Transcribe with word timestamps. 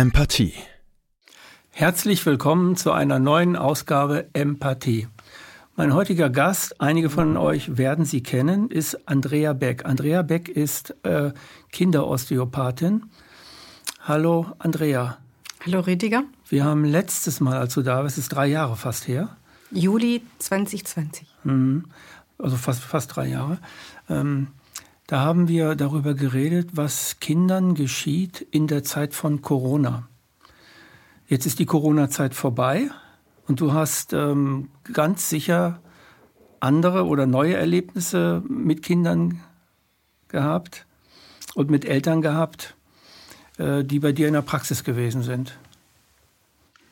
Empathie. 0.00 0.54
Herzlich 1.72 2.24
willkommen 2.24 2.74
zu 2.74 2.90
einer 2.90 3.18
neuen 3.18 3.54
Ausgabe 3.54 4.30
Empathie. 4.32 5.08
Mein 5.76 5.92
heutiger 5.92 6.30
Gast, 6.30 6.80
einige 6.80 7.10
von 7.10 7.36
euch 7.36 7.76
werden 7.76 8.06
sie 8.06 8.22
kennen, 8.22 8.70
ist 8.70 9.06
Andrea 9.06 9.52
Beck. 9.52 9.84
Andrea 9.84 10.22
Beck 10.22 10.48
ist 10.48 10.94
äh, 11.02 11.32
Kinderosteopathin. 11.70 13.10
Hallo 14.00 14.46
Andrea. 14.58 15.18
Hallo 15.66 15.80
Rüdiger. 15.80 16.22
Wir 16.48 16.64
haben 16.64 16.86
letztes 16.86 17.40
Mal, 17.40 17.58
als 17.58 17.74
du 17.74 17.82
da 17.82 18.02
warst, 18.02 18.16
ist 18.16 18.30
drei 18.30 18.46
Jahre 18.46 18.76
fast 18.76 19.06
her. 19.06 19.36
Juli 19.70 20.22
2020. 20.38 21.28
Mhm. 21.44 21.84
Also 22.38 22.56
fast, 22.56 22.80
fast 22.80 23.14
drei 23.14 23.26
Jahre. 23.28 23.58
Ähm, 24.08 24.46
da 25.10 25.18
haben 25.22 25.48
wir 25.48 25.74
darüber 25.74 26.14
geredet, 26.14 26.70
was 26.74 27.18
Kindern 27.18 27.74
geschieht 27.74 28.46
in 28.52 28.68
der 28.68 28.84
Zeit 28.84 29.12
von 29.12 29.42
Corona. 29.42 30.08
Jetzt 31.26 31.46
ist 31.46 31.58
die 31.58 31.66
Corona-Zeit 31.66 32.32
vorbei 32.32 32.90
und 33.48 33.60
du 33.60 33.72
hast 33.72 34.12
ähm, 34.12 34.68
ganz 34.92 35.28
sicher 35.28 35.80
andere 36.60 37.06
oder 37.06 37.26
neue 37.26 37.56
Erlebnisse 37.56 38.44
mit 38.48 38.84
Kindern 38.84 39.40
gehabt 40.28 40.86
und 41.56 41.70
mit 41.70 41.84
Eltern 41.84 42.22
gehabt, 42.22 42.76
äh, 43.58 43.82
die 43.82 43.98
bei 43.98 44.12
dir 44.12 44.28
in 44.28 44.34
der 44.34 44.42
Praxis 44.42 44.84
gewesen 44.84 45.24
sind. 45.24 45.58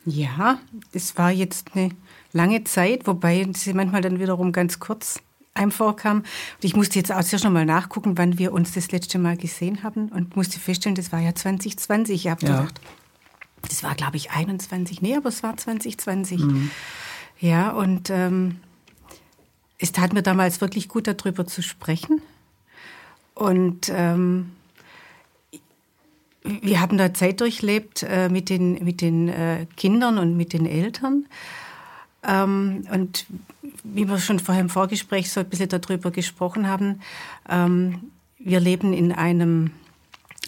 Ja, 0.04 0.58
es 0.92 1.16
war 1.16 1.30
jetzt 1.30 1.76
eine 1.76 1.90
lange 2.32 2.64
Zeit, 2.64 3.06
wobei 3.06 3.48
sie 3.54 3.74
manchmal 3.74 4.02
dann 4.02 4.18
wiederum 4.18 4.50
ganz 4.50 4.80
kurz 4.80 5.20
einem 5.58 5.70
vorkam. 5.70 6.18
Und 6.18 6.26
ich 6.62 6.76
musste 6.76 6.98
jetzt 6.98 7.12
auch 7.12 7.22
zuerst 7.22 7.44
noch 7.44 7.50
mal 7.50 7.66
nachgucken, 7.66 8.16
wann 8.16 8.38
wir 8.38 8.52
uns 8.52 8.72
das 8.72 8.90
letzte 8.92 9.18
Mal 9.18 9.36
gesehen 9.36 9.82
haben 9.82 10.08
und 10.08 10.36
musste 10.36 10.58
feststellen, 10.58 10.96
das 10.96 11.12
war 11.12 11.20
ja 11.20 11.34
2020. 11.34 12.14
Ich 12.14 12.30
habe 12.30 12.46
ja. 12.46 12.60
gedacht, 12.60 12.80
das 13.62 13.82
war 13.82 13.94
glaube 13.94 14.16
ich 14.16 14.30
21, 14.30 15.02
nee, 15.02 15.16
aber 15.16 15.28
es 15.28 15.42
war 15.42 15.56
2020. 15.56 16.40
Mhm. 16.40 16.70
Ja, 17.40 17.70
und 17.70 18.10
ähm, 18.10 18.56
es 19.78 19.92
tat 19.92 20.12
mir 20.12 20.22
damals 20.22 20.60
wirklich 20.60 20.88
gut, 20.88 21.06
darüber 21.06 21.46
zu 21.46 21.62
sprechen. 21.62 22.20
Und 23.34 23.92
ähm, 23.94 24.50
wir 26.42 26.80
haben 26.80 26.98
da 26.98 27.14
Zeit 27.14 27.40
durchlebt 27.40 28.02
äh, 28.02 28.28
mit 28.28 28.48
den, 28.48 28.84
mit 28.84 29.00
den 29.00 29.28
äh, 29.28 29.66
Kindern 29.76 30.18
und 30.18 30.36
mit 30.36 30.52
den 30.52 30.66
Eltern. 30.66 31.26
Ähm, 32.28 32.84
und 32.92 33.26
wie 33.82 34.08
wir 34.08 34.18
schon 34.18 34.38
vorher 34.38 34.62
im 34.62 34.68
Vorgespräch 34.68 35.32
so 35.32 35.40
ein 35.40 35.48
bisschen 35.48 35.68
darüber 35.68 36.10
gesprochen 36.10 36.68
haben, 36.68 37.00
ähm, 37.48 38.10
wir 38.38 38.60
leben 38.60 38.92
in 38.92 39.12
einem 39.12 39.72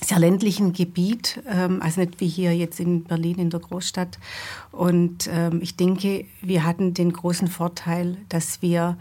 sehr 0.03 0.19
ländlichen 0.19 0.73
Gebiet, 0.73 1.43
ähm, 1.47 1.83
also 1.83 2.01
nicht 2.01 2.21
wie 2.21 2.29
hier 2.29 2.57
jetzt 2.57 2.81
in 2.81 3.05
Berlin 3.05 3.39
in 3.39 3.51
der 3.51 3.61
Großstadt. 3.61 4.19
Und 4.73 5.29
ähm, 5.33 5.61
ich 5.63 5.77
denke, 5.77 6.27
wir 6.41 6.65
hatten 6.65 6.95
den 6.95 7.13
großen 7.13 7.49
Vorteil, 7.49 8.17
dass 8.29 8.63
wir 8.63 8.97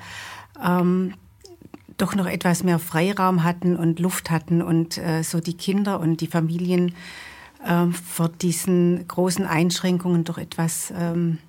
ähm, 0.63 1.13
doch 1.97 2.15
noch 2.15 2.27
etwas 2.27 2.63
mehr 2.63 2.79
Freiraum 2.79 3.43
hatten 3.43 3.75
und 3.75 3.99
Luft 3.99 4.31
hatten 4.31 4.61
und 4.61 4.97
äh, 4.97 5.23
so 5.23 5.39
die 5.39 5.55
Kinder 5.55 5.99
und 5.99 6.21
die 6.21 6.27
Familien 6.27 6.93
äh, 7.65 7.87
vor 7.87 8.29
diesen 8.29 9.07
großen 9.07 9.45
Einschränkungen 9.45 10.23
doch 10.23 10.37
etwas 10.37 10.93
ähm, 10.95 11.39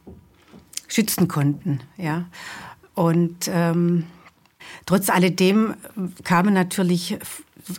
schützen 0.90 1.28
konnten. 1.28 1.80
Ja. 1.96 2.26
Und 2.94 3.48
ähm, 3.52 4.04
trotz 4.84 5.08
alledem 5.08 5.74
kamen 6.24 6.52
natürlich, 6.52 7.18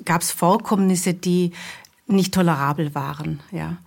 gab 0.05 0.21
es 0.21 0.31
Vorkommnisse, 0.31 1.13
die 1.13 1.51
nicht 2.07 2.33
tolerabel 2.33 2.95
waren. 2.95 3.41
Ja. 3.51 3.77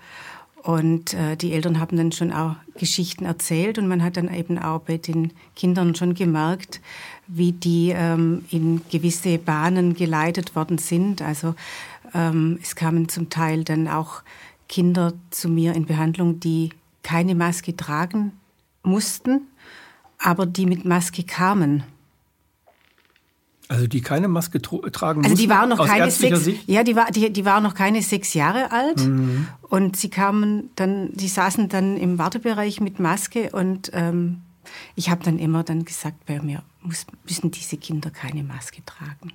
Und 0.62 1.12
äh, 1.12 1.37
die 1.37 1.53
Eltern 1.53 1.79
haben 1.79 1.97
dann 1.97 2.12
schon 2.12 2.33
auch 2.33 2.57
Geschichten 2.79 3.27
erzählt 3.27 3.79
und 3.79 3.87
man 3.87 4.03
hat 4.03 4.17
dann 4.17 4.33
eben 4.33 4.59
auch 4.59 4.81
bei 4.81 4.97
den 4.97 5.33
Kindern 5.56 5.95
schon 5.95 6.15
gemerkt, 6.15 6.81
wie 7.27 7.53
die 7.53 7.91
ähm, 7.95 8.45
in 8.51 8.81
gewisse 8.91 9.37
Bahnen 9.39 9.95
geleitet 9.95 10.56
worden 10.56 10.79
sind. 10.79 11.21
Also 11.21 11.55
ähm, 12.15 12.59
es 12.62 12.77
kamen 12.77 13.11
zum 13.11 13.29
Teil 13.29 13.65
dann 13.65 13.89
auch 13.89 14.23
Kinder 14.69 15.12
zu 15.31 15.51
mir 15.51 15.75
in 15.75 15.85
Behandlung, 15.85 16.41
die 16.41 16.71
keine 17.03 17.35
Maske 17.35 17.77
tragen 17.77 18.33
mussten, 18.84 19.43
aber 20.19 20.47
die 20.47 20.67
mit 20.67 20.84
Maske 20.84 21.25
kamen. 21.25 21.84
Also 23.69 23.87
die 23.87 24.03
keine 24.03 24.28
Maske 24.28 24.61
tragen 24.61 25.21
mussten? 25.21 25.33
Also 25.33 25.43
die 25.43 25.49
waren 25.49 25.71
noch 25.71 25.87
keine 25.87 26.11
sechs, 26.11 26.45
Sicht? 26.45 26.69
ja, 26.69 26.84
die 26.84 26.97
war, 26.97 27.11
die, 27.11 27.33
die 27.33 27.44
war 27.44 27.61
noch 27.61 27.75
keine 27.75 28.03
sechs 28.03 28.34
Jahre 28.34 28.71
alt 28.73 28.99
mhm. 28.99 29.49
und 29.62 29.97
sie 29.97 30.11
kamen 30.11 30.71
dann, 30.77 31.12
die 31.12 31.28
saßen 31.28 31.69
dann 31.71 31.97
im 31.97 32.19
Wartebereich 32.19 32.81
mit 32.81 33.00
Maske 33.00 33.50
und 33.53 33.91
ähm, 33.94 34.43
ich 34.97 35.09
habe 35.11 35.25
dann 35.25 35.39
immer 35.39 35.62
dann 35.65 35.84
gesagt, 35.84 36.27
bei 36.27 36.41
mir 36.41 36.62
muss, 36.83 37.06
müssen 37.25 37.50
diese 37.50 37.77
Kinder 37.77 38.11
keine 38.11 38.43
Maske 38.43 38.84
tragen. 38.84 39.33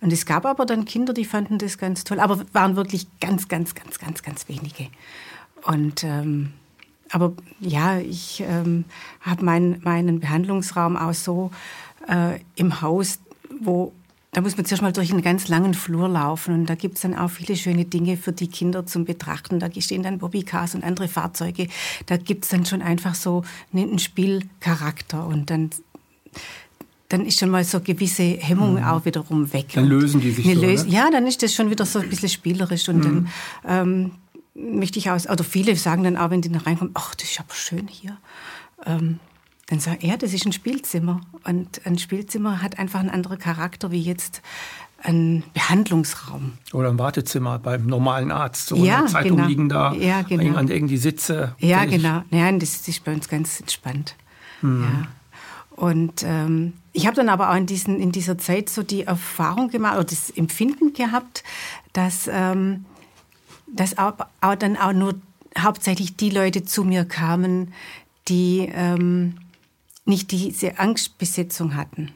Und 0.00 0.12
es 0.12 0.26
gab 0.26 0.44
aber 0.44 0.66
dann 0.66 0.84
Kinder, 0.84 1.14
die 1.14 1.24
fanden 1.24 1.58
das 1.58 1.78
ganz 1.78 2.04
toll, 2.04 2.20
aber 2.20 2.44
waren 2.52 2.76
wirklich 2.76 3.06
ganz, 3.20 3.48
ganz, 3.48 3.74
ganz, 3.74 3.98
ganz, 3.98 4.22
ganz 4.22 4.48
wenige. 4.48 4.88
Und 5.64 6.04
ähm, 6.04 6.52
aber 7.12 7.34
ja, 7.60 7.98
ich 7.98 8.42
ähm, 8.46 8.84
habe 9.20 9.44
mein, 9.44 9.80
meinen 9.84 10.18
Behandlungsraum 10.18 10.96
auch 10.96 11.14
so 11.14 11.50
äh, 12.08 12.40
im 12.56 12.80
Haus, 12.80 13.20
wo 13.60 13.92
da 14.34 14.40
muss 14.40 14.56
man 14.56 14.64
zuerst 14.64 14.82
mal 14.82 14.94
durch 14.94 15.12
einen 15.12 15.20
ganz 15.20 15.48
langen 15.48 15.74
Flur 15.74 16.08
laufen 16.08 16.54
und 16.54 16.66
da 16.70 16.74
gibt 16.74 16.94
es 16.94 17.02
dann 17.02 17.14
auch 17.14 17.28
viele 17.28 17.54
schöne 17.54 17.84
Dinge 17.84 18.16
für 18.16 18.32
die 18.32 18.48
Kinder 18.48 18.86
zum 18.86 19.04
Betrachten. 19.04 19.60
Da 19.60 19.68
stehen 19.78 20.02
dann 20.02 20.18
Bobbycars 20.18 20.74
und 20.74 20.84
andere 20.84 21.06
Fahrzeuge. 21.06 21.68
Da 22.06 22.16
gibt 22.16 22.44
es 22.44 22.50
dann 22.50 22.64
schon 22.64 22.80
einfach 22.80 23.14
so 23.14 23.44
einen 23.74 23.98
Spielcharakter 23.98 25.26
und 25.26 25.50
dann 25.50 25.68
dann 27.10 27.26
ist 27.26 27.40
schon 27.40 27.50
mal 27.50 27.62
so 27.62 27.80
gewisse 27.80 28.22
Hemmung 28.22 28.76
mhm. 28.76 28.84
auch 28.84 29.04
wiederum 29.04 29.52
weg. 29.52 29.66
Dann 29.74 29.86
lösen 29.86 30.22
die 30.22 30.30
sich 30.30 30.46
so, 30.46 30.62
lösen, 30.62 30.90
Ja, 30.90 31.10
dann 31.10 31.26
ist 31.26 31.42
das 31.42 31.52
schon 31.52 31.68
wieder 31.68 31.84
so 31.84 31.98
ein 31.98 32.08
bisschen 32.08 32.30
spielerisch 32.30 32.88
und 32.88 33.00
mhm. 33.00 33.02
dann 33.02 33.28
ähm, 33.68 34.10
möchte 34.54 34.98
ich 34.98 35.10
aus, 35.10 35.28
oder 35.28 35.44
viele 35.44 35.76
sagen 35.76 36.04
dann 36.04 36.16
auch, 36.16 36.30
wenn 36.30 36.42
die 36.42 36.50
da 36.50 36.60
reinkommen, 36.60 36.92
ach, 36.94 37.14
das 37.14 37.30
ist 37.30 37.40
aber 37.40 37.54
schön 37.54 37.88
hier. 37.88 38.16
Ähm, 38.84 39.18
dann 39.68 39.80
sagen, 39.80 40.06
ja, 40.06 40.16
das 40.16 40.34
ist 40.34 40.44
ein 40.44 40.52
Spielzimmer. 40.52 41.20
Und 41.44 41.80
ein 41.86 41.98
Spielzimmer 41.98 42.62
hat 42.62 42.78
einfach 42.78 43.00
einen 43.00 43.10
anderen 43.10 43.38
Charakter 43.38 43.90
wie 43.90 44.02
jetzt 44.02 44.42
ein 45.02 45.42
Behandlungsraum. 45.54 46.52
Oder 46.72 46.90
ein 46.90 46.98
Wartezimmer 46.98 47.58
beim 47.58 47.86
normalen 47.86 48.30
Arzt. 48.30 48.68
So 48.68 48.76
ja, 48.76 48.98
eine 48.98 49.06
Zeitung 49.06 49.36
genau. 49.36 49.48
liegen 49.48 49.68
da, 49.68 49.94
ja, 49.94 50.22
genau. 50.22 50.56
an 50.56 50.68
irgendwie 50.68 50.96
Sitze. 50.96 51.54
Ja, 51.58 51.84
genau. 51.84 52.22
Ja, 52.30 52.52
das 52.52 52.86
ist 52.86 53.04
bei 53.04 53.12
uns 53.12 53.28
ganz 53.28 53.60
entspannt. 53.60 54.14
Hm. 54.60 54.82
Ja. 54.82 55.08
Und 55.70 56.22
ähm, 56.24 56.74
ich 56.92 57.06
habe 57.06 57.16
dann 57.16 57.28
aber 57.28 57.50
auch 57.50 57.56
in, 57.56 57.66
diesen, 57.66 57.98
in 57.98 58.12
dieser 58.12 58.38
Zeit 58.38 58.68
so 58.68 58.82
die 58.82 59.02
Erfahrung 59.04 59.70
gemacht 59.70 59.94
oder 59.94 60.04
das 60.04 60.30
Empfinden 60.30 60.92
gehabt, 60.92 61.42
dass 61.92 62.28
ähm, 62.30 62.84
dass 63.72 63.98
auch, 63.98 64.14
auch 64.40 64.54
dann 64.54 64.76
auch 64.76 64.92
nur 64.92 65.14
hauptsächlich 65.58 66.16
die 66.16 66.30
Leute 66.30 66.64
zu 66.64 66.84
mir 66.84 67.04
kamen, 67.04 67.72
die 68.28 68.70
ähm, 68.72 69.34
nicht 70.04 70.30
diese 70.30 70.78
Angstbesetzung 70.78 71.76
hatten. 71.76 72.12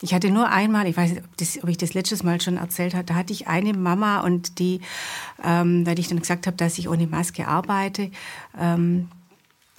Ich 0.00 0.12
hatte 0.12 0.30
nur 0.30 0.48
einmal, 0.48 0.88
ich 0.88 0.96
weiß 0.96 1.10
nicht, 1.12 1.22
ob, 1.24 1.36
das, 1.36 1.62
ob, 1.62 1.68
ich 1.68 1.78
das 1.78 1.94
letztes 1.94 2.24
Mal 2.24 2.40
schon 2.40 2.56
erzählt 2.56 2.94
habe, 2.94 3.04
da 3.04 3.14
hatte 3.14 3.32
ich 3.32 3.46
eine 3.46 3.72
Mama 3.72 4.20
und 4.20 4.58
die, 4.58 4.80
ähm, 5.44 5.86
weil 5.86 5.98
ich 5.98 6.08
dann 6.08 6.18
gesagt 6.18 6.48
habe, 6.48 6.56
dass 6.56 6.78
ich 6.78 6.88
ohne 6.88 7.06
Maske 7.06 7.46
arbeite, 7.46 8.10
ähm, 8.60 9.08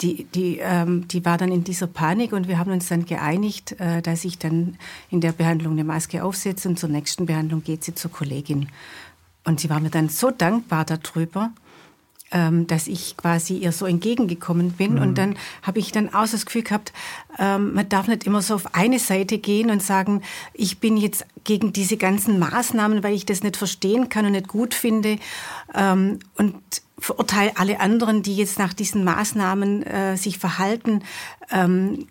die, 0.00 0.24
die, 0.34 0.58
ähm, 0.60 1.06
die 1.08 1.24
war 1.24 1.38
dann 1.38 1.52
in 1.52 1.62
dieser 1.62 1.86
Panik 1.86 2.32
und 2.32 2.48
wir 2.48 2.58
haben 2.58 2.72
uns 2.72 2.88
dann 2.88 3.04
geeinigt, 3.04 3.78
äh, 3.80 4.00
dass 4.02 4.24
ich 4.24 4.38
dann 4.38 4.76
in 5.10 5.20
der 5.20 5.32
Behandlung 5.32 5.74
eine 5.74 5.84
Maske 5.84 6.24
aufsetze 6.24 6.68
und 6.68 6.78
zur 6.78 6.88
nächsten 6.88 7.26
Behandlung 7.26 7.62
geht 7.62 7.84
sie 7.84 7.94
zur 7.94 8.10
Kollegin. 8.10 8.68
Und 9.44 9.60
sie 9.60 9.70
war 9.70 9.80
mir 9.80 9.90
dann 9.90 10.08
so 10.08 10.30
dankbar 10.30 10.84
darüber, 10.84 11.50
ähm, 12.34 12.66
dass 12.66 12.88
ich 12.88 13.16
quasi 13.16 13.58
ihr 13.58 13.72
so 13.72 13.86
entgegengekommen 13.86 14.72
bin. 14.72 14.94
Mhm. 14.94 15.02
Und 15.02 15.18
dann 15.18 15.36
habe 15.62 15.78
ich 15.78 15.92
dann 15.92 16.12
auch 16.12 16.28
das 16.28 16.46
Gefühl 16.46 16.62
gehabt, 16.62 16.92
ähm, 17.38 17.74
man 17.74 17.88
darf 17.88 18.08
nicht 18.08 18.24
immer 18.24 18.42
so 18.42 18.56
auf 18.56 18.74
eine 18.74 18.98
Seite 18.98 19.38
gehen 19.38 19.70
und 19.70 19.82
sagen, 19.82 20.22
ich 20.52 20.80
bin 20.80 20.96
jetzt 20.96 21.26
gegen 21.44 21.72
diese 21.72 21.96
ganzen 21.96 22.38
Maßnahmen, 22.38 23.02
weil 23.02 23.14
ich 23.14 23.26
das 23.26 23.42
nicht 23.42 23.56
verstehen 23.56 24.08
kann 24.08 24.26
und 24.26 24.32
nicht 24.32 24.48
gut 24.48 24.74
finde. 24.74 25.18
Ähm, 25.74 26.18
und 26.36 26.54
verurteile 26.98 27.52
alle 27.56 27.80
anderen, 27.80 28.22
die 28.22 28.36
jetzt 28.36 28.58
nach 28.58 28.72
diesen 28.72 29.04
Maßnahmen 29.04 29.82
äh, 29.82 30.16
sich 30.16 30.38
verhalten. 30.38 31.02
Ähm, 31.50 32.08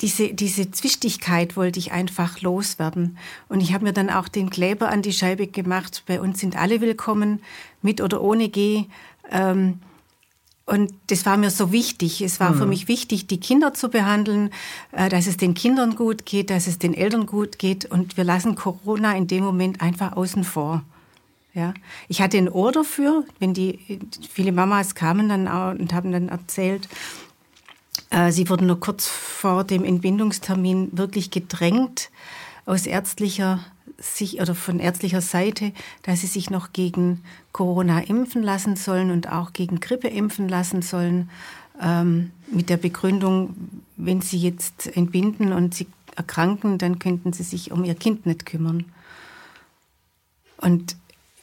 diese, 0.00 0.34
diese 0.34 0.70
Zwichtigkeit 0.70 1.56
wollte 1.56 1.78
ich 1.78 1.92
einfach 1.92 2.40
loswerden. 2.40 3.18
Und 3.48 3.60
ich 3.60 3.72
habe 3.72 3.84
mir 3.84 3.92
dann 3.92 4.10
auch 4.10 4.28
den 4.28 4.50
Kleber 4.50 4.88
an 4.88 5.02
die 5.02 5.12
Scheibe 5.12 5.46
gemacht. 5.46 6.02
Bei 6.06 6.20
uns 6.20 6.40
sind 6.40 6.56
alle 6.56 6.80
willkommen, 6.80 7.40
mit 7.82 8.00
oder 8.00 8.20
ohne 8.20 8.48
G. 8.48 8.84
Ähm, 9.30 9.80
und 10.64 10.92
das 11.06 11.24
war 11.24 11.36
mir 11.36 11.50
so 11.50 11.70
wichtig. 11.70 12.20
Es 12.20 12.40
war 12.40 12.50
mhm. 12.50 12.58
für 12.58 12.66
mich 12.66 12.88
wichtig, 12.88 13.28
die 13.28 13.38
Kinder 13.38 13.72
zu 13.72 13.88
behandeln, 13.88 14.50
äh, 14.90 15.08
dass 15.08 15.28
es 15.28 15.36
den 15.36 15.54
Kindern 15.54 15.94
gut 15.94 16.26
geht, 16.26 16.50
dass 16.50 16.66
es 16.66 16.78
den 16.78 16.92
Eltern 16.92 17.26
gut 17.26 17.58
geht. 17.58 17.84
Und 17.84 18.16
wir 18.16 18.24
lassen 18.24 18.56
Corona 18.56 19.16
in 19.16 19.28
dem 19.28 19.44
Moment 19.44 19.80
einfach 19.80 20.16
außen 20.16 20.42
vor. 20.42 20.82
Ja, 21.54 21.72
ich 22.08 22.20
hatte 22.20 22.36
ein 22.36 22.50
Ohr 22.50 22.70
dafür, 22.70 23.24
wenn 23.38 23.54
die 23.54 23.78
viele 24.30 24.52
Mamas 24.52 24.94
kamen 24.94 25.30
dann 25.30 25.48
auch 25.48 25.70
und 25.70 25.94
haben 25.94 26.12
dann 26.12 26.28
erzählt, 26.28 26.84
äh, 26.84 26.88
sie 28.30 28.48
wurden 28.48 28.66
nur 28.66 28.80
kurz 28.80 29.06
vor 29.06 29.64
dem 29.64 29.84
Entbindungstermin 29.84 30.96
wirklich 30.96 31.30
gedrängt 31.30 32.10
aus 32.64 32.86
ärztlicher 32.86 33.60
sich 33.98 34.40
oder 34.40 34.54
von 34.54 34.78
ärztlicher 34.78 35.20
Seite, 35.20 35.72
dass 36.02 36.20
sie 36.20 36.26
sich 36.26 36.50
noch 36.50 36.72
gegen 36.72 37.22
Corona 37.52 38.00
impfen 38.00 38.42
lassen 38.42 38.76
sollen 38.76 39.10
und 39.10 39.30
auch 39.30 39.52
gegen 39.52 39.80
Grippe 39.80 40.08
impfen 40.08 40.48
lassen 40.48 40.82
sollen, 40.82 41.30
ähm, 41.80 42.30
mit 42.50 42.68
der 42.68 42.76
Begründung, 42.76 43.54
wenn 43.96 44.20
sie 44.20 44.38
jetzt 44.38 44.94
entbinden 44.96 45.52
und 45.52 45.74
sie 45.74 45.86
erkranken, 46.14 46.78
dann 46.78 46.98
könnten 46.98 47.32
sie 47.32 47.42
sich 47.42 47.72
um 47.72 47.84
ihr 47.84 47.94
Kind 47.94 48.26
nicht 48.26 48.46
kümmern. 48.46 48.84
Und 50.58 50.96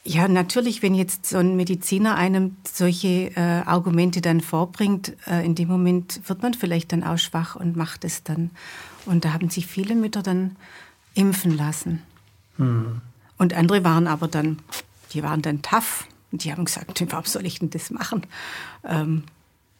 ja, 0.06 0.28
natürlich, 0.28 0.82
wenn 0.82 0.94
jetzt 0.94 1.26
so 1.26 1.38
ein 1.38 1.56
Mediziner 1.56 2.14
einem 2.16 2.56
solche 2.64 3.30
äh, 3.36 3.62
Argumente 3.64 4.20
dann 4.20 4.42
vorbringt, 4.42 5.16
äh, 5.26 5.44
in 5.44 5.54
dem 5.54 5.68
Moment 5.68 6.20
wird 6.28 6.42
man 6.42 6.52
vielleicht 6.52 6.92
dann 6.92 7.02
auch 7.02 7.16
schwach 7.16 7.56
und 7.56 7.74
macht 7.76 8.04
es 8.04 8.22
dann. 8.22 8.50
Und 9.06 9.24
da 9.24 9.32
haben 9.32 9.48
sich 9.48 9.66
viele 9.66 9.94
Mütter 9.94 10.22
dann 10.22 10.56
impfen 11.14 11.56
lassen. 11.56 12.02
Mhm. 12.58 13.00
Und 13.38 13.54
andere 13.54 13.82
waren 13.82 14.06
aber 14.06 14.28
dann, 14.28 14.58
die 15.12 15.22
waren 15.22 15.40
dann 15.40 15.62
tough. 15.62 16.06
Und 16.30 16.44
die 16.44 16.52
haben 16.52 16.66
gesagt, 16.66 17.02
warum 17.10 17.24
soll 17.24 17.46
ich 17.46 17.58
denn 17.60 17.70
das 17.70 17.90
machen? 17.90 18.26
Ähm, 18.84 19.24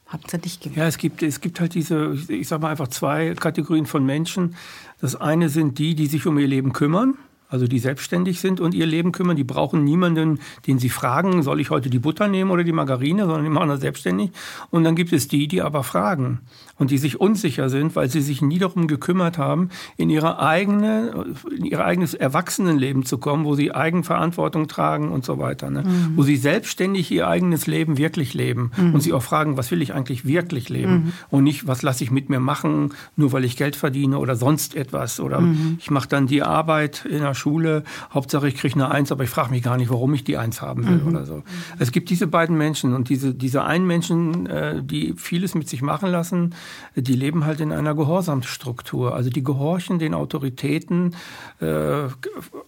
Habt 0.07 0.33
ihr 0.33 0.39
nicht 0.39 0.63
gemacht? 0.63 0.77
Ja, 0.77 0.87
es 0.87 0.99
gibt, 0.99 1.23
es 1.23 1.41
gibt 1.41 1.61
halt 1.61 1.75
diese, 1.75 2.17
ich 2.29 2.47
sag 2.47 2.61
mal 2.61 2.71
einfach 2.71 2.89
zwei 2.89 3.35
Kategorien 3.35 3.87
von 3.87 4.05
Menschen. 4.07 4.55
Das 5.01 5.17
eine 5.17 5.49
sind 5.49 5.79
die, 5.79 5.95
die 5.95 6.07
sich 6.07 6.27
um 6.27 6.39
ihr 6.39 6.47
Leben 6.47 6.73
kümmern 6.73 7.15
also 7.55 7.69
die 7.69 7.79
selbstständig 7.79 8.41
sind 8.41 8.61
und 8.61 8.75
ihr 8.75 8.85
Leben 8.85 9.13
kümmern. 9.13 9.37
Die 9.37 9.45
brauchen 9.45 9.85
niemanden, 9.85 10.41
den 10.67 10.81
sie 10.81 10.91
fragen, 10.91 11.45
soll 11.45 11.61
ich 11.61 11.71
heute 11.71 11.89
die 11.89 12.01
Butter 12.01 12.27
nehmen 12.27 12.51
oder 12.51 12.65
die 12.65 12.73
Margarine, 12.73 13.27
sondern 13.27 13.45
die 13.45 13.51
machen 13.51 13.69
das 13.69 13.81
selbstständig. 13.81 14.33
Und 14.71 14.83
dann 14.83 14.97
gibt 14.97 15.13
es 15.13 15.29
die, 15.29 15.47
die 15.47 15.63
aber 15.63 15.85
fragen 15.85 16.41
und 16.79 16.91
die 16.91 16.99
sich 16.99 17.21
unsicher 17.21 17.69
sind, 17.69 17.95
weil 17.97 18.11
sie 18.11 18.21
sich 18.21 18.43
nie 18.43 18.59
darum 18.59 18.87
gekümmert 18.87 19.39
haben, 19.39 19.71
in 19.97 20.11
ihre 20.11 20.41
eigene, 20.41 21.27
in 21.57 21.65
ihr 21.65 21.85
eigenes 21.85 22.15
Erwachsenenleben 22.15 23.05
zu 23.05 23.19
kommen, 23.19 23.45
wo 23.45 23.55
sie 23.55 23.73
Eigenverantwortung 23.73 24.69
tragen 24.69 25.11
und 25.11 25.25
so 25.25 25.39
weiter, 25.39 25.71
ne? 25.71 25.83
Mhm. 25.83 26.13
wo 26.17 26.23
sie 26.23 26.37
selbstständig 26.37 27.11
ihr 27.11 27.29
eigenes 27.29 27.67
Leben 27.67 27.97
wirklich 27.97 28.35
leben 28.35 28.73
mhm. 28.77 28.95
und 28.95 29.01
sie 29.03 29.13
auch 29.13 29.23
fragen, 29.23 29.57
was 29.57 29.71
will 29.71 29.83
ich 29.83 29.95
eigentlich 29.95 30.27
wirklich 30.27 30.69
leben 30.69 30.93
mhm. 30.93 31.13
und 31.31 31.45
nicht, 31.45 31.67
was 31.67 31.83
lasse 31.83 32.03
ich 32.03 32.11
mit 32.11 32.29
mir 32.29 32.41
machen, 32.41 32.93
nur 33.17 33.33
weil 33.33 33.45
ich 33.45 33.57
Geld 33.57 33.77
verdiene 33.77 34.19
oder 34.19 34.37
sonst 34.37 34.75
etwas 34.75 35.21
oder 35.21 35.41
mhm. 35.41 35.79
ich 35.79 35.91
mache 35.91 36.09
dann 36.09 36.27
die 36.27 36.43
Arbeit 36.43 37.05
in 37.05 37.21
der 37.21 37.35
Schule, 37.35 37.85
Hauptsache 38.13 38.49
ich 38.49 38.57
kriege 38.57 38.75
eine 38.75 38.91
Eins, 38.91 39.13
aber 39.13 39.25
ich 39.25 39.31
frage 39.31 39.51
mich 39.51 39.63
gar 39.63 39.77
nicht, 39.77 39.91
warum 39.91 40.13
ich 40.15 40.25
die 40.25 40.37
Eins 40.37 40.61
haben 40.61 40.87
will 40.87 40.99
mhm. 40.99 41.09
oder 41.09 41.27
so. 41.27 41.43
Es 41.79 41.93
gibt 41.93 42.11
diese 42.11 42.27
beiden 42.27 42.57
Menschen 42.57 42.95
und 42.95 43.09
diese, 43.09 43.35
diese 43.35 43.65
einen 43.65 43.87
Menschen, 43.87 44.47
äh, 44.47 44.83
die 44.83 45.15
vieles 45.17 45.55
mit 45.55 45.69
sich 45.69 45.83
machen 45.83 46.11
lassen, 46.11 46.55
die 46.97 47.15
leben 47.15 47.45
halt 47.45 47.61
in 47.61 47.73
einer 47.73 47.95
Gehorsamsstruktur. 47.95 49.15
Also 49.15 49.31
die 49.31 49.43
gehorchen 49.43 49.99
den 49.99 50.15
Autoritäten 50.15 51.17
äh, 51.61 52.09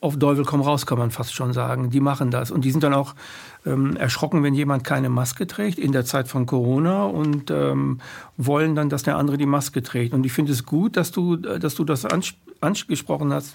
auf 0.00 0.18
Teufel 0.18 0.44
komm 0.44 0.60
raus, 0.60 0.86
kann 0.86 0.98
man 0.98 1.10
fast 1.10 1.34
schon 1.34 1.52
sagen. 1.52 1.90
Die 1.90 2.00
machen 2.00 2.30
das. 2.30 2.50
Und 2.50 2.64
die 2.64 2.70
sind 2.70 2.82
dann 2.82 2.94
auch 2.94 3.14
ähm, 3.64 3.96
erschrocken, 3.96 4.42
wenn 4.42 4.54
jemand 4.54 4.84
keine 4.84 5.08
Maske 5.08 5.46
trägt 5.46 5.78
in 5.78 5.92
der 5.92 6.04
Zeit 6.04 6.28
von 6.28 6.46
Corona 6.46 7.04
und 7.04 7.50
ähm, 7.50 8.00
wollen 8.36 8.74
dann, 8.74 8.88
dass 8.88 9.02
der 9.02 9.16
andere 9.16 9.36
die 9.36 9.46
Maske 9.46 9.82
trägt. 9.82 10.14
Und 10.14 10.24
ich 10.24 10.32
finde 10.32 10.52
es 10.52 10.64
gut, 10.64 10.96
dass 10.96 11.12
du, 11.12 11.36
dass 11.36 11.74
du 11.74 11.84
das 11.84 12.06
angesprochen 12.60 13.32
hast, 13.32 13.54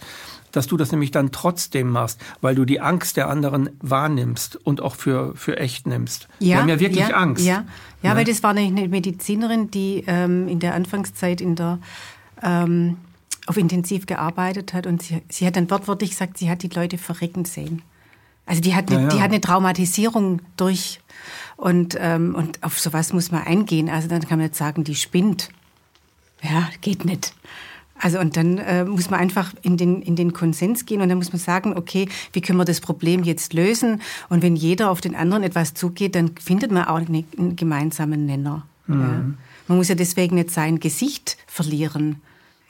dass 0.51 0.67
du 0.67 0.77
das 0.77 0.91
nämlich 0.91 1.11
dann 1.11 1.31
trotzdem 1.31 1.89
machst, 1.89 2.19
weil 2.41 2.55
du 2.55 2.65
die 2.65 2.81
Angst 2.81 3.17
der 3.17 3.29
anderen 3.29 3.69
wahrnimmst 3.79 4.55
und 4.55 4.81
auch 4.81 4.95
für, 4.95 5.35
für 5.35 5.57
echt 5.57 5.87
nimmst. 5.87 6.27
Ja, 6.39 6.47
Wir 6.47 6.57
haben 6.57 6.69
ja 6.69 6.79
wirklich 6.79 7.07
ja, 7.07 7.15
Angst. 7.15 7.45
Ja, 7.45 7.65
ja, 8.01 8.09
ja, 8.09 8.15
weil 8.15 8.25
das 8.25 8.43
war 8.43 8.51
eine 8.51 8.87
Medizinerin, 8.87 9.71
die 9.71 10.03
ähm, 10.07 10.47
in 10.47 10.59
der 10.59 10.73
Anfangszeit 10.75 11.41
in 11.41 11.55
der 11.55 11.79
ähm, 12.41 12.97
auf 13.47 13.57
intensiv 13.57 14.05
gearbeitet 14.05 14.73
hat 14.73 14.87
und 14.87 15.01
sie, 15.01 15.21
sie 15.29 15.45
hat 15.45 15.55
dann 15.55 15.69
wortwörtlich 15.69 16.11
gesagt, 16.11 16.37
sie 16.37 16.49
hat 16.49 16.63
die 16.63 16.69
Leute 16.69 16.97
verrecken 16.97 17.45
sehen. 17.45 17.81
Also 18.45 18.61
die 18.61 18.75
hat 18.75 18.91
eine, 18.91 19.03
ja, 19.03 19.07
die 19.07 19.21
hat 19.21 19.31
eine 19.31 19.41
Traumatisierung 19.41 20.41
durch 20.57 20.99
und, 21.57 21.95
ähm, 21.99 22.35
und 22.35 22.63
auf 22.63 22.79
sowas 22.79 23.13
muss 23.13 23.31
man 23.31 23.43
eingehen. 23.43 23.89
Also 23.89 24.07
dann 24.07 24.21
kann 24.21 24.39
man 24.39 24.47
jetzt 24.47 24.57
sagen, 24.57 24.83
die 24.83 24.95
spinnt. 24.95 25.49
Ja, 26.41 26.69
geht 26.81 27.05
nicht. 27.05 27.33
Also 28.01 28.19
und 28.19 28.35
dann 28.35 28.57
äh, 28.57 28.83
muss 28.83 29.09
man 29.09 29.19
einfach 29.19 29.53
in 29.61 29.77
den, 29.77 30.01
in 30.01 30.15
den 30.15 30.33
Konsens 30.33 30.85
gehen 30.85 31.01
und 31.01 31.09
dann 31.09 31.17
muss 31.17 31.31
man 31.31 31.39
sagen, 31.39 31.77
okay, 31.77 32.09
wie 32.33 32.41
können 32.41 32.57
wir 32.57 32.65
das 32.65 32.81
Problem 32.81 33.23
jetzt 33.23 33.53
lösen? 33.53 34.01
Und 34.29 34.41
wenn 34.41 34.55
jeder 34.55 34.89
auf 34.89 35.01
den 35.01 35.15
anderen 35.15 35.43
etwas 35.43 35.73
zugeht, 35.73 36.15
dann 36.15 36.31
findet 36.39 36.71
man 36.71 36.85
auch 36.85 36.97
einen 36.97 37.55
gemeinsamen 37.55 38.25
Nenner. 38.25 38.65
Mhm. 38.87 38.99
Ja. 38.99 39.23
Man 39.67 39.77
muss 39.77 39.87
ja 39.87 39.95
deswegen 39.95 40.35
nicht 40.35 40.51
sein 40.51 40.79
Gesicht 40.79 41.37
verlieren. 41.47 42.21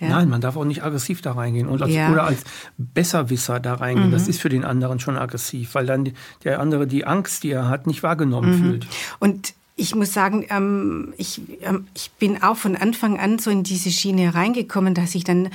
Ja. 0.02 0.10
Nein, 0.10 0.30
man 0.30 0.42
darf 0.42 0.58
auch 0.58 0.66
nicht 0.66 0.84
aggressiv 0.84 1.22
da 1.22 1.34
reingehen 1.34 1.68
und 1.68 1.82
als, 1.82 1.94
ja. 1.94 2.12
oder 2.12 2.24
als 2.24 2.44
Besserwisser 2.78 3.60
da 3.60 3.76
reingehen. 3.76 4.08
Mhm. 4.08 4.12
Das 4.12 4.28
ist 4.28 4.42
für 4.42 4.50
den 4.50 4.66
anderen 4.66 5.00
schon 5.00 5.16
aggressiv, 5.16 5.76
weil 5.76 5.86
dann 5.86 6.12
der 6.44 6.60
andere 6.60 6.88
die 6.88 7.06
Angst, 7.06 7.44
die 7.44 7.52
er 7.52 7.70
hat, 7.70 7.86
nicht 7.86 8.02
wahrgenommen 8.02 8.52
mhm. 8.52 8.64
fühlt. 8.64 8.88
Und 9.20 9.54
ich 9.82 9.96
muss 9.96 10.14
sagen, 10.14 10.46
ähm, 10.50 11.14
ich, 11.18 11.42
ähm, 11.62 11.88
ich 11.96 12.12
bin 12.12 12.44
auch 12.44 12.56
von 12.56 12.76
Anfang 12.76 13.20
an 13.20 13.40
so 13.40 13.50
in 13.50 13.64
diese 13.64 13.92
Schiene 13.92 14.22
hereingekommen, 14.22 14.94
dass 14.94 15.16
ich 15.16 15.24
dann 15.24 15.50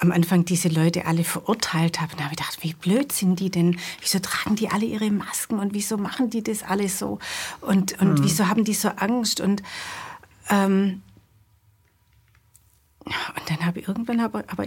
am 0.00 0.10
Anfang 0.10 0.44
diese 0.44 0.68
Leute 0.68 1.06
alle 1.06 1.22
verurteilt 1.22 2.00
habe. 2.00 2.16
Da 2.16 2.24
habe 2.24 2.34
ich 2.34 2.38
gedacht, 2.38 2.58
wie 2.62 2.74
blöd 2.74 3.12
sind 3.12 3.38
die 3.38 3.50
denn? 3.50 3.78
Wieso 4.00 4.18
tragen 4.18 4.56
die 4.56 4.70
alle 4.70 4.86
ihre 4.86 5.10
Masken 5.10 5.60
und 5.60 5.72
wieso 5.72 5.98
machen 5.98 6.30
die 6.30 6.42
das 6.42 6.64
alles 6.64 6.98
so? 6.98 7.20
Und, 7.60 8.00
und 8.00 8.18
mhm. 8.18 8.24
wieso 8.24 8.48
haben 8.48 8.64
die 8.64 8.74
so 8.74 8.88
Angst? 8.88 9.40
Und 9.40 9.62
ähm, 10.48 11.02
und 13.04 13.48
dann 13.48 13.64
habe 13.64 13.80
ich 13.80 13.88
irgendwann 13.88 14.20
aber, 14.20 14.44
aber 14.48 14.66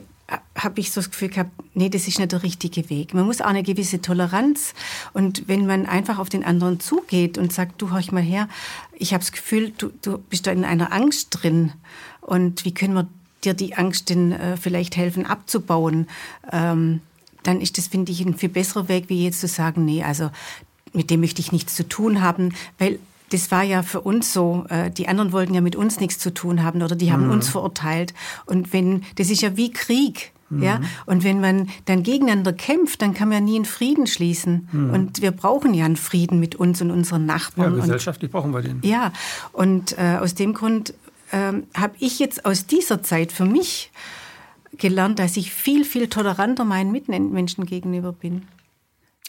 habe 0.55 0.79
ich 0.79 0.91
so 0.91 1.01
das 1.01 1.11
Gefühl 1.11 1.29
gehabt, 1.29 1.51
nee, 1.73 1.89
das 1.89 2.07
ist 2.07 2.17
nicht 2.17 2.31
der 2.31 2.43
richtige 2.43 2.89
Weg. 2.89 3.13
Man 3.13 3.25
muss 3.25 3.41
auch 3.41 3.47
eine 3.47 3.63
gewisse 3.63 4.01
Toleranz 4.01 4.73
und 5.13 5.47
wenn 5.47 5.65
man 5.65 5.85
einfach 5.85 6.17
auf 6.17 6.29
den 6.29 6.43
anderen 6.43 6.79
zugeht 6.79 7.37
und 7.37 7.51
sagt, 7.51 7.81
du 7.81 7.91
horch 7.91 8.11
mal 8.11 8.23
her, 8.23 8.47
ich 8.93 9.13
habe 9.13 9.23
das 9.23 9.31
Gefühl, 9.31 9.73
du, 9.77 9.91
du 10.01 10.17
bist 10.17 10.47
da 10.47 10.51
in 10.51 10.65
einer 10.65 10.93
Angst 10.93 11.27
drin 11.31 11.73
und 12.21 12.65
wie 12.65 12.73
können 12.73 12.93
wir 12.93 13.07
dir 13.43 13.53
die 13.53 13.75
Angst 13.75 14.09
denn 14.09 14.31
äh, 14.31 14.57
vielleicht 14.57 14.95
helfen 14.95 15.25
abzubauen, 15.25 16.07
ähm, 16.51 17.01
dann 17.43 17.59
ist 17.59 17.77
das, 17.77 17.87
finde 17.87 18.11
ich, 18.11 18.21
ein 18.21 18.37
viel 18.37 18.49
besserer 18.49 18.87
Weg, 18.87 19.09
wie 19.09 19.23
jetzt 19.23 19.41
zu 19.41 19.47
sagen, 19.47 19.83
nee, 19.83 20.03
also 20.03 20.29
mit 20.93 21.09
dem 21.09 21.19
möchte 21.19 21.41
ich 21.41 21.51
nichts 21.51 21.75
zu 21.75 21.87
tun 21.87 22.21
haben, 22.21 22.53
weil 22.77 22.99
das 23.29 23.51
war 23.51 23.63
ja 23.63 23.83
für 23.83 24.01
uns 24.01 24.33
so, 24.33 24.65
äh, 24.69 24.91
die 24.91 25.07
anderen 25.07 25.31
wollten 25.31 25.53
ja 25.53 25.61
mit 25.61 25.75
uns 25.75 25.99
nichts 25.99 26.19
zu 26.19 26.33
tun 26.33 26.63
haben 26.63 26.81
oder 26.81 26.95
die 26.95 27.11
haben 27.11 27.25
mhm. 27.25 27.31
uns 27.31 27.49
verurteilt. 27.49 28.13
Und 28.45 28.73
wenn, 28.73 29.03
das 29.15 29.29
ist 29.29 29.41
ja 29.41 29.57
wie 29.57 29.71
Krieg. 29.71 30.31
Mhm. 30.49 30.63
Ja, 30.63 30.81
und 31.05 31.23
wenn 31.23 31.41
man 31.41 31.69
dann 31.85 32.03
gegeneinander 32.03 32.53
kämpft, 32.53 33.01
dann 33.01 33.13
kann 33.13 33.29
man 33.29 33.39
ja 33.39 33.43
nie 33.43 33.55
einen 33.55 33.65
Frieden 33.65 34.05
schließen. 34.07 34.67
Mhm. 34.71 34.89
Und 34.91 35.21
wir 35.21 35.31
brauchen 35.31 35.73
ja 35.73 35.85
einen 35.85 35.95
Frieden 35.95 36.39
mit 36.39 36.55
uns 36.55 36.81
und 36.81 36.91
unseren 36.91 37.25
Nachbarn. 37.25 37.75
Ja, 37.75 37.81
gesellschaftlich 37.81 38.29
und, 38.29 38.39
brauchen 38.39 38.53
wir 38.53 38.61
den. 38.61 38.79
Ja, 38.83 39.11
und 39.51 39.97
äh, 39.97 40.17
aus 40.19 40.35
dem 40.35 40.53
Grund 40.53 40.93
ähm, 41.31 41.63
habe 41.73 41.95
ich 41.99 42.19
jetzt 42.19 42.45
aus 42.45 42.67
dieser 42.67 43.01
Zeit 43.01 43.31
für 43.31 43.45
mich 43.45 43.91
gelernt, 44.77 45.19
dass 45.19 45.37
ich 45.37 45.51
viel, 45.51 45.85
viel 45.85 46.07
toleranter 46.07 46.65
meinen 46.65 46.91
Mitmenschen 46.91 47.65
gegenüber 47.65 48.11
bin. 48.11 48.43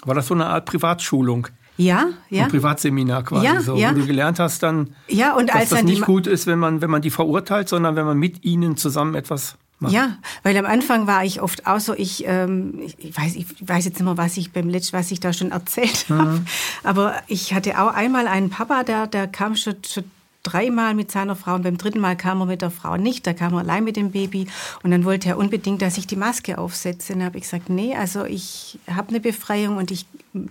War 0.04 0.14
das 0.14 0.26
so 0.26 0.34
eine 0.34 0.46
Art 0.46 0.66
Privatschulung? 0.66 1.48
Ja, 1.76 2.10
ja. 2.30 2.44
Ein 2.44 2.50
Privatseminar 2.50 3.24
quasi, 3.24 3.46
ja, 3.46 3.60
so, 3.60 3.76
ja. 3.76 3.90
wo 3.90 4.00
du 4.00 4.06
gelernt 4.06 4.38
hast 4.38 4.62
dann, 4.62 4.94
ja, 5.08 5.34
und 5.34 5.48
dass 5.48 5.56
als 5.56 5.70
das 5.70 5.82
nicht 5.82 6.02
gut 6.02 6.26
ist, 6.26 6.46
wenn 6.46 6.58
man, 6.58 6.80
wenn 6.80 6.90
man 6.90 7.02
die 7.02 7.10
verurteilt, 7.10 7.68
sondern 7.68 7.96
wenn 7.96 8.06
man 8.06 8.16
mit 8.16 8.44
ihnen 8.44 8.76
zusammen 8.76 9.14
etwas 9.14 9.56
macht. 9.80 9.92
Ja, 9.92 10.16
weil 10.44 10.56
am 10.56 10.66
Anfang 10.66 11.06
war 11.06 11.24
ich 11.24 11.42
oft 11.42 11.66
auch 11.66 11.80
so, 11.80 11.94
ich, 11.94 12.24
ähm, 12.26 12.80
ich, 12.98 13.16
weiß, 13.16 13.34
ich 13.34 13.46
weiß 13.60 13.84
jetzt 13.86 13.94
nicht 13.94 14.04
mehr, 14.04 14.16
was 14.16 14.36
ich 14.36 14.52
beim 14.52 14.68
letzten, 14.68 14.96
was 14.96 15.10
ich 15.10 15.18
da 15.18 15.32
schon 15.32 15.50
erzählt 15.50 16.08
mhm. 16.08 16.18
habe, 16.18 16.42
aber 16.84 17.14
ich 17.26 17.54
hatte 17.54 17.80
auch 17.80 17.92
einmal 17.92 18.28
einen 18.28 18.50
Papa, 18.50 18.84
der, 18.84 19.08
der 19.08 19.26
kam 19.26 19.56
schon, 19.56 19.76
schon 19.84 20.04
dreimal 20.44 20.94
mit 20.94 21.10
seiner 21.10 21.34
Frau 21.34 21.54
und 21.54 21.62
beim 21.62 21.78
dritten 21.78 21.98
Mal 21.98 22.16
kam 22.16 22.40
er 22.40 22.46
mit 22.46 22.62
der 22.62 22.70
Frau 22.70 22.96
nicht, 22.96 23.26
da 23.26 23.32
kam 23.32 23.54
er 23.54 23.60
allein 23.60 23.82
mit 23.82 23.96
dem 23.96 24.12
Baby 24.12 24.46
und 24.82 24.92
dann 24.92 25.04
wollte 25.04 25.30
er 25.30 25.38
unbedingt, 25.38 25.82
dass 25.82 25.98
ich 25.98 26.06
die 26.06 26.16
Maske 26.16 26.58
aufsetze. 26.58 27.14
Und 27.14 27.20
dann 27.20 27.26
habe 27.26 27.38
ich 27.38 27.44
gesagt, 27.44 27.70
nee, 27.70 27.96
also 27.96 28.24
ich 28.24 28.78
habe 28.88 29.08
eine 29.08 29.20
Befreiung 29.20 29.78
und 29.78 29.90
ich 29.90 30.06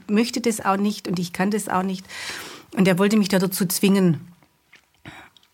möchte 0.07 0.41
das 0.41 0.63
auch 0.63 0.77
nicht 0.77 1.07
und 1.07 1.19
ich 1.19 1.33
kann 1.33 1.51
das 1.51 1.69
auch 1.69 1.83
nicht. 1.83 2.05
Und 2.75 2.87
er 2.87 2.97
wollte 2.97 3.17
mich 3.17 3.29
da 3.29 3.39
dazu 3.39 3.65
zwingen. 3.65 4.19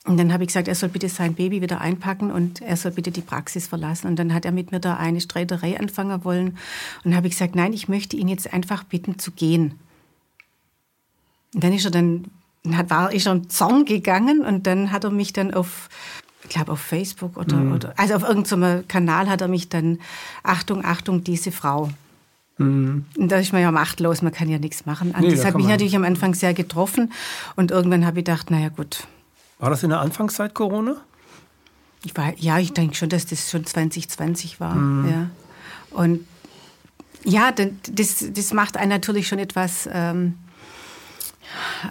Und 0.06 0.18
dann 0.18 0.32
habe 0.32 0.44
ich 0.44 0.48
gesagt, 0.48 0.68
er 0.68 0.76
soll 0.76 0.90
bitte 0.90 1.10
sein 1.10 1.36
Baby 1.36 1.62
wieder 1.62 1.82
einpacken 1.82 2.32
und 2.32 2.62
er 2.62 2.78
soll 2.78 2.92
bitte 2.92 3.12
die 3.12 3.22
Praxis 3.22 3.68
verlassen. 3.68 4.08
Und 4.08 4.16
dann 4.18 4.34
hat 4.34 4.46
er 4.46 4.52
mit 4.52 4.72
mir 4.72 4.80
da 4.80 4.96
eine 4.96 5.22
Streiterei 5.22 5.80
anfangen 5.80 6.24
wollen. 6.24 6.58
Und 7.04 7.16
habe 7.16 7.28
ich 7.28 7.34
gesagt, 7.34 7.56
nein, 7.56 7.74
ich 7.74 7.90
möchte 7.90 8.16
ihn 8.16 8.28
jetzt 8.28 8.52
einfach 8.54 8.84
bitten 8.84 9.20
zu 9.20 9.32
gehen. 9.32 9.78
Und 11.54 11.64
dann 11.64 11.74
ist 11.74 11.86
er 11.86 11.92
dann 11.92 12.26
hat, 12.76 12.90
war 12.90 13.14
ich 13.14 13.24
schon 13.24 13.50
Zorn 13.50 13.86
gegangen 13.86 14.42
und 14.42 14.68
dann 14.68 14.92
hat 14.92 15.04
er 15.04 15.12
mich 15.12 15.34
dann 15.34 15.54
auf, 15.54 15.90
ich 16.44 16.50
glaube 16.50 16.74
auf 16.74 16.80
Facebook 16.80 17.38
oder, 17.38 17.58
mhm. 17.58 17.74
oder 17.74 17.94
also 17.98 18.16
auf 18.16 18.24
irgendeinem 18.24 18.88
Kanal 18.88 19.30
hat 19.30 19.42
er 19.42 19.48
mich 19.48 19.70
dann, 19.70 20.00
Achtung, 20.44 20.84
Achtung, 20.84 21.24
diese 21.24 21.52
Frau. 21.52 21.90
Mhm. 22.60 23.06
Und 23.18 23.32
da 23.32 23.38
ist 23.38 23.54
man 23.54 23.62
ja 23.62 23.72
machtlos, 23.72 24.22
man 24.22 24.32
kann 24.32 24.50
ja 24.50 24.60
nichts 24.60 24.86
machen. 24.86 25.16
Nee, 25.20 25.32
das 25.32 25.46
hat 25.46 25.56
mich 25.56 25.68
natürlich 25.68 25.96
am 25.96 26.04
Anfang 26.04 26.36
sehr 26.36 26.54
getroffen 26.54 27.12
und 27.56 27.72
irgendwann 27.72 28.06
habe 28.06 28.20
ich 28.20 28.26
gedacht, 28.26 28.52
naja 28.52 28.70
gut. 28.70 29.08
War 29.58 29.70
das 29.70 29.84
in 29.84 29.90
der 29.90 30.00
Anfangszeit 30.00 30.54
Corona? 30.54 30.98
Ich 32.04 32.16
war, 32.16 32.34
ja, 32.38 32.60
ich 32.60 32.74
denke 32.74 32.96
schon, 32.96 33.10
dass 33.10 33.26
das 33.26 33.50
schon 33.50 33.66
2020 33.66 34.60
war. 34.60 34.76
Mhm. 34.76 35.10
Ja. 35.10 35.30
Und 35.92 36.26
ja, 37.24 37.52
das, 37.52 38.26
das 38.32 38.54
macht 38.54 38.78
einen 38.78 38.90
natürlich 38.90 39.28
schon 39.28 39.40
etwas, 39.40 39.90
ähm, 39.92 40.36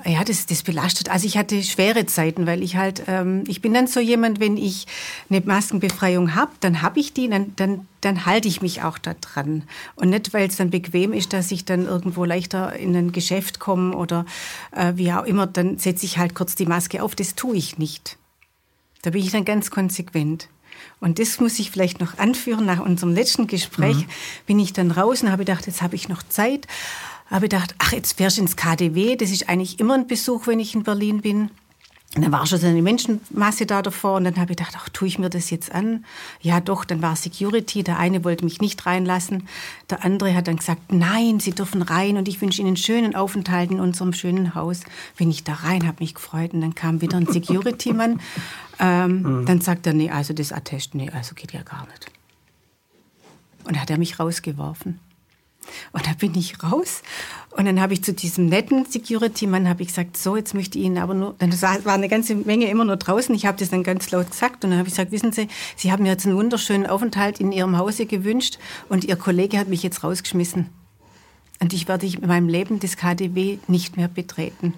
ja, 0.05 0.23
das, 0.25 0.47
das 0.47 0.62
belastet. 0.62 1.11
Also 1.11 1.27
ich 1.27 1.37
hatte 1.37 1.62
schwere 1.62 2.07
Zeiten, 2.07 2.47
weil 2.47 2.62
ich 2.62 2.77
halt, 2.77 3.05
ähm, 3.07 3.45
ich 3.49 3.61
bin 3.61 3.75
dann 3.75 3.87
so 3.87 4.00
jemand, 4.00 4.41
wenn 4.41 4.57
ich 4.57 4.87
eine 5.31 5.41
Maskenbefreiung 5.41 6.35
habe, 6.35 6.53
dann 6.61 6.83
habe 6.83 7.00
ich 7.00 7.12
die, 7.12 7.29
dann, 7.29 7.55
dann, 7.57 7.87
dann 8.00 8.27
halte 8.27 8.49
ich 8.49 8.62
mich 8.62 8.83
auch 8.83 8.99
da 8.99 9.15
dran. 9.15 9.65
Und 9.97 10.11
nicht, 10.11 10.33
weil 10.33 10.49
es 10.49 10.57
dann 10.57 10.71
bequem 10.71 11.12
ist, 11.12 11.33
dass 11.33 11.50
ich 11.50 11.65
dann 11.65 11.87
irgendwo 11.87 12.25
leichter 12.25 12.75
in 12.75 12.95
ein 12.95 13.12
Geschäft 13.12 13.59
komme 13.59 13.97
oder 13.97 14.27
äh, 14.73 14.93
wie 14.97 15.12
auch 15.12 15.25
immer, 15.25 15.47
dann 15.47 15.79
setze 15.79 16.07
ich 16.07 16.19
halt 16.19 16.35
kurz 16.35 16.55
die 16.55 16.67
Maske 16.67 17.03
auf. 17.03 17.15
Das 17.15 17.35
tue 17.35 17.57
ich 17.57 17.79
nicht. 17.79 18.17
Da 19.03 19.11
bin 19.11 19.23
ich 19.23 19.31
dann 19.31 19.45
ganz 19.45 19.71
konsequent. 19.71 20.49
Und 21.00 21.19
das 21.19 21.41
muss 21.41 21.59
ich 21.59 21.71
vielleicht 21.71 22.00
noch 22.00 22.19
anführen. 22.19 22.67
Nach 22.67 22.81
unserem 22.81 23.15
letzten 23.15 23.47
Gespräch 23.47 23.97
mhm. 23.97 24.07
bin 24.47 24.59
ich 24.59 24.73
dann 24.73 24.91
raus 24.91 25.23
und 25.23 25.31
habe 25.31 25.45
gedacht, 25.45 25.67
jetzt 25.67 25.83
habe 25.83 25.97
ich 25.97 26.09
noch 26.09 26.23
Zeit. 26.23 26.67
Habe 27.30 27.49
gedacht, 27.49 27.75
ach, 27.78 27.92
jetzt 27.92 28.16
fährst 28.16 28.38
du 28.38 28.42
ins 28.42 28.56
KDW. 28.56 29.16
Das 29.16 29.30
ist 29.30 29.49
eigentlich 29.49 29.80
immer 29.80 29.94
ein 29.94 30.06
Besuch, 30.06 30.47
wenn 30.47 30.61
ich 30.61 30.75
in 30.75 30.82
Berlin 30.82 31.20
bin. 31.20 31.50
Und 32.16 32.23
dann 32.23 32.32
war 32.32 32.47
schon 32.47 32.58
so 32.58 32.66
eine 32.66 32.80
Menschenmasse 32.80 33.66
da 33.66 33.82
davor 33.82 34.16
und 34.16 34.25
dann 34.25 34.37
habe 34.37 34.52
ich 34.52 34.56
gedacht, 34.56 34.75
ach, 34.78 34.88
tue 34.88 35.06
ich 35.08 35.18
mir 35.18 35.28
das 35.28 35.50
jetzt 35.50 35.73
an? 35.75 36.06
Ja, 36.40 36.58
doch, 36.58 36.87
dann 36.87 37.02
war 37.02 37.14
Security. 37.16 37.82
Der 37.82 37.99
eine 37.99 38.25
wollte 38.25 38.47
mich 38.47 38.62
nicht 38.62 38.87
reinlassen. 38.87 39.47
Der 39.90 40.04
andere 40.06 40.35
hat 40.35 40.49
dann 40.49 40.56
gesagt, 40.56 40.90
nein, 40.90 41.38
Sie 41.38 41.52
dürfen 41.52 41.82
rein 41.82 42.16
und 42.16 42.26
ich 42.26 42.40
wünsche 42.40 42.62
Ihnen 42.62 42.68
einen 42.68 42.76
schönen 42.78 43.14
Aufenthalt 43.14 43.70
in 43.70 43.78
unserem 43.78 44.14
schönen 44.14 44.54
Haus. 44.54 44.80
Bin 45.18 45.30
ich 45.30 45.44
da 45.44 45.52
rein, 45.52 45.87
habe 45.87 45.99
mich 46.00 46.14
gefreut 46.14 46.54
und 46.54 46.62
dann 46.62 46.75
kam 46.75 47.02
wieder 47.02 47.18
ein 47.18 47.26
Security-Mann. 47.26 48.23
ähm, 48.78 49.23
mhm. 49.23 49.47
Dann 49.47 49.61
sagt 49.61 49.87
er, 49.87 49.92
nee, 49.92 50.11
also 50.11 50.32
das 50.32 50.50
Attest, 50.50 50.94
nee, 50.94 51.11
also 51.11 51.35
geht 51.35 51.52
ja 51.52 51.62
gar 51.62 51.87
nicht. 51.88 52.11
Und 53.64 53.75
dann 53.75 53.82
hat 53.82 53.90
er 53.90 53.99
mich 53.99 54.18
rausgeworfen. 54.18 54.99
Und 55.93 56.07
da 56.07 56.13
bin 56.19 56.35
ich 56.35 56.63
raus 56.63 57.03
und 57.51 57.65
dann 57.65 57.81
habe 57.81 57.93
ich 57.93 58.05
zu 58.05 58.13
diesem 58.13 58.47
netten 58.47 58.85
Security-Mann 58.87 59.69
habe 59.69 59.83
ich 59.83 59.89
gesagt, 59.89 60.17
so, 60.17 60.37
jetzt 60.37 60.55
möchte 60.55 60.79
ich 60.79 60.85
Ihnen 60.85 60.99
aber 60.99 61.15
nur, 61.15 61.35
dann 61.39 61.53
war 61.61 61.93
eine 61.93 62.09
ganze 62.09 62.35
Menge 62.35 62.71
immer 62.71 62.85
nur 62.85 62.97
draußen, 62.97 63.35
ich 63.35 63.47
habe 63.47 63.59
das 63.59 63.71
dann 63.71 63.83
ganz 63.83 64.11
laut 64.11 64.31
gesagt 64.31 64.65
und 64.65 64.71
dann 64.71 64.79
habe 64.79 64.89
ich 64.89 64.95
gesagt, 64.95 65.13
wissen 65.13 65.33
Sie, 65.33 65.49
Sie 65.77 65.91
haben 65.91 66.05
mir 66.05 66.11
jetzt 66.11 66.27
einen 66.27 66.37
wunderschönen 66.37 66.87
Aufenthalt 66.87 67.41
in 67.41 67.53
Ihrem 67.53 67.77
Hause 67.77 68.07
gewünscht 68.07 68.59
und 68.89 69.05
Ihr 69.05 69.17
Kollege 69.17 69.59
hat 69.59 69.69
mich 69.69 69.83
jetzt 69.83 70.05
rausgeschmissen. 70.05 70.69
Und 71.61 71.73
ich 71.73 71.89
werde 71.89 72.07
in 72.07 72.27
meinem 72.27 72.49
Leben 72.49 72.79
das 72.79 72.97
KDW 72.97 73.59
nicht 73.67 73.97
mehr 73.97 74.09
betreten. 74.09 74.75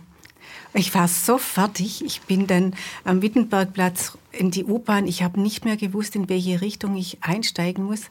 Ich 0.72 0.94
war 0.94 1.08
so 1.08 1.36
fertig. 1.36 2.04
Ich 2.04 2.22
bin 2.22 2.46
dann 2.46 2.74
am 3.04 3.22
Wittenbergplatz 3.22 4.16
in 4.32 4.50
die 4.50 4.64
U-Bahn. 4.64 5.06
Ich 5.06 5.22
habe 5.22 5.40
nicht 5.40 5.64
mehr 5.64 5.76
gewusst, 5.76 6.14
in 6.14 6.28
welche 6.28 6.60
Richtung 6.60 6.96
ich 6.96 7.18
einsteigen 7.22 7.84
muss 7.84 8.02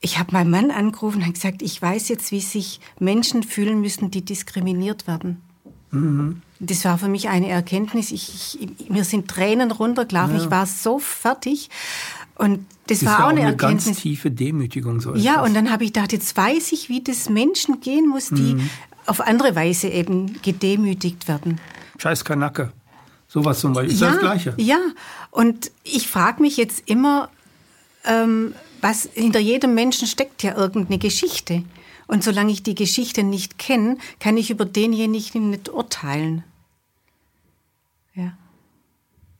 ich 0.00 0.18
habe 0.18 0.32
meinen 0.32 0.50
Mann 0.50 0.70
angerufen 0.70 1.22
und 1.22 1.34
gesagt, 1.34 1.62
ich 1.62 1.80
weiß 1.80 2.08
jetzt, 2.08 2.30
wie 2.30 2.40
sich 2.40 2.80
Menschen 2.98 3.42
fühlen 3.42 3.80
müssen, 3.80 4.10
die 4.10 4.24
diskriminiert 4.24 5.06
werden. 5.06 5.42
Mhm. 5.90 6.42
Das 6.60 6.84
war 6.84 6.98
für 6.98 7.08
mich 7.08 7.28
eine 7.28 7.48
Erkenntnis. 7.48 8.10
Ich, 8.12 8.58
ich, 8.60 8.90
mir 8.90 9.04
sind 9.04 9.28
Tränen 9.28 9.70
runtergelaufen. 9.70 10.36
Ja. 10.36 10.44
Ich 10.44 10.50
war 10.50 10.66
so 10.66 10.98
fertig. 10.98 11.70
Und 12.36 12.66
das, 12.86 13.00
das 13.00 13.08
war 13.08 13.24
auch 13.24 13.28
eine, 13.28 13.40
eine 13.40 13.50
Erkenntnis. 13.50 13.86
ganz 13.86 14.00
tiefe 14.00 14.30
Demütigung. 14.30 15.00
So 15.00 15.14
ja, 15.14 15.42
und 15.42 15.54
dann 15.54 15.70
habe 15.70 15.84
ich 15.84 15.92
gedacht, 15.92 16.12
jetzt 16.12 16.36
weiß 16.36 16.72
ich, 16.72 16.88
wie 16.88 17.02
das 17.02 17.28
Menschen 17.28 17.80
gehen 17.80 18.08
muss, 18.08 18.28
die 18.28 18.54
mhm. 18.54 18.70
auf 19.06 19.20
andere 19.20 19.56
Weise 19.56 19.88
eben 19.88 20.40
gedemütigt 20.42 21.26
werden. 21.26 21.60
Scheiß 21.98 22.24
Kanacke. 22.24 22.72
Sowas 23.26 23.60
zum 23.60 23.72
Beispiel. 23.72 23.94
Ist 23.94 24.00
ja, 24.00 24.10
das 24.10 24.20
Gleiche. 24.20 24.54
Ja, 24.56 24.78
und 25.30 25.70
ich 25.84 26.08
frage 26.08 26.40
mich 26.40 26.56
jetzt 26.56 26.82
immer, 26.86 27.28
ähm, 28.04 28.54
was 28.80 29.08
hinter 29.14 29.40
jedem 29.40 29.74
Menschen 29.74 30.06
steckt 30.06 30.42
ja 30.42 30.56
irgendeine 30.56 30.98
Geschichte. 30.98 31.62
Und 32.06 32.24
solange 32.24 32.52
ich 32.52 32.62
die 32.62 32.74
Geschichte 32.74 33.22
nicht 33.22 33.58
kenne, 33.58 33.98
kann 34.18 34.36
ich 34.36 34.50
über 34.50 34.64
denjenigen 34.64 35.50
nicht 35.50 35.68
urteilen. 35.68 36.44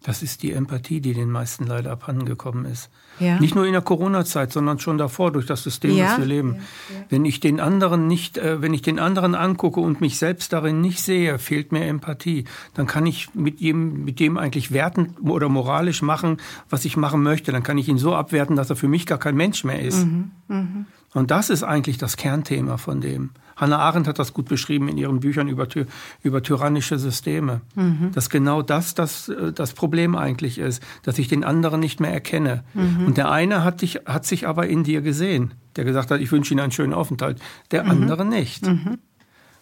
Das 0.05 0.23
ist 0.23 0.45
die 0.45 0.53
Empathie, 0.53 1.01
die 1.01 1.13
den 1.13 1.31
meisten 1.31 1.67
leider 1.67 1.91
abhandengekommen 1.91 2.67
ist. 2.67 2.89
Ja. 3.19 3.41
Nicht 3.41 3.57
nur 3.57 3.67
in 3.67 3.73
der 3.73 3.83
Corona-Zeit, 3.83 4.53
sondern 4.53 4.79
schon 4.79 4.97
davor 4.97 5.33
durch 5.33 5.47
das 5.47 5.65
System, 5.65 5.97
ja. 5.97 6.11
das 6.11 6.19
wir 6.19 6.25
leben. 6.25 6.55
Ja. 6.55 7.05
Wenn 7.09 7.25
ich 7.25 7.41
den 7.41 7.59
anderen 7.59 8.07
nicht, 8.07 8.39
äh, 8.39 8.63
wenn 8.63 8.73
ich 8.73 8.83
den 8.83 9.01
anderen 9.01 9.35
angucke 9.35 9.81
und 9.81 10.01
mich 10.01 10.17
selbst 10.17 10.53
darin 10.53 10.81
nicht 10.81 11.01
sehe, 11.01 11.41
fehlt 11.41 11.73
mir 11.73 11.85
Empathie. 11.87 12.45
Dann 12.75 12.87
kann 12.87 13.07
ich 13.07 13.35
mit 13.35 13.61
ihm, 13.61 14.05
mit 14.05 14.21
dem 14.21 14.39
eigentlich 14.39 14.71
werten 14.71 15.17
oder 15.21 15.49
moralisch 15.49 16.03
machen, 16.03 16.37
was 16.71 16.85
ich 16.85 16.97
machen 16.97 17.23
möchte. 17.25 17.51
Dann 17.51 17.65
kann 17.65 17.77
ich 17.77 17.89
ihn 17.89 17.99
so 17.99 18.15
abwerten, 18.15 18.55
dass 18.55 18.71
er 18.71 18.77
für 18.77 18.89
mich 18.89 19.05
gar 19.05 19.19
kein 19.19 19.35
Mensch 19.35 19.65
mehr 19.65 19.83
ist. 19.83 20.07
Mhm. 20.07 20.31
Mhm. 20.47 20.87
Und 21.15 21.31
das 21.31 21.51
ist 21.51 21.63
eigentlich 21.63 21.99
das 21.99 22.17
Kernthema 22.17 22.77
von 22.77 23.01
dem. 23.01 23.31
Hannah 23.57 23.79
Arendt 23.79 24.07
hat 24.07 24.19
das 24.19 24.35
gut 24.35 24.49
beschrieben 24.49 24.89
in 24.89 24.97
ihren 24.97 25.21
Büchern 25.21 25.49
über, 25.49 25.67
über 26.23 26.43
tyrannische 26.43 26.99
Systeme. 26.99 27.61
Mhm. 27.75 28.13
Dass 28.15 28.31
genau 28.31 28.63
das, 28.63 28.95
das 28.95 29.29
äh, 29.29 29.53
das 29.53 29.73
Problem 29.73 30.15
eigentlich 30.15 30.59
ist, 30.59 30.83
dass 31.03 31.19
ich 31.19 31.29
den 31.29 31.45
anderen 31.45 31.81
nicht 31.81 32.01
mehr 32.01 32.13
erkenne. 32.13 32.63
Mhm. 32.75 33.07
Und 33.07 33.17
der 33.17 33.31
eine 33.31 33.65
hat, 33.65 33.83
dich, 33.83 34.01
hat 34.07 34.25
sich 34.25 34.47
aber 34.47 34.69
in 34.69 34.85
dir 34.85 35.01
gesehen, 35.03 35.55
der 35.77 35.85
gesagt 35.85 36.11
hat, 36.11 36.21
ich 36.21 36.31
wünsche 36.31 36.55
Ihnen 36.55 36.61
einen 36.61 36.73
schönen 36.73 36.95
Aufenthalt. 36.95 37.41
Der 37.71 37.85
mhm. 37.85 37.91
andere 37.91 38.25
nicht. 38.25 38.67
Mhm. 38.67 38.99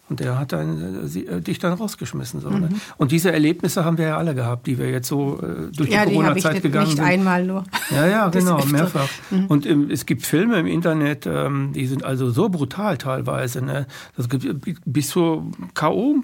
Und 0.09 0.21
der 0.21 0.39
hat 0.39 0.53
dann, 0.53 1.09
äh, 1.13 1.19
äh, 1.19 1.41
dich 1.41 1.59
dann 1.59 1.73
rausgeschmissen. 1.73 2.39
So, 2.39 2.49
ne? 2.49 2.69
Mhm. 2.69 2.81
Und 2.97 3.11
diese 3.11 3.31
Erlebnisse 3.31 3.83
haben 3.83 3.97
wir 3.97 4.07
ja 4.07 4.17
alle 4.17 4.33
gehabt, 4.35 4.65
die 4.65 4.77
wir 4.77 4.89
jetzt 4.89 5.09
so 5.09 5.39
äh, 5.41 5.71
durch 5.75 5.89
ja, 5.89 6.05
die 6.05 6.13
Corona-Zeit 6.13 6.61
gegangen 6.61 6.85
nicht 6.85 6.97
sind. 6.97 7.05
Nicht 7.05 7.13
einmal 7.13 7.43
nur. 7.43 7.63
Ja, 7.91 8.07
ja, 8.07 8.29
genau, 8.29 8.63
mehrfach. 8.65 9.09
Mhm. 9.31 9.45
Und 9.47 9.65
im, 9.65 9.89
es 9.89 10.05
gibt 10.05 10.25
Filme 10.25 10.59
im 10.59 10.67
Internet, 10.67 11.25
ähm, 11.25 11.73
die 11.73 11.87
sind 11.87 12.05
also 12.05 12.29
so 12.29 12.47
brutal 12.47 12.97
teilweise. 12.97 13.61
Ne? 13.61 13.85
Das 14.15 14.29
gibt 14.29 14.45
bis 14.85 15.09
zur 15.09 15.51
K.O., 15.73 16.15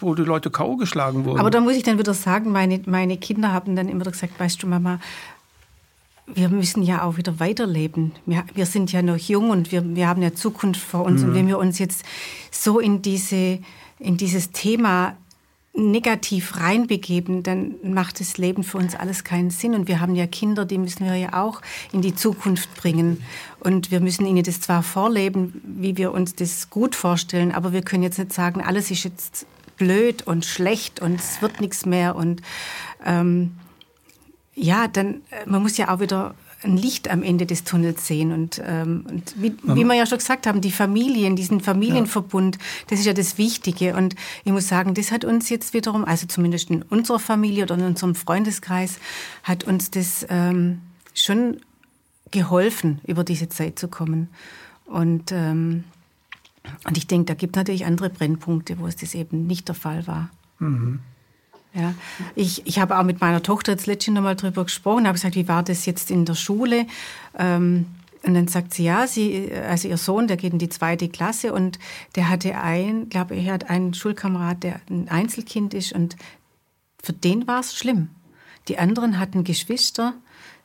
wo 0.00 0.14
die 0.14 0.22
Leute 0.22 0.50
K.O. 0.50 0.76
geschlagen 0.76 1.24
wurden. 1.24 1.40
Aber 1.40 1.50
da 1.50 1.60
muss 1.60 1.74
ich 1.74 1.82
dann 1.82 1.98
wieder 1.98 2.14
sagen, 2.14 2.52
meine, 2.52 2.80
meine 2.86 3.16
Kinder 3.16 3.52
haben 3.52 3.76
dann 3.76 3.88
immer 3.88 4.04
gesagt, 4.04 4.38
weißt 4.38 4.62
du, 4.62 4.66
Mama, 4.66 4.98
wir 6.34 6.48
müssen 6.48 6.82
ja 6.82 7.02
auch 7.02 7.16
wieder 7.16 7.40
weiterleben. 7.40 8.12
Wir, 8.26 8.44
wir 8.54 8.66
sind 8.66 8.92
ja 8.92 9.02
noch 9.02 9.16
jung 9.16 9.50
und 9.50 9.72
wir, 9.72 9.94
wir 9.94 10.08
haben 10.08 10.22
ja 10.22 10.34
Zukunft 10.34 10.80
vor 10.80 11.04
uns. 11.04 11.22
Mhm. 11.22 11.28
Und 11.28 11.34
wenn 11.34 11.48
wir 11.48 11.58
uns 11.58 11.78
jetzt 11.78 12.04
so 12.50 12.78
in, 12.78 13.02
diese, 13.02 13.58
in 13.98 14.16
dieses 14.16 14.50
Thema 14.50 15.16
negativ 15.72 16.56
reinbegeben, 16.56 17.42
dann 17.42 17.76
macht 17.82 18.18
das 18.18 18.38
Leben 18.38 18.64
für 18.64 18.78
uns 18.78 18.96
alles 18.96 19.22
keinen 19.22 19.50
Sinn. 19.50 19.74
Und 19.74 19.88
wir 19.88 20.00
haben 20.00 20.14
ja 20.14 20.26
Kinder, 20.26 20.64
die 20.64 20.78
müssen 20.78 21.06
wir 21.06 21.14
ja 21.14 21.40
auch 21.42 21.62
in 21.92 22.02
die 22.02 22.14
Zukunft 22.14 22.74
bringen. 22.74 23.22
Und 23.60 23.90
wir 23.90 24.00
müssen 24.00 24.26
ihnen 24.26 24.42
das 24.42 24.60
zwar 24.60 24.82
vorleben, 24.82 25.60
wie 25.64 25.96
wir 25.96 26.12
uns 26.12 26.34
das 26.34 26.70
gut 26.70 26.96
vorstellen, 26.96 27.52
aber 27.52 27.72
wir 27.72 27.82
können 27.82 28.02
jetzt 28.02 28.18
nicht 28.18 28.32
sagen, 28.32 28.62
alles 28.62 28.90
ist 28.90 29.04
jetzt 29.04 29.46
blöd 29.76 30.26
und 30.26 30.44
schlecht 30.44 31.00
und 31.00 31.20
es 31.20 31.40
wird 31.40 31.60
nichts 31.60 31.86
mehr. 31.86 32.16
Und 32.16 32.42
ähm, 33.06 33.52
ja, 34.60 34.88
dann, 34.88 35.22
äh, 35.30 35.46
man 35.46 35.62
muss 35.62 35.76
ja 35.76 35.92
auch 35.92 36.00
wieder 36.00 36.34
ein 36.62 36.76
Licht 36.76 37.08
am 37.10 37.22
Ende 37.22 37.46
des 37.46 37.64
Tunnels 37.64 38.06
sehen. 38.06 38.32
Und, 38.32 38.60
ähm, 38.64 39.06
und 39.08 39.34
wie, 39.36 39.54
wie 39.62 39.84
wir 39.84 39.94
ja 39.94 40.04
schon 40.04 40.18
gesagt 40.18 40.46
haben, 40.46 40.60
die 40.60 40.70
Familien, 40.70 41.34
diesen 41.34 41.60
Familienverbund, 41.60 42.56
ja. 42.56 42.62
das 42.88 43.00
ist 43.00 43.06
ja 43.06 43.14
das 43.14 43.38
Wichtige. 43.38 43.96
Und 43.96 44.14
ich 44.44 44.52
muss 44.52 44.68
sagen, 44.68 44.94
das 44.94 45.10
hat 45.10 45.24
uns 45.24 45.48
jetzt 45.48 45.72
wiederum, 45.72 46.04
also 46.04 46.26
zumindest 46.26 46.70
in 46.70 46.82
unserer 46.82 47.18
Familie 47.18 47.64
oder 47.64 47.76
in 47.76 47.84
unserem 47.84 48.14
Freundeskreis, 48.14 48.98
hat 49.42 49.64
uns 49.64 49.90
das 49.90 50.26
ähm, 50.28 50.80
schon 51.14 51.60
geholfen, 52.30 53.00
über 53.06 53.24
diese 53.24 53.48
Zeit 53.48 53.78
zu 53.78 53.88
kommen. 53.88 54.28
Und, 54.84 55.32
ähm, 55.32 55.84
und 56.86 56.98
ich 56.98 57.06
denke, 57.06 57.24
da 57.26 57.34
gibt 57.34 57.56
es 57.56 57.60
natürlich 57.60 57.86
andere 57.86 58.10
Brennpunkte, 58.10 58.78
wo 58.78 58.86
es 58.86 58.96
das 58.96 59.14
eben 59.14 59.46
nicht 59.46 59.68
der 59.68 59.74
Fall 59.74 60.06
war. 60.06 60.30
Mhm. 60.58 61.00
Ja, 61.72 61.94
ich, 62.34 62.66
ich 62.66 62.80
habe 62.80 62.98
auch 62.98 63.04
mit 63.04 63.20
meiner 63.20 63.42
Tochter 63.42 63.72
jetzt 63.72 63.86
letztens 63.86 64.16
noch 64.16 64.22
mal 64.22 64.34
drüber 64.34 64.64
gesprochen, 64.64 65.06
habe 65.06 65.14
gesagt, 65.14 65.36
wie 65.36 65.46
war 65.46 65.62
das 65.62 65.86
jetzt 65.86 66.10
in 66.10 66.24
der 66.24 66.34
Schule? 66.34 66.86
Ähm, 67.38 67.86
und 68.22 68.34
dann 68.34 68.48
sagt 68.48 68.74
sie, 68.74 68.84
ja, 68.84 69.06
sie, 69.06 69.50
also 69.52 69.88
ihr 69.88 69.96
Sohn, 69.96 70.26
der 70.26 70.36
geht 70.36 70.52
in 70.52 70.58
die 70.58 70.68
zweite 70.68 71.08
Klasse 71.08 71.54
und 71.54 71.78
der 72.16 72.28
hatte 72.28 72.58
ein, 72.58 73.08
glaube 73.08 73.34
ich, 73.34 73.48
hat 73.48 73.70
einen 73.70 73.94
Schulkamerad, 73.94 74.62
der 74.62 74.80
ein 74.90 75.08
Einzelkind 75.08 75.72
ist 75.72 75.92
und 75.92 76.16
für 77.02 77.12
den 77.12 77.46
war 77.46 77.60
es 77.60 77.74
schlimm. 77.74 78.10
Die 78.68 78.78
anderen 78.78 79.18
hatten 79.18 79.42
Geschwister, 79.44 80.14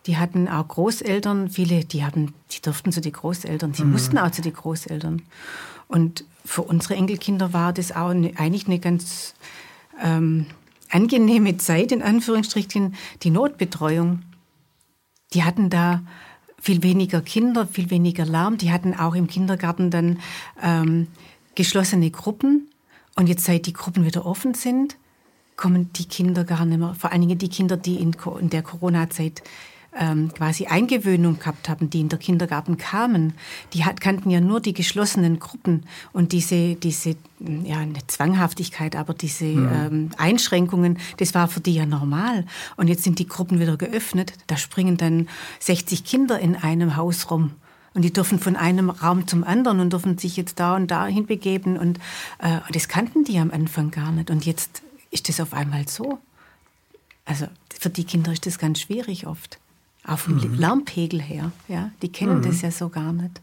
die 0.06 0.18
hatten 0.18 0.50
auch 0.50 0.68
Großeltern, 0.68 1.50
viele, 1.50 1.86
die 1.86 2.04
haben, 2.04 2.34
die 2.52 2.62
durften 2.62 2.92
zu 2.92 3.00
den 3.00 3.14
Großeltern, 3.14 3.72
die 3.72 3.84
mhm. 3.84 3.94
mussten 3.94 4.18
auch 4.18 4.32
zu 4.32 4.42
den 4.42 4.54
Großeltern. 4.54 5.22
Und 5.88 6.26
für 6.44 6.64
unsere 6.64 6.96
Enkelkinder 6.96 7.54
war 7.54 7.72
das 7.72 7.92
auch 7.92 8.10
eine, 8.10 8.38
eigentlich 8.38 8.68
eine 8.68 8.80
ganz 8.80 9.34
ähm, 10.04 10.48
angenehme 10.96 11.58
Zeit, 11.58 11.92
in 11.92 12.02
Anführungsstrichen, 12.02 12.96
die 13.24 13.30
Notbetreuung. 13.30 14.22
Die 15.34 15.44
hatten 15.44 15.70
da 15.70 16.02
viel 16.62 16.84
weniger 16.84 17.22
Kinder, 17.22 17.68
viel 17.68 17.90
weniger 17.90 18.25
Lärm. 18.25 18.58
Die 18.58 18.72
hatten 18.72 18.94
auch 18.94 19.14
im 19.14 19.28
Kindergarten 19.28 19.92
dann 19.92 20.20
ähm, 20.64 21.08
geschlossene 21.54 22.10
Gruppen. 22.12 22.70
Und 23.16 23.28
jetzt, 23.28 23.44
seit 23.44 23.66
die 23.66 23.74
Gruppen 23.74 24.06
wieder 24.06 24.25
offen 24.25 24.54
sind, 24.54 24.96
kommen 25.58 25.92
die 25.94 26.06
Kinder 26.06 26.46
gar 26.46 26.66
nicht 26.66 26.80
mehr. 26.80 26.96
Vor 26.96 27.12
allen 27.12 27.22
Dingen 27.22 27.38
die 27.38 27.50
Kinder, 27.50 27.75
die 27.75 27.98
in, 27.98 28.16
in 28.40 28.50
der 28.50 28.62
Corona-Zeit 28.62 29.44
ähm, 29.98 30.32
quasi 30.34 30.66
Eingewöhnung 30.66 31.40
gehabt 31.40 31.70
haben, 31.70 31.90
die 31.90 32.02
in 32.02 32.10
der 32.10 32.20
Kindergarten 32.20 32.78
kamen, 32.78 33.34
die 33.74 33.86
hat, 33.86 34.02
kannten 34.02 34.30
ja 34.30 34.42
nur 34.42 34.60
die 34.60 34.74
geschlossenen 34.74 35.40
Gruppen 35.40 35.84
und 36.14 36.32
diese, 36.32 36.75
diese 36.75 37.16
ja, 37.40 37.78
eine 37.78 38.06
Zwanghaftigkeit, 38.08 38.96
aber 38.96 39.14
diese 39.14 39.46
mhm. 39.46 39.70
ähm, 39.74 40.10
Einschränkungen, 40.18 41.00
das 41.18 41.34
war 41.34 41.48
für 41.48 41.62
die 41.62 41.75
ja 41.75 41.86
normal. 41.86 42.46
Und 42.75 42.88
jetzt 42.88 43.04
sind 43.04 43.20
die 43.20 43.28
Gruppen 43.28 43.60
wieder 43.60 43.78
geöffnet, 43.78 44.34
da 44.48 44.58
springen 44.58 44.98
dann 44.98 45.28
60 45.60 46.04
Kinder 46.04 46.40
in 46.40 46.56
einem 46.56 46.96
Haus 46.96 47.32
rum. 47.32 47.52
Und 47.94 48.02
die 48.02 48.12
dürfen 48.12 48.40
von 48.40 48.58
einem 48.58 48.90
Raum 48.90 49.25
zum 49.25 49.46
anderen 49.46 49.80
und 49.80 49.94
dürfen 49.94 50.18
sich 50.18 50.36
jetzt 50.36 50.60
da 50.60 50.75
und 50.75 50.92
da 50.92 51.06
hinbegeben. 51.06 51.78
Und, 51.78 51.98
äh, 52.40 52.60
und 52.68 52.75
das 52.75 52.90
kannten 52.90 53.24
die 53.24 53.40
am 53.40 53.52
Anfang 53.52 53.90
gar 53.90 54.12
nicht. 54.12 54.30
Und 54.30 54.46
jetzt 54.46 54.84
ist 55.12 55.30
das 55.30 55.40
auf 55.40 55.54
einmal 55.54 55.88
so. 55.88 56.20
Also 57.24 57.48
für 57.80 57.90
die 57.90 58.04
Kinder 58.04 58.34
ist 58.34 58.46
das 58.46 58.60
ganz 58.60 58.82
schwierig 58.82 59.28
oft. 59.28 59.60
Auch 60.08 60.20
vom 60.20 60.36
mhm. 60.36 60.56
Lärmpegel 60.56 61.22
her. 61.22 61.52
Ja, 61.68 61.92
die 62.02 62.12
kennen 62.12 62.40
mhm. 62.40 62.44
das 62.44 62.62
ja 62.62 62.72
so 62.72 62.90
gar 62.90 63.12
nicht. 63.14 63.42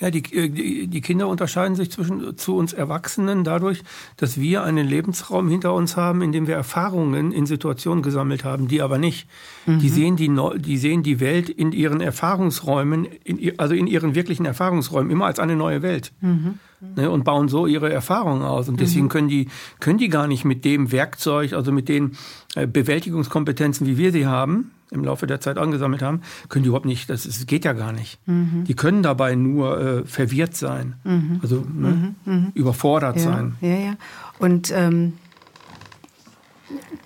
Ja, 0.00 0.10
die, 0.10 0.22
äh, 0.34 0.48
die, 0.48 0.86
die 0.86 1.00
Kinder 1.00 1.28
unterscheiden 1.28 1.76
sich 1.76 1.90
zwischen, 1.90 2.36
zu 2.36 2.56
uns 2.56 2.72
Erwachsenen 2.72 3.44
dadurch, 3.44 3.82
dass 4.16 4.40
wir 4.40 4.62
einen 4.62 4.86
Lebensraum 4.86 5.48
hinter 5.48 5.74
uns 5.74 5.96
haben, 5.96 6.22
in 6.22 6.32
dem 6.32 6.46
wir 6.46 6.54
Erfahrungen 6.54 7.32
in 7.32 7.46
Situationen 7.46 8.02
gesammelt 8.02 8.44
haben, 8.44 8.66
die 8.66 8.80
aber 8.80 8.98
nicht. 8.98 9.28
Mhm. 9.66 9.78
Die, 9.80 9.88
sehen 9.88 10.16
die, 10.16 10.30
die 10.58 10.78
sehen 10.78 11.02
die 11.02 11.20
Welt 11.20 11.48
in 11.50 11.72
ihren 11.72 12.00
Erfahrungsräumen, 12.00 13.04
in, 13.24 13.58
also 13.58 13.74
in 13.74 13.86
ihren 13.86 14.14
wirklichen 14.14 14.46
Erfahrungsräumen, 14.46 15.10
immer 15.10 15.26
als 15.26 15.38
eine 15.38 15.56
neue 15.56 15.82
Welt. 15.82 16.12
Mhm. 16.20 16.58
Ne, 16.80 17.10
und 17.10 17.24
bauen 17.24 17.48
so 17.48 17.66
ihre 17.66 17.92
Erfahrungen 17.92 18.42
aus. 18.42 18.70
Und 18.70 18.80
deswegen 18.80 19.04
mhm. 19.04 19.10
können 19.10 19.28
die, 19.28 19.48
können 19.80 19.98
die 19.98 20.08
gar 20.08 20.26
nicht 20.26 20.46
mit 20.46 20.64
dem 20.64 20.92
Werkzeug, 20.92 21.52
also 21.52 21.72
mit 21.72 21.90
den 21.90 22.16
äh, 22.54 22.66
Bewältigungskompetenzen, 22.66 23.86
wie 23.86 23.98
wir 23.98 24.12
sie 24.12 24.26
haben, 24.26 24.70
im 24.90 25.04
Laufe 25.04 25.26
der 25.26 25.40
Zeit 25.40 25.58
angesammelt 25.58 26.02
haben, 26.02 26.22
können 26.48 26.62
die 26.62 26.68
überhaupt 26.68 26.86
nicht, 26.86 27.10
das, 27.10 27.24
das 27.24 27.46
geht 27.46 27.66
ja 27.66 27.74
gar 27.74 27.92
nicht. 27.92 28.18
Mhm. 28.26 28.64
Die 28.66 28.74
können 28.74 29.02
dabei 29.02 29.34
nur 29.34 29.80
äh, 29.80 30.04
verwirrt 30.04 30.56
sein, 30.56 30.94
mhm. 31.04 31.40
also 31.42 31.66
ne, 31.70 32.14
mhm. 32.24 32.32
mhm. 32.32 32.52
überfordert 32.54 33.16
ja. 33.16 33.22
sein. 33.22 33.56
Ja, 33.60 33.76
ja. 33.76 33.94
Und 34.38 34.72
ähm, 34.74 35.14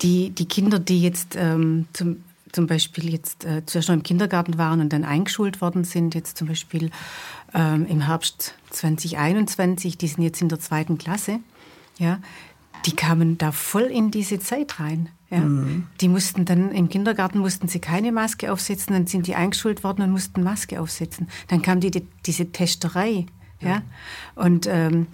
die, 0.02 0.30
die 0.30 0.46
Kinder, 0.46 0.78
die 0.78 1.02
jetzt 1.02 1.36
ähm, 1.36 1.86
zum, 1.92 2.18
zum 2.54 2.66
Beispiel 2.66 3.12
jetzt 3.12 3.44
äh, 3.44 3.66
zuerst 3.66 3.88
noch 3.88 3.96
im 3.96 4.02
Kindergarten 4.02 4.58
waren 4.58 4.80
und 4.80 4.92
dann 4.92 5.04
eingeschult 5.04 5.60
worden 5.60 5.84
sind, 5.84 6.14
jetzt 6.14 6.38
zum 6.38 6.48
Beispiel 6.48 6.90
ähm, 7.52 7.86
im 7.86 8.02
Herbst 8.02 8.54
2021, 8.70 9.98
die 9.98 10.08
sind 10.08 10.22
jetzt 10.22 10.40
in 10.40 10.48
der 10.48 10.60
zweiten 10.60 10.96
Klasse, 10.96 11.40
ja, 11.98 12.20
die 12.86 12.94
kamen 12.94 13.38
da 13.38 13.50
voll 13.52 13.84
in 13.84 14.10
diese 14.10 14.38
Zeit 14.38 14.78
rein. 14.78 15.08
Ja. 15.30 15.38
Mhm. 15.38 15.86
Die 16.00 16.08
mussten 16.08 16.44
dann 16.44 16.70
im 16.70 16.88
Kindergarten 16.88 17.38
mussten 17.38 17.66
sie 17.66 17.80
keine 17.80 18.12
Maske 18.12 18.52
aufsetzen, 18.52 18.92
dann 18.92 19.06
sind 19.06 19.26
die 19.26 19.34
eingeschult 19.34 19.82
worden 19.82 20.02
und 20.02 20.10
mussten 20.10 20.42
Maske 20.42 20.80
aufsetzen. 20.80 21.28
Dann 21.48 21.62
kam 21.62 21.80
die, 21.80 21.90
die 21.90 22.06
diese 22.26 22.52
Testerei. 22.52 23.26
Ja. 23.60 23.68
ja. 23.68 23.82
Und 24.34 24.66
ähm, 24.68 25.06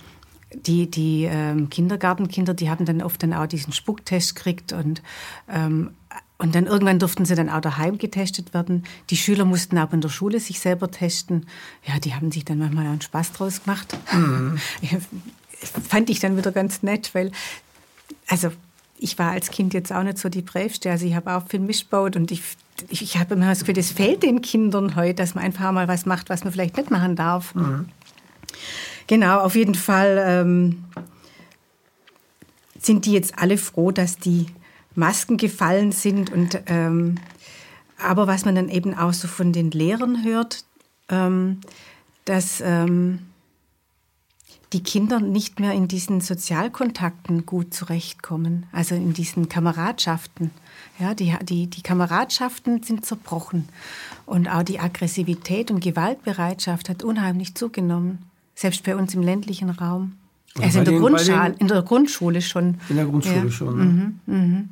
die, 0.53 0.91
die 0.91 1.25
ähm, 1.31 1.71
Kindergartenkinder, 1.71 2.55
die 2.55 2.69
haben 2.71 2.85
dann 2.85 3.03
oft 3.03 3.23
dann 3.23 3.33
auch 3.33 3.47
diesen 3.47 3.73
Spucktest 3.73 4.35
gekriegt 4.35 4.73
und 4.73 5.03
ähm, 5.49 5.93
und 6.41 6.55
dann 6.55 6.67
irgendwann 6.67 6.99
durften 6.99 7.27
sie 7.27 7.35
dann 7.35 7.51
auch 7.51 7.61
daheim 7.61 7.99
getestet 7.99 8.55
werden. 8.55 8.85
Die 9.11 9.17
Schüler 9.19 9.45
mussten 9.45 9.77
auch 9.77 9.93
in 9.93 10.01
der 10.01 10.09
Schule 10.09 10.41
sich 10.41 10.59
selber 10.59 10.91
testen. 10.91 11.47
Ja, 11.87 11.99
die 11.99 12.15
haben 12.15 12.33
sich 12.33 12.47
dann 12.47 12.59
manchmal 12.59 12.87
auch 12.87 12.93
einen 12.93 13.03
Spaß 13.03 13.33
draus 13.33 13.63
gemacht. 13.63 13.95
Mhm. 14.11 14.59
Fand 15.89 16.09
ich 16.09 16.19
dann 16.19 16.39
wieder 16.39 16.51
ganz 16.51 16.83
nett, 16.83 17.11
weil, 17.15 17.31
also 18.27 18.51
ich 18.99 19.19
war 19.19 19.33
als 19.33 19.51
Kind 19.51 19.75
jetzt 19.75 19.93
auch 19.93 20.03
nicht 20.03 20.17
so 20.17 20.31
die 20.31 20.41
Brävste. 20.41 20.91
Also 20.91 21.05
ich 21.05 21.15
habe 21.15 21.35
auch 21.35 21.47
viel 21.47 21.61
missbaut 21.61 22.17
und 22.17 22.31
ich, 22.31 22.43
ich, 22.89 23.03
ich 23.03 23.19
habe 23.19 23.35
immer 23.35 23.47
das 23.47 23.61
Gefühl, 23.61 23.75
das 23.75 23.91
fehlt 23.91 24.23
den 24.23 24.41
Kindern 24.41 24.97
heute, 24.97 25.17
dass 25.17 25.35
man 25.35 25.45
einfach 25.45 25.71
mal 25.73 25.89
was 25.89 26.07
macht, 26.07 26.31
was 26.31 26.43
man 26.43 26.55
vielleicht 26.55 26.79
nicht 26.79 26.91
machen 26.91 27.17
darf. 27.17 27.55
Mhm. 27.55 27.91
Genau, 29.09 29.41
auf 29.41 29.57
jeden 29.57 29.75
Fall 29.75 30.25
ähm, 30.27 30.85
sind 32.79 33.05
die 33.05 33.13
jetzt 33.13 33.39
alle 33.39 33.59
froh, 33.59 33.91
dass 33.91 34.17
die 34.17 34.47
Masken 35.01 35.37
gefallen 35.37 35.91
sind. 35.91 36.31
Und, 36.31 36.63
ähm, 36.67 37.17
aber 37.99 38.29
was 38.29 38.45
man 38.45 38.55
dann 38.55 38.69
eben 38.69 38.95
auch 38.95 39.13
so 39.13 39.27
von 39.27 39.53
den 39.53 39.73
Lehrern 39.73 40.25
hört, 40.25 40.65
ähm, 41.09 41.59
dass 42.25 42.63
ähm, 42.65 43.19
die 44.73 44.83
Kinder 44.83 45.19
nicht 45.19 45.59
mehr 45.59 45.73
in 45.73 45.89
diesen 45.89 46.21
Sozialkontakten 46.21 47.45
gut 47.45 47.75
zurechtkommen, 47.75 48.67
also 48.73 48.95
in 48.95 49.13
diesen 49.13 49.49
Kameradschaften. 49.49 50.53
Ja, 50.99 51.15
die, 51.15 51.35
die, 51.43 51.67
die 51.67 51.83
Kameradschaften 51.83 52.83
sind 52.83 53.05
zerbrochen 53.05 53.69
und 54.27 54.49
auch 54.49 54.63
die 54.63 54.79
Aggressivität 54.79 55.71
und 55.71 55.81
Gewaltbereitschaft 55.81 56.89
hat 56.89 57.03
unheimlich 57.03 57.55
zugenommen, 57.55 58.19
selbst 58.55 58.85
bei 58.85 58.95
uns 58.95 59.15
im 59.15 59.23
ländlichen 59.23 59.71
Raum. 59.71 60.13
Also, 60.61 60.81
in, 60.81 60.85
der 60.85 60.95
den, 60.95 61.01
Grundschule, 61.01 61.55
in 61.59 61.69
der 61.69 61.83
Grundschule 61.83 62.43
schon. 62.43 62.77
In 62.89 62.97
der 62.97 63.07
Grundschule 63.07 63.45
ja. 63.45 63.51
schon. 63.51 63.79
Ne? 63.79 63.85
Mhm, 63.85 64.21
mhm. 64.27 64.69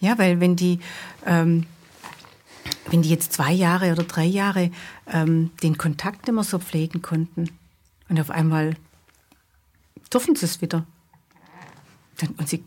Ja, 0.00 0.18
weil 0.18 0.40
wenn 0.40 0.56
die, 0.56 0.78
ähm, 1.26 1.66
wenn 2.90 3.02
die 3.02 3.10
jetzt 3.10 3.32
zwei 3.32 3.52
Jahre 3.52 3.92
oder 3.92 4.04
drei 4.04 4.24
Jahre 4.24 4.70
ähm, 5.06 5.50
den 5.62 5.76
Kontakt 5.78 6.30
mehr 6.30 6.44
so 6.44 6.58
pflegen 6.58 7.02
konnten 7.02 7.50
und 8.08 8.20
auf 8.20 8.30
einmal 8.30 8.76
dürfen 10.12 10.36
sie 10.36 10.46
es 10.46 10.60
wieder. 10.62 10.86
Dann, 12.18 12.30
und 12.38 12.48
sie, 12.48 12.62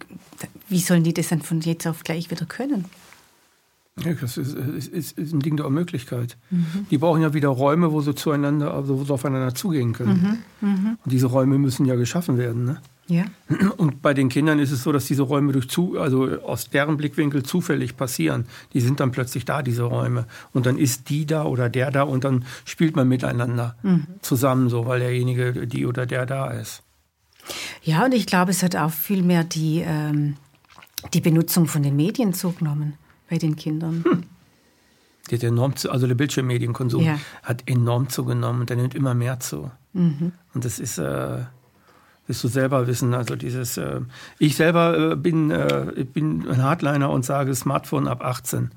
wie 0.70 0.80
sollen 0.80 1.04
die 1.04 1.13
das 1.13 1.30
dann 1.30 1.41
von 1.41 1.62
jetzt 1.62 1.88
auf 1.88 2.04
gleich 2.04 2.32
wieder 2.32 2.46
können? 2.46 2.86
Ja, 4.00 4.13
das 4.13 4.38
ist, 4.38 4.54
ist, 4.54 5.17
ist, 5.17 5.34
ein 5.34 5.41
Ding 5.41 5.58
der 5.58 5.67
Unmöglichkeit. 5.67 6.38
Mhm. 6.50 6.88
Die 6.89 6.98
brauchen 6.98 7.22
ja 7.22 7.34
wieder 7.34 7.50
Räume, 7.50 7.91
wo 7.91 8.02
sie 8.02 8.15
zueinander, 8.15 8.74
also 8.74 9.00
wo 9.00 9.04
sie 9.04 9.13
aufeinander 9.13 9.54
zugehen 9.54 9.91
können. 9.94 10.44
Mhm. 10.62 10.70
Mhm. 10.70 10.98
Und 11.04 11.12
diese 11.12 11.28
Räume 11.28 11.58
müssen 11.58 11.86
ja 11.86 11.96
geschaffen 11.96 12.38
werden. 12.38 12.65
Ne? 12.65 12.82
Ja. 13.12 13.26
Und 13.76 14.02
bei 14.02 14.13
den 14.13 14.30
Kindern 14.30 14.60
ist 14.60 14.71
es 14.71 14.84
so, 14.84 14.93
dass 14.93 15.06
diese 15.06 15.24
Räume 15.24 15.52
durch 15.52 15.67
zu, 15.67 16.00
also 16.00 16.39
aus 16.43 16.69
deren 16.69 16.95
Blickwinkel 16.95 17.43
zufällig 17.43 17.97
passieren. 17.97 18.45
Die 18.71 18.80
sind 18.80 19.02
dann 19.02 19.12
plötzlich 19.12 19.43
da, 19.43 19.62
diese 19.62 19.84
Räume. 19.84 20.28
Und 20.54 20.65
dann 20.65 20.78
ist 20.78 21.10
die 21.10 21.26
da 21.26 21.43
oder 21.43 21.69
der 21.69 21.91
da 21.91 22.04
und 22.04 22.24
dann 22.24 22.45
spielt 22.63 22.95
man 22.95 23.10
miteinander 23.10 23.76
mhm. 23.84 24.08
zusammen, 24.21 24.69
so 24.69 24.86
weil 24.86 25.02
derjenige, 25.02 25.67
die 25.67 25.86
oder 25.86 26.06
der 26.06 26.26
da 26.26 26.52
ist. 26.52 26.84
Ja, 27.84 28.06
und 28.06 28.13
ich 28.13 28.28
glaube, 28.28 28.52
es 28.52 28.63
hat 28.63 28.78
auch 28.78 28.91
viel 28.91 29.24
mehr 29.24 29.43
die, 29.43 29.84
ähm, 29.86 30.38
die 31.13 31.21
Benutzung 31.21 31.67
von 31.67 31.84
den 31.84 31.97
Medien 31.97 32.34
zugenommen 32.34 32.93
bei 33.30 33.38
den 33.38 33.58
Kindern. 33.58 34.06
Hm. 34.06 34.24
Die 35.30 35.36
hat 35.36 35.43
enorm 35.43 35.76
zu, 35.76 35.91
also 35.91 36.08
der 36.08 36.15
Bildschirmmedienkonsum 36.15 37.04
ja. 37.04 37.19
hat 37.43 37.63
enorm 37.65 38.08
zugenommen 38.08 38.62
und 38.62 38.69
der 38.69 38.78
nimmt 38.78 38.95
immer 38.95 39.13
mehr 39.13 39.41
zu. 39.41 39.69
Mhm. 39.93 40.32
Und 40.54 40.65
das 40.65 40.80
ist, 40.80 40.97
äh, 40.97 41.39
wirst 42.32 42.44
du 42.44 42.48
selber 42.48 42.88
wissen. 42.88 43.13
Also 43.13 43.36
dieses, 43.36 43.78
äh, 43.78 44.00
ich 44.39 44.56
selber 44.56 45.12
äh, 45.12 45.15
bin, 45.15 45.52
äh, 45.52 46.06
bin 46.12 46.48
ein 46.48 46.63
Hardliner 46.63 47.10
und 47.10 47.26
sage 47.26 47.54
Smartphone 47.54 48.08
ab 48.08 48.24
18 48.24 48.72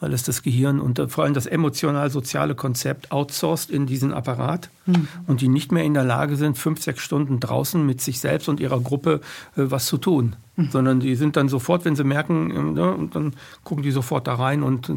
weil 0.00 0.12
es 0.12 0.22
das 0.22 0.42
Gehirn 0.42 0.80
und 0.80 1.00
vor 1.10 1.24
allem 1.24 1.34
das 1.34 1.46
emotional-soziale 1.46 2.54
Konzept 2.54 3.10
outsourced 3.10 3.70
in 3.70 3.86
diesen 3.86 4.12
Apparat 4.12 4.70
mhm. 4.86 5.08
und 5.26 5.40
die 5.40 5.48
nicht 5.48 5.72
mehr 5.72 5.82
in 5.82 5.94
der 5.94 6.04
Lage 6.04 6.36
sind, 6.36 6.56
fünf, 6.56 6.80
sechs 6.82 7.02
Stunden 7.02 7.40
draußen 7.40 7.84
mit 7.84 8.00
sich 8.00 8.20
selbst 8.20 8.48
und 8.48 8.60
ihrer 8.60 8.80
Gruppe 8.80 9.20
äh, 9.56 9.62
was 9.70 9.86
zu 9.86 9.98
tun. 9.98 10.36
Mhm. 10.54 10.70
Sondern 10.70 11.00
die 11.00 11.16
sind 11.16 11.36
dann 11.36 11.48
sofort, 11.48 11.84
wenn 11.84 11.96
sie 11.96 12.04
merken, 12.04 12.50
äh, 12.50 12.80
ne, 12.80 12.94
und 12.94 13.16
dann 13.16 13.34
gucken 13.64 13.82
die 13.82 13.90
sofort 13.90 14.28
da 14.28 14.34
rein 14.34 14.62
und 14.62 14.88
äh, 14.88 14.94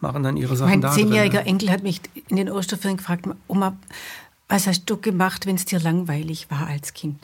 machen 0.00 0.22
dann 0.22 0.38
ihre 0.38 0.56
Sachen 0.56 0.70
mein 0.70 0.80
da. 0.80 0.88
Mein 0.88 0.96
zehnjähriger 0.96 1.44
Enkel 1.44 1.70
hat 1.70 1.82
mich 1.82 2.00
in 2.28 2.36
den 2.36 2.50
Osterferien 2.50 2.96
gefragt, 2.96 3.28
Oma, 3.46 3.76
was 4.50 4.66
hast 4.66 4.84
du 4.86 4.96
gemacht, 4.96 5.46
wenn 5.46 5.56
es 5.56 5.64
dir 5.64 5.80
langweilig 5.80 6.50
war 6.50 6.66
als 6.66 6.92
Kind? 6.92 7.18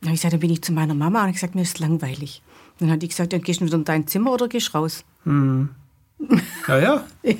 Dann 0.00 0.08
habe 0.08 0.14
ich 0.14 0.20
gesagt, 0.20 0.34
dann 0.34 0.40
bin 0.40 0.50
ich 0.50 0.62
zu 0.62 0.72
meiner 0.72 0.94
Mama 0.94 1.22
und 1.22 1.30
ich 1.30 1.36
gesagt, 1.36 1.54
mir 1.54 1.62
ist 1.62 1.78
langweilig. 1.78 2.42
Dann 2.78 2.90
hat 2.90 3.02
die 3.02 3.08
gesagt, 3.08 3.32
dann 3.32 3.40
gehst 3.40 3.60
du 3.60 3.66
wieder 3.66 3.76
in 3.76 3.84
dein 3.84 4.06
Zimmer 4.06 4.32
oder 4.32 4.48
gehst 4.48 4.74
raus. 4.74 5.04
Hm. 5.24 5.70
Ja, 6.68 6.78
ja. 6.78 7.04
ja. 7.24 7.34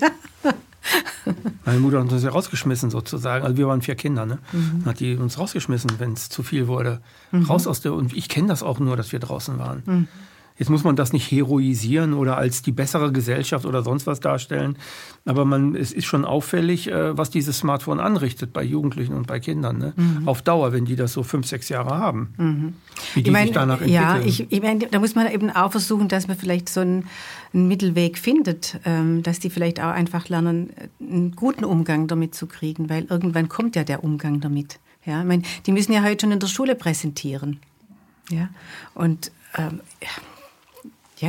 Meine 1.64 1.78
Mutter 1.78 2.02
hat 2.02 2.10
uns 2.10 2.24
ja 2.24 2.30
rausgeschmissen 2.30 2.90
sozusagen. 2.90 3.44
Also 3.44 3.56
wir 3.56 3.68
waren 3.68 3.82
vier 3.82 3.94
Kinder, 3.94 4.26
ne? 4.26 4.40
Mhm. 4.50 4.80
Dann 4.80 4.86
hat 4.86 5.00
die 5.00 5.14
uns 5.14 5.38
rausgeschmissen, 5.38 5.92
wenn 5.98 6.14
es 6.14 6.28
zu 6.28 6.42
viel 6.42 6.66
wurde. 6.66 7.00
Mhm. 7.30 7.44
Raus 7.44 7.68
aus 7.68 7.80
der 7.80 7.92
und 7.92 8.12
ich 8.12 8.28
kenne 8.28 8.48
das 8.48 8.64
auch 8.64 8.80
nur, 8.80 8.96
dass 8.96 9.12
wir 9.12 9.20
draußen 9.20 9.58
waren. 9.60 9.82
Mhm. 9.86 10.08
Jetzt 10.58 10.68
muss 10.68 10.84
man 10.84 10.96
das 10.96 11.12
nicht 11.12 11.30
heroisieren 11.30 12.14
oder 12.14 12.36
als 12.36 12.62
die 12.62 12.72
bessere 12.72 13.12
Gesellschaft 13.12 13.64
oder 13.66 13.82
sonst 13.82 14.06
was 14.06 14.20
darstellen. 14.20 14.76
Aber 15.24 15.44
man, 15.44 15.74
es 15.74 15.92
ist 15.92 16.04
schon 16.04 16.24
auffällig, 16.24 16.90
äh, 16.90 17.16
was 17.16 17.30
dieses 17.30 17.58
Smartphone 17.58 18.00
anrichtet 18.00 18.52
bei 18.52 18.62
Jugendlichen 18.62 19.14
und 19.14 19.26
bei 19.26 19.40
Kindern. 19.40 19.78
Ne? 19.78 19.92
Mhm. 19.96 20.28
Auf 20.28 20.42
Dauer, 20.42 20.72
wenn 20.72 20.84
die 20.84 20.96
das 20.96 21.12
so 21.12 21.22
fünf, 21.22 21.46
sechs 21.46 21.68
Jahre 21.68 21.96
haben. 21.96 22.34
Mhm. 22.36 22.74
Wie 23.14 23.22
die 23.22 23.30
ich 23.30 23.32
mein, 23.32 23.46
sich 23.46 23.54
danach 23.54 23.80
entwickeln. 23.80 23.94
Ja, 23.94 24.18
ich, 24.20 24.50
ich 24.50 24.62
mein, 24.62 24.80
da 24.80 24.98
muss 24.98 25.14
man 25.14 25.30
eben 25.30 25.50
auch 25.50 25.70
versuchen, 25.70 26.08
dass 26.08 26.28
man 26.28 26.36
vielleicht 26.36 26.68
so 26.68 26.80
einen, 26.80 27.06
einen 27.52 27.68
Mittelweg 27.68 28.18
findet, 28.18 28.80
ähm, 28.84 29.22
dass 29.22 29.38
die 29.38 29.50
vielleicht 29.50 29.80
auch 29.80 29.90
einfach 29.90 30.28
lernen, 30.28 30.70
einen 31.00 31.32
guten 31.36 31.64
Umgang 31.64 32.06
damit 32.06 32.34
zu 32.34 32.46
kriegen, 32.46 32.90
weil 32.90 33.04
irgendwann 33.04 33.48
kommt 33.48 33.76
ja 33.76 33.84
der 33.84 34.04
Umgang 34.04 34.40
damit. 34.40 34.78
Ja, 35.04 35.20
ich 35.20 35.26
meine, 35.26 35.42
die 35.66 35.72
müssen 35.72 35.92
ja 35.92 36.02
heute 36.02 36.22
schon 36.22 36.32
in 36.32 36.38
der 36.38 36.46
Schule 36.46 36.74
präsentieren. 36.74 37.60
Ja, 38.30 38.48
und 38.94 39.32
ähm, 39.58 39.80
ja, 40.00 40.08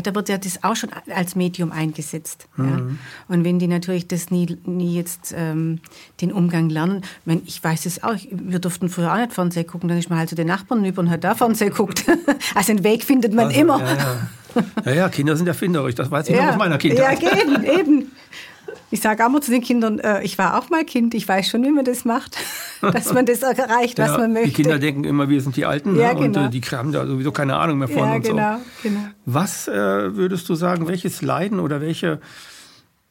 da 0.01 0.15
wird 0.15 0.29
ja 0.29 0.38
das 0.38 0.63
auch 0.63 0.75
schon 0.75 0.89
als 1.13 1.36
Medium 1.36 1.71
eingesetzt. 1.71 2.47
Mhm. 2.56 2.67
Ja. 2.67 3.36
Und 3.36 3.43
wenn 3.43 3.60
die 3.60 3.67
natürlich 3.67 4.08
das 4.08 4.32
nie, 4.32 4.58
nie 4.65 4.95
jetzt 4.95 5.34
ähm, 5.38 5.79
den 6.21 6.32
Umgang 6.32 6.69
lernen, 6.69 7.01
ich, 7.03 7.25
meine, 7.25 7.41
ich 7.45 7.63
weiß 7.63 7.86
es 7.86 8.03
auch, 8.03 8.15
wir 8.32 8.60
durften 8.60 8.89
früher 8.89 9.13
auch 9.13 9.17
nicht 9.17 9.34
Fernsehen 9.34 9.67
gucken, 9.67 9.89
dann 9.89 9.97
ist 9.97 10.10
man 10.10 10.19
halt 10.19 10.29
zu 10.29 10.36
den 10.36 10.47
Nachbarn 10.47 10.84
über 10.86 11.01
und 11.01 11.10
hat 11.10 11.23
da 11.23 11.36
Fernsehen 11.36 11.69
geguckt. 11.69 12.06
also 12.56 12.71
einen 12.71 12.84
Weg 12.84 13.03
findet 13.03 13.34
man 13.34 13.47
also, 13.47 13.60
immer. 13.60 13.79
Ja 13.79 13.93
ja. 14.56 14.63
ja, 14.86 14.91
ja. 14.93 15.10
Kinder 15.10 15.36
sind 15.36 15.47
erfinderisch, 15.47 15.95
das 15.95 16.10
weiß 16.10 16.29
ich 16.29 16.36
noch 16.36 16.45
aus 16.45 16.58
meiner 16.58 16.77
Kindheit. 16.77 17.21
Ja, 17.21 17.41
eben, 17.41 17.63
eben. 17.63 18.12
Ich 18.92 19.02
sage 19.02 19.26
auch 19.26 19.30
mal 19.30 19.42
zu 19.42 19.52
den 19.52 19.62
Kindern, 19.62 20.00
äh, 20.00 20.24
ich 20.24 20.38
war 20.38 20.58
auch 20.58 20.70
mal 20.70 20.84
Kind, 20.84 21.14
ich 21.14 21.28
weiß 21.28 21.48
schon, 21.50 21.64
wie 21.64 21.72
man 21.72 21.86
das 21.86 22.06
macht, 22.06 22.38
dass 22.82 23.14
man 23.14 23.26
das 23.26 23.42
erreicht, 23.42 23.98
was 24.00 24.12
ja, 24.12 24.18
man 24.18 24.34
möchte. 24.34 24.50
Die 24.50 24.54
Kinder 24.54 24.80
denken 24.80 25.04
immer, 25.04 25.30
wir 25.30 25.42
sind 25.42 25.56
die 25.56 25.66
Alten 25.66 25.96
ja, 25.96 26.14
ne? 26.14 26.20
genau. 26.20 26.40
und 26.42 26.48
äh, 26.48 26.50
die 26.50 26.62
haben 26.62 26.92
da 26.92 27.06
sowieso 27.06 27.32
keine 27.32 27.58
Ahnung 27.58 27.80
mehr 27.80 27.88
von 27.88 28.08
ja, 28.08 28.16
und 28.16 28.22
genau, 28.22 28.58
so. 28.58 28.90
Genau. 28.90 29.00
Was 29.26 29.68
äh, 29.68 30.16
würdest 30.16 30.48
du 30.50 30.56
sagen, 30.56 30.88
welches 30.88 31.22
Leiden 31.22 31.60
oder 31.60 31.82
welche, 31.82 32.20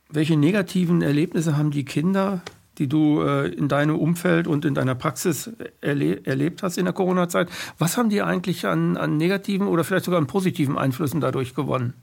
welche 0.08 0.36
negativen 0.36 1.02
Erlebnisse 1.02 1.56
haben 1.56 1.70
die 1.70 1.84
Kinder, 1.84 2.42
die 2.78 2.88
du 2.88 3.22
äh, 3.22 3.48
in 3.48 3.68
deinem 3.68 3.98
Umfeld 3.98 4.46
und 4.46 4.64
in 4.64 4.74
deiner 4.74 4.94
Praxis 4.94 5.50
erle 5.80 6.24
erlebt 6.24 6.62
hast 6.62 6.78
in 6.78 6.84
der 6.84 6.94
Corona-Zeit? 6.94 7.48
Was 7.78 7.96
haben 7.96 8.08
die 8.08 8.22
eigentlich 8.22 8.66
an, 8.66 8.96
an 8.96 9.16
negativen 9.16 9.66
oder 9.66 9.84
vielleicht 9.84 10.04
sogar 10.04 10.20
an 10.20 10.26
positiven 10.26 10.78
Einflüssen 10.78 11.20
dadurch 11.20 11.54
gewonnen? 11.54 11.94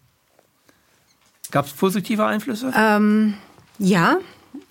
Gab 1.51 1.65
es 1.65 1.73
positive 1.73 2.25
Einflüsse? 2.25 2.71
Ähm 2.75 3.33
ja, 3.79 4.17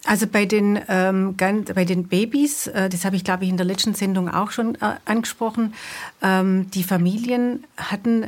also 0.04 0.26
bei 0.26 0.46
den, 0.46 0.78
ähm, 0.88 1.36
bei 1.36 1.84
den 1.84 2.08
Babys, 2.08 2.66
äh, 2.68 2.88
das 2.88 3.04
habe 3.04 3.16
ich 3.16 3.24
glaube 3.24 3.44
ich 3.44 3.50
in 3.50 3.56
der 3.56 3.66
letzten 3.66 3.94
Sendung 3.94 4.28
auch 4.28 4.50
schon 4.50 4.76
äh, 4.76 4.94
angesprochen, 5.04 5.74
ähm, 6.22 6.70
die 6.70 6.84
Familien 6.84 7.64
hatten 7.76 8.26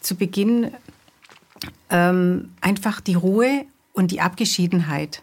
zu 0.00 0.16
Beginn 0.16 0.70
ähm, 1.90 2.50
einfach 2.60 3.00
die 3.00 3.14
Ruhe 3.14 3.64
und 3.92 4.10
die 4.10 4.20
Abgeschiedenheit. 4.20 5.22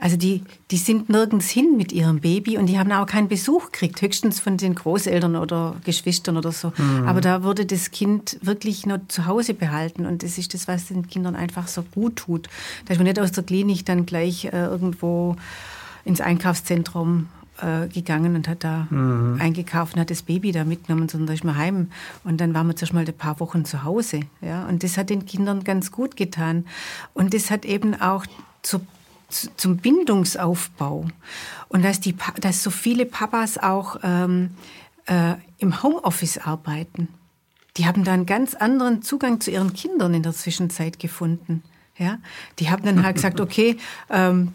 Also 0.00 0.16
die, 0.16 0.42
die 0.70 0.78
sind 0.78 1.10
nirgends 1.10 1.50
hin 1.50 1.76
mit 1.76 1.92
ihrem 1.92 2.20
Baby 2.20 2.56
und 2.56 2.66
die 2.66 2.78
haben 2.78 2.90
auch 2.90 3.04
keinen 3.04 3.28
Besuch 3.28 3.70
gekriegt, 3.70 4.00
höchstens 4.00 4.40
von 4.40 4.56
den 4.56 4.74
Großeltern 4.74 5.36
oder 5.36 5.76
Geschwistern 5.84 6.38
oder 6.38 6.52
so. 6.52 6.72
Mhm. 6.78 7.06
Aber 7.06 7.20
da 7.20 7.42
wurde 7.42 7.66
das 7.66 7.90
Kind 7.90 8.38
wirklich 8.40 8.86
nur 8.86 9.06
zu 9.08 9.26
Hause 9.26 9.52
behalten 9.52 10.06
und 10.06 10.22
das 10.22 10.38
ist 10.38 10.54
das, 10.54 10.66
was 10.66 10.86
den 10.86 11.06
Kindern 11.06 11.36
einfach 11.36 11.68
so 11.68 11.82
gut 11.82 12.16
tut. 12.16 12.48
Da 12.86 12.94
ist 12.94 12.98
man 12.98 13.06
nicht 13.06 13.20
aus 13.20 13.32
der 13.32 13.44
Klinik 13.44 13.84
dann 13.84 14.06
gleich 14.06 14.46
äh, 14.46 14.64
irgendwo 14.64 15.36
ins 16.06 16.22
Einkaufszentrum 16.22 17.28
äh, 17.60 17.86
gegangen 17.88 18.36
und 18.36 18.48
hat 18.48 18.64
da 18.64 18.86
mhm. 18.88 19.38
eingekauft 19.38 19.96
und 19.96 20.00
hat 20.00 20.10
das 20.10 20.22
Baby 20.22 20.50
da 20.50 20.64
mitgenommen, 20.64 21.10
sondern 21.10 21.26
da 21.26 21.34
ist 21.34 21.44
man 21.44 21.58
heim. 21.58 21.90
Und 22.24 22.40
dann 22.40 22.54
waren 22.54 22.66
wir 22.68 22.74
zuerst 22.74 22.94
mal 22.94 23.04
ein 23.06 23.12
paar 23.12 23.38
Wochen 23.38 23.66
zu 23.66 23.84
Hause. 23.84 24.20
Ja? 24.40 24.66
Und 24.66 24.82
das 24.82 24.96
hat 24.96 25.10
den 25.10 25.26
Kindern 25.26 25.62
ganz 25.62 25.92
gut 25.92 26.16
getan. 26.16 26.64
Und 27.12 27.34
das 27.34 27.50
hat 27.50 27.66
eben 27.66 28.00
auch 28.00 28.24
zur 28.62 28.80
zum 29.30 29.76
Bindungsaufbau 29.78 31.06
und 31.68 31.84
dass, 31.84 32.00
die, 32.00 32.14
dass 32.40 32.62
so 32.62 32.70
viele 32.70 33.06
Papas 33.06 33.58
auch 33.58 33.96
ähm, 34.02 34.50
äh, 35.06 35.34
im 35.58 35.82
Homeoffice 35.82 36.38
arbeiten. 36.38 37.08
Die 37.76 37.86
haben 37.86 38.04
da 38.04 38.12
einen 38.12 38.26
ganz 38.26 38.54
anderen 38.54 39.02
Zugang 39.02 39.40
zu 39.40 39.50
ihren 39.50 39.72
Kindern 39.72 40.14
in 40.14 40.22
der 40.22 40.32
Zwischenzeit 40.32 40.98
gefunden. 40.98 41.62
Ja? 41.96 42.18
Die 42.58 42.70
haben 42.70 42.84
dann 42.84 43.04
halt 43.04 43.16
gesagt, 43.16 43.40
okay, 43.40 43.76
ähm, 44.10 44.52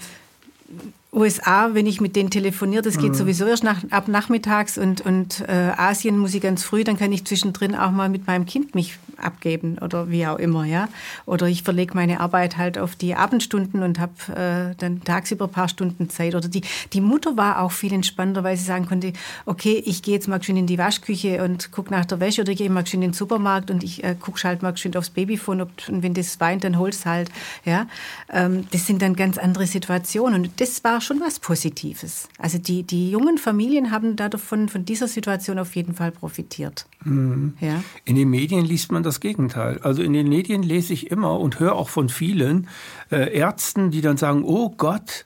USA, 1.15 1.73
wenn 1.73 1.85
ich 1.85 2.01
mit 2.01 2.15
denen 2.15 2.29
telefoniere, 2.29 2.81
das 2.81 2.97
geht 2.97 3.11
mhm. 3.11 3.15
sowieso 3.15 3.45
erst 3.45 3.63
nach, 3.63 3.83
ab 3.89 4.07
nachmittags 4.07 4.77
und, 4.77 5.01
und 5.01 5.45
äh, 5.47 5.71
Asien 5.77 6.17
muss 6.17 6.33
ich 6.33 6.41
ganz 6.41 6.63
früh, 6.63 6.83
dann 6.83 6.97
kann 6.97 7.11
ich 7.11 7.25
zwischendrin 7.25 7.73
auch 7.75 7.91
mal 7.91 8.09
mit 8.09 8.27
meinem 8.27 8.45
Kind 8.45 8.75
mich 8.75 8.97
abgeben 9.17 9.77
oder 9.79 10.09
wie 10.09 10.27
auch 10.27 10.37
immer, 10.37 10.65
ja. 10.65 10.89
Oder 11.25 11.47
ich 11.47 11.63
verlege 11.63 11.95
meine 11.95 12.19
Arbeit 12.19 12.57
halt 12.57 12.77
auf 12.77 12.95
die 12.95 13.15
Abendstunden 13.15 13.83
und 13.83 13.99
habe 13.99 14.13
äh, 14.35 14.75
dann 14.77 15.03
tagsüber 15.03 15.45
ein 15.45 15.51
paar 15.51 15.69
Stunden 15.69 16.09
Zeit. 16.09 16.35
Oder 16.35 16.47
die, 16.47 16.61
die 16.93 17.01
Mutter 17.01 17.37
war 17.37 17.61
auch 17.61 17.71
viel 17.71 17.93
entspannter, 17.93 18.43
weil 18.43 18.57
sie 18.57 18.65
sagen 18.65 18.85
konnte, 18.85 19.13
okay, 19.45 19.81
ich 19.85 20.01
gehe 20.01 20.15
jetzt 20.15 20.27
mal 20.27 20.41
schön 20.41 20.57
in 20.57 20.67
die 20.67 20.77
Waschküche 20.77 21.43
und 21.43 21.71
gucke 21.71 21.91
nach 21.91 22.05
der 22.05 22.19
Wäsche 22.19 22.41
oder 22.41 22.53
gehe 22.53 22.69
mal 22.69 22.85
schön 22.85 23.01
in 23.01 23.11
den 23.11 23.13
Supermarkt 23.13 23.71
und 23.71 23.83
ich 23.83 24.03
äh, 24.03 24.15
gucke 24.19 24.43
halt 24.43 24.61
mal 24.61 24.75
schön 24.77 24.95
aufs 24.95 25.09
Babyphone 25.09 25.61
ob, 25.61 25.69
und 25.87 26.03
wenn 26.03 26.13
das 26.13 26.39
weint, 26.39 26.63
dann 26.63 26.77
hol's 26.77 27.05
halt, 27.05 27.29
ja. 27.63 27.87
Ähm, 28.31 28.67
das 28.71 28.85
sind 28.85 29.01
dann 29.01 29.15
ganz 29.15 29.37
andere 29.37 29.65
Situationen 29.65 30.43
und 30.43 30.61
das 30.61 30.83
war 30.83 31.01
schon 31.05 31.19
was 31.21 31.39
Positives. 31.39 32.27
Also 32.37 32.57
die, 32.57 32.83
die 32.83 33.11
jungen 33.11 33.37
Familien 33.37 33.91
haben 33.91 34.15
davon, 34.15 34.69
von 34.69 34.85
dieser 34.85 35.07
Situation 35.07 35.59
auf 35.59 35.75
jeden 35.75 35.93
Fall 35.93 36.11
profitiert. 36.11 36.85
Mhm. 37.03 37.53
Ja? 37.59 37.83
In 38.03 38.15
den 38.15 38.29
Medien 38.29 38.65
liest 38.65 38.91
man 38.91 39.03
das 39.03 39.19
Gegenteil. 39.19 39.79
Also 39.83 40.01
in 40.01 40.13
den 40.13 40.27
Medien 40.27 40.63
lese 40.63 40.93
ich 40.93 41.11
immer 41.11 41.39
und 41.39 41.59
höre 41.59 41.75
auch 41.75 41.89
von 41.89 42.09
vielen 42.09 42.67
äh, 43.11 43.33
Ärzten, 43.37 43.91
die 43.91 44.01
dann 44.01 44.17
sagen, 44.17 44.43
oh 44.43 44.69
Gott, 44.69 45.25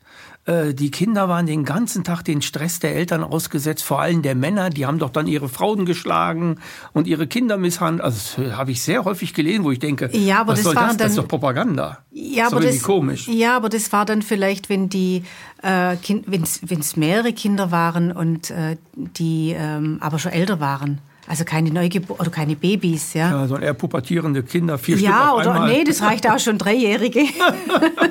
die 0.49 0.91
Kinder 0.91 1.29
waren 1.29 1.45
den 1.45 1.63
ganzen 1.63 2.03
Tag 2.03 2.23
den 2.23 2.41
Stress 2.41 2.79
der 2.79 2.95
Eltern 2.95 3.23
ausgesetzt, 3.23 3.83
vor 3.83 4.01
allem 4.01 4.21
der 4.21 4.35
Männer, 4.35 4.69
die 4.69 4.85
haben 4.85 4.99
doch 4.99 5.09
dann 5.09 5.27
ihre 5.27 5.49
Frauen 5.49 5.85
geschlagen 5.85 6.57
und 6.93 7.07
ihre 7.07 7.27
Kinder 7.27 7.57
misshandelt. 7.57 8.03
Also 8.03 8.41
das 8.41 8.57
habe 8.57 8.71
ich 8.71 8.81
sehr 8.81 9.05
häufig 9.05 9.33
gelesen, 9.33 9.63
wo 9.63 9.71
ich 9.71 9.79
denke, 9.79 10.09
ja, 10.13 10.41
aber 10.41 10.53
was 10.53 10.59
das 10.59 10.63
soll 10.65 10.75
das? 10.75 10.87
Dann, 10.87 10.97
das 10.97 11.09
ist 11.11 11.17
doch 11.17 11.27
Propaganda. 11.27 11.99
Ja, 12.11 12.45
das 12.45 12.53
aber 12.53 12.61
das, 12.61 12.81
komisch. 12.81 13.27
Ja, 13.27 13.55
aber 13.55 13.69
das 13.69 13.91
war 13.91 14.05
dann 14.05 14.21
vielleicht, 14.21 14.69
wenn 14.69 14.89
die, 14.89 15.23
äh, 15.61 15.95
wenn 16.25 16.43
es 16.43 16.95
mehrere 16.95 17.33
Kinder 17.33 17.71
waren 17.71 18.11
und 18.11 18.49
äh, 18.49 18.77
die 18.95 19.55
ähm, 19.57 19.97
aber 20.01 20.19
schon 20.19 20.31
älter 20.31 20.59
waren. 20.59 20.99
Also 21.29 21.43
keine 21.43 21.69
Neugeborenen 21.69 22.21
oder 22.21 22.31
keine 22.31 22.55
Babys, 22.55 23.13
ja. 23.13 23.29
Ja, 23.29 23.47
sondern 23.47 23.61
eher 23.61 23.75
pubertierende 23.75 24.41
Kinder, 24.41 24.79
vier 24.79 24.97
ja, 24.97 25.11
Stück 25.11 25.21
auf 25.21 25.39
oder 25.41 25.53
einmal. 25.53 25.69
nee, 25.71 25.83
das 25.83 26.01
reicht 26.01 26.27
auch 26.27 26.39
schon 26.39 26.57
Dreijährige. 26.57 27.23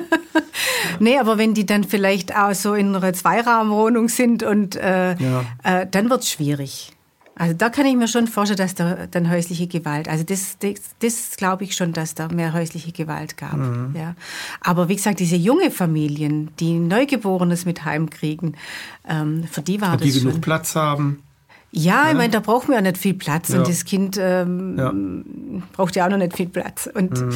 nee, 1.01 1.17
aber 1.19 1.37
wenn 1.37 1.53
die 1.53 1.65
dann 1.65 1.83
vielleicht 1.83 2.33
auch 2.33 2.53
so 2.53 2.75
in 2.75 2.95
einer 2.95 3.11
Zweiraumwohnung 3.11 4.07
sind 4.07 4.41
und 4.41 4.77
äh, 4.77 5.15
ja. 5.17 5.43
äh, 5.63 5.85
dann 5.91 6.09
wird's 6.09 6.31
schwierig. 6.31 6.93
Also 7.35 7.53
da 7.53 7.69
kann 7.69 7.85
ich 7.85 7.97
mir 7.97 8.07
schon 8.07 8.27
vorstellen, 8.27 8.57
dass 8.57 8.75
da 8.75 9.07
dann 9.11 9.29
häusliche 9.29 9.67
Gewalt, 9.67 10.07
also 10.07 10.23
das, 10.23 10.57
das, 10.59 10.79
das 10.99 11.35
glaube 11.35 11.65
ich 11.65 11.75
schon, 11.75 11.91
dass 11.91 12.15
da 12.15 12.29
mehr 12.29 12.53
häusliche 12.53 12.93
Gewalt 12.93 13.35
gab. 13.35 13.57
Mhm. 13.57 13.95
Ja. 13.97 14.15
Aber 14.61 14.87
wie 14.87 14.95
gesagt, 14.95 15.19
diese 15.19 15.35
junge 15.35 15.71
Familien, 15.71 16.51
die 16.61 16.79
Neugeborenes 16.79 17.65
mit 17.65 17.83
heimkriegen, 17.83 18.55
ähm, 19.09 19.43
für 19.51 19.61
die 19.61 19.81
war 19.81 19.93
Ob 19.93 19.99
das 19.99 20.09
die 20.09 20.19
genug 20.19 20.39
Platz 20.39 20.75
haben. 20.75 21.21
Ja, 21.71 22.05
ja, 22.05 22.11
ich 22.11 22.17
meine, 22.17 22.31
da 22.31 22.39
brauchen 22.39 22.69
wir 22.69 22.75
ja 22.75 22.81
nicht 22.81 22.97
viel 22.97 23.13
Platz 23.13 23.49
ja. 23.49 23.59
und 23.59 23.67
das 23.67 23.85
Kind 23.85 24.17
ähm, 24.19 24.77
ja. 24.77 24.93
braucht 25.73 25.95
ja 25.95 26.05
auch 26.05 26.09
noch 26.09 26.17
nicht 26.17 26.35
viel 26.35 26.49
Platz. 26.49 26.89
Und 26.91 27.21
mhm. 27.21 27.29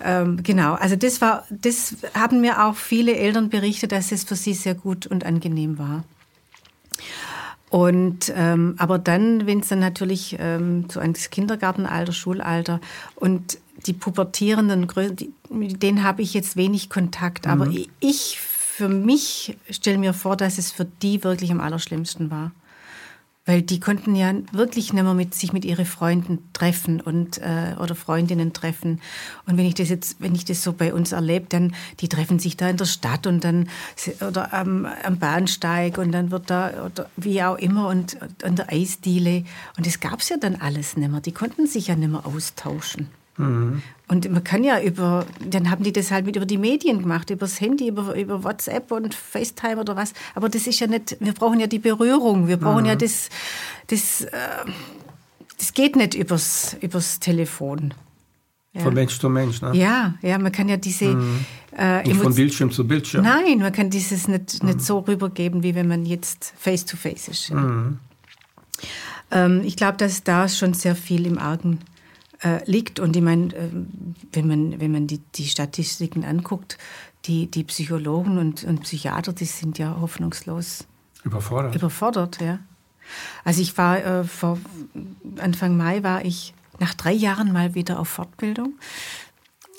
ähm, 0.00 0.42
genau, 0.42 0.74
also 0.74 0.96
das 0.96 1.20
war, 1.20 1.44
das 1.50 1.96
haben 2.14 2.40
mir 2.40 2.64
auch 2.64 2.74
viele 2.74 3.14
Eltern 3.14 3.48
berichtet, 3.48 3.92
dass 3.92 4.10
es 4.10 4.24
für 4.24 4.34
sie 4.34 4.54
sehr 4.54 4.74
gut 4.74 5.06
und 5.06 5.24
angenehm 5.24 5.78
war. 5.78 6.04
Und 7.70 8.32
ähm, 8.34 8.74
aber 8.78 8.98
dann, 8.98 9.46
wenn 9.46 9.60
es 9.60 9.68
dann 9.68 9.80
natürlich 9.80 10.36
ähm, 10.38 10.86
so 10.90 11.00
ans 11.00 11.30
Kindergartenalter, 11.30 12.12
Schulalter 12.12 12.80
und 13.16 13.58
die 13.86 13.92
pubertierenden, 13.92 14.86
mit 15.50 15.82
denen 15.82 16.02
habe 16.02 16.22
ich 16.22 16.32
jetzt 16.34 16.56
wenig 16.56 16.90
Kontakt. 16.90 17.46
Mhm. 17.46 17.52
Aber 17.52 17.70
ich 18.00 18.38
für 18.40 18.88
mich 18.88 19.56
stelle 19.70 19.98
mir 19.98 20.12
vor, 20.12 20.36
dass 20.36 20.58
es 20.58 20.70
für 20.70 20.84
die 20.84 21.24
wirklich 21.24 21.50
am 21.50 21.60
allerschlimmsten 21.60 22.30
war. 22.30 22.52
Weil 23.46 23.62
die 23.62 23.80
konnten 23.80 24.14
ja 24.16 24.32
wirklich 24.52 24.92
nicht 24.92 25.02
mehr 25.02 25.14
mit 25.14 25.34
sich 25.34 25.52
mit 25.52 25.64
ihren 25.64 25.86
Freunden 25.86 26.40
treffen 26.52 27.00
und 27.00 27.38
äh, 27.38 27.74
oder 27.80 27.94
Freundinnen 27.94 28.52
treffen. 28.52 29.00
Und 29.46 29.56
wenn 29.56 29.66
ich 29.66 29.74
das 29.74 29.88
jetzt, 29.88 30.20
wenn 30.20 30.34
ich 30.34 30.44
das 30.44 30.62
so 30.62 30.72
bei 30.72 30.92
uns 30.92 31.12
erlebe, 31.12 31.46
dann 31.48 31.74
die 32.00 32.08
treffen 32.08 32.38
sich 32.38 32.56
da 32.56 32.68
in 32.68 32.76
der 32.76 32.86
Stadt 32.86 33.26
und 33.26 33.44
dann 33.44 33.68
oder 34.20 34.52
am, 34.52 34.86
am 35.04 35.18
Bahnsteig 35.18 35.98
und 35.98 36.12
dann 36.12 36.30
wird 36.30 36.50
da 36.50 36.86
oder 36.86 37.08
wie 37.16 37.42
auch 37.42 37.56
immer 37.56 37.88
und 37.88 38.18
an 38.42 38.56
der 38.56 38.72
Eisdiele. 38.72 39.44
Und 39.76 39.86
das 39.86 40.00
gab's 40.00 40.28
ja 40.28 40.36
dann 40.36 40.56
alles 40.56 40.96
nicht 40.96 41.10
mehr. 41.10 41.20
Die 41.20 41.32
konnten 41.32 41.66
sich 41.66 41.86
ja 41.86 41.96
nicht 41.96 42.10
mehr 42.10 42.26
austauschen. 42.26 43.08
Mhm. 43.36 43.82
Und 44.08 44.30
man 44.30 44.44
kann 44.44 44.62
ja 44.62 44.80
über, 44.80 45.26
dann 45.44 45.68
haben 45.68 45.82
die 45.82 45.92
das 45.92 46.12
halt 46.12 46.26
mit 46.26 46.36
über 46.36 46.46
die 46.46 46.58
Medien 46.58 47.00
gemacht, 47.00 47.28
übers 47.30 47.60
Handy, 47.60 47.88
über, 47.88 48.14
über 48.14 48.44
WhatsApp 48.44 48.92
und 48.92 49.14
FaceTime 49.14 49.78
oder 49.78 49.96
was. 49.96 50.12
Aber 50.36 50.48
das 50.48 50.68
ist 50.68 50.78
ja 50.78 50.86
nicht, 50.86 51.16
wir 51.18 51.32
brauchen 51.32 51.58
ja 51.58 51.66
die 51.66 51.80
Berührung, 51.80 52.46
wir 52.46 52.56
brauchen 52.56 52.82
mhm. 52.82 52.90
ja 52.90 52.96
das, 52.96 53.30
das, 53.88 54.20
äh, 54.20 54.30
das 55.58 55.72
geht 55.74 55.96
nicht 55.96 56.14
übers, 56.14 56.76
übers 56.80 57.18
Telefon. 57.18 57.94
Ja. 58.74 58.82
Von 58.82 58.94
Mensch 58.94 59.18
zu 59.18 59.28
Mensch, 59.28 59.60
ne? 59.60 59.72
Ja, 59.74 60.14
ja, 60.22 60.38
man 60.38 60.52
kann 60.52 60.68
ja 60.68 60.76
diese. 60.76 61.06
Mhm. 61.06 61.44
Äh, 61.76 62.06
nicht 62.06 62.20
von 62.20 62.34
Bildschirm 62.34 62.70
zu 62.70 62.86
Bildschirm. 62.86 63.24
Nein, 63.24 63.58
man 63.58 63.72
kann 63.72 63.90
dieses 63.90 64.28
nicht, 64.28 64.62
mhm. 64.62 64.68
nicht 64.68 64.82
so 64.82 65.00
rübergeben, 65.00 65.62
wie 65.62 65.74
wenn 65.74 65.88
man 65.88 66.04
jetzt 66.06 66.52
face 66.56 66.84
to 66.84 66.96
face 66.96 67.26
ist. 67.28 67.48
Ja. 67.48 67.56
Mhm. 67.56 67.98
Ähm, 69.30 69.62
ich 69.64 69.76
glaube, 69.76 69.96
dass 69.96 70.22
da 70.22 70.48
schon 70.48 70.74
sehr 70.74 70.94
viel 70.94 71.26
im 71.26 71.38
Argen 71.38 71.80
äh, 72.42 72.64
liegt. 72.70 73.00
Und 73.00 73.16
ich 73.16 73.22
meine, 73.22 73.54
äh, 73.54 73.70
wenn 74.32 74.46
man, 74.46 74.80
wenn 74.80 74.92
man 74.92 75.06
die, 75.06 75.18
die 75.34 75.46
Statistiken 75.46 76.24
anguckt, 76.24 76.78
die, 77.24 77.50
die 77.50 77.64
Psychologen 77.64 78.38
und, 78.38 78.64
und 78.64 78.82
Psychiater, 78.82 79.32
die 79.32 79.44
sind 79.44 79.78
ja 79.78 79.98
hoffnungslos 80.00 80.86
überfordert. 81.24 81.74
Überfordert, 81.74 82.40
ja. 82.40 82.60
Also 83.44 83.62
ich 83.62 83.76
war 83.78 84.04
äh, 84.04 84.24
vor 84.24 84.58
Anfang 85.38 85.76
Mai 85.76 86.02
war 86.02 86.24
ich 86.24 86.54
nach 86.78 86.94
drei 86.94 87.12
Jahren 87.12 87.52
mal 87.52 87.74
wieder 87.74 87.98
auf 87.98 88.08
Fortbildung. 88.08 88.74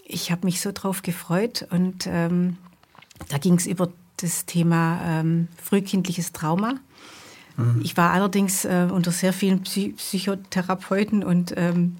Ich 0.05 0.31
habe 0.31 0.45
mich 0.45 0.61
so 0.61 0.71
drauf 0.71 1.01
gefreut 1.01 1.67
und 1.69 2.07
ähm, 2.07 2.57
da 3.29 3.37
ging 3.37 3.55
es 3.55 3.65
über 3.65 3.91
das 4.17 4.45
Thema 4.45 5.01
ähm, 5.03 5.47
frühkindliches 5.61 6.31
Trauma. 6.31 6.75
Mhm. 7.57 7.81
Ich 7.83 7.97
war 7.97 8.11
allerdings 8.11 8.65
äh, 8.65 8.87
unter 8.89 9.11
sehr 9.11 9.33
vielen 9.33 9.63
Psy 9.63 9.93
Psychotherapeuten 9.97 11.23
und 11.23 11.53
ähm, 11.57 11.97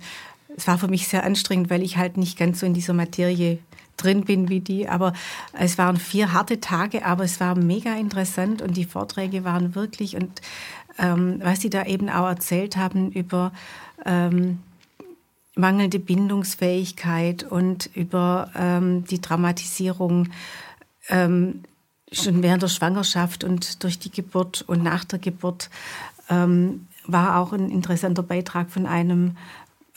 es 0.58 0.68
war 0.68 0.78
für 0.78 0.88
mich 0.88 1.08
sehr 1.08 1.24
anstrengend, 1.24 1.70
weil 1.70 1.84
ich 1.84 1.98
halt 1.98 2.18
nicht 2.18 2.38
ganz 2.38 2.60
so 2.60 2.66
in 2.66 2.74
dieser 2.74 2.94
Materie 2.94 3.60
drin 3.96 4.26
bin 4.26 4.50
wie 4.50 4.60
die. 4.60 4.90
Aber 4.90 5.14
es 5.54 5.78
waren 5.78 5.98
vier 5.98 6.34
harte 6.34 6.60
Tage, 6.60 7.06
aber 7.06 7.24
es 7.24 7.40
war 7.40 7.56
mega 7.56 7.96
interessant 7.96 8.62
und 8.62 8.76
die 8.76 8.86
Vorträge 8.86 9.44
waren 9.44 9.76
wirklich 9.76 10.16
und 10.16 10.42
ähm, 11.00 11.40
was 11.44 11.62
sie 11.62 11.70
da 11.70 11.86
eben 11.86 12.10
auch 12.10 12.28
erzählt 12.28 12.76
haben 12.76 13.12
über 13.12 13.52
ähm, 14.06 14.60
mangelnde 15.56 16.00
Bindungsfähigkeit 16.00 17.44
und 17.44 17.90
über 17.94 18.52
ähm, 18.56 19.06
die 19.06 19.22
Dramatisierung 19.22 20.30
ähm, 21.10 21.64
schon 22.12 22.42
während 22.42 22.64
der 22.64 22.68
Schwangerschaft 22.68 23.44
und 23.44 23.84
durch 23.84 24.00
die 24.00 24.12
Geburt 24.12 24.64
und 24.68 24.82
nach 24.82 25.04
der 25.04 25.20
Geburt 25.20 25.70
ähm, 26.30 26.88
war 27.06 27.38
auch 27.38 27.54
ein 27.54 27.70
interessanter 27.70 28.24
Beitrag 28.24 28.72
von 28.72 28.86
einem 28.86 29.36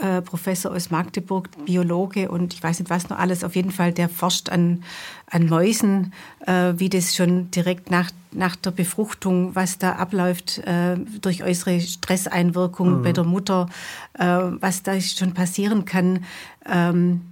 äh, 0.00 0.22
Professor 0.22 0.72
aus 0.72 0.90
Magdeburg, 0.90 1.48
Biologe 1.64 2.30
und 2.30 2.54
ich 2.54 2.62
weiß 2.62 2.80
nicht 2.80 2.90
was 2.90 3.08
noch 3.08 3.18
alles, 3.18 3.44
auf 3.44 3.56
jeden 3.56 3.70
Fall, 3.70 3.92
der 3.92 4.08
forscht 4.08 4.48
an, 4.48 4.82
an 5.26 5.46
Mäusen, 5.46 6.12
äh, 6.46 6.74
wie 6.76 6.88
das 6.88 7.14
schon 7.14 7.50
direkt 7.50 7.90
nach, 7.90 8.10
nach 8.32 8.56
der 8.56 8.70
Befruchtung, 8.70 9.54
was 9.54 9.78
da 9.78 9.92
abläuft 9.92 10.58
äh, 10.58 10.96
durch 11.20 11.44
äußere 11.44 11.80
Stresseinwirkungen 11.80 12.98
mhm. 12.98 13.02
bei 13.02 13.12
der 13.12 13.24
Mutter, 13.24 13.68
äh, 14.14 14.24
was 14.24 14.82
da 14.82 15.00
schon 15.00 15.34
passieren 15.34 15.84
kann. 15.84 16.24
Ähm, 16.66 17.22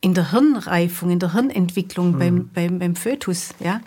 in 0.00 0.14
der 0.14 0.30
Hirnreifung, 0.30 1.10
in 1.10 1.18
der 1.18 1.34
Hirnentwicklung 1.34 2.12
mhm. 2.12 2.18
beim, 2.18 2.50
beim, 2.54 2.78
beim 2.78 2.96
Fötus. 2.96 3.50
Ja? 3.60 3.80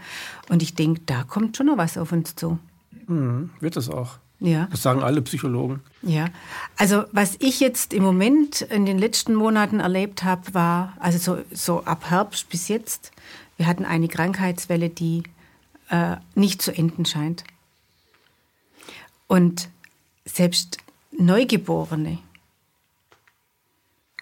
Und 0.49 0.62
ich 0.62 0.76
denke, 0.76 1.02
da 1.06 1.23
kommt 1.23 1.58
schon 1.58 1.65
noch 1.65 1.78
was 1.78 1.97
auf 1.97 2.12
uns 2.12 2.36
zu. 2.36 2.60
Mhm. 3.08 3.49
Wird 3.60 3.78
es 3.78 3.89
auch. 3.89 4.19
Ja. 4.43 4.67
Das 4.71 4.84
sagen 4.84 5.01
alle 5.01 5.21
Psychologen. 5.21 5.79
Ja, 6.01 6.27
also 6.75 7.06
was 7.13 7.38
ich 7.39 7.62
jetzt 7.62 7.93
im 7.93 8.03
Moment 8.03 8.60
in 8.62 8.86
den 8.86 8.99
letzten 8.99 9.36
Monaten 9.36 9.79
erlebt 9.79 10.25
habe, 10.25 10.53
war, 10.53 10.97
also 10.99 11.17
so, 11.17 11.43
so 11.49 11.86
ab 11.86 12.10
Herbst 12.10 12.49
bis 12.49 12.67
jetzt, 12.67 13.13
wir 13.56 13.67
hatten 13.67 13.86
eine 13.86 14.10
Krankheitswelle, 14.10 14.89
die 14.89 15.23
äh, 15.89 16.17
nicht 16.36 16.62
zu 16.62 16.75
enden 16.75 17.06
scheint. 17.06 17.45
Und 19.27 19.69
selbst 20.25 20.77
Neugeborene. 21.17 22.17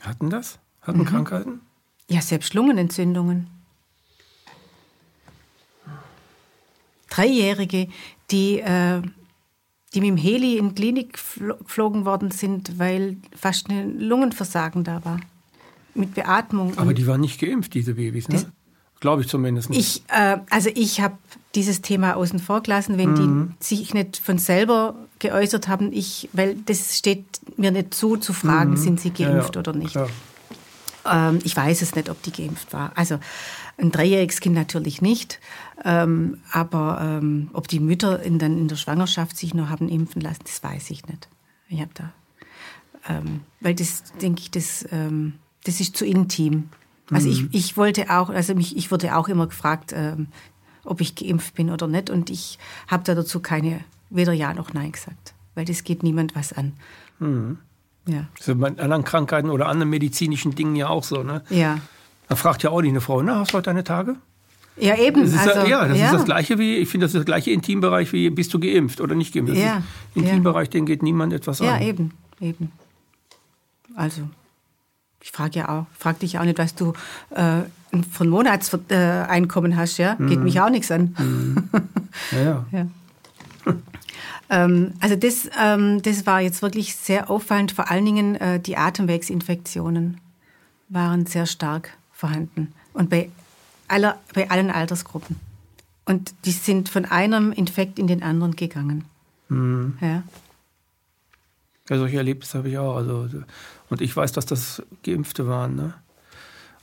Hatten 0.02 0.30
das? 0.30 0.60
Hatten 0.84 1.00
mhm. 1.00 1.06
Krankheiten? 1.06 1.62
Ja, 2.08 2.22
selbst 2.22 2.54
Lungenentzündungen. 2.54 3.48
Dreijährige, 7.10 7.88
die 8.30 8.60
äh, 8.60 9.02
die 9.94 10.02
mit 10.02 10.10
dem 10.10 10.18
Heli 10.18 10.58
in 10.58 10.70
die 10.70 10.76
Klinik 10.76 11.14
geflogen 11.14 12.06
worden 12.06 12.32
sind, 12.32 12.80
weil 12.80 13.18
fast 13.36 13.70
ein 13.70 14.00
Lungenversagen 14.00 14.84
da 14.84 15.04
war. 15.04 15.20
Mit 15.94 16.14
Beatmung. 16.14 16.78
Aber 16.78 16.94
die 16.94 17.06
waren 17.06 17.20
nicht 17.20 17.40
geimpft, 17.40 17.74
diese 17.74 17.96
Babys, 17.96 18.30
ne? 18.30 18.46
Glaube 19.02 19.24
ich 19.24 19.28
zumindest 19.28 19.70
nicht. 19.70 19.80
Ich, 19.80 20.04
äh, 20.16 20.38
also 20.50 20.70
ich 20.74 21.02
habe 21.02 21.18
dieses 21.56 21.82
Thema 21.82 22.16
außen 22.16 22.40
vor 22.40 22.62
gelassen, 22.62 22.98
wenn 22.98 23.14
mhm. 23.14 23.56
die 23.60 23.66
sich 23.66 23.94
nicht 23.94 24.18
von 24.18 24.38
selber 24.38 24.96
geäußert 25.20 25.68
haben, 25.68 25.92
ich, 25.92 26.30
weil 26.34 26.56
das 26.66 26.98
steht 26.98 27.26
mir 27.58 27.72
nicht 27.72 27.94
zu, 27.94 28.16
zu 28.16 28.32
fragen, 28.32 28.72
mhm. 28.72 28.78
sind 28.78 29.02
sie 29.02 29.10
geimpft 29.10 29.56
ja, 29.56 29.62
ja, 29.62 29.70
oder 29.70 29.74
nicht. 29.74 29.98
Ähm, 31.04 31.40
ich 31.44 31.58
weiß 31.58 31.82
es 31.82 31.96
nicht, 31.96 32.10
ob 32.10 32.22
die 32.22 32.32
geimpft 32.32 32.74
war. 32.74 32.92
Also 32.96 33.18
ein 33.82 33.92
dreijähriges 33.92 34.40
Kind 34.40 34.56
natürlich 34.56 35.02
nicht. 35.02 35.40
Ähm, 35.84 36.38
aber 36.52 37.00
ähm, 37.02 37.50
ob 37.54 37.68
die 37.68 37.80
Mütter 37.80 38.22
in, 38.22 38.40
dann 38.40 38.58
in 38.58 38.68
der 38.68 38.76
Schwangerschaft 38.76 39.36
sich 39.36 39.54
noch 39.54 39.70
haben 39.70 39.90
impfen 39.90 40.22
lassen, 40.22 40.44
das 40.44 40.64
weiß 40.64 40.92
ich 40.92 41.08
nicht. 41.08 41.28
Ich 41.70 41.82
habe 41.82 41.92
da, 41.94 42.14
ähm, 43.10 43.42
weil 43.60 43.74
das 43.74 44.04
denke 44.22 44.42
ich, 44.42 44.52
das, 44.52 44.86
ähm, 44.92 45.34
das 45.64 45.80
ist 45.80 45.98
zu 45.98 46.06
intim. 46.06 46.70
Also 47.10 47.28
mhm. 47.28 47.50
ich, 47.52 47.54
ich 47.54 47.78
wollte 47.78 48.10
auch, 48.10 48.30
also 48.30 48.54
mich, 48.54 48.78
ich 48.78 48.92
wurde 48.92 49.16
auch 49.16 49.28
immer 49.28 49.48
gefragt, 49.48 49.92
ähm, 49.94 50.28
ob 50.84 51.02
ich 51.02 51.16
geimpft 51.16 51.56
bin 51.56 51.70
oder 51.70 51.88
nicht, 51.88 52.10
und 52.10 52.30
ich 52.30 52.60
habe 52.88 53.04
da 53.04 53.16
dazu 53.16 53.40
keine 53.40 53.84
weder 54.10 54.34
ja 54.34 54.54
noch 54.54 54.74
nein 54.74 54.92
gesagt, 54.92 55.34
weil 55.56 55.66
das 55.66 55.84
geht 55.84 56.04
niemand 56.04 56.36
was 56.36 56.54
an. 56.54 56.74
Mhm. 57.20 57.58
Ja. 58.08 58.28
Das 58.38 58.48
ist 58.48 58.60
bei 58.60 58.68
anderen 58.68 59.04
Krankheiten 59.04 59.50
oder 59.50 59.68
anderen 59.68 59.90
medizinischen 59.90 60.56
Dingen 60.56 60.76
ja 60.76 60.90
auch 60.90 61.04
so, 61.04 61.24
ne? 61.24 61.44
Ja. 61.50 61.80
Da 62.32 62.38
fragt 62.38 62.64
ja 62.64 62.70
auch 62.70 62.80
nicht 62.82 62.92
eine 62.92 63.02
Frau, 63.02 63.22
na, 63.22 63.40
hast 63.40 63.52
du 63.52 63.56
heute 63.56 63.66
deine 63.66 63.84
Tage? 63.84 64.16
Ja, 64.78 64.96
eben. 64.96 65.30
Das 65.30 65.36
also, 65.50 65.68
ja, 65.68 65.86
das 65.86 65.98
ja. 65.98 66.06
ist 66.06 66.14
das 66.14 66.24
gleiche 66.24 66.58
wie, 66.58 66.78
ich 66.78 66.88
finde, 66.88 67.04
das 67.04 67.14
ist 67.14 67.18
das 67.18 67.26
gleiche 67.26 67.52
Intimbereich 67.52 68.14
wie, 68.14 68.30
bist 68.30 68.54
du 68.54 68.60
geimpft 68.62 69.02
oder 69.02 69.16
nicht 69.16 69.34
geimpft. 69.34 69.58
Ja. 69.58 69.84
Intimbereich, 70.16 70.68
ja. 70.68 70.72
den 70.72 70.86
geht 70.86 71.04
niemand 71.04 71.34
etwas 71.34 71.60
ja, 71.60 71.74
an. 71.74 71.82
Ja, 71.82 71.88
eben, 71.90 72.14
eben. 72.40 72.72
Also, 73.96 74.22
ich 75.22 75.34
frage 75.34 75.60
ja 75.60 75.68
auch, 75.68 75.88
frage 76.00 76.20
dich 76.20 76.40
auch 76.40 76.46
nicht, 76.46 76.58
was 76.58 76.74
du 76.74 76.94
äh, 77.32 77.64
von 78.10 78.30
Monatseinkommen 78.30 79.76
hast, 79.76 79.98
ja? 79.98 80.16
Geht 80.16 80.38
mhm. 80.38 80.44
mich 80.46 80.62
auch 80.62 80.70
nichts 80.70 80.90
an. 80.90 81.14
Mhm. 81.20 81.70
Ja, 82.32 82.42
ja. 82.42 82.66
ja. 83.66 83.74
ähm, 84.50 84.94
also 85.02 85.18
das, 85.18 85.50
ähm, 85.62 86.02
das 86.02 86.26
war 86.26 86.40
jetzt 86.40 86.62
wirklich 86.62 86.96
sehr 86.96 87.30
auffallend, 87.30 87.74
vor 87.74 87.92
allen 87.92 88.06
Dingen 88.06 88.36
äh, 88.36 88.62
die 88.62 88.78
Atemwegsinfektionen 88.78 90.22
waren 90.88 91.26
sehr 91.26 91.46
stark 91.46 91.98
vorhanden. 92.22 92.74
Und 92.94 93.10
bei 93.10 93.30
aller, 93.88 94.20
bei 94.34 94.50
allen 94.50 94.70
Altersgruppen. 94.70 95.36
Und 96.06 96.34
die 96.46 96.52
sind 96.52 96.88
von 96.88 97.06
einem 97.06 97.52
Infekt 97.52 98.00
in 98.00 98.08
den 98.08 98.24
anderen 98.24 98.56
gegangen. 98.56 99.06
Mhm. 99.50 99.98
Ja. 100.00 100.24
ja, 101.90 101.98
solche 101.98 102.18
Erlebnisse 102.18 102.60
habe 102.60 102.70
ich 102.70 102.78
auch. 102.78 102.96
Also, 102.96 103.28
und 103.90 104.02
ich 104.02 104.16
weiß, 104.16 104.32
dass 104.32 104.46
das 104.46 104.82
Geimpfte 105.04 105.48
waren. 105.48 105.76
Ne? 105.76 105.94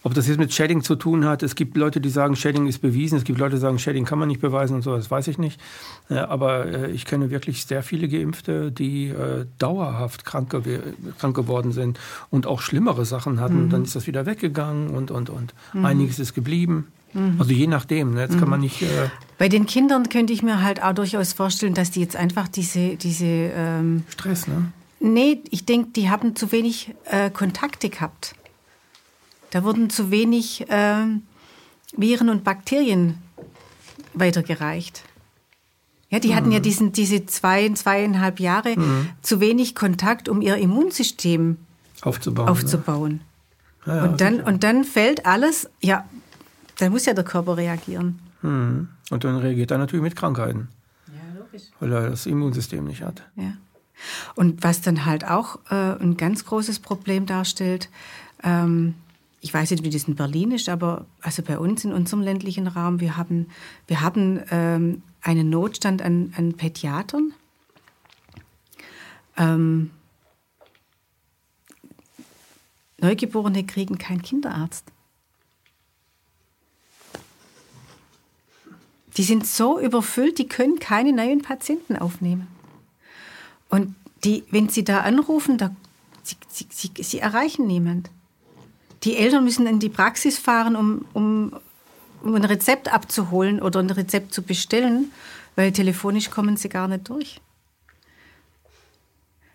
Ob 0.08 0.14
das 0.14 0.26
jetzt 0.26 0.38
mit 0.38 0.54
Shedding 0.54 0.82
zu 0.82 0.96
tun 0.96 1.26
hat, 1.26 1.42
es 1.42 1.54
gibt 1.54 1.76
Leute, 1.76 2.00
die 2.00 2.08
sagen, 2.08 2.34
Shedding 2.34 2.66
ist 2.66 2.78
bewiesen, 2.78 3.18
es 3.18 3.24
gibt 3.24 3.38
Leute, 3.38 3.56
die 3.56 3.60
sagen, 3.60 3.78
Shedding 3.78 4.06
kann 4.06 4.18
man 4.18 4.28
nicht 4.28 4.40
beweisen 4.40 4.76
und 4.76 4.80
so, 4.80 4.96
das 4.96 5.10
weiß 5.10 5.28
ich 5.28 5.36
nicht. 5.36 5.60
Aber 6.08 6.64
äh, 6.64 6.90
ich 6.92 7.04
kenne 7.04 7.28
wirklich 7.28 7.66
sehr 7.66 7.82
viele 7.82 8.08
Geimpfte, 8.08 8.72
die 8.72 9.08
äh, 9.08 9.44
dauerhaft 9.58 10.24
krank, 10.24 10.56
krank 11.18 11.36
geworden 11.36 11.72
sind 11.72 12.00
und 12.30 12.46
auch 12.46 12.62
schlimmere 12.62 13.04
Sachen 13.04 13.38
hatten. 13.38 13.66
Mhm. 13.66 13.68
Dann 13.68 13.82
ist 13.82 13.96
das 13.96 14.06
wieder 14.06 14.24
weggegangen 14.24 14.96
und, 14.96 15.10
und, 15.10 15.28
und. 15.28 15.52
Mhm. 15.74 15.84
Einiges 15.84 16.18
ist 16.18 16.32
geblieben. 16.32 16.86
Mhm. 17.12 17.34
Also 17.38 17.52
je 17.52 17.66
nachdem, 17.66 18.14
ne? 18.14 18.22
jetzt 18.22 18.36
mhm. 18.36 18.40
kann 18.40 18.48
man 18.48 18.60
nicht. 18.60 18.80
Äh 18.80 18.86
Bei 19.36 19.50
den 19.50 19.66
Kindern 19.66 20.08
könnte 20.08 20.32
ich 20.32 20.42
mir 20.42 20.62
halt 20.62 20.82
auch 20.82 20.94
durchaus 20.94 21.34
vorstellen, 21.34 21.74
dass 21.74 21.90
die 21.90 22.00
jetzt 22.00 22.16
einfach 22.16 22.48
diese. 22.48 22.96
diese 22.96 23.26
ähm 23.26 24.04
Stress, 24.08 24.48
ne? 24.48 24.72
Nee, 25.00 25.42
ich 25.50 25.66
denke, 25.66 25.90
die 25.94 26.10
haben 26.10 26.34
zu 26.34 26.50
wenig 26.50 26.94
äh, 27.04 27.30
Kontakte 27.30 27.90
gehabt. 27.90 28.34
Da 29.50 29.64
wurden 29.64 29.90
zu 29.90 30.10
wenig 30.10 30.68
äh, 30.68 31.06
Viren 31.96 32.28
und 32.28 32.44
Bakterien 32.44 33.18
weitergereicht. 34.14 35.02
Ja, 36.10 36.18
die 36.18 36.28
mhm. 36.28 36.34
hatten 36.34 36.52
ja 36.52 36.58
mhm. 36.58 36.62
diesen, 36.62 36.92
diese 36.92 37.26
zwei, 37.26 37.68
zweieinhalb 37.70 38.40
Jahre 38.40 38.78
mhm. 38.78 39.10
zu 39.22 39.40
wenig 39.40 39.74
Kontakt, 39.74 40.28
um 40.28 40.40
ihr 40.40 40.56
Immunsystem 40.56 41.58
aufzubauen. 42.02 42.48
aufzubauen. 42.48 43.20
Ja. 43.20 43.28
Ja, 43.86 44.04
und, 44.04 44.20
dann, 44.20 44.40
und 44.40 44.64
dann 44.64 44.84
fällt 44.84 45.24
alles, 45.24 45.70
ja, 45.80 46.04
dann 46.78 46.92
muss 46.92 47.06
ja 47.06 47.14
der 47.14 47.24
Körper 47.24 47.56
reagieren. 47.56 48.18
Mhm. 48.42 48.88
Und 49.10 49.24
dann 49.24 49.36
reagiert 49.36 49.70
er 49.70 49.78
natürlich 49.78 50.02
mit 50.02 50.14
Krankheiten. 50.14 50.68
Ja, 51.06 51.38
logisch. 51.38 51.68
Weil 51.80 51.92
er 51.92 52.10
das 52.10 52.26
Immunsystem 52.26 52.84
nicht 52.84 53.02
hat. 53.02 53.22
Ja. 53.36 53.54
Und 54.34 54.62
was 54.62 54.82
dann 54.82 55.06
halt 55.06 55.26
auch 55.26 55.58
äh, 55.70 55.74
ein 55.74 56.16
ganz 56.16 56.44
großes 56.44 56.80
Problem 56.80 57.26
darstellt, 57.26 57.88
ähm, 58.42 58.94
ich 59.40 59.54
weiß 59.54 59.70
nicht, 59.70 59.84
wie 59.84 59.90
das 59.90 60.04
in 60.04 60.16
Berlin 60.16 60.50
ist, 60.50 60.68
aber 60.68 61.06
also 61.20 61.42
bei 61.42 61.58
uns 61.58 61.84
in 61.84 61.92
unserem 61.92 62.22
ländlichen 62.22 62.66
Raum, 62.66 63.00
wir 63.00 63.16
haben, 63.16 63.48
wir 63.86 64.00
haben 64.00 64.42
ähm, 64.50 65.02
einen 65.20 65.48
Notstand 65.48 66.02
an, 66.02 66.32
an 66.36 66.54
Pädiatern. 66.54 67.32
Ähm, 69.36 69.90
Neugeborene 73.00 73.64
kriegen 73.64 73.96
keinen 73.98 74.22
Kinderarzt. 74.22 74.84
Die 79.16 79.22
sind 79.22 79.46
so 79.46 79.80
überfüllt, 79.80 80.38
die 80.38 80.48
können 80.48 80.80
keine 80.80 81.12
neuen 81.12 81.42
Patienten 81.42 81.96
aufnehmen. 81.96 82.48
Und 83.68 83.94
die, 84.24 84.44
wenn 84.50 84.68
sie 84.68 84.84
da 84.84 85.02
anrufen, 85.02 85.58
da, 85.58 85.74
sie, 86.22 86.36
sie, 86.48 86.66
sie, 86.70 87.02
sie 87.02 87.18
erreichen 87.20 87.66
niemand. 87.66 88.10
Die 89.04 89.16
Eltern 89.16 89.44
müssen 89.44 89.66
in 89.66 89.78
die 89.78 89.88
Praxis 89.88 90.38
fahren, 90.38 90.76
um, 90.76 91.04
um, 91.12 91.52
um 92.22 92.34
ein 92.34 92.44
Rezept 92.44 92.92
abzuholen 92.92 93.62
oder 93.62 93.80
ein 93.80 93.90
Rezept 93.90 94.34
zu 94.34 94.42
bestellen, 94.42 95.12
weil 95.56 95.72
telefonisch 95.72 96.30
kommen 96.30 96.56
sie 96.56 96.68
gar 96.68 96.88
nicht 96.88 97.08
durch. 97.08 97.40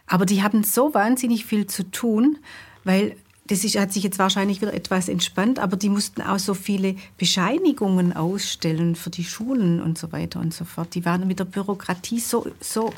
Aber 0.08 0.26
die 0.26 0.44
haben 0.44 0.64
so 0.64 0.94
wahnsinnig 0.94 1.46
viel 1.46 1.68
zu 1.68 1.90
tun, 1.90 2.38
weil 2.84 3.16
das 3.48 3.64
ist, 3.64 3.78
hat 3.78 3.92
sich 3.92 4.04
jetzt 4.04 4.20
wahrscheinlich 4.20 4.62
wieder 4.62 4.74
etwas 4.74 5.10
entspannt, 5.10 5.60
aber 5.60 5.76
die 5.76 5.90
mussten 5.90 6.22
auch 6.22 6.40
so 6.40 6.54
viele 6.54 6.96
Bescheinigungen 7.18 8.14
ausstellen 8.14 8.96
für 8.96 9.10
die 9.10 9.26
Schulen 9.26 9.82
und 9.82 9.98
so 9.98 10.12
weiter 10.12 10.40
und 10.40 10.54
so 10.54 10.64
fort. 10.64 10.96
Die 10.96 11.04
waren 11.04 11.28
mit 11.28 11.40
der 11.40 11.46
Bürokratie 11.46 12.20
so, 12.20 12.48
so 12.62 12.94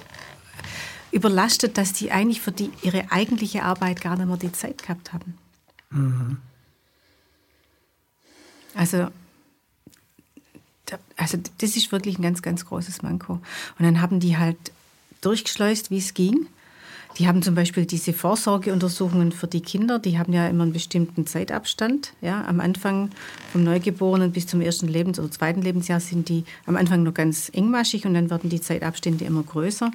überlastet, 1.11 1.77
dass 1.77 1.93
die 1.93 2.11
eigentlich 2.11 2.41
für 2.41 2.51
die, 2.51 2.69
ihre 2.83 3.11
eigentliche 3.11 3.63
Arbeit 3.63 4.01
gar 4.01 4.17
nicht 4.17 4.27
mehr 4.27 4.37
die 4.37 4.51
Zeit 4.51 4.83
gehabt 4.83 5.13
haben. 5.13 5.35
Mhm. 5.95 6.37
Also, 8.75 9.07
also 11.15 11.37
das 11.59 11.75
ist 11.75 11.91
wirklich 11.91 12.19
ein 12.19 12.23
ganz, 12.23 12.41
ganz 12.41 12.65
großes 12.65 13.01
Manko. 13.01 13.33
Und 13.33 13.85
dann 13.85 14.01
haben 14.01 14.19
die 14.19 14.37
halt 14.37 14.57
durchgeschleust, 15.21 15.89
wie 15.89 15.97
es 15.97 16.13
ging. 16.13 16.47
Die 17.17 17.27
haben 17.27 17.41
zum 17.41 17.55
Beispiel 17.55 17.85
diese 17.85 18.11
Vorsorgeuntersuchungen 18.11 19.31
für 19.31 19.47
die 19.47 19.61
Kinder, 19.61 19.99
die 19.99 20.19
haben 20.19 20.33
ja 20.33 20.47
immer 20.49 20.63
einen 20.63 20.73
bestimmten 20.73 21.25
Zeitabstand. 21.25 22.11
Ja, 22.19 22.43
am 22.45 22.59
Anfang 22.59 23.09
vom 23.53 23.63
Neugeborenen 23.63 24.33
bis 24.33 24.47
zum 24.47 24.59
ersten 24.59 24.89
Lebens- 24.89 25.17
oder 25.17 25.31
zweiten 25.31 25.61
Lebensjahr 25.61 26.01
sind 26.01 26.27
die 26.27 26.43
am 26.65 26.75
Anfang 26.75 27.03
nur 27.03 27.13
ganz 27.13 27.49
engmaschig 27.53 28.05
und 28.05 28.15
dann 28.15 28.29
werden 28.29 28.49
die 28.49 28.59
Zeitabstände 28.59 29.23
immer 29.23 29.43
größer. 29.43 29.91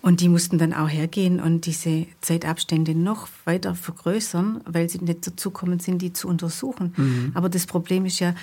Und 0.00 0.20
die 0.20 0.28
mussten 0.28 0.58
dann 0.58 0.72
auch 0.72 0.88
hergehen 0.88 1.40
und 1.40 1.66
diese 1.66 2.06
Zeitabstände 2.20 2.94
noch 2.94 3.28
weiter 3.44 3.74
vergrößern, 3.74 4.60
weil 4.66 4.88
sie 4.88 4.98
nicht 4.98 5.26
dazu 5.26 5.50
kommen 5.50 5.80
sind, 5.80 6.02
die 6.02 6.12
zu 6.12 6.28
untersuchen. 6.28 6.92
Mhm. 6.96 7.30
Aber 7.34 7.48
das 7.48 7.66
Problem 7.66 8.04
ist 8.04 8.18
ja, 8.18 8.34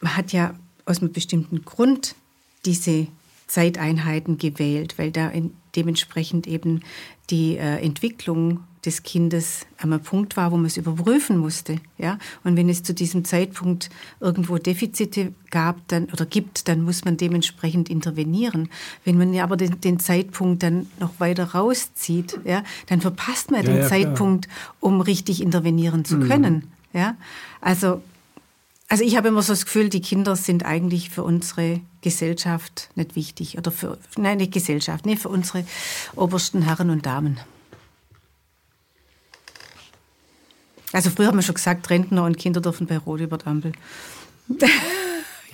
man 0.00 0.16
hat 0.16 0.32
ja 0.32 0.54
aus 0.84 1.00
einem 1.00 1.12
bestimmten 1.12 1.64
Grund 1.64 2.16
diese 2.64 3.06
Zeiteinheiten 3.46 4.38
gewählt, 4.38 4.98
weil 4.98 5.10
da 5.10 5.30
dementsprechend 5.76 6.46
eben 6.46 6.80
die 7.30 7.56
äh, 7.56 7.78
Entwicklung 7.84 8.64
des 8.84 9.02
Kindes 9.02 9.66
am 9.78 9.98
Punkt 10.00 10.36
war, 10.36 10.50
wo 10.50 10.56
man 10.56 10.66
es 10.66 10.76
überprüfen 10.76 11.38
musste. 11.38 11.78
Ja? 11.98 12.18
Und 12.42 12.56
wenn 12.56 12.68
es 12.68 12.82
zu 12.82 12.94
diesem 12.94 13.24
Zeitpunkt 13.24 13.90
irgendwo 14.20 14.58
Defizite 14.58 15.32
gab 15.50 15.86
dann, 15.88 16.06
oder 16.06 16.26
gibt, 16.26 16.68
dann 16.68 16.82
muss 16.82 17.04
man 17.04 17.16
dementsprechend 17.16 17.88
intervenieren. 17.88 18.68
Wenn 19.04 19.18
man 19.18 19.32
ja 19.32 19.44
aber 19.44 19.56
den, 19.56 19.80
den 19.80 20.00
Zeitpunkt 20.00 20.62
dann 20.62 20.88
noch 20.98 21.20
weiter 21.20 21.52
rauszieht, 21.52 22.40
ja, 22.44 22.64
dann 22.86 23.00
verpasst 23.00 23.50
man 23.50 23.64
ja, 23.64 23.72
den 23.72 23.82
ja, 23.82 23.88
Zeitpunkt, 23.88 24.48
um 24.80 25.00
richtig 25.00 25.42
intervenieren 25.42 26.04
zu 26.04 26.16
mhm. 26.16 26.28
können. 26.28 26.72
Ja? 26.92 27.16
Also 27.60 28.02
also 28.88 29.04
ich 29.04 29.16
habe 29.16 29.28
immer 29.28 29.40
so 29.40 29.54
das 29.54 29.64
Gefühl, 29.64 29.88
die 29.88 30.02
Kinder 30.02 30.36
sind 30.36 30.66
eigentlich 30.66 31.08
für 31.08 31.22
unsere 31.22 31.80
Gesellschaft 32.02 32.90
nicht 32.94 33.16
wichtig. 33.16 33.56
Oder 33.56 33.70
für, 33.70 33.96
nein, 34.18 34.36
nicht 34.36 34.52
Gesellschaft, 34.52 35.06
nee, 35.06 35.16
für 35.16 35.30
unsere 35.30 35.64
obersten 36.14 36.60
Herren 36.60 36.90
und 36.90 37.06
Damen. 37.06 37.40
Also 40.92 41.10
früher 41.10 41.28
haben 41.28 41.38
wir 41.38 41.42
schon 41.42 41.54
gesagt, 41.54 41.88
Rentner 41.90 42.24
und 42.24 42.36
Kinder 42.36 42.60
dürfen 42.60 42.86
bei 42.86 42.98
Rot 42.98 43.20
über 43.20 43.38
die 43.38 43.46
Ampel. 43.46 43.72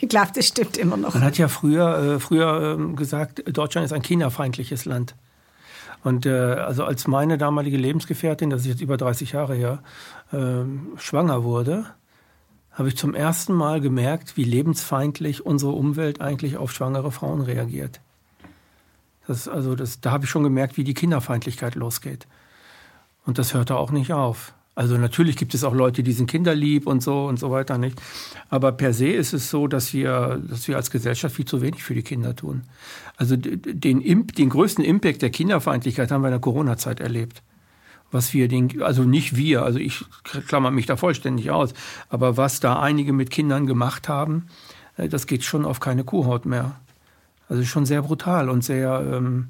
ich 0.01 0.09
glaube, 0.09 0.31
das 0.35 0.47
stimmt 0.47 0.77
immer 0.77 0.97
noch. 0.97 1.15
Man 1.15 1.23
hat 1.23 1.39
ja 1.39 1.49
früher, 1.49 2.17
äh, 2.17 2.21
früher 2.21 2.79
äh, 2.79 2.95
gesagt, 2.95 3.43
Deutschland 3.47 3.85
ist 3.85 3.93
ein 3.93 4.03
kinderfeindliches 4.03 4.85
Land. 4.85 5.15
Und 6.05 6.27
äh, 6.27 6.31
also 6.31 6.85
als 6.85 7.07
meine 7.07 7.39
damalige 7.39 7.77
Lebensgefährtin, 7.77 8.51
das 8.51 8.63
ist 8.63 8.69
jetzt 8.69 8.81
über 8.81 8.97
30 8.97 9.33
Jahre 9.33 9.55
her, 9.55 9.83
ähm, 10.33 10.93
schwanger 10.97 11.45
wurde, 11.45 11.87
habe 12.73 12.89
ich 12.89 12.97
zum 12.97 13.15
ersten 13.15 13.55
Mal 13.55 13.81
gemerkt, 13.81 14.37
wie 14.37 14.45
lebensfeindlich 14.45 15.45
unsere 15.45 15.73
Umwelt 15.73 16.21
eigentlich 16.21 16.57
auf 16.57 16.73
schwangere 16.73 17.11
Frauen 17.11 17.41
reagiert. 17.41 18.01
Das, 19.27 19.49
also 19.49 19.75
das, 19.75 20.01
da 20.01 20.13
habe 20.13 20.25
ich 20.25 20.31
schon 20.31 20.45
gemerkt, 20.45 20.77
wie 20.77 20.85
die 20.85 20.95
Kinderfeindlichkeit 20.95 21.75
losgeht. 21.75 22.27
Und 23.27 23.39
das 23.39 23.53
hörte 23.53 23.77
auch 23.77 23.91
nicht 23.91 24.13
auf. 24.13 24.55
Also 24.79 24.97
natürlich 24.97 25.37
gibt 25.37 25.55
es 25.55 25.65
auch 25.65 25.75
Leute, 25.75 26.05
die 26.05 26.13
sind 26.13 26.31
kinderlieb 26.31 26.87
und 26.87 27.03
so 27.03 27.27
und 27.27 27.37
so 27.37 27.51
weiter 27.51 27.79
nicht. 27.79 28.01
Aber 28.49 28.71
per 28.71 28.95
se 28.95 29.09
ist 29.09 29.33
es 29.33 29.51
so, 29.51 29.67
dass 29.67 29.93
wir, 29.93 30.41
dass 30.49 30.69
wir 30.69 30.77
als 30.77 30.93
Gesellschaft 30.93 31.35
viel 31.35 31.47
zu 31.47 31.61
wenig 31.61 31.83
für 31.83 31.95
die 31.95 32.05
Kinder 32.05 32.37
tun. 32.37 32.63
Also 33.17 33.35
den, 33.37 34.29
den 34.29 34.49
größten 34.49 34.85
Impact 34.85 35.23
der 35.23 35.31
Kinderfeindlichkeit 35.31 36.13
haben 36.13 36.23
wir 36.23 36.29
in 36.29 36.35
der 36.35 36.41
Corona-Zeit 36.41 37.01
erlebt 37.01 37.43
was 38.11 38.33
wir 38.33 38.49
den, 38.49 38.81
also 38.81 39.03
nicht 39.03 39.37
wir, 39.37 39.65
also 39.65 39.79
ich 39.79 40.03
klammer 40.47 40.71
mich 40.71 40.87
da 40.87 40.97
vollständig 40.97 41.51
aus, 41.51 41.75
aber 42.09 42.39
was 42.39 42.59
da 42.59 42.81
einige 42.81 43.13
mit 43.13 43.31
Kindern 43.31 43.67
gemacht 43.67 44.09
haben, 44.09 44.47
äh, 44.97 45.11
das 45.11 45.27
geht 45.27 45.45
schon 45.45 45.67
auf 45.67 45.79
keine 45.79 46.05
Kuhhaut 46.05 46.47
mehr. 46.47 46.77
Also 47.51 47.65
schon 47.65 47.85
sehr 47.85 48.01
brutal 48.01 48.49
und 48.49 48.65
sehr 48.65 49.05
ähm, 49.13 49.49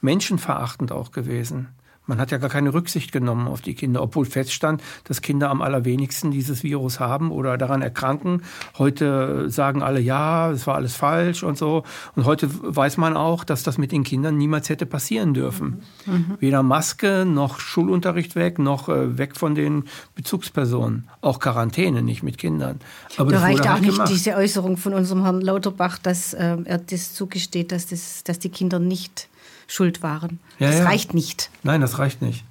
menschenverachtend 0.00 0.90
auch 0.90 1.12
gewesen. 1.12 1.68
Man 2.06 2.18
hat 2.18 2.30
ja 2.30 2.38
gar 2.38 2.50
keine 2.50 2.74
Rücksicht 2.74 3.12
genommen 3.12 3.48
auf 3.48 3.62
die 3.62 3.74
Kinder, 3.74 4.02
obwohl 4.02 4.26
feststand, 4.26 4.82
dass 5.04 5.22
Kinder 5.22 5.48
am 5.48 5.62
allerwenigsten 5.62 6.30
dieses 6.30 6.62
Virus 6.62 7.00
haben 7.00 7.30
oder 7.30 7.56
daran 7.56 7.80
erkranken. 7.80 8.42
Heute 8.78 9.48
sagen 9.48 9.82
alle, 9.82 10.00
ja, 10.00 10.50
es 10.50 10.66
war 10.66 10.74
alles 10.74 10.94
falsch 10.94 11.42
und 11.42 11.56
so. 11.56 11.82
Und 12.14 12.26
heute 12.26 12.48
weiß 12.50 12.98
man 12.98 13.16
auch, 13.16 13.42
dass 13.44 13.62
das 13.62 13.78
mit 13.78 13.90
den 13.90 14.04
Kindern 14.04 14.36
niemals 14.36 14.68
hätte 14.68 14.84
passieren 14.84 15.32
dürfen. 15.32 15.82
Mhm. 16.04 16.36
Weder 16.40 16.62
Maske 16.62 17.24
noch 17.24 17.58
Schulunterricht 17.58 18.36
weg, 18.36 18.58
noch 18.58 18.88
äh, 18.90 19.16
weg 19.16 19.36
von 19.36 19.54
den 19.54 19.84
Bezugspersonen. 20.14 21.08
Auch 21.22 21.40
Quarantäne 21.40 22.02
nicht 22.02 22.22
mit 22.22 22.36
Kindern. 22.36 22.80
Aber 23.16 23.32
da 23.32 23.40
reicht 23.40 23.62
auch 23.62 23.66
halt 23.66 23.82
nicht 23.82 23.92
gemacht. 23.92 24.10
diese 24.10 24.34
Äußerung 24.34 24.76
von 24.76 24.92
unserem 24.92 25.22
Herrn 25.22 25.40
Lauterbach, 25.40 25.98
dass 25.98 26.34
äh, 26.34 26.58
er 26.64 26.78
das 26.78 27.14
zugesteht, 27.14 27.72
dass, 27.72 27.86
das, 27.86 28.24
dass 28.24 28.38
die 28.38 28.50
Kinder 28.50 28.78
nicht 28.78 29.28
schuld 29.66 30.02
waren. 30.02 30.40
Ja, 30.58 30.68
das 30.68 30.78
ja. 30.78 30.84
reicht 30.84 31.14
nicht. 31.14 31.50
Nein, 31.62 31.80
das 31.80 31.98
reicht 31.98 32.22
nicht. 32.22 32.44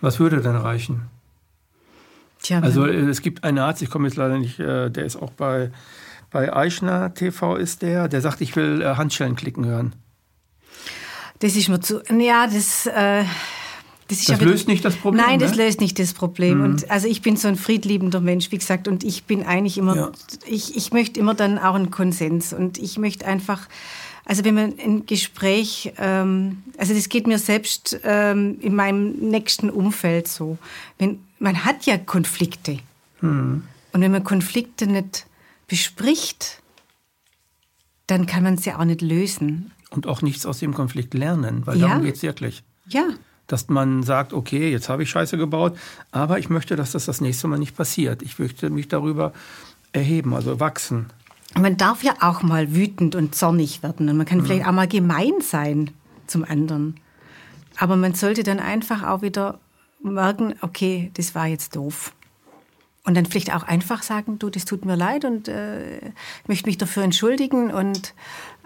Was 0.00 0.18
würde 0.18 0.40
denn 0.40 0.56
reichen? 0.56 1.02
Tja, 2.42 2.60
also 2.60 2.86
äh, 2.86 2.94
es 3.08 3.22
gibt 3.22 3.44
einen 3.44 3.58
Arzt, 3.58 3.82
ich 3.82 3.90
komme 3.90 4.06
jetzt 4.08 4.16
leider 4.16 4.38
nicht, 4.38 4.58
äh, 4.58 4.90
der 4.90 5.04
ist 5.04 5.16
auch 5.16 5.30
bei, 5.30 5.70
bei 6.30 6.54
Eichner 6.54 7.14
TV 7.14 7.56
ist 7.56 7.82
der, 7.82 8.08
der 8.08 8.20
sagt, 8.20 8.40
ich 8.40 8.54
will 8.56 8.82
äh, 8.82 8.96
Handschellen 8.96 9.36
klicken 9.36 9.64
hören. 9.64 9.94
Das 11.40 11.56
ist 11.56 11.68
mir 11.68 11.80
zu, 11.80 12.02
ja, 12.18 12.46
das... 12.46 12.86
Äh 12.86 13.24
das, 14.08 14.24
das 14.24 14.40
löst 14.40 14.68
nicht 14.68 14.84
das 14.84 14.94
Problem. 14.94 15.24
Nein, 15.26 15.40
das 15.40 15.56
ne? 15.56 15.64
löst 15.64 15.80
nicht 15.80 15.98
das 15.98 16.12
Problem. 16.14 16.58
Mhm. 16.58 16.64
Und 16.64 16.90
also 16.90 17.08
ich 17.08 17.22
bin 17.22 17.36
so 17.36 17.48
ein 17.48 17.56
friedliebender 17.56 18.20
Mensch, 18.20 18.52
wie 18.52 18.58
gesagt, 18.58 18.86
und 18.86 19.02
ich 19.02 19.24
bin 19.24 19.42
eigentlich 19.42 19.78
immer, 19.78 19.96
ja. 19.96 20.12
ich, 20.46 20.76
ich 20.76 20.92
möchte 20.92 21.18
immer 21.18 21.34
dann 21.34 21.58
auch 21.58 21.74
einen 21.74 21.90
Konsens 21.90 22.52
und 22.52 22.78
ich 22.78 22.98
möchte 22.98 23.26
einfach 23.26 23.66
also 24.26 24.44
wenn 24.44 24.56
man 24.56 24.74
ein 24.78 25.06
Gespräch, 25.06 25.92
ähm, 25.98 26.64
also 26.78 26.92
das 26.92 27.08
geht 27.08 27.28
mir 27.28 27.38
selbst 27.38 27.98
ähm, 28.02 28.58
in 28.60 28.74
meinem 28.74 29.12
nächsten 29.12 29.70
Umfeld 29.70 30.26
so. 30.26 30.58
Wenn, 30.98 31.20
man 31.38 31.64
hat 31.64 31.86
ja 31.86 31.96
Konflikte. 31.96 32.80
Hm. 33.20 33.62
Und 33.92 34.00
wenn 34.00 34.10
man 34.10 34.24
Konflikte 34.24 34.88
nicht 34.88 35.26
bespricht, 35.68 36.60
dann 38.08 38.26
kann 38.26 38.42
man 38.42 38.58
sie 38.58 38.72
auch 38.72 38.84
nicht 38.84 39.00
lösen. 39.00 39.70
Und 39.90 40.08
auch 40.08 40.22
nichts 40.22 40.44
aus 40.44 40.58
dem 40.58 40.74
Konflikt 40.74 41.14
lernen, 41.14 41.64
weil 41.64 41.78
ja. 41.78 41.86
darum 41.86 42.02
geht 42.02 42.16
es 42.16 42.22
wirklich. 42.22 42.64
Ja. 42.88 43.04
Dass 43.46 43.68
man 43.68 44.02
sagt, 44.02 44.32
okay, 44.32 44.72
jetzt 44.72 44.88
habe 44.88 45.04
ich 45.04 45.10
Scheiße 45.10 45.38
gebaut, 45.38 45.78
aber 46.10 46.40
ich 46.40 46.50
möchte, 46.50 46.74
dass 46.74 46.90
das 46.90 47.04
das 47.06 47.20
nächste 47.20 47.46
Mal 47.46 47.60
nicht 47.60 47.76
passiert. 47.76 48.22
Ich 48.22 48.40
möchte 48.40 48.70
mich 48.70 48.88
darüber 48.88 49.32
erheben, 49.92 50.34
also 50.34 50.58
wachsen 50.58 51.06
man 51.62 51.76
darf 51.76 52.02
ja 52.02 52.14
auch 52.20 52.42
mal 52.42 52.74
wütend 52.74 53.14
und 53.14 53.34
zornig 53.34 53.82
werden 53.82 54.08
und 54.08 54.16
man 54.16 54.26
kann 54.26 54.38
mhm. 54.38 54.46
vielleicht 54.46 54.66
auch 54.66 54.72
mal 54.72 54.88
gemein 54.88 55.40
sein 55.40 55.90
zum 56.26 56.44
anderen. 56.44 56.96
Aber 57.78 57.96
man 57.96 58.14
sollte 58.14 58.42
dann 58.42 58.58
einfach 58.58 59.02
auch 59.02 59.22
wieder 59.22 59.58
merken, 60.02 60.54
okay, 60.60 61.10
das 61.14 61.34
war 61.34 61.46
jetzt 61.46 61.76
doof. 61.76 62.12
Und 63.04 63.16
dann 63.16 63.26
vielleicht 63.26 63.54
auch 63.54 63.62
einfach 63.62 64.02
sagen, 64.02 64.38
du, 64.38 64.50
das 64.50 64.64
tut 64.64 64.84
mir 64.84 64.96
leid 64.96 65.24
und 65.24 65.46
äh, 65.46 65.98
ich 65.98 66.48
möchte 66.48 66.66
mich 66.66 66.78
dafür 66.78 67.04
entschuldigen 67.04 67.72
und 67.72 68.14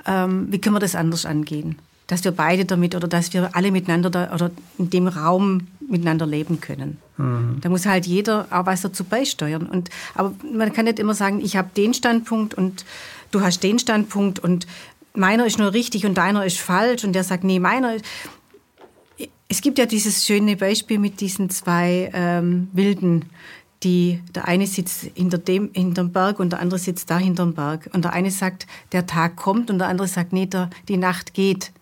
ähm, 0.06 0.50
wie 0.50 0.60
können 0.60 0.76
wir 0.76 0.80
das 0.80 0.94
anders 0.94 1.26
angehen? 1.26 1.76
Dass 2.10 2.24
wir 2.24 2.32
beide 2.32 2.64
damit 2.64 2.96
oder 2.96 3.06
dass 3.06 3.32
wir 3.32 3.54
alle 3.54 3.70
miteinander 3.70 4.10
da, 4.10 4.34
oder 4.34 4.50
in 4.78 4.90
dem 4.90 5.06
Raum 5.06 5.68
miteinander 5.88 6.26
leben 6.26 6.60
können. 6.60 6.98
Mhm. 7.16 7.58
Da 7.60 7.68
muss 7.68 7.86
halt 7.86 8.04
jeder 8.04 8.48
auch 8.50 8.66
was 8.66 8.80
dazu 8.80 9.04
beisteuern. 9.04 9.66
Und, 9.66 9.90
aber 10.14 10.34
man 10.52 10.72
kann 10.72 10.86
nicht 10.86 10.98
immer 10.98 11.14
sagen, 11.14 11.40
ich 11.40 11.54
habe 11.56 11.70
den 11.76 11.94
Standpunkt 11.94 12.54
und 12.54 12.84
du 13.30 13.42
hast 13.42 13.62
den 13.62 13.78
Standpunkt 13.78 14.40
und 14.40 14.66
meiner 15.14 15.46
ist 15.46 15.58
nur 15.60 15.72
richtig 15.72 16.04
und 16.04 16.14
deiner 16.18 16.44
ist 16.44 16.58
falsch 16.58 17.04
und 17.04 17.12
der 17.12 17.22
sagt, 17.22 17.44
nee, 17.44 17.60
meiner 17.60 17.94
ist... 17.94 18.04
es 19.48 19.60
gibt 19.60 19.78
ja 19.78 19.86
dieses 19.86 20.26
schöne 20.26 20.56
Beispiel 20.56 20.98
mit 20.98 21.20
diesen 21.20 21.48
zwei 21.48 22.10
ähm, 22.12 22.68
Wilden, 22.72 23.26
die, 23.82 24.20
der 24.34 24.46
eine 24.48 24.66
sitzt 24.66 25.06
hinter 25.14 25.38
dem, 25.38 25.70
hinterm 25.72 26.10
Berg 26.10 26.40
und 26.40 26.50
der 26.50 26.60
andere 26.60 26.80
sitzt 26.80 27.08
da 27.08 27.18
hinterm 27.18 27.54
Berg. 27.54 27.88
Und 27.92 28.04
der 28.04 28.12
eine 28.12 28.30
sagt, 28.30 28.66
der 28.92 29.06
Tag 29.06 29.36
kommt 29.36 29.70
und 29.70 29.78
der 29.78 29.88
andere 29.88 30.08
sagt, 30.08 30.32
nee, 30.32 30.46
der, 30.46 30.70
die 30.88 30.96
Nacht 30.96 31.34
geht. 31.34 31.72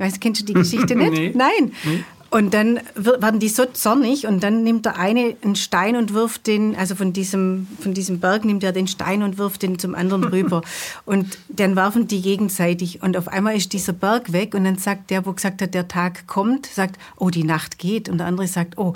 Weißt, 0.00 0.20
kennst 0.20 0.40
du 0.42 0.46
die 0.46 0.54
Geschichte 0.54 0.96
nicht? 0.96 1.10
Nee. 1.10 1.32
Nein. 1.34 1.72
Nee. 1.84 2.04
Und 2.30 2.54
dann 2.54 2.78
werden 2.94 3.40
die 3.40 3.48
so 3.48 3.64
zornig 3.64 4.26
und 4.28 4.44
dann 4.44 4.62
nimmt 4.62 4.84
der 4.84 4.96
eine 4.98 5.36
einen 5.42 5.56
Stein 5.56 5.96
und 5.96 6.14
wirft 6.14 6.46
den, 6.46 6.76
also 6.76 6.94
von 6.94 7.12
diesem, 7.12 7.66
von 7.80 7.92
diesem 7.92 8.20
Berg 8.20 8.44
nimmt 8.44 8.62
er 8.62 8.70
den 8.70 8.86
Stein 8.86 9.24
und 9.24 9.36
wirft 9.36 9.62
den 9.62 9.80
zum 9.80 9.96
anderen 9.96 10.24
rüber. 10.32 10.62
Und 11.04 11.38
dann 11.48 11.74
werfen 11.74 12.06
die 12.06 12.22
gegenseitig 12.22 13.02
und 13.02 13.16
auf 13.16 13.26
einmal 13.26 13.56
ist 13.56 13.72
dieser 13.72 13.92
Berg 13.92 14.32
weg 14.32 14.54
und 14.54 14.62
dann 14.62 14.78
sagt 14.78 15.10
der, 15.10 15.26
wo 15.26 15.32
gesagt 15.32 15.60
hat, 15.60 15.74
der 15.74 15.88
Tag 15.88 16.28
kommt, 16.28 16.66
sagt, 16.66 17.00
oh, 17.16 17.30
die 17.30 17.44
Nacht 17.44 17.78
geht. 17.78 18.08
Und 18.08 18.18
der 18.18 18.28
andere 18.28 18.46
sagt, 18.46 18.78
oh, 18.78 18.92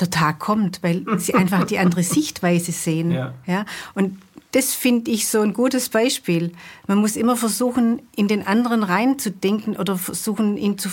der 0.00 0.10
Tag 0.10 0.40
kommt, 0.40 0.82
weil 0.82 1.04
sie 1.18 1.34
einfach 1.34 1.64
die 1.64 1.78
andere 1.78 2.02
Sichtweise 2.02 2.72
sehen. 2.72 3.12
Ja. 3.12 3.32
Ja? 3.46 3.64
Und 3.94 4.18
das 4.52 4.74
finde 4.74 5.10
ich 5.10 5.28
so 5.28 5.40
ein 5.40 5.52
gutes 5.52 5.88
Beispiel. 5.88 6.52
Man 6.86 6.98
muss 6.98 7.16
immer 7.16 7.36
versuchen, 7.36 8.02
in 8.14 8.28
den 8.28 8.46
anderen 8.46 8.82
reinzudenken 8.82 9.76
oder 9.76 9.96
versuchen, 9.96 10.56
ihn 10.56 10.78
zu. 10.78 10.90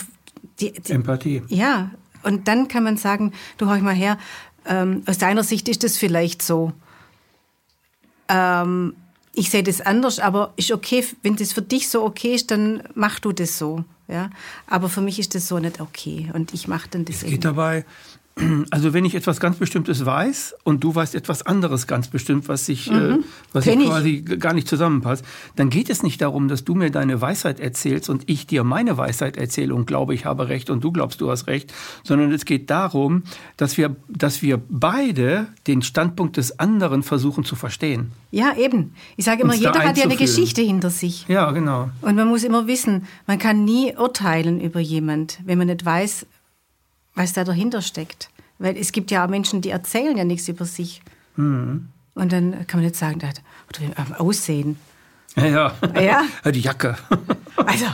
Die, 0.58 0.72
die, 0.72 0.92
Empathie. 0.92 1.42
ja, 1.48 1.90
und 2.22 2.48
dann 2.48 2.68
kann 2.68 2.84
man 2.84 2.96
sagen, 2.96 3.32
du 3.56 3.66
hör 3.66 3.76
ich 3.76 3.82
mal 3.82 3.94
her, 3.94 4.18
ähm, 4.66 5.02
aus 5.06 5.18
deiner 5.18 5.42
Sicht 5.42 5.68
ist 5.68 5.84
das 5.84 5.96
vielleicht 5.96 6.42
so. 6.42 6.72
Ähm, 8.28 8.94
ich 9.32 9.50
sehe 9.50 9.62
das 9.62 9.80
anders, 9.80 10.18
aber 10.18 10.52
ist 10.56 10.72
okay, 10.72 11.04
wenn 11.22 11.36
das 11.36 11.52
für 11.52 11.62
dich 11.62 11.88
so 11.88 12.04
okay 12.04 12.34
ist, 12.34 12.50
dann 12.50 12.82
mach 12.94 13.20
du 13.20 13.32
das 13.32 13.58
so. 13.58 13.84
Ja? 14.08 14.30
Aber 14.66 14.88
für 14.88 15.00
mich 15.00 15.18
ist 15.18 15.34
das 15.34 15.48
so 15.48 15.58
nicht 15.58 15.80
okay 15.80 16.30
und 16.34 16.52
ich 16.52 16.68
mache 16.68 16.88
dann 16.90 17.04
das 17.04 17.22
Es 17.22 17.28
geht 17.28 17.44
dabei, 17.44 17.84
also 18.70 18.92
wenn 18.92 19.04
ich 19.04 19.14
etwas 19.14 19.40
ganz 19.40 19.56
Bestimmtes 19.56 20.04
weiß 20.04 20.54
und 20.64 20.82
du 20.84 20.94
weißt 20.94 21.14
etwas 21.14 21.44
anderes 21.44 21.86
ganz 21.86 22.08
bestimmt, 22.08 22.48
was 22.48 22.66
sich, 22.66 22.90
äh, 22.90 23.18
was 23.52 23.64
sich 23.64 23.72
Kenn 23.72 23.80
ich. 23.82 23.88
quasi 23.88 24.20
g- 24.22 24.36
gar 24.36 24.52
nicht 24.54 24.68
zusammenpasst, 24.68 25.24
dann 25.56 25.70
geht 25.70 25.90
es 25.90 26.02
nicht 26.02 26.20
darum, 26.20 26.48
dass 26.48 26.64
du 26.64 26.74
mir 26.74 26.90
deine 26.90 27.20
Weisheit 27.20 27.60
erzählst 27.60 28.08
und 28.08 28.22
ich 28.28 28.46
dir 28.46 28.64
meine 28.64 28.96
Weisheit 28.96 29.36
erzähle 29.36 29.74
und 29.74 29.86
glaube, 29.86 30.14
ich 30.14 30.24
habe 30.24 30.48
recht 30.48 30.70
und 30.70 30.82
du 30.84 30.92
glaubst, 30.92 31.20
du 31.20 31.30
hast 31.30 31.46
recht, 31.46 31.72
sondern 32.04 32.32
es 32.32 32.44
geht 32.44 32.70
darum, 32.70 33.22
dass 33.56 33.76
wir, 33.76 33.94
dass 34.08 34.42
wir 34.42 34.60
beide 34.68 35.46
den 35.66 35.82
Standpunkt 35.82 36.36
des 36.36 36.58
anderen 36.58 37.02
versuchen 37.02 37.44
zu 37.44 37.56
verstehen. 37.56 38.12
Ja, 38.30 38.54
eben. 38.56 38.94
Ich 39.16 39.24
sage 39.24 39.42
immer, 39.42 39.52
Uns 39.52 39.60
jeder 39.60 39.80
hat 39.80 39.96
ja 39.96 40.04
eine. 40.04 40.16
Geschichte 40.16 40.60
hinter 40.62 40.90
sich. 40.90 41.26
Ja, 41.28 41.50
genau. 41.52 41.90
Und 42.02 42.14
man 42.16 42.28
muss 42.28 42.44
immer 42.44 42.66
wissen, 42.66 43.06
man 43.26 43.38
kann 43.38 43.64
nie 43.64 43.94
urteilen 43.96 44.60
über 44.60 44.80
jemand, 44.80 45.38
wenn 45.44 45.58
man 45.58 45.66
nicht 45.68 45.84
weiß, 45.84 46.26
was 47.14 47.32
da 47.32 47.44
dahinter 47.44 47.82
steckt. 47.82 48.30
Weil 48.58 48.76
es 48.76 48.92
gibt 48.92 49.10
ja 49.10 49.24
auch 49.24 49.28
Menschen, 49.28 49.62
die 49.62 49.70
erzählen 49.70 50.16
ja 50.16 50.24
nichts 50.24 50.48
über 50.48 50.64
sich. 50.64 51.02
Mhm. 51.36 51.88
Und 52.14 52.32
dann 52.32 52.66
kann 52.66 52.80
man 52.80 52.84
nicht 52.84 52.96
sagen, 52.96 53.18
da 53.18 53.28
hat- 53.28 53.42
oder 53.68 54.20
Aussehen. 54.20 54.78
Ja, 55.36 55.46
ja. 55.46 55.74
Ja? 56.00 56.24
Die 56.50 56.60
Jacke. 56.60 56.96
Also, 57.56 57.84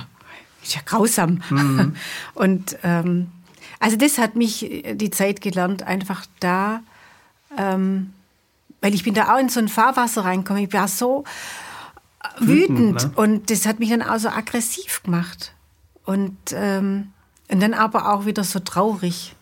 ist 0.62 0.74
ja 0.76 0.80
grausam. 0.84 1.42
Mhm. 1.50 1.96
Und 2.34 2.78
ähm, 2.84 3.32
also 3.80 3.96
das 3.96 4.18
hat 4.18 4.36
mich 4.36 4.84
die 4.94 5.10
Zeit 5.10 5.40
gelernt, 5.40 5.82
einfach 5.82 6.24
da, 6.40 6.80
ähm, 7.58 8.12
weil 8.80 8.94
ich 8.94 9.02
bin 9.02 9.12
da 9.12 9.34
auch 9.34 9.38
in 9.38 9.48
so 9.48 9.60
ein 9.60 9.68
Fahrwasser 9.68 10.24
reingekommen. 10.24 10.62
Ich 10.64 10.72
war 10.72 10.88
so 10.88 11.24
Wütend, 12.38 12.78
wütend 12.78 13.02
ne? 13.02 13.12
und 13.16 13.50
das 13.50 13.66
hat 13.66 13.80
mich 13.80 13.90
dann 13.90 14.02
auch 14.02 14.18
so 14.18 14.28
aggressiv 14.28 15.02
gemacht. 15.02 15.52
Und, 16.04 16.36
ähm, 16.52 17.12
und 17.50 17.60
dann 17.60 17.74
aber 17.74 18.12
auch 18.12 18.26
wieder 18.26 18.44
so 18.44 18.58
traurig. 18.60 19.34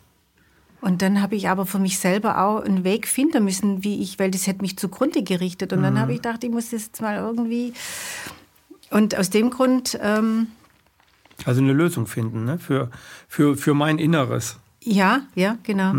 Und 0.80 1.00
dann 1.00 1.22
habe 1.22 1.34
ich 1.34 1.48
aber 1.48 1.64
für 1.64 1.78
mich 1.78 1.98
selber 1.98 2.38
auch 2.44 2.61
einen 2.61 2.84
Weg 2.84 3.09
finden 3.09 3.44
müssen, 3.44 3.82
wie 3.84 4.02
ich, 4.02 4.18
weil 4.18 4.30
das 4.30 4.46
hätte 4.46 4.61
mich 4.61 4.76
zugrunde 4.76 5.22
gerichtet. 5.22 5.72
Und 5.72 5.78
Mhm. 5.78 5.84
dann 5.84 5.98
habe 6.00 6.12
ich 6.12 6.18
gedacht, 6.18 6.44
ich 6.44 6.50
muss 6.50 6.70
das 6.70 6.84
jetzt 6.86 7.00
mal 7.00 7.16
irgendwie. 7.16 7.72
Und 8.90 9.16
aus 9.16 9.30
dem 9.30 9.48
Grund, 9.50 9.98
ähm, 10.02 10.48
Also 11.46 11.61
eine 11.62 11.72
Lösung 11.72 12.07
finden 12.07 12.44
ne? 12.44 12.59
für, 12.59 12.90
für, 13.28 13.57
für 13.57 13.72
mein 13.74 13.98
Inneres. 13.98 14.59
ja, 14.82 15.22
ja, 15.34 15.57
genau. 15.62 15.92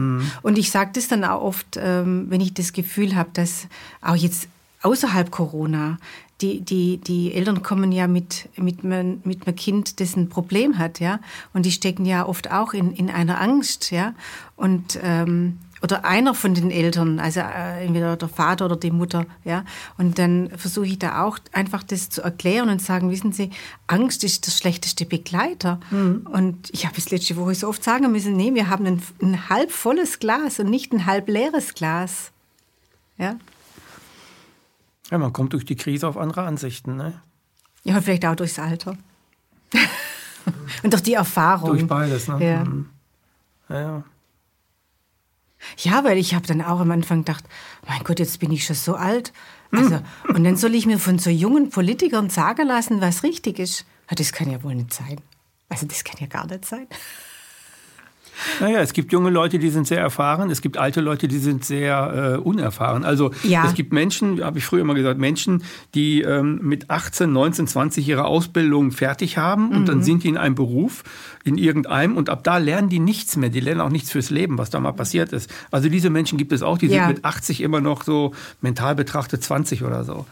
Und 0.43 0.58
ich 0.60 0.70
sage 0.70 0.91
das 0.93 1.08
dann 1.08 1.24
auch 1.24 1.41
oft, 1.41 1.78
ähm, 1.78 2.28
wenn 2.30 2.39
ich 2.39 2.53
das 2.53 2.72
Gefühl 2.72 3.16
habe, 3.16 3.32
dass 3.34 3.68
auch 4.01 4.16
jetzt 4.16 4.47
außerhalb 4.84 5.32
Corona, 5.32 5.97
die, 6.42 6.62
die, 6.62 6.98
die 6.98 7.34
Eltern 7.34 7.64
kommen 7.64 7.92
ja 7.92 8.08
mit, 8.08 8.50
mit, 8.58 8.84
mein, 8.84 9.22
mit 9.24 9.48
einem 9.48 9.56
Kind, 9.56 10.00
das 10.00 10.16
ein 10.18 10.28
Problem 10.28 10.78
hat, 10.78 11.00
ja. 11.00 11.20
Und 11.54 11.66
die 11.66 11.72
stecken 11.72 12.06
ja 12.06 12.26
oft 12.26 12.52
auch 12.52 12.74
in, 12.74 12.92
in 12.92 13.10
einer 13.10 13.40
Angst, 13.40 13.92
ja. 13.92 14.14
Und, 14.58 15.00
ähm, 15.02 15.60
oder 15.82 16.04
einer 16.04 16.34
von 16.34 16.54
den 16.54 16.72
Eltern, 16.72 17.20
also 17.20 17.40
äh, 17.40 17.86
entweder 17.86 18.18
der 18.18 18.28
Vater 18.28 18.66
oder 18.66 18.76
die 18.76 18.92
Mutter, 18.92 19.26
ja. 19.46 19.64
Und 19.98 20.20
dann 20.20 20.50
versuche 20.58 20.88
ich 20.88 21.00
da 21.00 21.24
auch 21.24 21.40
einfach 21.54 21.84
das 21.84 22.10
zu 22.10 22.22
erklären 22.22 22.68
und 22.70 22.82
sagen, 22.82 23.12
wissen 23.12 23.32
Sie, 23.32 23.52
Angst 23.88 24.26
ist 24.26 24.46
der 24.46 24.52
schlechteste 24.52 25.06
Begleiter. 25.06 25.80
Und 26.26 26.70
ich 26.72 26.86
habe 26.86 26.98
es 26.98 27.12
letzte 27.12 27.38
Woche 27.38 27.56
so 27.56 27.70
oft 27.70 27.84
sagen 27.84 28.12
müssen, 28.12 28.36
nee, 28.36 28.54
wir 28.54 28.68
haben 28.70 28.86
ein, 28.86 29.02
ein 29.22 29.50
halb 29.50 29.72
volles 29.72 30.20
Glas 30.20 30.60
und 30.60 30.70
nicht 30.70 30.92
ein 30.92 31.06
halb 31.06 31.30
leeres 31.30 31.76
Glas. 31.76 32.32
Ja. 33.18 33.38
Ja, 35.12 35.18
man 35.18 35.34
kommt 35.34 35.53
durch 35.53 35.66
die 35.66 35.76
Krise 35.76 36.08
auf 36.08 36.18
andere 36.18 36.43
Ansichten. 36.43 36.95
Ne? 36.95 37.22
Ja, 37.84 38.01
vielleicht 38.01 38.26
auch 38.26 38.36
durchs 38.36 38.60
Alter. 38.60 38.97
und 40.84 40.93
durch 40.93 41.03
die 41.03 41.14
Erfahrung. 41.14 41.70
Durch 41.70 41.88
beides. 41.88 42.28
Ne? 42.28 42.45
Ja. 42.45 42.64
Mhm. 42.64 42.89
Ja, 43.70 43.82
ja. 43.82 44.03
Ja, 45.78 46.03
weil 46.03 46.18
ich 46.18 46.36
habe 46.36 46.45
dann 46.45 46.62
auch 46.62 46.80
am 46.80 46.91
Anfang 46.91 47.20
gedacht, 47.20 47.45
mein 47.88 48.03
Gott, 48.03 48.20
jetzt 48.20 48.39
bin 48.39 48.51
ich 48.51 48.66
schon 48.66 48.76
so 48.76 48.95
alt. 48.95 49.34
Also, 49.72 49.99
und 50.28 50.43
dann 50.43 50.56
soll 50.58 50.76
ich 50.76 50.86
mir 50.86 50.99
von 50.99 51.18
so 51.18 51.30
jungen 51.30 51.70
Politikern 51.70 52.30
sagen 52.30 52.68
lassen, 52.68 53.01
was 53.01 53.24
richtig 53.24 53.60
ist. 53.60 53.86
Das 54.08 54.32
kann 54.32 54.51
ja 54.51 54.62
wohl 54.64 54.76
nicht 54.76 54.93
sein. 54.93 55.20
Also 55.70 55.88
das 55.88 56.03
kann 56.03 56.18
ja 56.20 56.28
gar 56.28 56.45
nicht 56.45 56.66
sein. 56.66 56.88
Naja, 58.60 58.80
es 58.80 58.94
gibt 58.94 59.12
junge 59.14 59.30
Leute, 59.30 59.60
die 59.60 59.70
sind 59.70 59.88
sehr 59.88 60.00
erfahren, 60.00 60.50
es 60.50 60.62
gibt 60.62 60.78
alte 60.78 61.02
Leute, 61.02 61.28
die 61.28 61.38
sind 61.38 61.64
sehr 61.66 62.34
äh, 62.36 62.38
unerfahren. 62.38 63.04
Also 63.06 63.32
Ja. 63.44 63.66
es 63.66 63.74
gibt 63.74 63.94
Menschen, 63.94 64.44
habe 64.44 64.58
ich 64.60 64.66
früher 64.66 64.82
immer 64.82 64.94
gesagt, 64.94 65.20
Menschen, 65.20 65.64
die 65.94 66.22
ähm, 66.22 66.60
mit 66.62 66.90
18, 66.90 67.32
19, 67.32 67.68
20 67.68 68.08
ihre 68.08 68.26
Ausbildung 68.26 68.92
fertig 68.92 69.38
haben 69.38 69.70
und 69.72 69.82
Mhm. 69.82 69.86
dann 69.86 70.04
sind 70.04 70.24
die 70.24 70.30
in 70.30 70.38
einem 70.38 70.56
Beruf, 70.56 71.04
in 71.44 71.58
irgendeinem 71.58 72.18
und 72.18 72.30
ab 72.30 72.44
da 72.44 72.58
lernen 72.58 72.90
die 72.90 73.00
nichts 73.00 73.38
mehr. 73.38 73.50
Die 73.50 73.60
lernen 73.60 73.82
auch 73.82 73.90
nichts 73.90 74.12
fürs 74.12 74.30
Leben, 74.30 74.58
was 74.58 74.70
da 74.70 74.80
mal 74.80 74.92
passiert 74.94 75.32
ist. 75.32 75.50
Also 75.72 75.90
diese 75.90 76.10
Menschen 76.10 76.38
gibt 76.38 76.52
es 76.52 76.62
auch, 76.62 76.78
die 76.78 76.88
Ja. 76.88 77.06
sind 77.08 77.16
mit 77.16 77.26
80 77.26 77.62
immer 77.62 77.82
noch 77.82 78.04
so 78.04 78.34
mental 78.62 78.96
betrachtet 78.96 79.44
20 79.44 79.84
oder 79.84 80.04
so. 80.04 80.26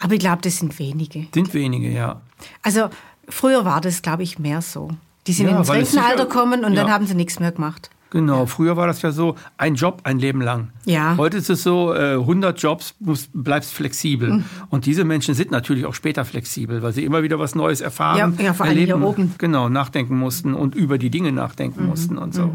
Aber 0.00 0.12
ich 0.14 0.20
glaube, 0.20 0.42
das 0.42 0.58
sind 0.58 0.78
wenige. 0.78 1.26
Sind 1.34 1.54
wenige, 1.54 1.88
ja. 1.90 2.20
Also 2.62 2.88
früher 3.28 3.64
war 3.64 3.80
das, 3.80 4.02
glaube 4.02 4.22
ich, 4.22 4.38
mehr 4.38 4.62
so. 4.62 4.90
Die 5.28 5.34
sind 5.34 5.48
Ja, 5.48 5.58
ins 5.58 5.70
Rentenalter 5.70 6.24
gekommen 6.24 6.64
und 6.64 6.74
dann 6.74 6.86
ja. 6.88 6.92
haben 6.92 7.06
sie 7.06 7.14
nichts 7.14 7.38
mehr 7.38 7.52
gemacht. 7.52 7.90
Genau, 8.10 8.46
früher 8.46 8.78
war 8.78 8.86
das 8.86 9.02
ja 9.02 9.12
so, 9.12 9.34
ein 9.58 9.74
Job 9.74 10.00
ein 10.04 10.18
Leben 10.18 10.40
lang. 10.40 10.70
Ja. 10.86 11.18
Heute 11.18 11.36
ist 11.36 11.50
es 11.50 11.62
so, 11.62 11.92
äh, 11.92 12.14
100 12.14 12.58
Jobs, 12.58 12.94
musst, 13.00 13.28
bleibst 13.34 13.74
flexibel. 13.74 14.30
Mhm. 14.32 14.44
Und 14.70 14.86
diese 14.86 15.04
Menschen 15.04 15.34
sind 15.34 15.50
natürlich 15.50 15.84
auch 15.84 15.92
später 15.92 16.24
flexibel, 16.24 16.82
weil 16.82 16.94
sie 16.94 17.04
immer 17.04 17.22
wieder 17.22 17.38
was 17.38 17.54
Neues 17.54 17.82
erfahren, 17.82 18.34
Ja, 18.38 18.44
ja, 18.46 18.54
vor 18.54 18.64
allem 18.64 18.78
hier 18.78 19.02
oben. 19.02 19.24
Mhm. 19.24 19.34
genau, 19.36 19.68
nachdenken 19.68 20.16
mussten 20.16 20.54
und 20.54 20.74
über 20.74 20.96
die 20.96 21.10
Dinge 21.10 21.32
nachdenken 21.32 21.84
mussten 21.86 22.16
und 22.16 22.34
so. 22.34 22.50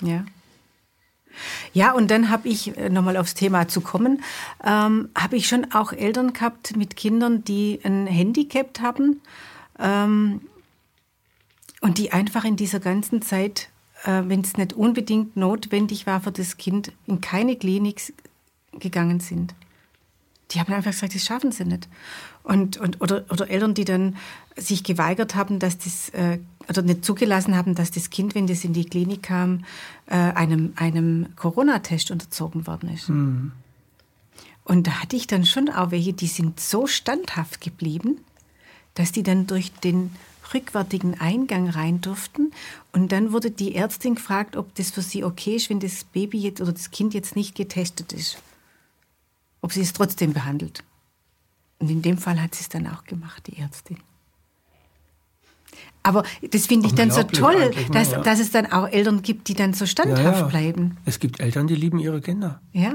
Ja. 0.00 0.24
Ja, 1.72 1.90
und 1.90 2.12
dann 2.12 2.30
habe 2.30 2.48
ich, 2.48 2.76
äh, 2.76 2.90
nochmal 2.90 3.16
aufs 3.16 3.34
Thema 3.34 3.66
zu 3.66 3.80
kommen, 3.80 4.22
ähm, 4.64 5.08
habe 5.18 5.34
ich 5.34 5.48
schon 5.48 5.66
auch 5.72 5.92
Eltern 5.92 6.32
gehabt 6.32 6.76
mit 6.76 6.94
Kindern, 6.94 7.42
die 7.42 7.80
ein 7.82 8.06
Handicap 8.06 8.78
haben 8.80 9.20
ähm, 9.80 10.40
und 11.84 11.98
die 11.98 12.12
einfach 12.12 12.46
in 12.46 12.56
dieser 12.56 12.80
ganzen 12.80 13.20
Zeit, 13.20 13.68
äh, 14.04 14.22
wenn 14.24 14.40
es 14.40 14.56
nicht 14.56 14.72
unbedingt 14.72 15.36
notwendig 15.36 16.06
war 16.06 16.22
für 16.22 16.32
das 16.32 16.56
Kind, 16.56 16.92
in 17.06 17.20
keine 17.20 17.56
Klinik 17.56 18.14
gegangen 18.72 19.20
sind. 19.20 19.54
Die 20.50 20.60
haben 20.60 20.72
einfach 20.72 20.92
gesagt, 20.92 21.14
das 21.14 21.26
schaffen 21.26 21.52
sie 21.52 21.66
nicht. 21.66 21.86
Und, 22.42 22.78
und, 22.78 23.02
oder, 23.02 23.26
oder 23.28 23.50
Eltern, 23.50 23.74
die 23.74 23.84
dann 23.84 24.16
sich 24.56 24.82
geweigert 24.82 25.34
haben, 25.34 25.58
dass 25.58 25.76
das, 25.76 26.08
äh, 26.14 26.38
oder 26.70 26.80
nicht 26.80 27.04
zugelassen 27.04 27.54
haben, 27.54 27.74
dass 27.74 27.90
das 27.90 28.08
Kind, 28.08 28.34
wenn 28.34 28.46
das 28.46 28.64
in 28.64 28.72
die 28.72 28.86
Klinik 28.86 29.24
kam, 29.24 29.66
äh, 30.06 30.14
einem, 30.14 30.72
einem 30.76 31.36
Corona-Test 31.36 32.10
unterzogen 32.10 32.66
worden 32.66 32.94
ist. 32.94 33.10
Und 34.64 34.86
da 34.86 35.02
hatte 35.02 35.16
ich 35.16 35.26
dann 35.26 35.44
schon 35.44 35.68
auch 35.68 35.90
welche, 35.90 36.14
die 36.14 36.28
sind 36.28 36.60
so 36.60 36.86
standhaft 36.86 37.60
geblieben, 37.60 38.20
dass 38.94 39.12
die 39.12 39.22
dann 39.22 39.46
durch 39.46 39.70
den 39.70 40.12
rückwärtigen 40.54 41.20
Eingang 41.20 41.68
rein 41.68 42.00
durften. 42.00 42.52
Und 42.92 43.12
dann 43.12 43.32
wurde 43.32 43.50
die 43.50 43.74
Ärztin 43.74 44.14
gefragt, 44.14 44.56
ob 44.56 44.74
das 44.76 44.90
für 44.90 45.02
sie 45.02 45.24
okay 45.24 45.56
ist, 45.56 45.68
wenn 45.68 45.80
das 45.80 46.04
Baby 46.04 46.38
jetzt 46.38 46.60
oder 46.60 46.72
das 46.72 46.90
Kind 46.90 47.12
jetzt 47.12 47.36
nicht 47.36 47.54
getestet 47.54 48.12
ist. 48.12 48.38
Ob 49.60 49.72
sie 49.72 49.80
es 49.82 49.92
trotzdem 49.92 50.32
behandelt. 50.32 50.84
Und 51.78 51.90
in 51.90 52.02
dem 52.02 52.18
Fall 52.18 52.40
hat 52.40 52.54
sie 52.54 52.62
es 52.62 52.68
dann 52.68 52.86
auch 52.86 53.04
gemacht, 53.04 53.46
die 53.48 53.58
Ärztin. 53.58 53.98
Aber 56.02 56.22
das 56.50 56.66
finde 56.66 56.86
ich 56.86 56.94
dann 56.94 57.10
so 57.10 57.22
toll, 57.22 57.70
ne? 57.70 57.72
dass, 57.92 58.12
Ja. 58.12 58.20
dass 58.20 58.38
es 58.38 58.50
dann 58.50 58.70
auch 58.70 58.86
Eltern 58.86 59.22
gibt, 59.22 59.48
die 59.48 59.54
dann 59.54 59.72
so 59.72 59.86
standhaft 59.86 60.50
bleiben. 60.50 60.98
Es 61.06 61.18
gibt 61.18 61.40
Eltern, 61.40 61.66
die 61.66 61.74
lieben 61.74 61.98
ihre 61.98 62.20
Kinder. 62.20 62.60
Ja. 62.72 62.94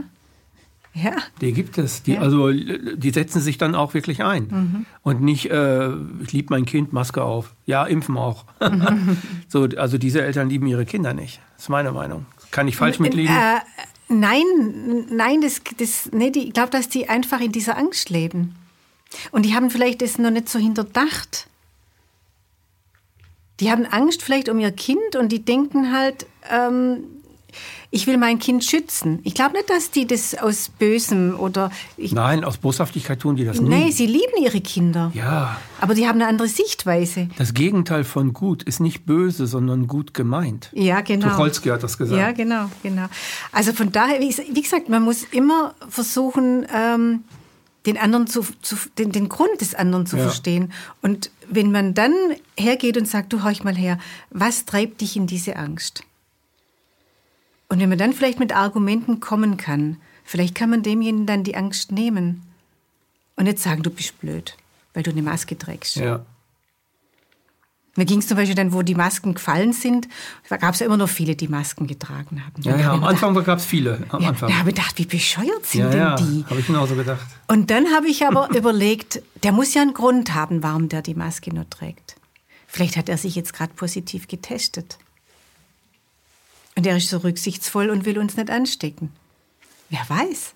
Ja. 0.93 1.15
Die 1.41 1.53
gibt 1.53 1.77
es. 1.77 2.03
Die, 2.03 2.13
Ja. 2.13 2.19
Mhm. 2.19 2.23
Also 2.23 2.51
die 2.51 3.11
setzen 3.11 3.41
sich 3.41 3.57
dann 3.57 3.75
auch 3.75 3.93
wirklich 3.93 4.23
ein. 4.23 4.85
Und 5.01 5.21
nicht, 5.21 5.49
äh, 5.49 5.89
ich 6.23 6.31
liebe 6.31 6.53
mein 6.53 6.65
Kind, 6.65 6.93
Maske 6.93 7.23
auf. 7.23 7.53
Ja, 7.65 7.85
impfen 7.85 8.17
auch. 8.17 8.45
Mhm. 8.59 9.17
so, 9.47 9.67
also 9.77 9.97
diese 9.97 10.21
Eltern 10.21 10.49
lieben 10.49 10.67
ihre 10.67 10.85
Kinder 10.85 11.13
nicht. 11.13 11.39
Das 11.55 11.63
ist 11.65 11.69
meine 11.69 11.91
Meinung. 11.91 12.25
Kann 12.51 12.67
ich 12.67 12.75
falsch 12.75 12.99
mitleben? 12.99 13.33
Äh, 13.33 13.59
nein, 14.07 14.43
nein, 15.11 15.41
das, 15.41 15.61
das, 15.77 16.09
nee, 16.11 16.31
die, 16.31 16.47
ich 16.47 16.53
glaube, 16.53 16.71
dass 16.71 16.89
die 16.89 17.07
einfach 17.07 17.39
in 17.39 17.51
dieser 17.51 17.77
Angst 17.77 18.09
leben. 18.09 18.55
Und 19.31 19.45
die 19.45 19.53
haben 19.53 19.69
vielleicht 19.69 20.01
das 20.01 20.17
noch 20.17 20.31
nicht 20.31 20.49
so 20.49 20.59
hinterdacht. 20.59 21.47
Die 23.59 23.71
haben 23.71 23.85
Angst 23.85 24.23
vielleicht 24.23 24.49
um 24.49 24.59
ihr 24.59 24.71
Kind 24.71 25.15
und 25.17 25.31
die 25.31 25.43
denken 25.43 25.93
halt, 25.93 26.25
ähm, 26.49 27.03
ich 27.91 28.05
will 28.05 28.17
mein 28.17 28.37
Kind 28.37 28.63
schützen. 28.63 29.19
Ich 29.23 29.33
glaube 29.33 29.53
nicht, 29.53 29.69
dass 29.69 29.89
die 29.89 30.05
das 30.05 30.35
aus 30.35 30.69
Bösem 30.69 31.35
oder. 31.39 31.71
Ich, 31.97 32.11
Nein, 32.11 32.43
aus 32.43 32.57
Boshaftigkeit 32.57 33.19
tun 33.19 33.35
die 33.35 33.45
das 33.45 33.59
nee, 33.59 33.85
nie. 33.85 33.91
sie 33.91 34.05
lieben 34.05 34.41
ihre 34.41 34.61
Kinder. 34.61 35.11
Ja, 35.15 35.57
Aber 35.81 35.95
die 35.95 36.07
haben 36.07 36.21
eine 36.21 36.27
andere 36.27 36.47
Sichtweise. 36.47 37.29
das 37.37 37.53
Gegenteil 37.55 38.03
von 38.03 38.33
gut 38.33 38.61
ist 38.63 38.79
nicht 38.79 39.05
böse, 39.05 39.47
sondern 39.47 39.87
gut 39.87 40.13
gemeint. 40.13 40.69
Ja, 40.73 41.01
genau. 41.01 41.29
Tucholsky 41.29 41.69
hat 41.69 41.81
das 41.81 41.97
gesagt. 41.97 42.19
Ja, 42.19 42.31
genau, 42.31 42.69
genau. 42.83 43.05
Also 43.51 43.73
von 43.73 43.91
daher, 43.91 44.19
wie 44.19 44.29
wie 44.53 44.61
gesagt, 44.61 44.87
man 44.89 45.01
muss 45.03 45.23
immer 45.31 45.73
versuchen, 45.89 46.67
ähm, 46.73 47.23
den 47.85 47.97
anderen 47.97 48.27
zu, 48.27 48.45
zu 48.61 48.75
den, 48.97 49.11
den 49.11 49.29
Grund 49.29 49.61
des 49.61 49.73
anderen 49.73 50.05
zu 50.05 50.17
Ja. 50.17 50.23
verstehen. 50.23 50.73
Und 51.01 51.31
wenn 51.49 51.71
man 51.71 51.93
dann 51.95 52.13
hergeht 52.57 52.97
und 52.97 53.07
sagt, 53.07 53.33
du 53.33 53.41
horch 53.43 53.63
mal 53.63 53.75
her, 53.75 53.97
was 54.29 54.65
treibt 54.65 55.01
dich 55.01 55.15
in 55.15 55.25
diese 55.27 55.55
Angst? 55.55 56.03
Und 57.69 57.79
wenn 57.79 57.89
man 57.89 57.97
dann 57.97 58.13
vielleicht 58.13 58.39
mit 58.39 58.55
Argumenten 58.55 59.19
kommen 59.19 59.57
kann, 59.57 59.97
vielleicht 60.23 60.55
kann 60.55 60.69
man 60.71 60.83
demjenigen 60.83 61.25
dann 61.27 61.43
die 61.43 61.55
Angst 61.55 61.91
nehmen 61.91 62.41
und 63.35 63.45
nicht 63.45 63.59
sagen, 63.59 63.83
du 63.83 63.91
bist 63.91 64.19
blöd, 64.19 64.57
weil 64.93 65.03
du 65.03 65.11
eine 65.11 65.21
Maske 65.21 65.57
trägst. 65.57 65.95
Ja. 65.97 66.25
Mir 67.95 68.05
ging 68.05 68.19
es 68.19 68.27
zum 68.27 68.37
Beispiel 68.37 68.55
dann, 68.55 68.71
wo 68.71 68.81
die 68.81 68.95
Masken 68.95 69.33
gefallen 69.33 69.73
sind, 69.73 70.07
da 70.47 70.57
gab 70.57 70.73
es 70.73 70.79
ja 70.79 70.85
immer 70.85 70.97
noch 70.97 71.09
viele, 71.09 71.35
die 71.35 71.47
Masken 71.47 71.85
getragen 71.85 72.43
haben. 72.45 72.61
Ja, 72.61 72.77
ja, 72.77 72.93
am 72.93 73.03
Anfang 73.03 73.33
gab 73.43 73.59
es 73.59 73.65
viele. 73.65 74.03
Am 74.09 74.21
ja, 74.21 74.29
Anfang. 74.29 74.49
da 74.49 74.59
habe 74.59 74.69
ich 74.69 74.75
gedacht, 74.75 74.97
wie 74.97 75.05
bescheuert 75.05 75.65
sind 75.65 75.81
Ja, 75.81 75.89
denn 75.89 75.99
ja, 75.99 76.15
die? 76.15 76.45
habe 76.49 76.59
ich 76.59 76.67
genauso 76.67 76.95
gedacht. 76.95 77.25
Und 77.47 77.69
dann 77.71 77.87
habe 77.93 78.07
ich 78.07 78.25
aber 78.25 78.49
überlegt, 78.55 79.21
der 79.43 79.51
muss 79.51 79.73
ja 79.73 79.81
einen 79.81 79.93
Grund 79.93 80.33
haben, 80.33 80.63
warum 80.63 80.87
der 80.87 81.01
die 81.01 81.13
Maske 81.15 81.53
nur 81.53 81.69
trägt. 81.69 82.15
Vielleicht 82.67 82.95
hat 82.95 83.09
er 83.09 83.17
sich 83.17 83.35
jetzt 83.35 83.53
gerade 83.53 83.73
positiv 83.73 84.27
getestet. 84.27 84.97
Und 86.79 86.87
er 86.87 86.95
ist 86.95 87.09
so 87.09 87.17
rücksichtsvoll 87.17 87.89
und 87.89 88.05
will 88.05 88.17
uns 88.17 88.37
nicht 88.37 88.49
anstecken. 88.49 89.11
Wer 89.89 89.99
weiß. 90.07 90.53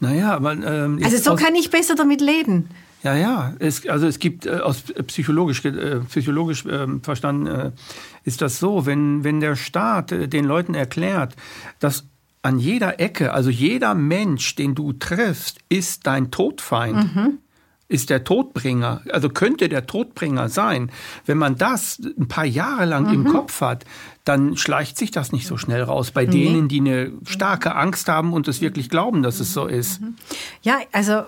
Naja, 0.00 0.34
aber. 0.34 0.52
Ähm, 0.52 0.98
Also 1.04 1.18
so 1.18 1.36
kann 1.36 1.54
ich 1.54 1.68
besser 1.68 1.94
damit 1.94 2.22
leben. 2.22 2.70
Ja, 3.02 3.14
ja. 3.14 3.54
Es, 3.58 3.86
also 3.86 4.06
es 4.06 4.18
gibt 4.18 4.46
äh, 4.46 4.60
aus 4.60 4.84
psychologisch, 5.06 5.62
äh, 5.66 6.00
psychologisch 6.08 6.64
ähm, 6.64 7.02
verstanden 7.02 7.48
äh, 7.48 7.70
ist 8.24 8.40
das 8.40 8.58
so, 8.58 8.86
wenn, 8.86 9.24
wenn 9.24 9.40
der 9.40 9.56
Staat 9.56 10.10
äh, 10.10 10.26
den 10.26 10.46
Leuten 10.46 10.72
erklärt, 10.72 11.36
dass 11.80 12.04
an 12.40 12.58
jeder 12.58 12.98
Ecke, 12.98 13.34
also 13.34 13.50
jeder 13.50 13.94
Mensch, 13.94 14.54
den 14.54 14.74
du 14.74 14.94
triffst, 14.94 15.58
ist 15.68 16.06
dein 16.06 16.30
Todfeind. 16.30 17.10
Ist 17.88 18.10
der 18.10 18.24
Todbringer, 18.24 19.02
also 19.12 19.28
könnte 19.28 19.68
der 19.68 19.86
Todbringer 19.86 20.48
sein. 20.48 20.90
Wenn 21.24 21.38
man 21.38 21.56
das 21.56 22.00
ein 22.18 22.26
paar 22.26 22.44
Jahre 22.44 22.84
lang 22.84 23.12
im 23.14 23.24
Kopf 23.24 23.60
hat, 23.60 23.84
dann 24.24 24.56
schleicht 24.56 24.98
sich 24.98 25.12
das 25.12 25.30
nicht 25.30 25.46
so 25.46 25.56
schnell 25.56 25.82
raus. 25.84 26.10
Bei 26.10 26.26
denen, 26.26 26.66
die 26.66 26.80
eine 26.80 27.12
starke 27.26 27.76
Angst 27.76 28.08
haben 28.08 28.32
und 28.32 28.48
es 28.48 28.60
wirklich 28.60 28.90
glauben, 28.90 29.22
dass 29.22 29.38
es 29.38 29.52
so 29.52 29.66
ist. 29.66 30.00
Ja, 30.62 30.80
also 30.90 31.22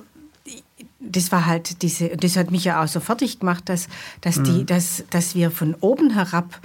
das 0.98 1.30
war 1.30 1.46
halt 1.46 1.82
diese, 1.82 2.09
das 2.16 2.36
hat 2.36 2.50
mich 2.50 2.64
ja 2.64 2.82
auch 2.82 2.88
so 2.88 2.98
fertig 2.98 3.38
gemacht, 3.38 3.68
dass, 3.68 3.88
dass, 4.20 4.42
die, 4.42 4.66
dass, 4.66 5.04
dass 5.11 5.36
wir 5.36 5.52
von 5.52 5.76
oben 5.80 6.11
herab 6.11 6.61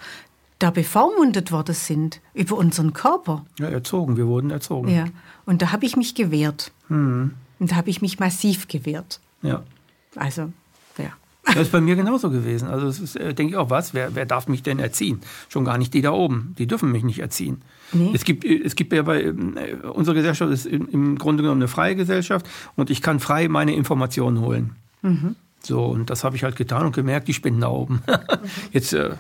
da 0.58 0.72
bevormundet 0.72 1.52
worden 1.52 1.76
sind 1.76 2.20
über 2.34 2.58
unseren 2.58 2.94
Körper. 2.94 3.46
Ja, 3.60 3.68
erzogen, 3.68 4.18
wir 4.18 4.28
wurden 4.28 4.50
erzogen. 4.50 4.89
Ja. 4.89 5.06
Und 5.46 5.62
da 5.62 5.72
habe 5.72 5.86
ich 5.86 5.98
mich 5.98 6.16
gewehrt. 6.16 6.72
Und 6.89 7.34
da 7.60 7.76
habe 7.76 7.89
ich 7.89 8.02
mich 8.02 8.20
massiv 8.20 8.68
gewehrt. 8.68 9.20
ja. 9.41 9.64
Also, 10.16 10.51
ja. 10.97 11.11
Das 11.45 11.57
ist 11.57 11.72
bei 11.72 11.82
mir 11.82 11.95
genauso 11.95 12.30
gewesen. 12.30 12.70
Also 12.70 12.88
es 12.88 12.99
ist, 12.99 13.16
äh, 13.16 13.34
denke 13.34 13.53
ich 13.53 13.57
auch, 13.57 13.70
was? 13.70 13.93
Wer, 13.93 14.16
wer 14.16 14.26
darf 14.26 14.47
mich 14.47 14.64
denn 14.64 14.80
erziehen? 14.80 15.20
Schon 15.49 15.66
gar 15.66 15.78
nicht 15.78 15.93
die 15.93 16.01
da 16.01 16.11
oben. 16.11 16.55
Die 16.57 16.68
dürfen 16.68 16.91
mich 16.91 17.03
nicht 17.03 17.20
erziehen. 17.20 17.61
Nee. 17.91 18.11
Es 18.14 18.24
gibt, 18.24 18.45
äh, 18.45 18.61
es 18.64 18.76
gibt 18.76 18.93
ja 18.93 19.01
bei 19.01 19.24
ähm, 19.24 19.57
äh, 19.57 19.74
unsere 19.88 20.16
Gesellschaft 20.16 20.51
ist 20.51 20.66
im, 20.66 21.18
Grunde 21.18 21.43
genommen 21.43 21.61
eine 21.61 21.68
freie 21.68 21.95
Gesellschaft 21.95 22.47
und 22.76 22.89
ich 22.89 23.01
kann 23.01 23.20
frei 23.20 23.47
meine 23.49 23.76
Informationen 23.76 24.39
holen. 24.39 24.76
So 25.61 25.86
und 25.86 26.09
das 26.09 26.24
habe 26.24 26.38
ich 26.38 26.43
halt 26.43 26.55
getan 26.55 26.86
und 26.86 26.95
gemerkt, 26.95 27.28
die 27.28 27.34
spinnen 27.34 27.59
da 27.59 27.68
oben. 27.68 28.01
Jetzt 28.72 28.93
äh, 28.93 29.16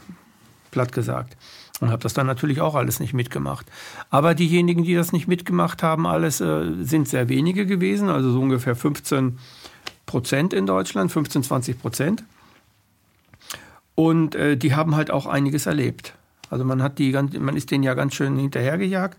platt 0.71 0.93
gesagt. 0.93 1.35
Und 1.81 1.89
habe 1.89 2.01
das 2.01 2.13
dann 2.13 2.27
natürlich 2.27 2.61
auch 2.61 2.75
alles 2.75 3.01
nicht 3.01 3.13
mitgemacht. 3.13 3.65
Aber 4.09 4.35
diejenigen, 4.35 4.83
die 4.83 4.95
das 4.95 5.11
nicht 5.11 5.27
mitgemacht 5.27 5.83
haben, 5.83 6.07
alles 6.07 6.39
äh, 6.39 6.71
sind 6.81 7.09
sehr 7.09 7.27
wenige 7.27 7.65
gewesen, 7.65 8.09
also 8.09 8.31
so 8.31 8.39
ungefähr 8.39 8.75
15 8.75 9.39
Prozent 10.13 10.53
in 10.53 10.67
Deutschland, 10.67 11.11
15, 11.11 11.41
20 11.41 11.81
Prozent. 11.81 12.23
Und 13.95 14.35
äh, 14.35 14.55
die 14.55 14.75
haben 14.75 14.95
halt 14.95 15.09
auch 15.09 15.25
einiges 15.25 15.65
erlebt. 15.65 16.13
Also 16.51 16.63
man 16.63 16.83
hat 16.83 16.99
die 16.99 17.11
ganz, 17.11 17.35
man 17.35 17.57
ist 17.57 17.71
denen 17.71 17.83
ja 17.83 17.95
ganz 17.95 18.13
schön 18.13 18.37
hinterhergejagt 18.37 19.17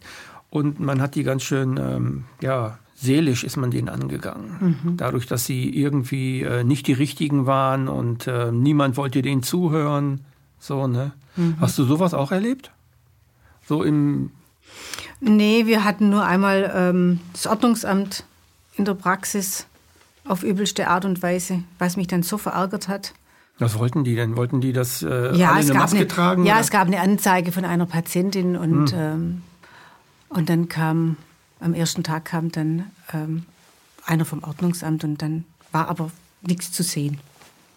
und 0.50 0.78
man 0.78 1.02
hat 1.02 1.16
die 1.16 1.24
ganz 1.24 1.42
schön, 1.42 1.78
ähm, 1.78 2.26
ja, 2.40 2.78
seelisch 2.94 3.42
ist 3.42 3.56
man 3.56 3.72
denen 3.72 3.88
angegangen. 3.88 4.94
Dadurch, 4.96 5.26
dass 5.26 5.44
sie 5.44 5.68
irgendwie 5.68 6.42
äh, 6.42 6.62
nicht 6.62 6.86
die 6.86 6.92
richtigen 6.92 7.44
waren 7.44 7.88
und 7.88 8.28
äh, 8.28 8.52
niemand 8.52 8.96
wollte 8.96 9.20
denen 9.20 9.42
zuhören. 9.42 10.20
So, 10.60 10.86
ne? 10.86 11.10
Hast 11.58 11.76
du 11.76 11.84
sowas 11.84 12.14
auch 12.14 12.30
erlebt? 12.30 12.70
So 13.66 13.82
im, 13.82 14.30
Nee, 15.18 15.66
wir 15.66 15.82
hatten 15.82 16.10
nur 16.10 16.24
einmal 16.24 16.70
ähm, 16.72 17.18
das 17.32 17.48
Ordnungsamt 17.48 18.24
in 18.76 18.84
der 18.84 18.94
Praxis 18.94 19.66
auf 20.26 20.42
übelste 20.42 20.88
Art 20.88 21.04
und 21.04 21.22
Weise, 21.22 21.62
was 21.78 21.96
mich 21.96 22.06
dann 22.06 22.22
so 22.22 22.38
verärgert 22.38 22.88
hat. 22.88 23.12
was 23.58 23.78
wollten 23.78 24.04
die 24.04 24.14
denn? 24.16 24.36
Wollten 24.36 24.60
die 24.60 24.72
das 24.72 25.02
äh, 25.02 25.36
Ja, 25.36 25.58
es 25.58 25.66
eine 25.66 25.72
gab, 25.74 25.82
Maske 25.82 25.96
eine, 25.98 26.08
tragen? 26.08 26.44
ja 26.44 26.54
oder? 26.54 26.60
es 26.62 26.70
gab 26.70 26.86
eine 26.86 27.00
Anzeige 27.00 27.52
von 27.52 27.64
einer 27.64 27.86
Patientin 27.86 28.56
und, 28.56 28.92
ähm, 28.96 29.42
und 30.28 30.48
dann 30.48 30.68
kam, 30.68 31.16
am 31.60 31.74
ersten 31.74 32.02
Tag 32.02 32.24
kam 32.26 32.50
dann 32.50 32.90
ähm, 33.12 33.44
einer 34.06 34.24
vom 34.24 34.42
Ordnungsamt 34.42 35.04
und 35.04 35.20
dann 35.22 35.44
war 35.72 35.88
aber 35.88 36.10
nichts 36.42 36.72
zu 36.72 36.82
sehen. 36.82 37.18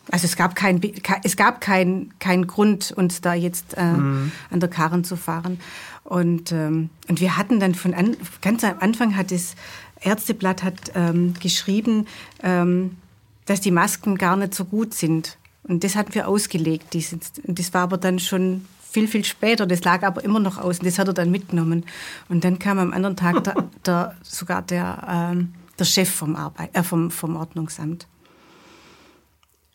Also 0.10 0.24
es 0.26 0.38
gab 0.38 0.56
keinen 0.56 0.80
es 1.24 1.36
gab 1.36 1.60
kein, 1.60 2.14
kein 2.20 2.48
Grund, 2.48 2.94
uns 2.96 3.20
da 3.20 3.34
jetzt 3.34 3.76
äh, 3.76 3.82
an 3.82 4.32
der 4.52 4.70
Karren 4.70 5.04
zu 5.04 5.18
fahren. 5.18 5.60
Und, 6.06 6.54
ähm, 6.54 6.90
und 7.10 7.20
wir 7.20 7.36
hatten 7.36 7.60
dann 7.60 7.76
von 7.76 7.94
an, 7.94 8.16
ganz 8.42 8.64
am 8.64 8.80
Anfang 8.80 9.18
hat 9.18 9.32
das 9.32 9.56
Ärzteblatt 10.02 10.64
hat 10.64 10.92
ähm, 10.96 11.34
geschrieben, 11.40 12.08
ähm, 12.44 12.98
dass 13.46 13.62
die 13.62 13.72
Masken 13.72 14.18
gar 14.18 14.36
nicht 14.36 14.54
so 14.54 14.66
gut 14.66 14.94
sind. 14.94 15.38
Und 15.64 15.84
das 15.84 15.96
hatten 15.96 16.14
wir 16.14 16.28
ausgelegt. 16.28 16.94
Dieses, 16.94 17.20
das 17.44 17.74
war 17.74 17.82
aber 17.82 17.98
dann 17.98 18.20
schon 18.20 18.66
viel, 18.90 19.08
viel 19.08 19.26
später. 19.26 19.66
Das 19.66 19.84
lag 19.84 20.04
aber 20.04 20.24
immer 20.24 20.40
noch 20.40 20.58
aus. 20.58 20.80
Und 20.80 20.86
das 20.86 21.00
hat 21.00 21.08
er 21.08 21.14
dann 21.14 21.32
mitgenommen. 21.32 21.86
Und 22.30 22.44
dann 22.44 22.60
kam 22.60 22.80
am 22.80 22.94
anderen 22.94 23.16
Tag 23.16 23.44
der, 23.44 23.70
der, 23.86 24.16
sogar 24.24 24.62
der, 24.62 25.32
ähm, 25.32 25.54
der 25.78 25.86
Chef 25.86 26.10
vom, 26.10 26.36
Arbeit, 26.36 26.70
äh, 26.74 26.84
vom, 26.84 27.12
vom 27.12 27.36
Ordnungsamt. 27.36 28.08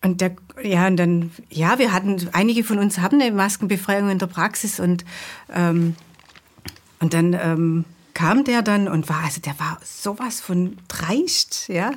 Und 0.05 0.21
der, 0.21 0.35
ja, 0.63 0.89
und 0.89 0.97
dann, 0.97 1.31
ja, 1.49 1.79
wir 1.79 1.93
hatten, 1.93 2.29
einige 2.33 2.65
von 2.65 2.79
uns 2.79 2.99
haben 2.99 3.21
eine 3.21 3.31
Maskenbefreiung 3.31 4.11
in 4.11 4.19
der 4.19 4.27
Praxis 4.27 4.81
und, 4.81 5.05
ähm, 5.53 5.95
und 6.99 7.15
dann 7.15 7.35
ähm, 7.35 7.85
kam 8.15 8.45
der 8.45 8.63
dann 8.63 8.89
und 8.89 9.09
war, 9.09 9.25
also 9.25 9.41
der 9.41 9.59
war 9.59 9.79
sowas 9.83 10.41
von 10.41 10.77
dreist, 10.89 11.69
ja. 11.69 11.93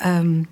Ähm, 0.00 0.48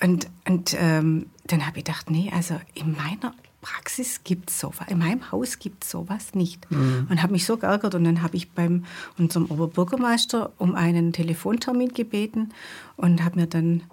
und 0.00 0.28
und 0.48 0.74
ähm, 0.78 1.26
dann 1.46 1.66
habe 1.66 1.78
ich 1.78 1.84
gedacht, 1.84 2.10
nee, 2.10 2.30
also 2.34 2.60
in 2.74 2.96
meiner 2.96 3.34
Praxis 3.62 4.22
gibt 4.24 4.50
es 4.50 4.58
sowas, 4.58 4.88
in 4.88 4.98
meinem 4.98 5.30
Haus 5.30 5.58
gibt 5.58 5.84
es 5.84 5.90
sowas 5.90 6.34
nicht. 6.34 6.66
Und 7.08 7.22
habe 7.22 7.32
mich 7.32 7.46
so 7.46 7.56
geärgert 7.56 7.94
und 7.94 8.04
dann 8.04 8.20
habe 8.22 8.36
ich 8.36 8.50
beim 8.50 8.84
unserem 9.18 9.46
Oberbürgermeister 9.46 10.52
um 10.58 10.74
einen 10.74 11.12
Telefontermin 11.12 11.94
gebeten 11.94 12.52
und 12.96 13.22
habe 13.22 13.40
mir 13.40 13.46
dann 13.46 13.84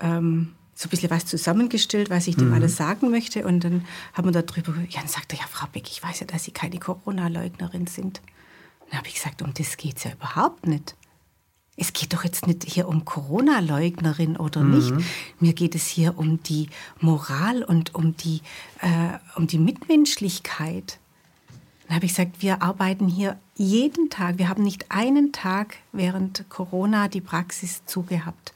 ähm, 0.00 0.54
so 0.74 0.88
ein 0.88 0.90
bisschen 0.90 1.10
was 1.10 1.26
zusammengestellt, 1.26 2.10
was 2.10 2.26
ich 2.26 2.36
dem 2.36 2.52
alles 2.52 2.76
sagen 2.76 3.10
möchte. 3.10 3.46
Und 3.46 3.62
dann 3.62 3.84
haben 4.14 4.32
wir 4.32 4.42
darüber, 4.42 4.74
ja, 4.88 5.00
dann 5.00 5.08
sagte 5.08 5.36
er, 5.36 5.42
ja, 5.42 5.46
Frau 5.48 5.66
Beck, 5.72 5.88
ich 5.88 6.02
weiß 6.02 6.20
ja, 6.20 6.26
dass 6.26 6.44
Sie 6.44 6.50
keine 6.50 6.78
Corona-Leugnerin 6.78 7.86
sind. 7.86 8.20
Dann 8.92 8.98
habe 8.98 9.08
ich 9.08 9.14
gesagt, 9.14 9.40
um 9.40 9.54
das 9.54 9.78
geht 9.78 9.96
es 9.96 10.04
ja 10.04 10.12
überhaupt 10.12 10.66
nicht. 10.66 10.94
es 11.78 11.94
geht 11.94 12.12
doch 12.12 12.24
jetzt 12.24 12.46
nicht 12.46 12.62
hier 12.64 12.86
um 12.86 13.06
Corona-Leugnerin 13.06 14.36
oder 14.36 14.60
mhm. 14.60 14.74
nicht. 14.74 14.92
Mir 15.40 15.54
geht 15.54 15.74
es 15.74 15.86
hier 15.86 16.18
um 16.18 16.42
die 16.42 16.68
Moral 17.00 17.62
und 17.62 17.94
um 17.94 18.14
die, 18.18 18.42
äh, 18.82 19.18
um 19.34 19.46
die 19.46 19.56
Mitmenschlichkeit. 19.56 20.98
Dann 21.86 21.96
habe 21.96 22.04
ich 22.04 22.12
gesagt, 22.12 22.42
wir 22.42 22.60
arbeiten 22.60 23.08
hier 23.08 23.38
jeden 23.56 24.10
Tag. 24.10 24.36
Wir 24.36 24.50
haben 24.50 24.62
nicht 24.62 24.90
einen 24.90 25.32
Tag 25.32 25.78
während 25.92 26.44
Corona 26.50 27.08
die 27.08 27.22
Praxis 27.22 27.86
zugehabt. 27.86 28.52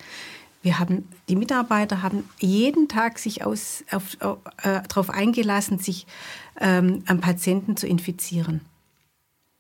Wir 0.61 0.79
haben, 0.79 1.09
die 1.31 1.37
Mitarbeiter 1.37 2.03
haben 2.03 2.29
jeden 2.41 2.89
Tag 2.89 3.19
sich 3.19 3.43
aus, 3.43 3.85
auf, 3.91 4.19
äh, 4.21 4.83
darauf 4.87 5.09
eingelassen, 5.09 5.79
sich 5.79 6.07
ähm, 6.61 7.05
am 7.07 7.23
Patienten 7.23 7.79
zu 7.79 7.87
infizieren. 7.87 8.61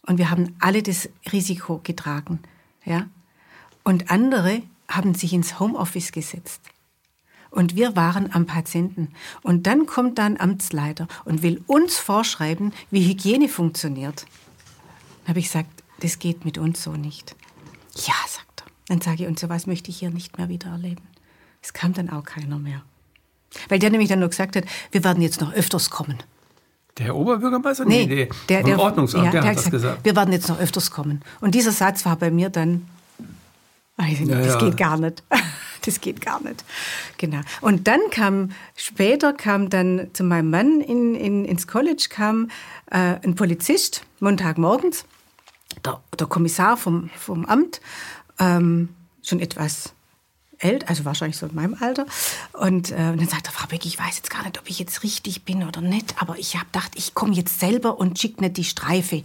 Und 0.06 0.18
wir 0.18 0.30
haben 0.30 0.54
alle 0.60 0.82
das 0.82 1.08
Risiko 1.32 1.80
getragen. 1.82 2.40
Ja? 2.84 3.08
Und 3.82 4.10
andere 4.10 4.62
haben 4.88 5.14
sich 5.14 5.32
ins 5.32 5.58
Homeoffice 5.58 6.12
gesetzt. 6.12 6.60
Und 7.50 7.74
wir 7.74 7.96
waren 7.96 8.32
am 8.32 8.46
Patienten. 8.46 9.12
Und 9.42 9.66
dann 9.66 9.86
kommt 9.86 10.18
da 10.18 10.26
ein 10.26 10.40
Amtsleiter 10.40 11.08
und 11.24 11.42
will 11.42 11.62
uns 11.66 11.98
vorschreiben, 11.98 12.72
wie 12.90 13.06
Hygiene 13.06 13.48
funktioniert. 13.48 14.26
Dann 15.22 15.28
habe 15.28 15.38
ich 15.40 15.46
gesagt, 15.46 15.82
das 16.00 16.18
geht 16.18 16.44
mit 16.44 16.58
uns 16.58 16.82
so 16.82 16.92
nicht. 16.92 17.34
Ja, 17.94 18.14
sagt 18.28 18.62
er. 18.62 18.66
Dann 18.88 19.00
sage 19.00 19.22
ich, 19.22 19.28
und 19.28 19.38
sowas 19.38 19.66
möchte 19.66 19.90
ich 19.90 19.98
hier 19.98 20.10
nicht 20.10 20.38
mehr 20.38 20.48
wieder 20.48 20.70
erleben. 20.70 21.02
Es 21.62 21.72
kam 21.72 21.94
dann 21.94 22.10
auch 22.10 22.24
keiner 22.24 22.58
mehr. 22.58 22.82
Weil 23.68 23.78
der 23.78 23.90
nämlich 23.90 24.08
dann 24.08 24.20
nur 24.20 24.28
gesagt 24.28 24.56
hat, 24.56 24.64
wir 24.92 25.02
werden 25.02 25.22
jetzt 25.22 25.40
noch 25.40 25.52
öfters 25.52 25.90
kommen. 25.90 26.18
Der 26.98 27.14
Oberbürgermeister? 27.14 27.84
Nee, 27.84 28.06
nee 28.06 28.28
der, 28.48 28.62
der 28.62 28.78
Ordnungsamt, 28.78 29.26
ja, 29.26 29.30
der, 29.30 29.40
der, 29.42 29.50
hat 29.50 29.58
das 29.58 29.70
gesagt. 29.70 30.04
Wir 30.04 30.16
werden 30.16 30.32
jetzt 30.32 30.48
noch 30.48 30.58
öfters 30.58 30.90
kommen. 30.90 31.22
Und 31.40 31.54
dieser 31.54 31.72
Satz 31.72 32.06
war 32.06 32.16
bei 32.16 32.30
mir 32.30 32.48
dann 32.48 32.86
Weiß 33.96 34.20
nicht, 34.20 34.28
ja, 34.28 34.38
das 34.38 34.54
ja. 34.54 34.58
geht 34.58 34.76
gar 34.76 34.98
nicht. 34.98 35.22
Das 35.82 36.00
geht 36.00 36.20
gar 36.20 36.42
nicht. 36.42 36.64
Genau. 37.16 37.38
Und 37.60 37.86
dann 37.86 38.00
kam, 38.10 38.50
später 38.74 39.32
kam 39.32 39.70
dann 39.70 40.08
zu 40.14 40.24
meinem 40.24 40.50
Mann 40.50 40.80
in, 40.80 41.14
in, 41.14 41.44
ins 41.44 41.68
College 41.68 42.08
kam 42.10 42.50
äh, 42.90 43.20
ein 43.22 43.36
Polizist, 43.36 44.02
Montagmorgens, 44.18 45.04
der, 45.84 46.00
der 46.18 46.26
Kommissar 46.26 46.76
vom, 46.76 47.08
vom 47.16 47.44
Amt, 47.44 47.80
ähm, 48.40 48.88
schon 49.22 49.38
etwas 49.38 49.92
älter, 50.58 50.88
also 50.88 51.04
wahrscheinlich 51.04 51.36
so 51.36 51.46
in 51.46 51.54
meinem 51.54 51.76
Alter. 51.80 52.06
Und, 52.52 52.90
äh, 52.90 53.10
und 53.12 53.20
dann 53.20 53.28
sagt 53.28 53.46
er, 53.46 53.52
Frau 53.52 53.66
Beck, 53.66 53.84
ich 53.86 53.98
weiß 53.98 54.16
jetzt 54.16 54.30
gar 54.30 54.42
nicht, 54.42 54.58
ob 54.58 54.68
ich 54.68 54.78
jetzt 54.78 55.02
richtig 55.02 55.44
bin 55.44 55.64
oder 55.64 55.80
nicht, 55.80 56.20
aber 56.20 56.38
ich 56.38 56.54
habe 56.56 56.66
gedacht, 56.66 56.92
ich 56.94 57.14
komme 57.14 57.34
jetzt 57.34 57.60
selber 57.60 57.98
und 57.98 58.18
schicke 58.18 58.42
nicht 58.42 58.56
die 58.56 58.64
Streife. 58.64 59.22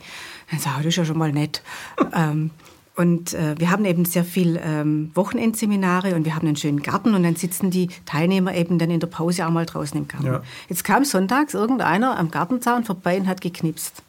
Dann 0.49 0.59
sage 0.59 0.79
ich, 0.79 0.84
das 0.84 0.93
ist 0.93 0.97
ja 0.97 1.05
schon 1.05 1.17
mal 1.17 1.32
nett. 1.32 1.61
ähm, 2.13 2.51
und 2.95 3.34
äh, 3.34 3.55
wir 3.57 3.71
haben 3.71 3.86
eben 3.86 4.03
sehr 4.05 4.25
viel 4.25 4.59
ähm, 4.63 5.11
Wochenendseminare 5.15 6.13
und 6.13 6.25
wir 6.25 6.36
haben 6.36 6.45
einen 6.45 6.57
schönen 6.57 6.82
Garten 6.82 7.15
und 7.15 7.23
dann 7.23 7.36
sitzen 7.36 7.71
die 7.71 7.88
Teilnehmer 8.05 8.53
eben 8.53 8.77
dann 8.79 8.91
in 8.91 8.99
der 8.99 9.07
Pause 9.07 9.47
auch 9.47 9.51
mal 9.51 9.65
draußen 9.65 9.97
im 9.97 10.07
Garten. 10.07 10.27
Ja. 10.27 10.43
Jetzt 10.67 10.84
kam 10.84 11.05
sonntags 11.05 11.53
irgendeiner 11.53 12.19
am 12.19 12.32
Gartenzaun 12.32 12.84
vorbei 12.84 13.17
und 13.17 13.27
hat 13.27 13.39
geknipst. 13.39 14.03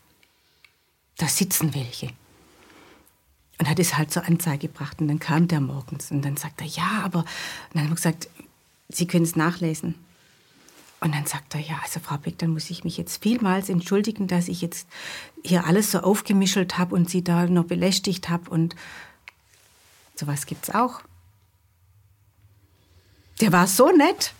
Da 1.17 1.27
sitzen 1.27 1.75
welche. 1.75 2.09
Und 3.63 3.69
hat 3.69 3.79
es 3.79 3.97
halt 3.97 4.11
zur 4.11 4.27
Anzeige 4.27 4.67
gebracht. 4.67 5.01
Und 5.01 5.07
dann 5.07 5.21
kam 5.21 5.47
der 5.47 5.61
morgens 5.61 6.11
und 6.11 6.25
dann 6.25 6.37
sagt 6.37 6.61
er, 6.61 6.67
ja, 6.67 7.03
aber. 7.05 7.21
Und 7.21 7.27
dann 7.75 7.85
haben 7.85 7.91
wir 7.91 7.95
gesagt, 7.95 8.29
Sie 8.89 9.07
können 9.07 9.23
es 9.23 9.37
nachlesen. 9.37 9.95
Und 10.99 11.15
dann 11.15 11.27
sagt 11.27 11.55
er, 11.55 11.61
ja, 11.61 11.79
also 11.81 12.01
Frau 12.01 12.17
Beck, 12.17 12.39
dann 12.39 12.51
muss 12.51 12.71
ich 12.71 12.83
mich 12.83 12.97
jetzt 12.97 13.23
vielmals 13.23 13.69
entschuldigen, 13.69 14.27
dass 14.27 14.49
ich 14.49 14.63
jetzt 14.63 14.89
hier 15.45 15.65
alles 15.65 15.93
so 15.93 16.01
aufgemischelt 16.01 16.77
habe 16.77 16.97
und 16.97 17.09
Sie 17.09 17.23
da 17.23 17.47
noch 17.47 17.67
belästigt 17.67 18.29
habe. 18.31 18.51
Und 18.51 18.75
sowas 20.17 20.45
es 20.45 20.71
auch. 20.75 21.01
Der 23.41 23.53
war 23.53 23.69
so 23.69 23.93
nett. 23.93 24.35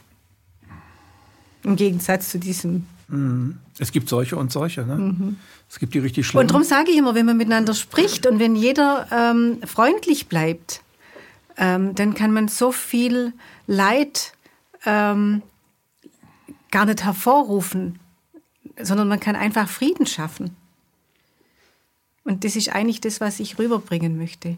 Im 1.63 1.77
Gegensatz 1.77 2.31
zu 2.31 2.41
diesem. 2.41 2.89
Mhm. 3.07 3.61
Es 3.79 3.93
gibt 3.93 4.09
solche 4.09 4.37
und 4.37 4.53
solche. 4.53 4.85
Ne? 4.85 4.97
Mhm. 4.97 5.37
Es 5.69 5.79
gibt 5.79 5.95
die 5.95 5.99
richtig 5.99 6.27
schlimmen. 6.27 6.43
Und 6.43 6.51
darum 6.51 6.65
sage 6.65 6.91
ich 6.91 6.97
immer, 6.99 7.15
wenn 7.15 7.27
man 7.27 7.37
miteinander 7.37 7.75
spricht 7.75 8.27
und 8.27 8.39
wenn 8.39 8.55
jeder 8.55 9.07
ähm, 9.11 9.61
freundlich 9.65 10.29
bleibt, 10.29 10.83
ähm, 11.57 11.95
dann 11.95 12.15
kann 12.15 12.33
man 12.33 12.49
so 12.49 12.73
viel 12.73 13.33
Leid 13.67 14.33
ähm, 14.85 15.43
gar 16.71 16.85
nicht 16.87 17.05
hervorrufen, 17.05 17.99
sondern 18.81 19.09
man 19.09 19.21
kann 19.21 19.37
einfach 19.37 19.69
Frieden 19.69 20.07
schaffen. 20.07 20.57
Und 22.25 22.45
das 22.45 22.57
ist 22.57 22.69
eigentlich 22.69 23.01
das, 23.01 23.21
was 23.21 23.41
ich 23.41 23.59
rüberbringen 23.59 24.17
möchte. 24.17 24.57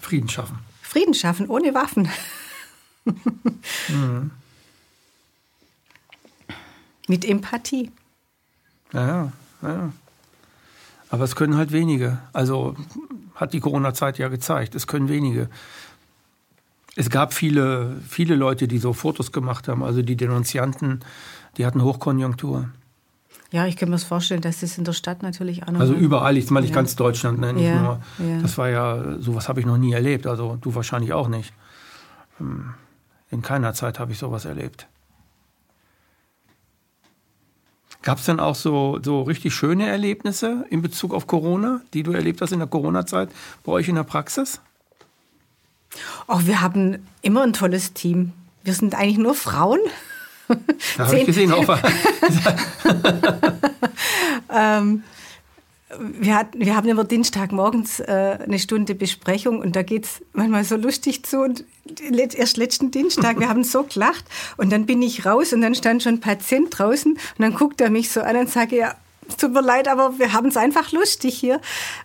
Frieden 0.00 0.28
schaffen. 0.28 0.58
Frieden 0.82 1.14
schaffen, 1.14 1.48
ohne 1.48 1.72
Waffen. 1.74 2.08
mhm. 3.88 4.30
Mit 7.06 7.24
Empathie. 7.24 7.90
Ja, 8.92 9.32
ja. 9.62 9.92
Aber 11.10 11.24
es 11.24 11.34
können 11.34 11.56
halt 11.56 11.72
wenige. 11.72 12.18
Also 12.32 12.76
hat 13.34 13.52
die 13.52 13.60
Corona-Zeit 13.60 14.18
ja 14.18 14.28
gezeigt. 14.28 14.74
Es 14.74 14.86
können 14.86 15.08
wenige. 15.08 15.48
Es 16.96 17.10
gab 17.10 17.32
viele, 17.32 17.96
viele 18.08 18.34
Leute, 18.36 18.68
die 18.68 18.78
so 18.78 18.92
Fotos 18.92 19.32
gemacht 19.32 19.68
haben, 19.68 19.82
also 19.82 20.02
die 20.02 20.16
Denunzianten, 20.16 21.00
die 21.56 21.66
hatten 21.66 21.82
Hochkonjunktur. 21.82 22.68
Ja, 23.52 23.66
ich 23.66 23.76
kann 23.76 23.88
mir 23.88 23.96
das 23.96 24.04
vorstellen, 24.04 24.42
dass 24.42 24.60
das 24.60 24.78
in 24.78 24.84
der 24.84 24.92
Stadt 24.92 25.22
natürlich 25.22 25.64
auch 25.64 25.72
noch. 25.72 25.80
Also 25.80 25.94
überall, 25.94 26.36
ich 26.36 26.50
meine 26.50 26.62
nicht 26.62 26.70
ja. 26.70 26.76
ganz 26.76 26.94
Deutschland, 26.94 27.40
ne? 27.40 27.52
nicht 27.52 27.64
ja, 27.64 27.82
nur. 27.82 28.00
Ja. 28.18 28.42
Das 28.42 28.58
war 28.58 28.68
ja, 28.68 29.18
sowas 29.18 29.48
habe 29.48 29.58
ich 29.58 29.66
noch 29.66 29.78
nie 29.78 29.92
erlebt, 29.92 30.26
also 30.26 30.56
du 30.60 30.74
wahrscheinlich 30.74 31.12
auch 31.12 31.28
nicht. 31.28 31.52
Ähm, 32.40 32.74
in 33.30 33.42
keiner 33.42 33.74
Zeit 33.74 33.98
habe 33.98 34.12
ich 34.12 34.18
sowas 34.18 34.44
erlebt. 34.44 34.86
Gab 38.02 38.18
es 38.18 38.24
denn 38.24 38.40
auch 38.40 38.54
so, 38.54 38.98
so 39.02 39.22
richtig 39.22 39.54
schöne 39.54 39.86
Erlebnisse 39.86 40.64
in 40.70 40.80
Bezug 40.80 41.12
auf 41.12 41.26
Corona, 41.26 41.82
die 41.92 42.02
du 42.02 42.12
erlebt 42.12 42.40
hast 42.40 42.52
in 42.52 42.58
der 42.58 42.68
Corona-Zeit 42.68 43.28
bei 43.62 43.72
euch 43.72 43.88
in 43.88 43.96
der 43.96 44.04
Praxis? 44.04 44.60
Oh, 46.26 46.40
wir 46.44 46.60
haben 46.62 47.06
immer 47.20 47.42
ein 47.42 47.52
tolles 47.52 47.92
Team. 47.92 48.32
Wir 48.62 48.74
sind 48.74 48.94
eigentlich 48.94 49.18
nur 49.18 49.34
Frauen. 49.34 49.80
Da 50.96 51.06
habe 51.06 51.18
ich 51.18 51.26
gesehen. 51.26 51.52
Auf 51.52 51.68
ähm, 54.52 55.02
wir, 55.98 56.36
hatten, 56.36 56.60
wir 56.60 56.76
haben 56.76 56.88
immer 56.88 57.04
Dienstagmorgens 57.04 58.00
äh, 58.00 58.38
eine 58.42 58.58
Stunde 58.58 58.94
Besprechung 58.94 59.60
und 59.60 59.76
da 59.76 59.82
geht 59.82 60.04
es 60.04 60.22
manchmal 60.32 60.64
so 60.64 60.76
lustig 60.76 61.24
zu. 61.24 61.40
Und 61.40 61.64
erst 62.36 62.56
letzten 62.56 62.90
Dienstag, 62.90 63.40
wir 63.40 63.48
haben 63.48 63.64
so 63.64 63.84
gelacht 63.84 64.24
und 64.56 64.70
dann 64.70 64.86
bin 64.86 65.02
ich 65.02 65.26
raus 65.26 65.52
und 65.52 65.62
dann 65.62 65.74
stand 65.74 66.02
schon 66.02 66.14
ein 66.14 66.20
Patient 66.20 66.78
draußen 66.78 67.12
und 67.12 67.20
dann 67.38 67.54
guckt 67.54 67.80
er 67.80 67.90
mich 67.90 68.10
so 68.10 68.20
an 68.20 68.36
und 68.36 68.50
sagt, 68.50 68.72
ja, 68.72 68.94
tut 69.36 69.52
mir 69.52 69.62
leid, 69.62 69.88
aber 69.88 70.18
wir 70.18 70.32
haben 70.32 70.48
es 70.48 70.56
einfach 70.56 70.92
lustig 70.92 71.38
hier. 71.38 71.60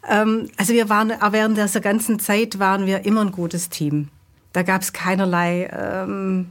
Ähm, 0.10 0.50
also 0.58 0.74
wir 0.74 0.90
waren, 0.90 1.14
während 1.32 1.58
dieser 1.58 1.82
ganzen 1.82 2.20
Zeit 2.20 2.60
waren 2.60 2.86
wir 2.86 3.06
immer 3.06 3.22
ein 3.22 3.32
gutes 3.32 3.70
Team. 3.70 4.10
Da 4.54 4.64
gab 4.64 4.82
es 4.82 4.94
keinerlei 4.94 5.70
ähm, 5.72 6.48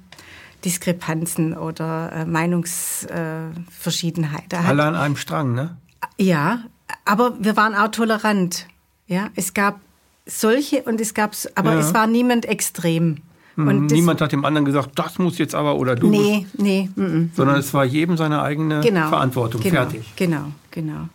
Diskrepanzen 0.64 1.56
oder 1.56 2.12
äh, 2.12 2.24
Meinungsverschiedenheit. 2.24 4.52
Äh, 4.52 4.56
Alle 4.56 4.84
an 4.84 4.94
einem 4.94 5.16
Strang, 5.16 5.54
ne? 5.54 5.76
Ja, 6.18 6.64
aber 7.04 7.34
wir 7.38 7.56
waren 7.56 7.74
auch 7.74 7.88
tolerant. 7.88 8.66
Ja, 9.06 9.28
es 9.34 9.54
gab 9.54 9.80
solche 10.26 10.82
und 10.82 11.00
es 11.00 11.14
gab, 11.14 11.34
aber 11.54 11.74
ja. 11.74 11.80
es 11.80 11.92
war 11.94 12.06
niemand 12.06 12.46
extrem. 12.46 13.18
Mhm. 13.56 13.68
Und 13.68 13.86
Niemand 13.86 14.20
hat 14.20 14.32
dem 14.32 14.44
anderen 14.44 14.64
gesagt, 14.64 14.90
das 14.94 15.18
muss 15.18 15.38
jetzt 15.38 15.54
aber 15.54 15.76
oder 15.76 15.94
du. 15.94 16.08
Nee, 16.08 16.40
musst, 16.40 16.58
nee. 16.58 16.88
M 16.96 17.04
-m, 17.04 17.36
sondern 17.36 17.56
es 17.56 17.72
war 17.72 17.84
jedem 17.84 18.16
seine 18.16 18.42
eigene 18.42 18.80
genau, 18.80 19.08
Verantwortung. 19.08 19.60
Genau, 19.60 19.74
Fertig. 19.74 20.12
Genau, 20.16 20.52
genau. 20.70 21.08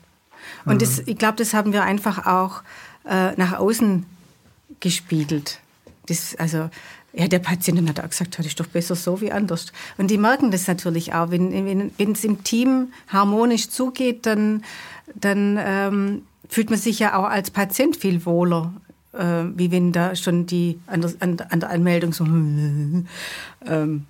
Und 0.65 0.75
mhm. 0.75 0.79
das, 0.79 0.99
ich 1.05 1.17
glaube, 1.17 1.37
das 1.37 1.53
haben 1.53 1.73
wir 1.73 1.83
einfach 1.83 2.25
auch 2.25 2.61
äh, 3.05 3.33
nach 3.35 3.53
außen 3.59 4.05
gespiegelt. 4.79 5.59
Das, 6.07 6.35
also 6.35 6.69
ja, 7.13 7.27
der 7.27 7.39
Patient 7.39 7.89
hat 7.89 7.99
auch 7.99 8.09
gesagt, 8.09 8.37
das 8.37 8.45
ist 8.45 8.59
doch 8.59 8.67
besser 8.67 8.95
so 8.95 9.19
wie 9.19 9.31
anders. 9.31 9.71
Und 9.97 10.11
die 10.11 10.17
merken 10.17 10.51
das 10.51 10.67
natürlich 10.67 11.13
auch. 11.13 11.31
Wenn, 11.31 11.51
wenn, 11.65 11.91
wenn 11.97 12.11
es 12.11 12.23
im 12.23 12.43
Team 12.43 12.89
harmonisch 13.07 13.69
zugeht, 13.69 14.25
dann, 14.25 14.63
dann 15.15 15.59
ähm, 15.61 16.21
fühlt 16.47 16.69
man 16.69 16.79
sich 16.79 16.99
ja 16.99 17.15
auch 17.17 17.25
als 17.25 17.51
Patient 17.51 17.95
viel 17.95 18.25
wohler, 18.25 18.73
äh, 19.13 19.43
wie 19.55 19.71
wenn 19.71 19.91
da 19.91 20.15
schon 20.15 20.45
die 20.45 20.79
an 20.87 21.01
der, 21.01 21.13
an 21.49 21.59
der 21.59 21.69
Anmeldung 21.69 22.13
so, 22.13 22.25
ähm, 23.65 24.05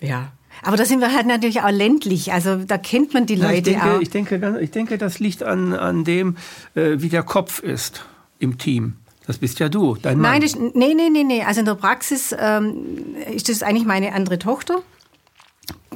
ja. 0.00 0.32
Aber 0.62 0.76
da 0.76 0.84
sind 0.84 1.00
wir 1.00 1.14
halt 1.14 1.26
natürlich 1.26 1.62
auch 1.62 1.70
ländlich, 1.70 2.32
also 2.32 2.56
da 2.56 2.76
kennt 2.76 3.14
man 3.14 3.24
die 3.24 3.36
Leute 3.36 3.56
ich 3.56 3.62
denke, 3.62 3.84
auch. 3.84 4.00
Ich 4.00 4.10
denke, 4.10 4.58
ich 4.60 4.70
denke, 4.70 4.98
das 4.98 5.18
liegt 5.18 5.42
an, 5.42 5.72
an 5.72 6.04
dem, 6.04 6.36
äh, 6.74 6.96
wie 6.98 7.08
der 7.08 7.22
Kopf 7.22 7.60
ist 7.60 8.04
im 8.38 8.58
Team. 8.58 8.94
Das 9.26 9.38
bist 9.38 9.60
ja 9.60 9.68
du, 9.68 9.96
dein 9.96 10.18
Mann. 10.18 10.32
Nein, 10.32 10.40
das, 10.42 10.56
nee, 10.56 10.94
nee, 10.94 11.08
nee, 11.08 11.22
nee. 11.22 11.42
Also 11.44 11.60
in 11.60 11.66
der 11.66 11.76
Praxis 11.76 12.34
ähm, 12.38 13.14
ist 13.32 13.48
das 13.48 13.62
eigentlich 13.62 13.86
meine 13.86 14.12
andere 14.12 14.38
Tochter. 14.38 14.82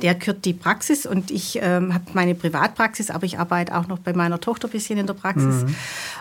Der 0.03 0.15
kürt 0.17 0.45
die 0.45 0.55
Praxis 0.55 1.07
und 1.07 1.31
ich 1.31 1.59
ähm, 1.63 1.95
habe 1.95 2.05
meine 2.15 2.35
Privatpraxis, 2.35 3.11
aber 3.11 3.27
ich 3.27 3.39
arbeite 3.39 3.77
auch 3.77 3.87
noch 3.87 4.01
bei 4.01 4.13
meiner 4.13 4.41
Tochter 4.41 4.69
ein 4.69 4.73
bisschen 4.73 4.99
in 4.99 5.07
der 5.07 5.15
Praxis. 5.15 5.65
Mhm. 5.65 5.75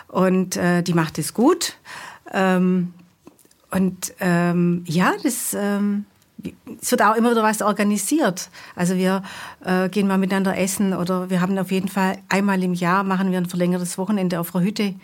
Und 0.08 0.56
äh, 0.56 0.82
die 0.82 0.94
macht 0.94 1.18
es 1.18 1.34
gut. 1.34 1.76
Ähm, 2.32 2.94
und 3.70 4.14
ähm, 4.20 4.84
ja, 4.86 5.12
das, 5.22 5.56
ähm, 5.58 6.04
es 6.80 6.90
wird 6.92 7.02
auch 7.02 7.16
immer 7.16 7.32
wieder 7.32 7.42
was 7.42 7.62
organisiert. 7.62 8.48
Also 8.76 8.94
wir 8.94 9.22
äh, 9.64 9.88
gehen 9.88 10.06
mal 10.06 10.18
miteinander 10.18 10.56
essen 10.56 10.92
oder 10.92 11.28
wir 11.30 11.40
haben 11.40 11.58
auf 11.58 11.72
jeden 11.72 11.88
Fall 11.88 12.18
einmal 12.28 12.62
im 12.62 12.74
Jahr 12.74 13.02
machen 13.02 13.32
wir 13.32 13.38
ein 13.38 13.46
verlängertes 13.46 13.98
Wochenende 13.98 14.38
auf 14.38 14.52
der 14.52 14.60
Hütte. 14.60 14.94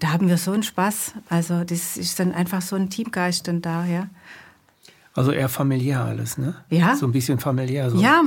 Da 0.00 0.12
haben 0.12 0.28
wir 0.28 0.36
so 0.36 0.52
einen 0.52 0.62
Spaß. 0.62 1.14
Also 1.28 1.64
das 1.64 1.96
ist 1.96 2.18
dann 2.18 2.32
einfach 2.32 2.60
so 2.60 2.76
ein 2.76 2.90
Teamgeist 2.90 3.48
dann 3.48 3.62
da, 3.62 3.84
ja. 3.84 4.08
Also 5.14 5.30
eher 5.30 5.50
familiär 5.50 6.02
alles, 6.04 6.38
ne? 6.38 6.54
Ja. 6.70 6.96
So 6.96 7.06
ein 7.06 7.12
bisschen 7.12 7.38
familiär. 7.38 7.90
So. 7.90 7.98
Ja, 7.98 8.22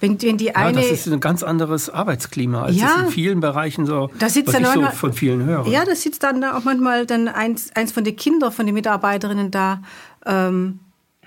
wenn, 0.00 0.20
wenn 0.22 0.38
die 0.38 0.56
eine. 0.56 0.80
Ja, 0.80 0.88
das 0.88 1.06
ist 1.06 1.12
ein 1.12 1.20
ganz 1.20 1.42
anderes 1.42 1.90
Arbeitsklima, 1.90 2.62
als 2.62 2.76
ja, 2.76 2.96
es 2.96 3.02
in 3.04 3.10
vielen 3.10 3.40
Bereichen 3.40 3.84
so, 3.84 4.10
da 4.18 4.30
sitzt 4.30 4.48
was 4.48 4.54
dann 4.54 4.62
ich 4.64 4.88
so 4.90 4.96
von 4.96 5.12
vielen 5.12 5.44
höre. 5.44 5.66
Ja, 5.68 5.84
da 5.84 5.94
sitzt 5.94 6.22
dann 6.22 6.42
auch 6.42 6.64
manchmal 6.64 7.04
dann 7.04 7.28
eins, 7.28 7.70
eins 7.74 7.92
von 7.92 8.04
den 8.04 8.16
Kindern 8.16 8.52
von 8.52 8.64
den 8.64 8.74
Mitarbeiterinnen 8.74 9.50
da. 9.50 9.82
Ähm, 10.24 10.80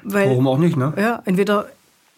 weil, 0.04 0.30
Warum 0.30 0.48
auch 0.48 0.58
nicht, 0.58 0.78
ne? 0.78 0.94
Ja, 0.98 1.22
entweder 1.26 1.68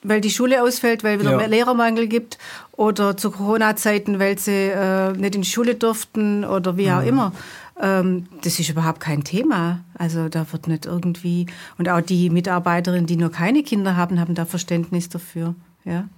weil 0.01 0.21
die 0.21 0.29
Schule 0.29 0.63
ausfällt, 0.63 1.03
weil 1.03 1.19
wieder 1.19 1.31
ja. 1.31 1.37
mehr 1.37 1.47
Lehrermangel 1.47 2.07
gibt 2.07 2.37
oder 2.71 3.17
zu 3.17 3.31
Corona-Zeiten, 3.31 4.19
weil 4.19 4.39
sie 4.39 4.69
äh, 4.69 5.11
nicht 5.11 5.35
in 5.35 5.41
die 5.41 5.49
Schule 5.49 5.75
durften 5.75 6.45
oder 6.45 6.77
wie 6.77 6.89
auch 6.91 7.01
mhm. 7.01 7.07
immer. 7.07 7.33
Ähm, 7.79 8.27
das 8.43 8.59
ist 8.59 8.69
überhaupt 8.69 8.99
kein 8.99 9.23
Thema. 9.23 9.79
Also 9.93 10.29
da 10.29 10.51
wird 10.51 10.67
nicht 10.67 10.85
irgendwie 10.85 11.47
und 11.77 11.87
auch 11.89 12.01
die 12.01 12.29
Mitarbeiterinnen, 12.29 13.05
die 13.05 13.15
nur 13.15 13.31
keine 13.31 13.63
Kinder 13.63 13.95
haben, 13.95 14.19
haben 14.19 14.35
da 14.35 14.45
Verständnis 14.45 15.09
dafür. 15.09 15.55
Ja, 15.85 16.09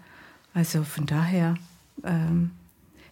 also 0.54 0.84
von 0.84 1.06
daher, 1.06 1.56
ähm, 2.04 2.52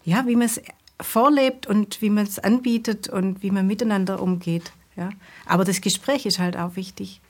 ja, 0.03 0.25
wie 0.25 0.35
man 0.35 0.47
es 0.47 0.61
vorlebt 0.99 1.67
und 1.67 2.01
wie 2.01 2.09
man 2.09 2.25
es 2.25 2.39
anbietet 2.39 3.07
und 3.07 3.43
wie 3.43 3.51
man 3.51 3.67
miteinander 3.67 4.21
umgeht. 4.21 4.71
Ja, 4.95 5.09
aber 5.45 5.63
das 5.63 5.81
Gespräch 5.81 6.25
ist 6.25 6.39
halt 6.39 6.57
auch 6.57 6.75
wichtig. 6.75 7.21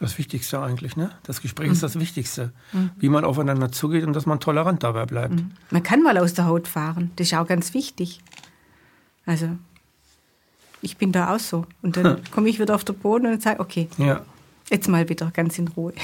Das 0.00 0.16
Wichtigste 0.16 0.60
eigentlich, 0.60 0.96
ne? 0.96 1.10
Das 1.24 1.42
Gespräch 1.42 1.68
mhm. 1.68 1.72
ist 1.72 1.82
das 1.82 1.98
Wichtigste. 1.98 2.52
Mhm. 2.72 2.90
Wie 2.98 3.08
man 3.08 3.24
aufeinander 3.24 3.72
zugeht 3.72 4.04
und 4.04 4.12
dass 4.14 4.26
man 4.26 4.38
tolerant 4.38 4.84
dabei 4.84 5.06
bleibt. 5.06 5.34
Mhm. 5.34 5.50
Man 5.70 5.82
kann 5.82 6.02
mal 6.02 6.16
aus 6.18 6.34
der 6.34 6.46
Haut 6.46 6.68
fahren. 6.68 7.10
Das 7.16 7.26
ist 7.26 7.34
auch 7.34 7.46
ganz 7.46 7.74
wichtig. 7.74 8.20
Also, 9.26 9.50
ich 10.82 10.96
bin 10.96 11.12
da 11.12 11.34
auch 11.34 11.40
so. 11.40 11.66
Und 11.82 11.96
dann 11.96 12.22
komme 12.30 12.48
ich 12.48 12.60
wieder 12.60 12.74
auf 12.74 12.84
den 12.84 12.96
Boden 12.96 13.26
und 13.26 13.42
sage, 13.42 13.60
okay, 13.60 13.88
ja. 13.98 14.22
jetzt 14.70 14.88
mal 14.88 15.08
wieder 15.08 15.30
ganz 15.32 15.58
in 15.58 15.68
Ruhe. 15.68 15.92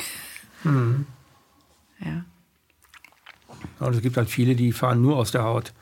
Mhm. 0.67 1.05
Ja. 2.01 2.25
Aber 3.79 3.91
es 3.91 4.01
gibt 4.01 4.17
halt 4.17 4.31
viele, 4.31 4.57
die 4.57 4.73
fahren 4.73 5.03
nur 5.03 5.19
aus 5.19 5.31
der 5.31 5.45
Haut. 5.45 5.75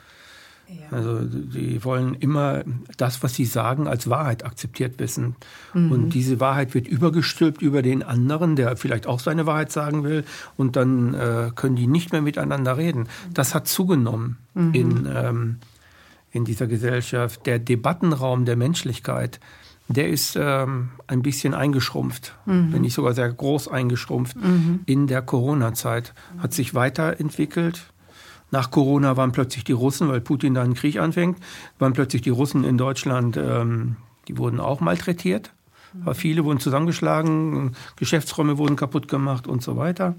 Also 0.90 1.20
die 1.22 1.84
wollen 1.84 2.14
immer 2.14 2.62
das, 2.96 3.22
was 3.22 3.34
sie 3.34 3.44
sagen, 3.44 3.86
als 3.88 4.10
Wahrheit 4.10 4.44
akzeptiert 4.44 4.98
wissen. 4.98 5.36
Mhm. 5.72 5.92
Und 5.92 6.10
diese 6.10 6.40
Wahrheit 6.40 6.74
wird 6.74 6.86
übergestülpt 6.86 7.62
über 7.62 7.82
den 7.82 8.02
anderen, 8.02 8.56
der 8.56 8.76
vielleicht 8.76 9.06
auch 9.06 9.20
seine 9.20 9.46
Wahrheit 9.46 9.72
sagen 9.72 10.04
will. 10.04 10.24
Und 10.56 10.76
dann 10.76 11.14
äh, 11.14 11.50
können 11.54 11.76
die 11.76 11.86
nicht 11.86 12.12
mehr 12.12 12.22
miteinander 12.22 12.76
reden. 12.76 13.08
Das 13.32 13.54
hat 13.54 13.68
zugenommen 13.68 14.38
mhm. 14.54 14.74
in, 14.74 15.08
ähm, 15.14 15.56
in 16.32 16.44
dieser 16.44 16.66
Gesellschaft. 16.66 17.46
Der 17.46 17.58
Debattenraum 17.58 18.44
der 18.44 18.56
Menschlichkeit, 18.56 19.38
der 19.88 20.08
ist 20.08 20.36
ähm, 20.40 20.90
ein 21.06 21.22
bisschen 21.22 21.54
eingeschrumpft, 21.54 22.34
mhm. 22.46 22.72
wenn 22.72 22.82
nicht 22.82 22.94
sogar 22.94 23.14
sehr 23.14 23.30
groß 23.30 23.68
eingeschrumpft 23.68 24.36
mhm. 24.36 24.80
in 24.86 25.06
der 25.06 25.22
Corona-Zeit. 25.22 26.14
Hat 26.38 26.52
sich 26.52 26.74
weiterentwickelt 26.74 27.92
nach 28.52 28.70
Corona 28.70 29.16
waren 29.16 29.32
plötzlich 29.32 29.64
die 29.64 29.72
Russen, 29.72 30.08
weil 30.08 30.20
Putin 30.20 30.54
da 30.54 30.62
einen 30.62 30.74
Krieg 30.74 30.98
anfängt, 30.98 31.38
waren 31.78 31.94
plötzlich 31.94 32.20
die 32.20 32.30
Russen 32.30 32.64
in 32.64 32.76
Deutschland, 32.76 33.38
ähm, 33.38 33.96
die 34.28 34.36
wurden 34.36 34.60
auch 34.60 34.80
malträtiert. 34.80 35.52
Mhm. 35.94 36.14
Viele 36.14 36.44
wurden 36.44 36.60
zusammengeschlagen, 36.60 37.74
Geschäftsräume 37.96 38.58
wurden 38.58 38.76
kaputt 38.76 39.08
gemacht 39.08 39.46
und 39.46 39.62
so 39.62 39.76
weiter. 39.78 40.14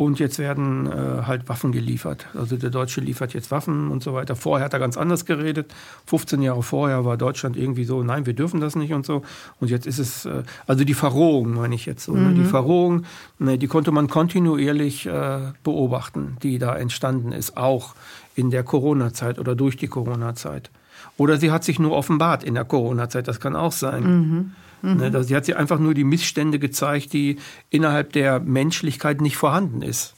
Und 0.00 0.18
jetzt 0.18 0.38
werden 0.38 0.86
äh, 0.86 1.24
halt 1.26 1.50
Waffen 1.50 1.72
geliefert. 1.72 2.26
Also 2.32 2.56
der 2.56 2.70
Deutsche 2.70 3.02
liefert 3.02 3.34
jetzt 3.34 3.50
Waffen 3.50 3.90
und 3.90 4.02
so 4.02 4.14
weiter. 4.14 4.34
Vorher 4.34 4.64
hat 4.64 4.72
er 4.72 4.78
ganz 4.78 4.96
anders 4.96 5.26
geredet. 5.26 5.74
15 6.06 6.40
Jahre 6.40 6.62
vorher 6.62 7.04
war 7.04 7.18
Deutschland 7.18 7.54
irgendwie 7.54 7.84
so, 7.84 8.02
nein, 8.02 8.24
wir 8.24 8.32
dürfen 8.32 8.62
das 8.62 8.76
nicht 8.76 8.94
und 8.94 9.04
so. 9.04 9.20
Und 9.60 9.68
jetzt 9.68 9.86
ist 9.86 9.98
es, 9.98 10.24
äh, 10.24 10.42
also 10.66 10.84
die 10.84 10.94
Verrohung, 10.94 11.52
meine 11.52 11.74
ich 11.74 11.84
jetzt 11.84 12.02
so. 12.02 12.14
Mhm. 12.14 12.28
Ne? 12.28 12.34
Die 12.34 12.40
mhm. 12.40 12.46
Verrohung, 12.46 13.04
ne, 13.38 13.58
die 13.58 13.66
konnte 13.66 13.90
man 13.90 14.08
kontinuierlich 14.08 15.04
äh, 15.04 15.52
beobachten, 15.64 16.38
die 16.42 16.58
da 16.58 16.74
entstanden 16.74 17.32
ist, 17.32 17.58
auch 17.58 17.94
in 18.34 18.50
der 18.50 18.62
Corona-Zeit 18.62 19.38
oder 19.38 19.54
durch 19.54 19.76
die 19.76 19.88
Corona-Zeit. 19.88 20.70
Oder 21.18 21.36
sie 21.36 21.50
hat 21.50 21.62
sich 21.62 21.78
nur 21.78 21.92
offenbart 21.92 22.42
in 22.42 22.54
der 22.54 22.64
Corona-Zeit, 22.64 23.28
das 23.28 23.38
kann 23.38 23.54
auch 23.54 23.72
sein. 23.72 24.04
Mhm. 24.04 24.52
Mhm. 24.82 24.96
Ne, 24.96 25.24
sie 25.24 25.36
hat 25.36 25.44
sie 25.44 25.54
einfach 25.54 25.78
nur 25.78 25.94
die 25.94 26.04
Missstände 26.04 26.58
gezeigt, 26.58 27.12
die 27.12 27.38
innerhalb 27.68 28.12
der 28.12 28.40
Menschlichkeit 28.40 29.20
nicht 29.20 29.36
vorhanden 29.36 29.82
ist 29.82 30.14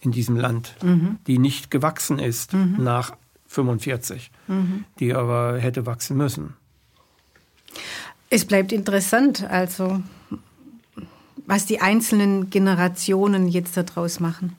in 0.00 0.12
diesem 0.12 0.36
Land, 0.36 0.74
mhm. 0.82 1.18
die 1.26 1.38
nicht 1.38 1.70
gewachsen 1.70 2.18
ist 2.18 2.54
mhm. 2.54 2.76
nach 2.78 3.16
45, 3.48 4.30
mhm. 4.48 4.84
die 4.98 5.14
aber 5.14 5.58
hätte 5.58 5.86
wachsen 5.86 6.16
müssen. 6.16 6.54
Es 8.30 8.44
bleibt 8.44 8.72
interessant, 8.72 9.44
also 9.44 10.02
was 11.46 11.66
die 11.66 11.80
einzelnen 11.80 12.48
Generationen 12.50 13.48
jetzt 13.48 13.76
daraus 13.76 14.20
machen. 14.20 14.56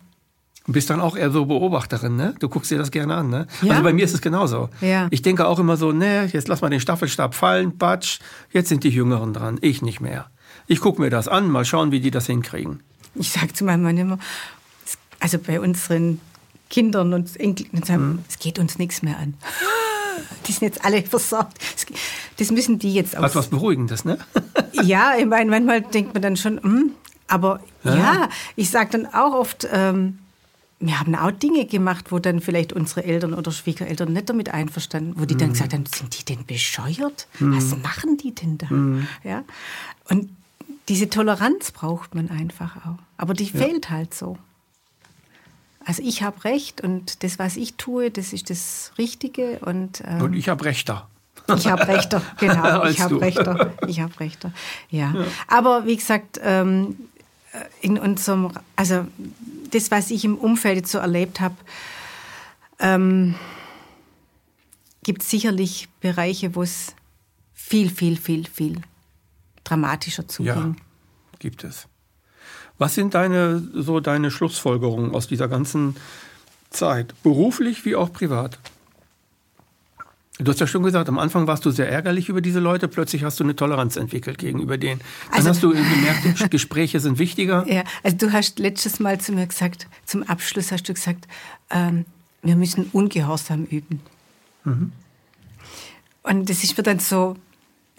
Du 0.65 0.73
bist 0.73 0.89
dann 0.91 1.01
auch 1.01 1.15
eher 1.15 1.31
so 1.31 1.45
Beobachterin, 1.45 2.15
ne? 2.15 2.35
Du 2.39 2.47
guckst 2.47 2.69
dir 2.69 2.77
das 2.77 2.91
gerne 2.91 3.15
an, 3.15 3.29
ne? 3.29 3.47
Ja. 3.63 3.71
Also 3.71 3.83
bei 3.83 3.93
mir 3.93 4.05
ist 4.05 4.13
es 4.13 4.21
genauso. 4.21 4.69
Ja. 4.79 5.07
Ich 5.09 5.23
denke 5.23 5.47
auch 5.47 5.57
immer 5.57 5.75
so, 5.75 5.91
ne, 5.91 6.29
jetzt 6.31 6.47
lass 6.47 6.61
mal 6.61 6.69
den 6.69 6.79
Staffelstab 6.79 7.33
fallen, 7.33 7.77
batsch, 7.77 8.19
jetzt 8.51 8.69
sind 8.69 8.83
die 8.83 8.89
Jüngeren 8.89 9.33
dran, 9.33 9.57
ich 9.61 9.81
nicht 9.81 10.01
mehr. 10.01 10.29
Ich 10.67 10.79
gucke 10.79 11.01
mir 11.01 11.09
das 11.09 11.27
an, 11.27 11.49
mal 11.49 11.65
schauen, 11.65 11.91
wie 11.91 11.99
die 11.99 12.11
das 12.11 12.27
hinkriegen. 12.27 12.81
Ich 13.15 13.31
sage 13.31 13.53
zu 13.53 13.63
meinem 13.63 13.81
Mann 13.81 13.97
immer, 13.97 14.19
also 15.19 15.39
bei 15.39 15.59
unseren 15.59 16.21
Kindern 16.69 17.13
und 17.13 17.39
Enkeln, 17.39 17.83
hm. 17.87 18.19
es 18.29 18.37
geht 18.37 18.59
uns 18.59 18.77
nichts 18.77 19.01
mehr 19.01 19.17
an. 19.17 19.33
Die 20.47 20.51
sind 20.51 20.63
jetzt 20.63 20.85
alle 20.85 21.01
versorgt. 21.03 21.57
Das 22.37 22.51
müssen 22.51 22.79
die 22.79 22.93
jetzt 22.93 23.17
aus. 23.17 23.23
Hat 23.23 23.35
was 23.35 23.47
Beruhigendes, 23.47 24.05
ne? 24.05 24.17
ja, 24.83 25.15
ich 25.17 25.25
meine, 25.25 25.49
manchmal 25.49 25.81
denkt 25.81 26.13
man 26.13 26.21
dann 26.21 26.37
schon, 26.37 26.61
hm, 26.61 26.91
aber 27.27 27.61
ja, 27.83 27.95
ja 27.95 28.29
ich 28.55 28.69
sage 28.69 28.89
dann 28.91 29.05
auch 29.07 29.33
oft, 29.33 29.67
ähm, 29.71 30.19
wir 30.81 30.99
haben 30.99 31.15
auch 31.15 31.31
Dinge 31.31 31.65
gemacht, 31.65 32.11
wo 32.11 32.19
dann 32.19 32.41
vielleicht 32.41 32.73
unsere 32.73 33.03
Eltern 33.03 33.33
oder 33.33 33.51
Schwiegereltern 33.51 34.11
nicht 34.11 34.29
damit 34.29 34.49
einverstanden, 34.49 35.13
wo 35.15 35.25
die 35.25 35.35
mhm. 35.35 35.39
dann 35.39 35.49
gesagt 35.53 35.73
haben, 35.73 35.85
sind 35.85 36.19
die 36.19 36.25
denn 36.25 36.45
bescheuert? 36.45 37.27
Mhm. 37.39 37.55
Was 37.55 37.77
machen 37.77 38.17
die 38.17 38.33
denn 38.33 38.57
da? 38.57 38.67
Mhm. 38.67 39.07
Ja? 39.23 39.43
Und 40.09 40.29
diese 40.89 41.09
Toleranz 41.09 41.71
braucht 41.71 42.15
man 42.15 42.29
einfach 42.29 42.77
auch. 42.77 42.97
Aber 43.17 43.33
die 43.33 43.45
ja. 43.45 43.59
fehlt 43.59 43.89
halt 43.89 44.13
so. 44.13 44.37
Also 45.85 46.03
ich 46.03 46.23
habe 46.23 46.43
Recht 46.43 46.81
und 46.81 47.23
das, 47.23 47.39
was 47.39 47.57
ich 47.57 47.75
tue, 47.75 48.11
das 48.11 48.33
ist 48.33 48.49
das 48.49 48.91
Richtige. 48.97 49.59
Und, 49.59 50.03
ähm, 50.05 50.21
und 50.21 50.33
ich 50.33 50.49
habe 50.49 50.65
Rechter. 50.65 51.07
Ich 51.55 51.67
habe 51.67 51.87
Rechter, 51.87 52.21
genau. 52.39 52.85
ich 52.85 53.01
habe 53.01 53.21
Rechter. 53.21 53.73
Ich 53.87 53.99
habe 53.99 54.19
Rechter. 54.19 54.51
Ja. 54.89 55.11
ja. 55.13 55.25
Aber 55.47 55.85
wie 55.85 55.95
gesagt, 55.95 56.39
ähm, 56.43 56.97
in 57.81 57.97
unserem, 57.97 58.51
also 58.75 59.05
das, 59.71 59.91
was 59.91 60.11
ich 60.11 60.25
im 60.25 60.37
Umfeld 60.37 60.77
jetzt 60.77 60.91
so 60.91 60.97
erlebt 60.97 61.39
habe, 61.39 61.55
ähm, 62.79 63.35
gibt 65.03 65.23
sicherlich 65.23 65.89
Bereiche, 65.99 66.55
wo 66.55 66.63
es 66.63 66.95
viel, 67.53 67.89
viel, 67.89 68.17
viel, 68.17 68.47
viel 68.47 68.81
dramatischer 69.63 70.27
zuging. 70.27 70.75
Ja, 70.75 70.75
gibt 71.39 71.63
es. 71.63 71.87
Was 72.77 72.95
sind 72.95 73.13
deine, 73.13 73.59
so 73.73 73.99
deine 73.99 74.31
Schlussfolgerungen 74.31 75.13
aus 75.13 75.27
dieser 75.27 75.47
ganzen 75.47 75.95
Zeit, 76.71 77.13
beruflich 77.21 77.85
wie 77.85 77.95
auch 77.95 78.11
privat? 78.11 78.57
Du 80.43 80.51
hast 80.51 80.59
ja 80.59 80.67
schon 80.67 80.81
gesagt, 80.81 81.07
am 81.07 81.19
Anfang 81.19 81.45
warst 81.45 81.65
du 81.65 81.71
sehr 81.71 81.89
ärgerlich 81.89 82.29
über 82.29 82.41
diese 82.41 82.59
Leute, 82.59 82.87
plötzlich 82.87 83.23
hast 83.23 83.39
du 83.39 83.43
eine 83.43 83.55
Toleranz 83.55 83.95
entwickelt 83.95 84.39
gegenüber 84.39 84.77
denen. 84.77 85.01
Dann 85.29 85.37
also, 85.37 85.49
hast 85.49 85.63
du 85.63 85.69
gemerkt, 85.69 86.51
Gespräche 86.51 86.99
sind 86.99 87.19
wichtiger. 87.19 87.65
Ja, 87.71 87.83
also 88.03 88.17
du 88.17 88.33
hast 88.33 88.59
letztes 88.59 88.99
Mal 88.99 89.21
zu 89.21 89.31
mir 89.31 89.47
gesagt, 89.47 89.87
zum 90.05 90.23
Abschluss 90.23 90.71
hast 90.71 90.89
du 90.89 90.93
gesagt, 90.93 91.27
ähm, 91.69 92.05
wir 92.41 92.55
müssen 92.55 92.89
Ungehorsam 92.91 93.65
üben. 93.65 94.01
Mhm. 94.65 94.91
Und 96.23 96.49
das 96.49 96.63
ist 96.63 96.75
mir 96.77 96.83
dann 96.83 96.99
so 96.99 97.37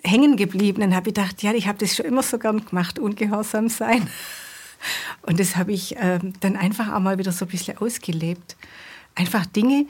hängen 0.02 0.36
geblieben. 0.36 0.80
Dann 0.80 0.94
habe 0.94 1.08
ich 1.08 1.14
gedacht, 1.14 1.42
ja, 1.42 1.52
ich 1.54 1.68
habe 1.68 1.78
das 1.78 1.96
schon 1.96 2.06
immer 2.06 2.22
so 2.22 2.38
gern 2.38 2.64
gemacht, 2.66 2.98
ungehorsam 2.98 3.68
sein. 3.68 4.06
Und 5.22 5.40
das 5.40 5.56
habe 5.56 5.72
ich 5.72 5.96
ähm, 5.98 6.34
dann 6.40 6.56
einfach 6.56 6.92
auch 6.92 7.00
mal 7.00 7.18
wieder 7.18 7.32
so 7.32 7.44
ein 7.44 7.48
bisschen 7.48 7.78
ausgelebt. 7.78 8.56
Einfach 9.14 9.46
Dinge 9.46 9.86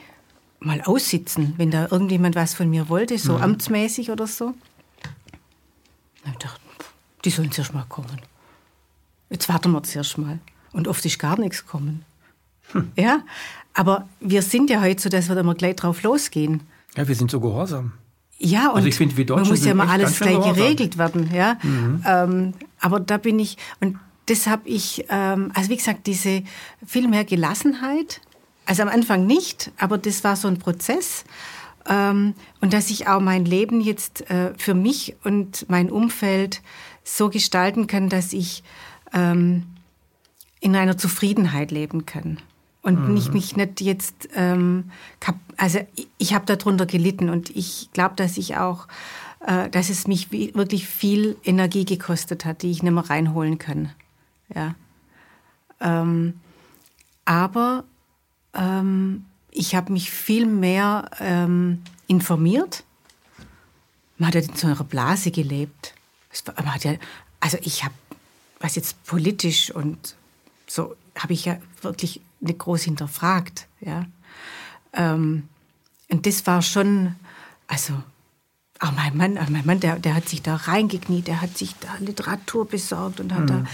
mal 0.64 0.80
aussitzen, 0.82 1.54
wenn 1.56 1.70
da 1.70 1.88
irgendjemand 1.90 2.34
was 2.34 2.54
von 2.54 2.70
mir 2.70 2.88
wollte, 2.88 3.18
so 3.18 3.34
mhm. 3.34 3.42
amtsmäßig 3.42 4.10
oder 4.10 4.26
so. 4.26 4.54
ich 6.24 6.32
dachte, 6.38 6.60
die 7.24 7.30
sollen 7.30 7.52
zuerst 7.52 7.74
mal 7.74 7.84
kommen. 7.88 8.20
Jetzt 9.30 9.48
warten 9.48 9.72
wir 9.72 9.82
zuerst 9.82 10.18
mal. 10.18 10.38
Und 10.72 10.88
oft 10.88 11.04
ist 11.04 11.18
gar 11.18 11.38
nichts 11.38 11.66
kommen. 11.66 12.04
Hm. 12.72 12.92
Ja, 12.96 13.22
aber 13.74 14.08
wir 14.20 14.42
sind 14.42 14.70
ja 14.70 14.80
heute 14.80 15.02
so, 15.02 15.08
dass 15.08 15.28
wir 15.28 15.34
da 15.34 15.42
mal 15.42 15.54
gleich 15.54 15.76
drauf 15.76 16.02
losgehen. 16.02 16.62
Ja, 16.96 17.08
wir 17.08 17.14
sind 17.14 17.30
so 17.30 17.40
gehorsam. 17.40 17.92
Ja, 18.38 18.70
und 18.70 18.76
also 18.76 18.88
ich 18.88 18.94
find, 18.96 19.16
wir 19.16 19.26
man 19.34 19.46
muss 19.46 19.64
ja 19.64 19.74
mal 19.74 19.88
alles 19.88 20.18
gleich 20.18 20.42
geregelt 20.42 20.98
werden. 20.98 21.30
Ja? 21.32 21.58
Mhm. 21.62 22.02
Ähm, 22.06 22.54
aber 22.80 23.00
da 23.00 23.16
bin 23.16 23.38
ich, 23.38 23.56
und 23.80 23.98
das 24.26 24.46
habe 24.46 24.68
ich, 24.68 25.04
ähm, 25.08 25.52
also 25.54 25.70
wie 25.70 25.76
gesagt, 25.76 26.06
diese 26.06 26.42
viel 26.84 27.08
mehr 27.08 27.24
Gelassenheit, 27.24 28.20
also 28.66 28.82
am 28.82 28.88
Anfang 28.88 29.26
nicht, 29.26 29.70
aber 29.78 29.98
das 29.98 30.24
war 30.24 30.36
so 30.36 30.48
ein 30.48 30.58
Prozess. 30.58 31.24
Ähm, 31.88 32.34
und 32.60 32.72
dass 32.72 32.90
ich 32.90 33.08
auch 33.08 33.20
mein 33.20 33.44
Leben 33.44 33.80
jetzt 33.80 34.30
äh, 34.30 34.52
für 34.56 34.74
mich 34.74 35.16
und 35.24 35.68
mein 35.68 35.90
Umfeld 35.90 36.62
so 37.02 37.28
gestalten 37.28 37.86
kann, 37.88 38.08
dass 38.08 38.32
ich 38.32 38.62
ähm, 39.12 39.64
in 40.60 40.76
einer 40.76 40.96
Zufriedenheit 40.96 41.72
leben 41.72 42.06
kann 42.06 42.38
und 42.82 43.08
mhm. 43.08 43.14
nicht 43.14 43.34
mich 43.34 43.56
nicht 43.56 43.80
jetzt 43.80 44.28
ähm, 44.34 44.90
also 45.56 45.80
ich 46.18 46.34
habe 46.34 46.46
darunter 46.46 46.86
gelitten 46.86 47.28
und 47.28 47.50
ich 47.50 47.90
glaube, 47.92 48.14
dass 48.16 48.36
ich 48.36 48.56
auch 48.56 48.86
äh, 49.46 49.68
dass 49.70 49.90
es 49.90 50.06
mich 50.06 50.30
wirklich 50.30 50.86
viel 50.86 51.36
Energie 51.44 51.84
gekostet 51.84 52.44
hat, 52.44 52.62
die 52.62 52.70
ich 52.70 52.82
nicht 52.82 52.92
mehr 52.92 53.08
reinholen 53.08 53.58
kann. 53.58 53.90
Ja. 54.54 54.74
Ähm, 55.80 56.34
aber 57.24 57.84
ähm, 58.54 59.24
ich 59.50 59.74
habe 59.74 59.92
mich 59.92 60.10
viel 60.10 60.46
mehr 60.46 61.10
ähm, 61.20 61.82
informiert. 62.06 62.84
Man 64.18 64.28
hat 64.28 64.34
ja 64.34 64.40
in 64.40 64.56
so 64.56 64.66
einer 64.66 64.84
Blase 64.84 65.30
gelebt. 65.30 65.94
Ja, 66.82 66.94
also 67.40 67.58
ich 67.60 67.84
habe, 67.84 67.94
was 68.60 68.76
jetzt 68.76 69.04
politisch 69.04 69.70
und 69.70 70.16
so, 70.66 70.96
habe 71.18 71.34
ich 71.34 71.44
ja 71.44 71.58
wirklich 71.82 72.20
nicht 72.40 72.58
groß 72.58 72.82
hinterfragt. 72.84 73.66
Ja. 73.80 74.06
Ähm, 74.94 75.48
und 76.08 76.26
das 76.26 76.46
war 76.46 76.62
schon, 76.62 77.16
also 77.66 78.02
auch 78.82 78.92
mein 78.92 79.16
Mann, 79.16 79.34
mein 79.50 79.64
Mann 79.64 79.80
der, 79.80 79.98
der 79.98 80.14
hat 80.14 80.28
sich 80.28 80.42
da 80.42 80.56
reingekniet, 80.56 81.28
der 81.28 81.40
hat 81.40 81.56
sich 81.56 81.74
da 81.80 81.88
Literatur 82.00 82.66
besorgt 82.66 83.20
und 83.20 83.32
hat 83.32 83.42
mhm. 83.42 83.46
da 83.46 83.64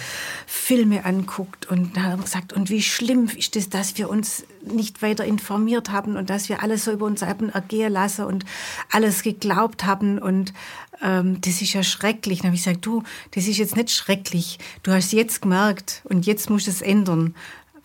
Filme 0.46 1.04
anguckt 1.04 1.66
und 1.66 1.96
da 1.96 2.02
hat 2.02 2.22
gesagt, 2.22 2.52
und 2.52 2.68
wie 2.68 2.82
schlimm 2.82 3.24
ist 3.36 3.56
es, 3.56 3.70
das, 3.70 3.88
dass 3.88 3.98
wir 3.98 4.10
uns 4.10 4.44
nicht 4.60 5.00
weiter 5.00 5.24
informiert 5.24 5.90
haben 5.90 6.16
und 6.16 6.28
dass 6.28 6.48
wir 6.48 6.62
alles 6.62 6.84
so 6.84 6.92
über 6.92 7.06
uns 7.06 7.22
haben 7.22 7.48
ergehen 7.48 7.92
lassen 7.92 8.26
und 8.26 8.44
alles 8.90 9.22
geglaubt 9.22 9.86
haben 9.86 10.18
und 10.18 10.52
ähm, 11.00 11.40
das 11.40 11.62
ist 11.62 11.72
ja 11.72 11.82
schrecklich. 11.82 12.40
Dann 12.40 12.48
habe 12.48 12.56
ich 12.56 12.64
gesagt, 12.64 12.84
du, 12.84 13.02
das 13.30 13.46
ist 13.46 13.58
jetzt 13.58 13.76
nicht 13.76 13.90
schrecklich. 13.90 14.58
Du 14.82 14.92
hast 14.92 15.12
jetzt 15.12 15.42
gemerkt 15.42 16.02
und 16.04 16.26
jetzt 16.26 16.50
musst 16.50 16.66
du 16.66 16.70
es 16.70 16.82
ändern 16.82 17.34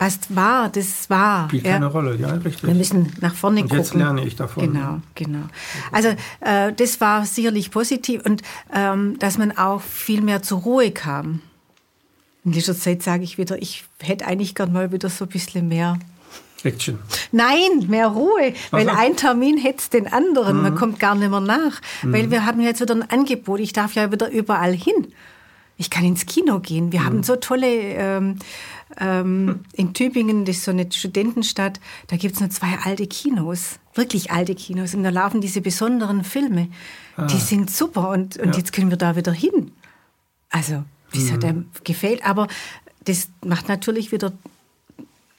was 0.04 0.20
war, 0.30 0.70
das 0.70 1.10
war. 1.10 1.48
Spielt 1.48 1.66
ja. 1.66 1.74
keine 1.74 1.88
Rolle, 1.88 2.16
ja, 2.16 2.34
richtig. 2.34 2.64
Wir 2.68 2.74
müssen 2.74 3.12
nach 3.22 3.34
vorne 3.34 3.62
und 3.62 3.70
gucken. 3.70 3.80
Jetzt 3.80 3.94
lerne 3.94 4.26
ich 4.26 4.36
davon. 4.36 4.72
Genau, 4.72 5.00
genau. 5.16 5.46
Also 5.92 6.10
äh, 6.42 6.74
das 6.74 7.00
war 7.00 7.26
sicherlich 7.26 7.72
positiv 7.72 8.22
und 8.26 8.42
ähm, 8.74 9.18
dass 9.20 9.38
man 9.38 9.58
auch 9.58 9.82
viel 9.82 10.22
mehr 10.22 10.42
zur 10.42 10.60
Ruhe 10.60 10.92
kam. 10.92 11.42
In 12.44 12.52
dieser 12.52 12.78
Zeit 12.78 13.02
sage 13.02 13.24
ich 13.24 13.38
wieder, 13.38 13.62
ich 13.62 13.86
hätte 14.00 14.28
eigentlich 14.28 14.56
gern 14.56 14.74
mal 14.74 14.92
wieder 14.92 15.10
so 15.10 15.24
ein 15.26 15.30
bisschen 15.30 15.70
mehr 15.70 15.98
Action. 16.64 17.00
Nein, 17.32 17.88
mehr 17.88 18.08
Ruhe, 18.08 18.54
weil 18.72 18.90
also. 18.90 19.02
ein 19.02 19.16
Termin 19.16 19.58
hetzt 19.58 19.94
den 19.94 20.12
anderen. 20.12 20.58
Mhm. 20.58 20.64
Man 20.64 20.76
kommt 20.76 21.00
gar 21.00 21.16
nicht 21.16 21.30
mehr 21.30 21.40
nach, 21.40 21.82
mhm. 22.02 22.14
weil 22.14 22.32
wir 22.32 22.46
haben 22.46 22.62
jetzt 22.62 22.82
wieder 22.82 22.96
ein 22.96 23.10
Angebot. 23.10 23.60
Ich 23.60 23.74
darf 23.74 23.96
ja 23.96 24.12
wieder 24.12 24.30
überall 24.30 24.74
hin. 24.74 25.14
Ich 25.78 25.90
kann 25.90 26.06
ins 26.06 26.26
Kino 26.26 26.60
gehen. 26.60 26.92
Wir 26.92 27.02
mhm. 27.02 27.06
haben 27.06 27.24
so 27.24 27.36
tolle 27.36 27.68
ähm, 27.68 28.40
ähm, 29.00 29.62
in 29.74 29.94
Tübingen, 29.94 30.46
das 30.46 30.58
ist 30.58 30.66
so 30.66 30.72
eine 30.72 30.92
Studentenstadt, 30.92 31.80
da 32.08 32.18
gibt 32.18 32.36
es 32.36 32.42
nur 32.42 32.50
zwei 32.50 32.78
alte 32.84 33.08
Kinos, 33.08 33.80
wirklich 33.96 34.32
alte 34.32 34.56
Kinos. 34.56 34.94
Und 34.94 35.04
da 35.04 35.10
laufen 35.10 35.42
diese 35.42 35.62
besonderen 35.62 36.24
Filme. 36.24 36.70
Ah. 37.16 37.26
Die 37.28 37.38
sind 37.38 37.72
super 37.72 38.10
und, 38.10 38.38
und 38.38 38.52
ja. 38.52 38.58
jetzt 38.58 38.74
können 38.74 38.90
wir 38.90 38.98
da 38.98 39.16
wieder 39.16 39.32
hin. 39.32 39.72
Also, 40.50 40.84
das 41.12 41.24
mhm. 41.24 41.32
hat 41.32 41.46
einem 41.46 41.66
gefällt, 41.84 42.26
aber 42.26 42.48
das 43.06 43.30
macht 43.44 43.68
natürlich 43.68 44.12
wieder. 44.12 44.32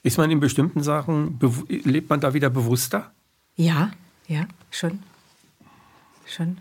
Ist 0.03 0.17
man 0.17 0.29
in 0.29 0.39
bestimmten 0.39 0.83
Sachen, 0.83 1.39
lebt 1.67 2.09
man 2.09 2.19
da 2.19 2.33
wieder 2.33 2.49
bewusster? 2.49 3.11
Ja, 3.55 3.91
ja, 4.27 4.45
schon. 4.69 4.99
Schon. 6.25 6.57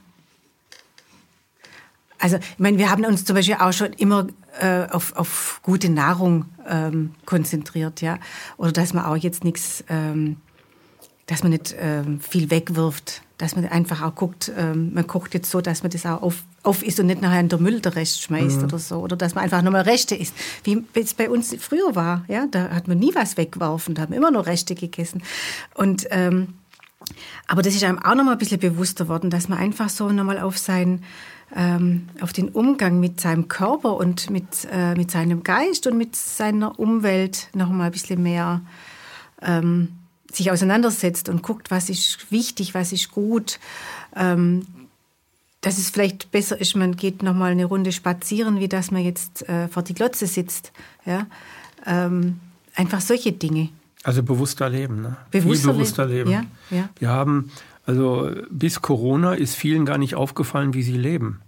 Also, 2.24 2.38
ich 2.38 2.58
meine, 2.58 2.78
wir 2.78 2.90
haben 2.90 3.04
uns 3.04 3.26
zum 3.26 3.36
Beispiel 3.36 3.56
auch 3.56 3.74
schon 3.74 3.92
immer 3.92 4.28
äh, 4.58 4.86
auf, 4.88 5.14
auf 5.14 5.60
gute 5.62 5.90
Nahrung 5.90 6.46
ähm, 6.66 7.10
konzentriert, 7.26 8.00
ja. 8.00 8.18
Oder 8.56 8.72
dass 8.72 8.94
man 8.94 9.04
auch 9.04 9.16
jetzt 9.16 9.44
nichts, 9.44 9.84
ähm, 9.90 10.38
dass 11.26 11.42
man 11.42 11.52
nicht 11.52 11.76
ähm, 11.78 12.20
viel 12.20 12.50
wegwirft, 12.50 13.20
dass 13.36 13.56
man 13.56 13.66
einfach 13.66 14.00
auch 14.00 14.14
guckt, 14.14 14.50
ähm, 14.56 14.94
man 14.94 15.06
kocht 15.06 15.34
jetzt 15.34 15.50
so, 15.50 15.60
dass 15.60 15.82
man 15.82 15.92
das 15.92 16.06
auch 16.06 16.22
auf, 16.22 16.44
auf 16.62 16.82
isst 16.82 16.98
und 16.98 17.08
nicht 17.08 17.20
nachher 17.20 17.40
in 17.40 17.50
der 17.50 17.58
Müll 17.58 17.80
der 17.80 17.94
Rest 17.94 18.22
schmeißt 18.22 18.56
mhm. 18.56 18.64
oder 18.64 18.78
so. 18.78 19.00
Oder 19.00 19.16
dass 19.16 19.34
man 19.34 19.44
einfach 19.44 19.60
nochmal 19.60 19.82
Reste 19.82 20.14
isst. 20.14 20.34
Wie 20.62 20.82
es 20.94 21.12
bei 21.12 21.28
uns 21.28 21.54
früher 21.60 21.94
war, 21.94 22.24
ja. 22.28 22.46
Da 22.50 22.70
hat 22.70 22.88
man 22.88 22.98
nie 22.98 23.14
was 23.14 23.36
weggeworfen, 23.36 23.94
da 23.94 24.00
haben 24.00 24.12
wir 24.12 24.16
immer 24.16 24.30
nur 24.30 24.46
Reste 24.46 24.74
gegessen. 24.74 25.22
Und, 25.74 26.06
ähm, 26.10 26.54
aber 27.48 27.60
das 27.60 27.74
ist 27.74 27.84
einem 27.84 27.98
auch 27.98 28.14
nochmal 28.14 28.36
ein 28.36 28.38
bisschen 28.38 28.60
bewusster 28.60 29.08
worden, 29.08 29.28
dass 29.28 29.50
man 29.50 29.58
einfach 29.58 29.90
so 29.90 30.08
nochmal 30.08 30.40
auf 30.40 30.56
sein 30.56 31.02
ähm, 31.54 32.08
auf 32.20 32.32
den 32.32 32.48
Umgang 32.48 33.00
mit 33.00 33.20
seinem 33.20 33.48
Körper 33.48 33.96
und 33.96 34.30
mit, 34.30 34.66
äh, 34.70 34.94
mit 34.94 35.10
seinem 35.10 35.42
Geist 35.42 35.86
und 35.86 35.96
mit 35.96 36.16
seiner 36.16 36.78
Umwelt 36.78 37.48
noch 37.54 37.70
mal 37.70 37.86
ein 37.86 37.92
bisschen 37.92 38.22
mehr 38.22 38.60
ähm, 39.42 39.88
sich 40.32 40.50
auseinandersetzt 40.50 41.28
und 41.28 41.42
guckt, 41.42 41.70
was 41.70 41.90
ist 41.90 42.30
wichtig, 42.30 42.74
was 42.74 42.92
ist 42.92 43.10
gut. 43.10 43.58
Ähm, 44.16 44.66
dass 45.60 45.78
es 45.78 45.90
vielleicht 45.90 46.30
besser 46.30 46.60
ist, 46.60 46.76
man 46.76 46.96
geht 46.96 47.22
noch 47.22 47.34
mal 47.34 47.52
eine 47.52 47.64
Runde 47.64 47.90
spazieren, 47.92 48.60
wie 48.60 48.68
dass 48.68 48.90
man 48.90 49.02
jetzt 49.02 49.48
äh, 49.48 49.68
vor 49.68 49.82
die 49.82 49.94
Glotze 49.94 50.26
sitzt. 50.26 50.72
Ja? 51.06 51.26
Ähm, 51.86 52.40
einfach 52.74 53.00
solche 53.00 53.32
Dinge. 53.32 53.70
Also 54.02 54.22
bewusster 54.22 54.68
leben, 54.68 55.00
ne? 55.00 55.16
Bewusster, 55.30 55.68
Viel 55.68 55.72
bewusster 55.72 56.06
leben. 56.06 56.30
leben. 56.30 56.50
Ja, 56.70 56.76
ja. 56.76 56.88
Wir 56.98 57.08
haben 57.08 57.50
also 57.86 58.30
bis 58.50 58.82
Corona 58.82 59.34
ist 59.34 59.54
vielen 59.54 59.84
gar 59.84 59.98
nicht 59.98 60.14
aufgefallen, 60.14 60.74
wie 60.74 60.82
sie 60.82 60.96
leben 60.96 61.40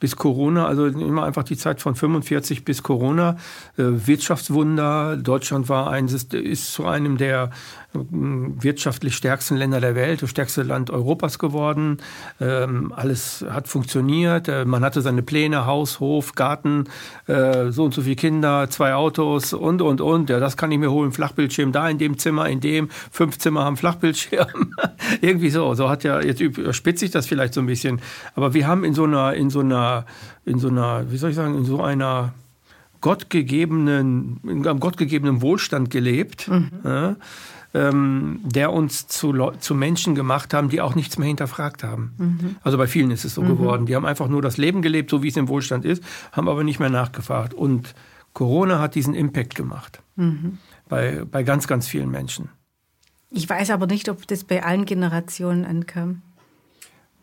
bis 0.00 0.16
Corona, 0.16 0.66
also 0.66 0.86
immer 0.86 1.24
einfach 1.24 1.44
die 1.44 1.56
Zeit 1.56 1.80
von 1.80 1.94
45 1.94 2.64
bis 2.64 2.82
Corona, 2.82 3.36
äh, 3.76 3.84
Wirtschaftswunder. 3.84 5.16
Deutschland 5.16 5.68
war 5.68 5.90
ein, 5.90 6.06
ist 6.06 6.72
zu 6.72 6.86
einem 6.86 7.16
der 7.18 7.50
wirtschaftlich 7.92 9.16
stärksten 9.16 9.56
Länder 9.56 9.80
der 9.80 9.96
Welt, 9.96 10.22
das 10.22 10.30
stärkste 10.30 10.62
Land 10.62 10.90
Europas 10.90 11.38
geworden. 11.40 11.98
Ähm, 12.40 12.92
alles 12.94 13.44
hat 13.50 13.66
funktioniert. 13.66 14.46
Äh, 14.46 14.64
man 14.64 14.84
hatte 14.84 15.02
seine 15.02 15.22
Pläne, 15.22 15.66
Haus, 15.66 15.98
Hof, 15.98 16.34
Garten, 16.36 16.84
äh, 17.26 17.70
so 17.70 17.84
und 17.84 17.94
so 17.94 18.02
viele 18.02 18.14
Kinder, 18.14 18.70
zwei 18.70 18.94
Autos 18.94 19.52
und, 19.52 19.82
und, 19.82 20.00
und. 20.00 20.30
Ja, 20.30 20.38
das 20.38 20.56
kann 20.56 20.70
ich 20.70 20.78
mir 20.78 20.92
holen. 20.92 21.10
Flachbildschirm 21.10 21.72
da 21.72 21.88
in 21.88 21.98
dem 21.98 22.16
Zimmer, 22.16 22.48
in 22.48 22.60
dem. 22.60 22.90
Fünf 23.10 23.38
Zimmer 23.38 23.64
haben 23.64 23.76
Flachbildschirm. 23.76 24.76
Irgendwie 25.20 25.50
so. 25.50 25.74
So 25.74 25.88
hat 25.88 26.04
ja, 26.04 26.20
jetzt 26.20 26.40
überspitze 26.40 27.04
ich 27.04 27.10
das 27.10 27.26
vielleicht 27.26 27.54
so 27.54 27.60
ein 27.60 27.66
bisschen. 27.66 28.00
Aber 28.36 28.54
wir 28.54 28.68
haben 28.68 28.84
in 28.84 28.94
so 28.94 29.04
einer, 29.04 29.34
in 29.34 29.50
so 29.50 29.60
einer, 29.60 29.89
in 30.44 30.58
so 30.58 30.68
einer, 30.68 31.10
wie 31.10 31.16
soll 31.16 31.30
ich 31.30 31.36
sagen, 31.36 31.56
in 31.56 31.64
so 31.64 31.82
einer, 31.82 32.32
gottgegebenen, 33.00 34.40
in 34.44 34.66
einem 34.66 34.80
gottgegebenen 34.80 35.42
Wohlstand 35.42 35.90
gelebt. 35.90 36.48
Mhm. 36.48 36.70
Ja, 36.84 37.16
ähm, 37.72 38.40
der 38.42 38.72
uns 38.72 39.06
zu, 39.06 39.32
zu 39.60 39.74
Menschen 39.76 40.16
gemacht 40.16 40.52
haben, 40.54 40.70
die 40.70 40.80
auch 40.80 40.96
nichts 40.96 41.18
mehr 41.18 41.28
hinterfragt 41.28 41.84
haben. 41.84 42.12
Mhm. 42.18 42.56
Also 42.62 42.76
bei 42.76 42.88
vielen 42.88 43.12
ist 43.12 43.24
es 43.24 43.34
so 43.34 43.42
mhm. 43.42 43.48
geworden. 43.48 43.86
Die 43.86 43.94
haben 43.94 44.06
einfach 44.06 44.26
nur 44.26 44.42
das 44.42 44.56
Leben 44.56 44.82
gelebt, 44.82 45.08
so 45.08 45.22
wie 45.22 45.28
es 45.28 45.36
im 45.36 45.46
Wohlstand 45.46 45.84
ist, 45.84 46.02
haben 46.32 46.48
aber 46.48 46.64
nicht 46.64 46.80
mehr 46.80 46.90
nachgefragt. 46.90 47.54
Und 47.54 47.94
Corona 48.32 48.80
hat 48.80 48.96
diesen 48.96 49.14
Impact 49.14 49.54
gemacht. 49.54 50.02
Mhm. 50.16 50.58
Bei, 50.88 51.24
bei 51.30 51.44
ganz, 51.44 51.68
ganz 51.68 51.86
vielen 51.86 52.10
Menschen. 52.10 52.48
Ich 53.30 53.48
weiß 53.48 53.70
aber 53.70 53.86
nicht, 53.86 54.08
ob 54.08 54.26
das 54.26 54.42
bei 54.42 54.64
allen 54.64 54.84
Generationen 54.84 55.64
ankam. 55.64 56.22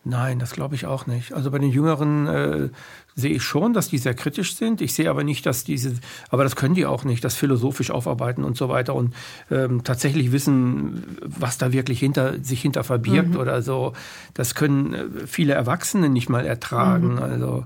Nein, 0.09 0.39
das 0.39 0.51
glaube 0.51 0.73
ich 0.75 0.85
auch 0.85 1.05
nicht. 1.05 1.33
Also 1.33 1.51
bei 1.51 1.59
den 1.59 1.69
Jüngeren 1.69 2.27
äh, 2.27 2.69
sehe 3.15 3.31
ich 3.31 3.43
schon, 3.43 3.73
dass 3.73 3.89
die 3.89 3.97
sehr 3.97 4.13
kritisch 4.13 4.55
sind. 4.55 4.79
Ich 4.79 4.93
sehe 4.93 5.09
aber 5.09 5.25
nicht, 5.25 5.45
dass 5.45 5.65
diese, 5.65 5.95
aber 6.29 6.43
das 6.43 6.55
können 6.55 6.75
die 6.75 6.85
auch 6.85 7.03
nicht, 7.03 7.25
das 7.25 7.35
philosophisch 7.35 7.91
aufarbeiten 7.91 8.45
und 8.45 8.55
so 8.55 8.69
weiter 8.69 8.95
und 8.95 9.13
ähm, 9.51 9.83
tatsächlich 9.83 10.31
wissen, 10.31 11.17
was 11.21 11.57
da 11.57 11.73
wirklich 11.73 11.99
hinter 11.99 12.41
sich 12.41 12.61
hinter 12.61 12.85
verbirgt 12.85 13.31
mhm. 13.31 13.37
oder 13.37 13.61
so. 13.61 13.91
Das 14.33 14.55
können 14.55 14.93
äh, 14.93 15.27
viele 15.27 15.53
Erwachsene 15.53 16.07
nicht 16.07 16.29
mal 16.29 16.45
ertragen. 16.45 17.15
Mhm. 17.15 17.23
Also 17.23 17.65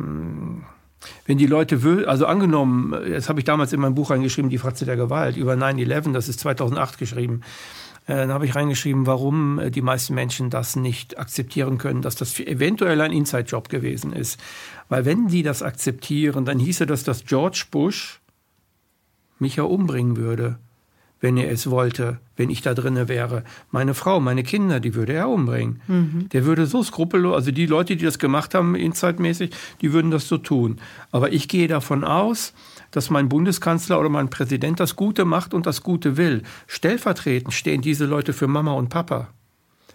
ähm, 0.00 0.64
wenn 1.26 1.36
die 1.36 1.46
Leute 1.46 1.82
will, 1.82 2.06
also 2.06 2.24
angenommen, 2.24 2.94
das 3.10 3.28
habe 3.28 3.38
ich 3.38 3.44
damals 3.44 3.74
in 3.74 3.80
meinem 3.80 3.94
Buch 3.94 4.10
reingeschrieben, 4.10 4.50
die 4.50 4.58
Fratze 4.58 4.86
der 4.86 4.96
Gewalt 4.96 5.36
über 5.36 5.52
9-11, 5.52 6.14
das 6.14 6.28
ist 6.30 6.40
2008 6.40 6.96
geschrieben. 6.96 7.42
Äh, 8.06 8.14
dann 8.14 8.32
habe 8.32 8.46
ich 8.46 8.54
reingeschrieben, 8.54 9.06
warum 9.06 9.58
äh, 9.58 9.70
die 9.70 9.82
meisten 9.82 10.14
Menschen 10.14 10.50
das 10.50 10.76
nicht 10.76 11.18
akzeptieren 11.18 11.78
können, 11.78 12.02
dass 12.02 12.14
das 12.14 12.38
eventuell 12.40 13.00
ein 13.00 13.12
Inside-Job 13.12 13.68
gewesen 13.68 14.12
ist. 14.12 14.40
Weil 14.88 15.04
wenn 15.04 15.28
die 15.28 15.42
das 15.42 15.62
akzeptieren, 15.62 16.44
dann 16.44 16.58
hieße 16.58 16.86
das, 16.86 17.04
dass 17.04 17.24
George 17.24 17.64
Bush 17.70 18.20
mich 19.38 19.56
ja 19.56 19.64
umbringen 19.64 20.16
würde. 20.16 20.58
wenn 21.20 21.36
er 21.36 21.50
es 21.50 21.70
wollte, 21.70 22.18
wenn 22.36 22.50
ich 22.50 22.60
da 22.60 22.74
drinne 22.74 23.08
wäre. 23.08 23.42
Meine 23.70 23.94
Frau, 23.94 24.20
meine 24.20 24.42
Kinder, 24.42 24.80
die 24.80 24.94
würde 24.94 25.14
er 25.14 25.28
umbringen. 25.28 25.80
Mhm. 25.86 26.28
Der 26.30 26.44
würde 26.44 26.66
so 26.66 26.82
skrupellos, 26.82 27.34
also 27.34 27.50
die 27.50 27.66
Leute, 27.66 27.96
die 27.96 28.04
das 28.04 28.18
gemacht 28.18 28.54
haben, 28.54 28.74
insightmäßig, 28.74 29.50
die 29.80 29.92
würden 29.92 30.10
das 30.10 30.28
so 30.28 30.36
tun. 30.36 30.78
Aber 31.10 31.32
ich 31.32 31.48
gehe 31.48 31.68
davon 31.68 32.04
aus, 32.04 32.52
dass 32.96 33.10
mein 33.10 33.28
Bundeskanzler 33.28 34.00
oder 34.00 34.08
mein 34.08 34.30
Präsident 34.30 34.80
das 34.80 34.96
Gute 34.96 35.26
macht 35.26 35.52
und 35.52 35.66
das 35.66 35.82
Gute 35.82 36.16
will. 36.16 36.42
Stellvertretend 36.66 37.52
stehen 37.52 37.82
diese 37.82 38.06
Leute 38.06 38.32
für 38.32 38.46
Mama 38.46 38.72
und 38.72 38.88
Papa. 38.88 39.28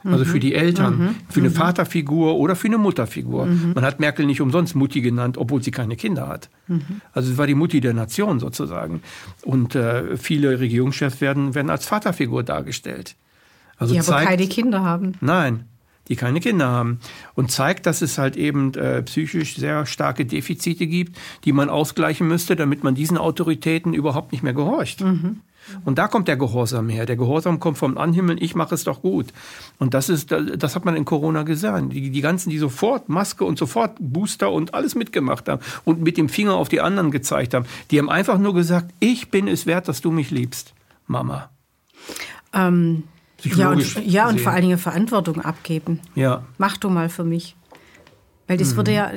Also 0.03 0.23
für 0.25 0.39
die 0.39 0.53
Eltern, 0.55 0.97
mhm. 0.97 1.15
für 1.29 1.39
eine 1.39 1.49
mhm. 1.49 1.53
Vaterfigur 1.53 2.35
oder 2.35 2.55
für 2.55 2.67
eine 2.67 2.77
Mutterfigur. 2.77 3.47
Mhm. 3.47 3.71
Man 3.73 3.83
hat 3.83 3.99
Merkel 3.99 4.25
nicht 4.27 4.41
umsonst 4.41 4.75
Mutti 4.75 5.01
genannt, 5.01 5.37
obwohl 5.37 5.63
sie 5.63 5.71
keine 5.71 5.95
Kinder 5.95 6.27
hat. 6.27 6.49
Mhm. 6.67 7.01
Also 7.11 7.31
es 7.31 7.37
war 7.37 7.47
die 7.47 7.55
Mutti 7.55 7.81
der 7.81 7.93
Nation 7.93 8.39
sozusagen. 8.39 9.01
Und 9.43 9.73
äh, 9.73 10.17
viele 10.17 10.59
Regierungschefs 10.59 11.21
werden, 11.21 11.55
werden 11.55 11.71
als 11.71 11.85
Vaterfigur 11.85 12.43
dargestellt. 12.43 13.15
Also 13.77 13.93
die 13.93 13.99
aber 13.99 14.09
zeigt, 14.09 14.29
keine 14.29 14.47
Kinder 14.47 14.83
haben. 14.83 15.13
Nein, 15.21 15.65
die 16.11 16.17
keine 16.17 16.41
Kinder 16.41 16.67
haben. 16.67 16.99
Und 17.35 17.51
zeigt, 17.51 17.85
dass 17.85 18.01
es 18.01 18.17
halt 18.17 18.35
eben 18.35 18.73
äh, 18.73 19.01
psychisch 19.01 19.55
sehr 19.55 19.85
starke 19.85 20.25
Defizite 20.25 20.85
gibt, 20.85 21.17
die 21.45 21.53
man 21.53 21.69
ausgleichen 21.69 22.27
müsste, 22.27 22.57
damit 22.57 22.83
man 22.83 22.95
diesen 22.95 23.17
Autoritäten 23.17 23.93
überhaupt 23.93 24.33
nicht 24.33 24.43
mehr 24.43 24.53
gehorcht. 24.53 24.99
Mhm. 24.99 25.39
Und 25.85 25.99
da 25.99 26.09
kommt 26.09 26.27
der 26.27 26.35
Gehorsam 26.35 26.89
her. 26.89 27.05
Der 27.05 27.15
Gehorsam 27.15 27.61
kommt 27.61 27.77
vom 27.77 27.97
Anhimmeln, 27.97 28.37
ich 28.41 28.55
mache 28.55 28.75
es 28.75 28.83
doch 28.83 29.01
gut. 29.01 29.27
Und 29.79 29.93
das 29.93 30.09
ist, 30.09 30.31
das 30.31 30.75
hat 30.75 30.83
man 30.83 30.97
in 30.97 31.05
Corona 31.05 31.43
gesehen. 31.43 31.91
Die, 31.91 32.09
die 32.09 32.21
ganzen, 32.21 32.49
die 32.49 32.57
sofort 32.57 33.07
Maske 33.07 33.45
und 33.45 33.57
sofort 33.57 33.95
Booster 33.99 34.51
und 34.51 34.73
alles 34.73 34.95
mitgemacht 34.95 35.47
haben 35.47 35.61
und 35.85 36.01
mit 36.01 36.17
dem 36.17 36.27
Finger 36.27 36.55
auf 36.55 36.67
die 36.67 36.81
anderen 36.81 37.09
gezeigt 37.09 37.53
haben, 37.53 37.65
die 37.89 37.99
haben 37.99 38.09
einfach 38.09 38.37
nur 38.37 38.53
gesagt, 38.53 38.93
ich 38.99 39.29
bin 39.29 39.47
es 39.47 39.65
wert, 39.65 39.87
dass 39.87 40.01
du 40.01 40.11
mich 40.11 40.29
liebst, 40.29 40.73
Mama. 41.07 41.49
Ähm, 42.53 43.03
ja, 43.43 43.69
und, 43.69 44.05
ja 44.05 44.29
und 44.29 44.39
vor 44.41 44.51
allen 44.51 44.63
Dingen 44.63 44.77
Verantwortung 44.77 45.41
abgeben. 45.41 45.99
Ja. 46.15 46.43
Mach 46.57 46.77
du 46.77 46.89
mal 46.89 47.09
für 47.09 47.23
mich. 47.23 47.55
Weil 48.47 48.57
das 48.57 48.73
mhm. 48.73 48.77
wurde 48.77 48.93
ja, 48.93 49.11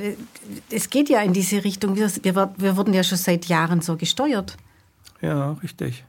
es 0.71 0.91
geht 0.91 1.09
ja 1.09 1.21
in 1.23 1.33
diese 1.33 1.65
Richtung. 1.65 1.97
Wir, 1.97 2.09
wir 2.57 2.77
wurden 2.77 2.95
ja 2.95 3.03
schon 3.03 3.19
seit 3.19 3.47
Jahren 3.47 3.81
so 3.81 3.97
gesteuert. 3.97 4.57
Ja, 5.21 5.53
richtig. 5.63 6.05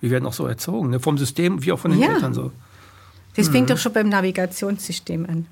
Wir 0.00 0.10
werden 0.10 0.26
auch 0.26 0.32
so 0.32 0.46
erzogen, 0.46 0.90
ne? 0.90 1.00
vom 1.00 1.16
System 1.16 1.64
wie 1.64 1.72
auch 1.72 1.78
von 1.78 1.90
den 1.90 2.00
ja. 2.00 2.14
Eltern 2.14 2.34
so. 2.34 2.52
Das 3.36 3.48
fängt 3.48 3.68
mhm. 3.68 3.74
doch 3.74 3.78
schon 3.78 3.92
beim 3.92 4.08
Navigationssystem 4.08 5.26
an. 5.26 5.46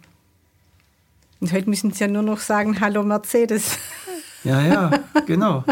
Und 1.41 1.53
heute 1.53 1.69
müssen 1.69 1.93
sie 1.93 2.05
ja 2.05 2.09
nur 2.09 2.23
noch 2.23 2.39
sagen, 2.39 2.81
hallo 2.81 3.03
Mercedes. 3.03 3.79
Ja, 4.45 4.61
ja, 4.61 4.91
genau. 5.27 5.65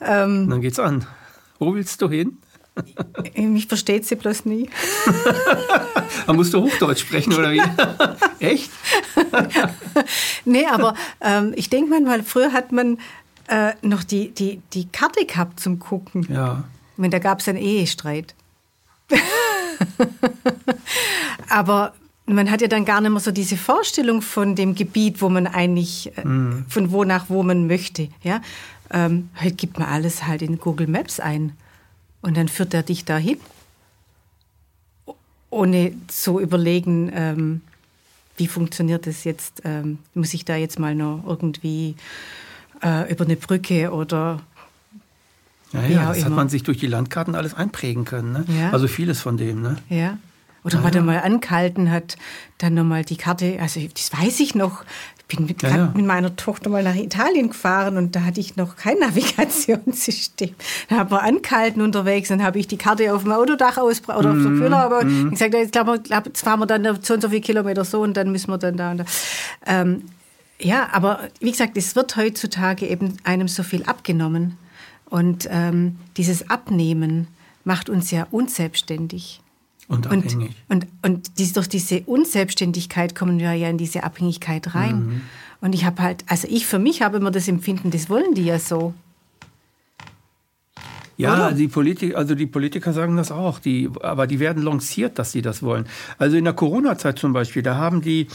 ähm, 0.00 0.50
dann 0.50 0.60
geht's 0.60 0.78
an. 0.78 1.06
Wo 1.58 1.74
willst 1.74 2.02
du 2.02 2.10
hin? 2.10 2.38
Mich 3.36 3.66
versteht 3.66 4.06
sie 4.06 4.16
bloß 4.16 4.46
nie. 4.46 4.68
Man 6.26 6.36
musst 6.36 6.54
du 6.54 6.62
Hochdeutsch 6.62 7.00
sprechen, 7.00 7.34
oder 7.34 7.52
wie? 7.52 7.62
Echt? 8.44 8.70
nee, 10.44 10.66
aber 10.66 10.94
ähm, 11.20 11.52
ich 11.56 11.68
denke 11.68 11.90
manchmal, 11.90 12.22
früher 12.22 12.52
hat 12.52 12.72
man 12.72 12.98
äh, 13.48 13.72
noch 13.82 14.04
die, 14.04 14.30
die, 14.30 14.62
die 14.72 14.88
Karte 14.88 15.26
gehabt 15.26 15.60
zum 15.60 15.78
Gucken. 15.78 16.26
Ja. 16.30 16.64
Und 16.96 17.12
da 17.12 17.18
gab 17.18 17.40
es 17.40 17.48
einen 17.48 17.58
Ehestreit. 17.58 18.34
Aber 21.48 21.92
man 22.26 22.50
hat 22.50 22.60
ja 22.62 22.68
dann 22.68 22.84
gar 22.84 23.00
nicht 23.00 23.10
mehr 23.10 23.20
so 23.20 23.30
diese 23.30 23.56
Vorstellung 23.56 24.22
von 24.22 24.54
dem 24.54 24.74
Gebiet, 24.74 25.20
wo 25.20 25.28
man 25.28 25.46
eigentlich, 25.46 26.12
mm. 26.22 26.64
von 26.68 26.92
wo 26.92 27.04
nach 27.04 27.28
wo 27.28 27.42
man 27.42 27.66
möchte. 27.66 28.08
Ja? 28.22 28.40
Ähm, 28.90 29.30
heute 29.42 29.54
gibt 29.54 29.78
man 29.78 29.88
alles 29.88 30.26
halt 30.26 30.42
in 30.42 30.58
Google 30.58 30.86
Maps 30.86 31.20
ein 31.20 31.52
und 32.22 32.36
dann 32.36 32.48
führt 32.48 32.72
er 32.72 32.82
dich 32.82 33.04
dahin, 33.04 33.38
ohne 35.50 35.92
zu 36.08 36.40
überlegen, 36.40 37.10
ähm, 37.14 37.60
wie 38.36 38.46
funktioniert 38.46 39.06
das 39.06 39.24
jetzt? 39.24 39.62
Ähm, 39.64 39.98
muss 40.14 40.32
ich 40.32 40.44
da 40.44 40.56
jetzt 40.56 40.78
mal 40.78 40.94
noch 40.94 41.22
irgendwie 41.26 41.94
äh, 42.82 43.12
über 43.12 43.24
eine 43.24 43.36
Brücke 43.36 43.92
oder 43.92 44.40
ja, 45.72 45.86
ja, 45.86 46.08
das 46.08 46.18
immer. 46.18 46.26
hat 46.26 46.32
man 46.32 46.48
sich 46.48 46.62
durch 46.62 46.78
die 46.78 46.86
Landkarten 46.86 47.34
alles 47.34 47.54
einprägen 47.54 48.04
können. 48.04 48.32
Ne? 48.32 48.44
Ja. 48.48 48.70
Also 48.70 48.88
vieles 48.88 49.20
von 49.20 49.36
dem. 49.36 49.62
Ne? 49.62 49.76
Ja. 49.88 50.18
Oder 50.64 50.76
ja, 50.76 50.80
man 50.80 50.92
ja. 50.92 51.02
mal 51.02 51.20
angehalten 51.20 51.90
hat, 51.90 52.16
dann 52.58 52.74
nochmal 52.74 53.04
die 53.04 53.16
Karte, 53.16 53.58
also 53.60 53.80
das 53.80 54.12
weiß 54.12 54.40
ich 54.40 54.54
noch, 54.54 54.84
bin 55.36 55.46
mit, 55.46 55.62
ja, 55.62 55.68
ja. 55.68 55.92
mit, 55.94 56.06
meiner 56.06 56.34
Tochter 56.36 56.70
mal 56.70 56.82
nach 56.82 56.94
Italien 56.94 57.48
gefahren 57.48 57.96
und 57.96 58.16
da 58.16 58.24
hatte 58.24 58.40
ich 58.40 58.56
noch 58.56 58.76
kein 58.76 58.98
Navigationssystem. 59.00 60.54
Da 60.88 60.96
haben 60.96 61.10
wir 61.10 61.22
angehalten 61.22 61.82
unterwegs, 61.82 62.28
dann 62.28 62.42
habe 62.42 62.58
ich 62.58 62.66
die 62.66 62.78
Karte 62.78 63.12
auf 63.14 63.22
dem 63.22 63.32
Autodach 63.32 63.78
aus 63.78 64.02
oder 64.08 64.16
auf 64.16 64.22
der 64.22 64.32
mhm, 64.32 64.58
Füller, 64.58 64.78
aber 64.78 65.04
ich 65.04 65.30
gesagt, 65.30 65.54
jetzt, 65.54 65.72
glaub, 65.72 66.26
jetzt 66.26 66.42
fahren 66.42 66.60
wir 66.60 66.66
dann 66.66 66.98
so 67.02 67.14
und 67.14 67.20
so 67.20 67.28
viele 67.28 67.40
Kilometer 67.40 67.84
so 67.84 68.02
und 68.02 68.16
dann 68.16 68.32
müssen 68.32 68.50
wir 68.50 68.58
dann 68.58 68.76
da 68.76 68.90
und 68.92 68.98
da. 68.98 69.04
Ähm, 69.66 70.02
ja, 70.58 70.88
aber 70.92 71.28
wie 71.40 71.50
gesagt, 71.50 71.76
es 71.76 71.96
wird 71.96 72.16
heutzutage 72.16 72.86
eben 72.86 73.16
einem 73.24 73.48
so 73.48 73.62
viel 73.62 73.82
abgenommen. 73.84 74.56
Und 75.12 75.46
ähm, 75.50 75.98
dieses 76.16 76.48
Abnehmen 76.48 77.28
macht 77.64 77.90
uns 77.90 78.10
ja 78.10 78.26
unselbstständig. 78.30 79.41
Und 79.92 80.06
abhängig. 80.06 80.50
Und, 80.68 80.84
und, 80.84 80.86
und 81.02 81.38
dies, 81.38 81.52
durch 81.52 81.68
diese 81.68 82.00
Unselbstständigkeit 82.02 83.14
kommen 83.14 83.38
wir 83.38 83.52
ja 83.52 83.68
in 83.68 83.78
diese 83.78 84.04
Abhängigkeit 84.04 84.74
rein. 84.74 85.06
Mhm. 85.06 85.20
Und 85.60 85.74
ich 85.74 85.84
habe 85.84 86.02
halt, 86.02 86.24
also 86.26 86.48
ich 86.50 86.66
für 86.66 86.78
mich 86.78 87.02
habe 87.02 87.18
immer 87.18 87.30
das 87.30 87.46
Empfinden, 87.46 87.90
das 87.90 88.08
wollen 88.08 88.34
die 88.34 88.44
ja 88.44 88.58
so. 88.58 88.94
Ja, 91.18 91.52
die 91.52 91.68
Politiker, 91.68 92.16
also 92.16 92.34
die 92.34 92.46
Politiker 92.46 92.92
sagen 92.92 93.16
das 93.16 93.30
auch, 93.30 93.58
die, 93.58 93.88
aber 94.00 94.26
die 94.26 94.40
werden 94.40 94.62
lanciert, 94.62 95.18
dass 95.18 95.30
sie 95.30 95.42
das 95.42 95.62
wollen. 95.62 95.86
Also 96.18 96.36
in 96.36 96.44
der 96.44 96.54
Corona-Zeit 96.54 97.18
zum 97.18 97.32
Beispiel, 97.32 97.62
da 97.62 97.76
haben 97.76 98.00
die, 98.00 98.26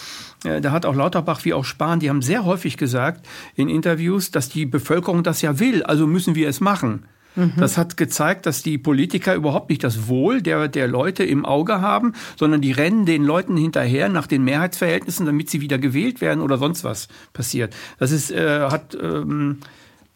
äh, 0.44 0.62
da 0.62 0.72
hat 0.72 0.86
auch 0.86 0.96
Lauterbach 0.96 1.44
wie 1.44 1.54
auch 1.54 1.66
Spahn, 1.66 2.00
die 2.00 2.10
haben 2.10 2.22
sehr 2.22 2.46
häufig 2.46 2.78
gesagt 2.78 3.28
in 3.56 3.68
Interviews, 3.68 4.32
dass 4.32 4.48
die 4.48 4.66
Bevölkerung 4.66 5.24
das 5.24 5.42
ja 5.42 5.60
will, 5.60 5.84
also 5.84 6.08
müssen 6.08 6.36
wir 6.36 6.48
es 6.48 6.62
machen. 6.62 7.04
Mhm. 7.38 7.54
Das 7.58 7.78
hat 7.78 7.96
gezeigt, 7.96 8.46
dass 8.46 8.64
die 8.64 8.78
Politiker 8.78 9.36
überhaupt 9.36 9.70
nicht 9.70 9.84
das 9.84 10.08
Wohl 10.08 10.42
der, 10.42 10.68
der 10.68 10.88
Leute 10.88 11.24
im 11.24 11.46
Auge 11.46 11.80
haben, 11.80 12.14
sondern 12.36 12.62
die 12.62 12.72
rennen 12.72 13.06
den 13.06 13.24
Leuten 13.24 13.56
hinterher 13.56 14.10
nach 14.10 14.28
den 14.28 14.44
Mehrheitsverhältnissen, 14.44 15.26
damit 15.26 15.50
sie 15.50 15.62
wieder 15.62 15.78
gewählt 15.78 16.20
werden 16.20 16.42
oder 16.42 16.58
sonst 16.58 16.84
was 16.84 17.08
passiert. 17.34 17.76
Das 18.00 18.12
ist, 18.12 18.32
äh, 18.32 18.68
hat 18.70 18.98
ähm, 19.00 19.60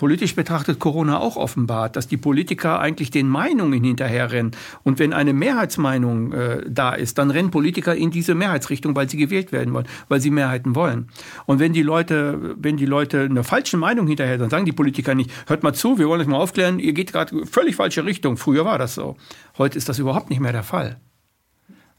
politisch 0.02 0.34
betrachtet 0.34 0.80
Corona 0.80 1.20
auch 1.20 1.36
offenbart, 1.36 1.96
dass 1.96 2.08
die 2.08 2.18
Politiker 2.18 2.80
eigentlich 2.80 3.12
den 3.12 3.30
Meinungen 3.30 3.84
hinterherrennen. 3.84 4.54
Und 4.82 4.98
wenn 4.98 5.14
eine 5.14 5.32
Mehrheitsmeinung 5.32 6.34
äh, 6.34 6.64
da 6.68 6.94
ist, 6.94 7.20
dann 7.20 7.30
rennen 7.30 7.52
Politiker 7.52 7.96
in 7.96 8.10
diese 8.10 8.34
Mehrheitsrichtung, 8.34 8.96
weil 8.96 9.08
sie 9.08 9.18
gewählt 9.18 9.52
werden 9.52 9.76
wollen, 9.76 9.86
weil 10.10 10.20
sie 10.20 10.32
Mehrheiten 10.32 10.74
wollen. 10.74 11.10
Und 11.46 11.60
wenn 11.60 11.72
die 11.74 11.84
Leute, 11.84 12.56
wenn 12.58 12.78
die 12.78 12.88
Leute 12.88 13.28
eine 13.30 13.44
falsche 13.44 13.78
Meinung 13.78 14.08
hinterher, 14.08 14.40
dann 14.40 14.50
sagen 14.50 14.66
die 14.66 14.72
Politiker 14.72 15.14
nicht, 15.14 15.30
hört 15.46 15.62
mal 15.62 15.74
zu, 15.74 16.00
wir 16.00 16.08
wollen 16.08 16.22
euch 16.22 16.26
mal 16.26 16.38
aufklären, 16.38 16.80
ihr 16.80 16.94
geht 16.94 17.12
gerade 17.12 17.46
völlig 17.46 17.76
falsche 17.76 18.04
Richtung. 18.04 18.38
Früher 18.38 18.66
war 18.66 18.80
das 18.80 18.96
so. 18.96 19.18
Heute 19.60 19.78
ist 19.78 19.88
das 19.88 20.00
überhaupt 20.00 20.32
nicht 20.32 20.40
mehr 20.40 20.52
der 20.52 20.64
Fall. 20.64 21.00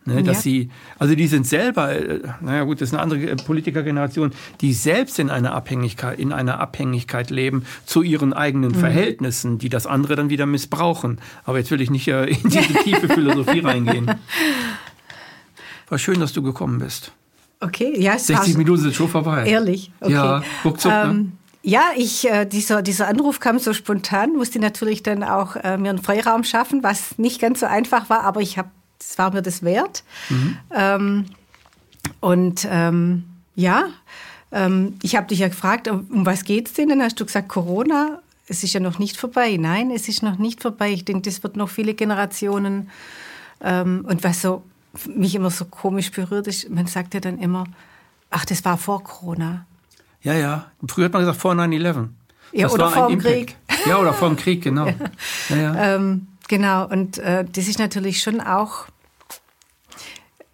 Ne, 0.05 0.24
dass 0.24 0.38
ja. 0.38 0.42
sie, 0.42 0.70
also 0.98 1.14
die 1.14 1.28
sind 1.28 1.46
selber, 1.46 1.92
äh, 1.92 2.20
naja 2.40 2.64
gut, 2.64 2.80
das 2.80 2.88
ist 2.88 2.94
eine 2.94 3.03
andere 3.03 3.20
äh, 3.20 3.36
Politikergeneration, 3.36 4.32
die 4.61 4.72
selbst 4.72 5.20
in 5.20 5.30
einer 5.30 5.55
Abhängigkeit, 5.55 6.18
in 6.18 6.32
einer 6.32 6.59
Abhängigkeit 6.59 7.30
leben 7.30 7.64
zu 7.86 8.03
ihren 8.03 8.32
eigenen 8.32 8.72
mhm. 8.72 8.76
Verhältnissen, 8.76 9.59
die 9.59 9.68
das 9.68 9.86
andere 9.86 10.16
dann 10.16 10.28
wieder 10.28 10.44
missbrauchen. 10.44 11.20
Aber 11.44 11.59
jetzt 11.59 11.70
will 11.70 11.80
ich 11.80 11.90
nicht 11.90 12.09
äh, 12.09 12.24
in 12.24 12.50
diese 12.50 12.74
tiefe 12.82 13.09
Philosophie 13.09 13.61
reingehen. 13.64 14.11
War 15.88 15.98
schön, 15.98 16.18
dass 16.18 16.32
du 16.32 16.42
gekommen 16.42 16.80
bist. 16.80 17.12
Okay, 17.61 17.96
ja, 17.96 18.14
es 18.14 18.26
60 18.26 18.57
Minuten 18.57 18.82
sind 18.82 18.94
schon 18.96 19.09
vorbei. 19.09 19.46
Ehrlich, 19.46 19.92
okay. 20.00 20.14
Ja, 20.14 20.42
ruckzuck, 20.64 20.90
ne? 20.90 21.03
ähm, 21.05 21.16
ne? 21.16 21.32
Ja, 21.62 21.90
ich, 21.96 22.28
äh, 22.28 22.44
dieser, 22.44 22.82
dieser 22.82 23.07
Anruf 23.07 23.38
kam 23.38 23.61
so 23.61 23.72
spontan, 23.72 24.32
musste 24.32 24.59
natürlich 24.59 25.05
dann 25.05 25.22
auch 25.22 25.55
äh, 25.55 25.76
mir 25.76 25.90
einen 25.90 26.03
Freiraum 26.03 26.42
schaffen, 26.42 26.82
was 26.82 27.18
nicht 27.18 27.40
ganz 27.40 27.61
so 27.61 27.66
einfach 27.66 28.11
war, 28.11 28.24
aber 28.24 28.40
ich 28.40 28.59
habe 28.59 28.70
das 29.09 29.18
war 29.18 29.32
mir 29.32 29.42
das 29.42 29.62
wert. 29.62 30.05
Mhm. 30.28 30.57
Ähm, 30.74 31.24
und 32.20 32.66
ähm, 32.70 33.24
ja, 33.55 33.88
ähm, 34.50 34.98
ich 35.03 35.16
habe 35.16 35.26
dich 35.26 35.40
ja 35.40 35.48
gefragt, 35.48 35.88
um 35.88 36.26
was 36.26 36.44
geht 36.44 36.68
es 36.68 36.74
denn? 36.74 36.88
Dann 36.88 37.03
hast 37.03 37.18
du 37.20 37.26
gesagt, 37.26 37.48
Corona. 37.48 38.20
Es 38.48 38.64
ist 38.64 38.72
ja 38.74 38.80
noch 38.80 38.98
nicht 38.98 39.16
vorbei. 39.16 39.57
Nein, 39.59 39.90
es 39.90 40.09
ist 40.09 40.22
noch 40.22 40.36
nicht 40.36 40.61
vorbei. 40.61 40.90
Ich 40.90 41.05
denke, 41.05 41.22
das 41.22 41.42
wird 41.42 41.57
noch 41.57 41.70
viele 41.70 41.94
Generationen. 41.94 42.90
Ähm, 43.62 44.05
und 44.07 44.24
was 44.24 44.42
so 44.42 44.64
mich 45.07 45.34
immer 45.34 45.50
so 45.50 45.64
komisch 45.64 46.11
berührt 46.11 46.48
ist, 46.48 46.68
man 46.68 46.86
sagt 46.86 47.14
ja 47.14 47.20
dann 47.20 47.38
immer, 47.38 47.64
ach, 48.30 48.44
das 48.44 48.64
war 48.64 48.76
vor 48.76 49.05
Corona. 49.05 49.64
Ja, 50.22 50.34
ja. 50.34 50.70
Früher 50.86 51.07
hat 51.07 51.12
man 51.12 51.22
gesagt 51.22 51.40
vor 51.40 51.53
9-11. 51.53 52.09
Ja, 52.53 52.64
das 52.64 52.72
oder 52.72 52.90
vor 52.90 53.09
dem 53.09 53.20
Krieg. 53.20 53.57
Ja, 53.86 53.98
oder 53.98 54.12
vor 54.12 54.28
dem 54.28 54.36
Krieg, 54.36 54.62
genau. 54.62 54.86
ja. 54.86 54.94
Ja, 55.48 55.57
ja. 55.57 55.94
Ähm, 55.94 56.26
genau, 56.48 56.86
und 56.88 57.18
äh, 57.18 57.44
das 57.50 57.68
ist 57.68 57.78
natürlich 57.78 58.22
schon 58.22 58.40
auch 58.40 58.86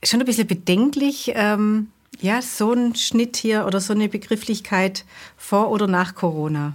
schon 0.03 0.21
ein 0.21 0.27
bisschen 0.27 0.47
bedenklich, 0.47 1.33
ähm, 1.35 1.89
ja, 2.21 2.43
so 2.43 2.73
ein 2.73 2.95
Schnitt 2.95 3.37
hier 3.37 3.67
oder 3.67 3.81
so 3.81 3.93
eine 3.93 4.09
Begrifflichkeit 4.09 5.05
vor 5.37 5.71
oder 5.71 5.87
nach 5.87 6.15
Corona. 6.15 6.75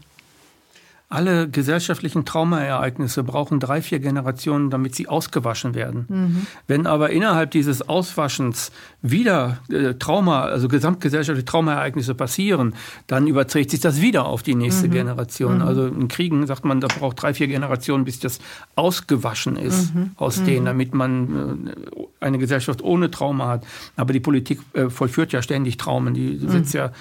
Alle 1.10 1.48
gesellschaftlichen 1.48 2.26
Traumaereignisse 2.26 3.24
brauchen 3.24 3.60
drei, 3.60 3.82
vier 3.82 4.00
Generationen, 4.00 4.72
damit 4.72 4.96
sie 4.96 5.08
ausgewaschen 5.08 5.76
werden. 5.76 6.06
Mhm. 6.10 6.48
Wenn 6.66 6.88
aber 6.88 7.12
innerhalb 7.12 7.52
dieses 7.52 7.88
Auswaschens 7.88 8.72
wieder 9.04 9.60
äh, 9.70 9.94
Trauma, 9.94 10.42
also 10.42 10.68
gesamtgesellschaftliche 10.68 11.46
Traumaereignisse 11.46 12.16
passieren, 12.16 12.74
dann 13.06 13.28
überträgt 13.28 13.70
sich 13.70 13.80
das 13.80 14.02
wieder 14.02 14.26
auf 14.26 14.42
die 14.42 14.56
nächste 14.56 14.88
mhm. 14.88 14.92
Generation. 14.92 15.56
Mhm. 15.58 15.62
Also 15.62 15.86
in 15.86 16.08
Kriegen 16.08 16.48
sagt 16.48 16.66
man, 16.66 16.82
da 16.82 16.88
braucht 16.88 17.22
drei, 17.22 17.34
vier 17.36 17.48
Generationen, 17.48 18.06
bis 18.06 18.20
das 18.20 18.40
ausgewaschen 18.76 19.56
ist 19.56 19.94
mhm. 19.94 20.12
aus 20.16 20.44
denen, 20.44 20.62
mhm. 20.62 20.66
damit 20.66 20.94
man 20.96 21.68
äh, 21.68 22.26
eine 22.26 22.40
Gesellschaft 22.40 22.82
ohne 22.82 23.12
Trauma 23.12 23.50
hat. 23.50 23.68
Aber 23.96 24.14
die 24.14 24.20
Politik 24.20 24.62
äh, 24.74 24.90
vollführt 24.90 25.32
ja 25.32 25.44
ständig 25.44 25.78
Traumen, 25.78 26.16
die 26.16 26.40
setzt 26.40 26.74
mhm. 26.74 26.80
ja 26.80 26.92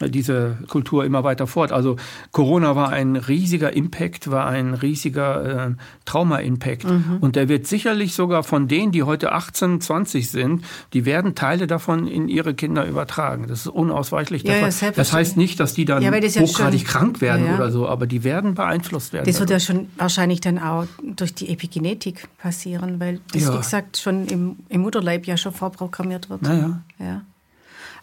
diese 0.00 0.58
Kultur 0.68 1.04
immer 1.04 1.24
weiter 1.24 1.46
fort. 1.46 1.72
Also 1.72 1.96
Corona 2.30 2.76
war 2.76 2.90
ein 2.90 3.16
riesiger 3.16 3.72
Impact, 3.72 4.30
war 4.30 4.46
ein 4.46 4.74
riesiger 4.74 5.68
äh, 5.68 5.74
Trauma-Impact. 6.04 6.84
Mhm. 6.84 7.18
Und 7.20 7.36
der 7.36 7.48
wird 7.48 7.66
sicherlich 7.66 8.14
sogar 8.14 8.44
von 8.44 8.68
denen, 8.68 8.92
die 8.92 9.02
heute 9.02 9.32
18, 9.32 9.80
20 9.80 10.30
sind, 10.30 10.64
die 10.92 11.04
werden 11.04 11.34
Teile 11.34 11.66
davon 11.66 12.06
in 12.06 12.28
ihre 12.28 12.54
Kinder 12.54 12.86
übertragen. 12.86 13.46
Das 13.48 13.60
ist 13.60 13.66
unausweichlich. 13.66 14.44
Ja, 14.44 14.56
ja, 14.56 14.90
das 14.94 15.12
heißt 15.12 15.36
nicht, 15.36 15.58
dass 15.58 15.74
die 15.74 15.84
dann 15.84 16.02
ja, 16.02 16.12
hochgradig 16.12 16.80
schon, 16.80 16.88
krank 16.88 17.20
werden 17.20 17.54
oder 17.54 17.70
so, 17.70 17.88
aber 17.88 18.06
die 18.06 18.24
werden 18.24 18.54
beeinflusst 18.54 19.12
werden. 19.12 19.26
Das 19.26 19.40
wird 19.40 19.50
ja 19.50 19.60
schon 19.60 19.88
wahrscheinlich 19.96 20.40
dann 20.40 20.58
auch 20.58 20.86
durch 21.02 21.34
die 21.34 21.48
Epigenetik 21.48 22.28
passieren, 22.38 23.00
weil 23.00 23.20
das, 23.32 23.52
wie 23.52 23.56
gesagt, 23.56 23.96
schon 23.96 24.26
im, 24.26 24.56
im 24.68 24.80
Mutterleib 24.82 25.26
ja 25.26 25.36
schon 25.36 25.52
vorprogrammiert 25.52 26.30
wird. 26.30 26.42
Naja. 26.42 26.80
Ja. 26.98 27.22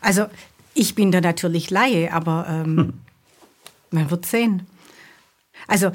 Also 0.02 0.26
ich 0.76 0.94
bin 0.94 1.12
da 1.12 1.22
natürlich 1.22 1.72
Laie, 1.72 2.14
aber 2.14 2.46
ähm, 2.48 2.78
hm. 2.78 2.94
man 3.90 4.12
wird 4.12 4.26
sehen. 4.28 4.68
Also, 5.68 5.92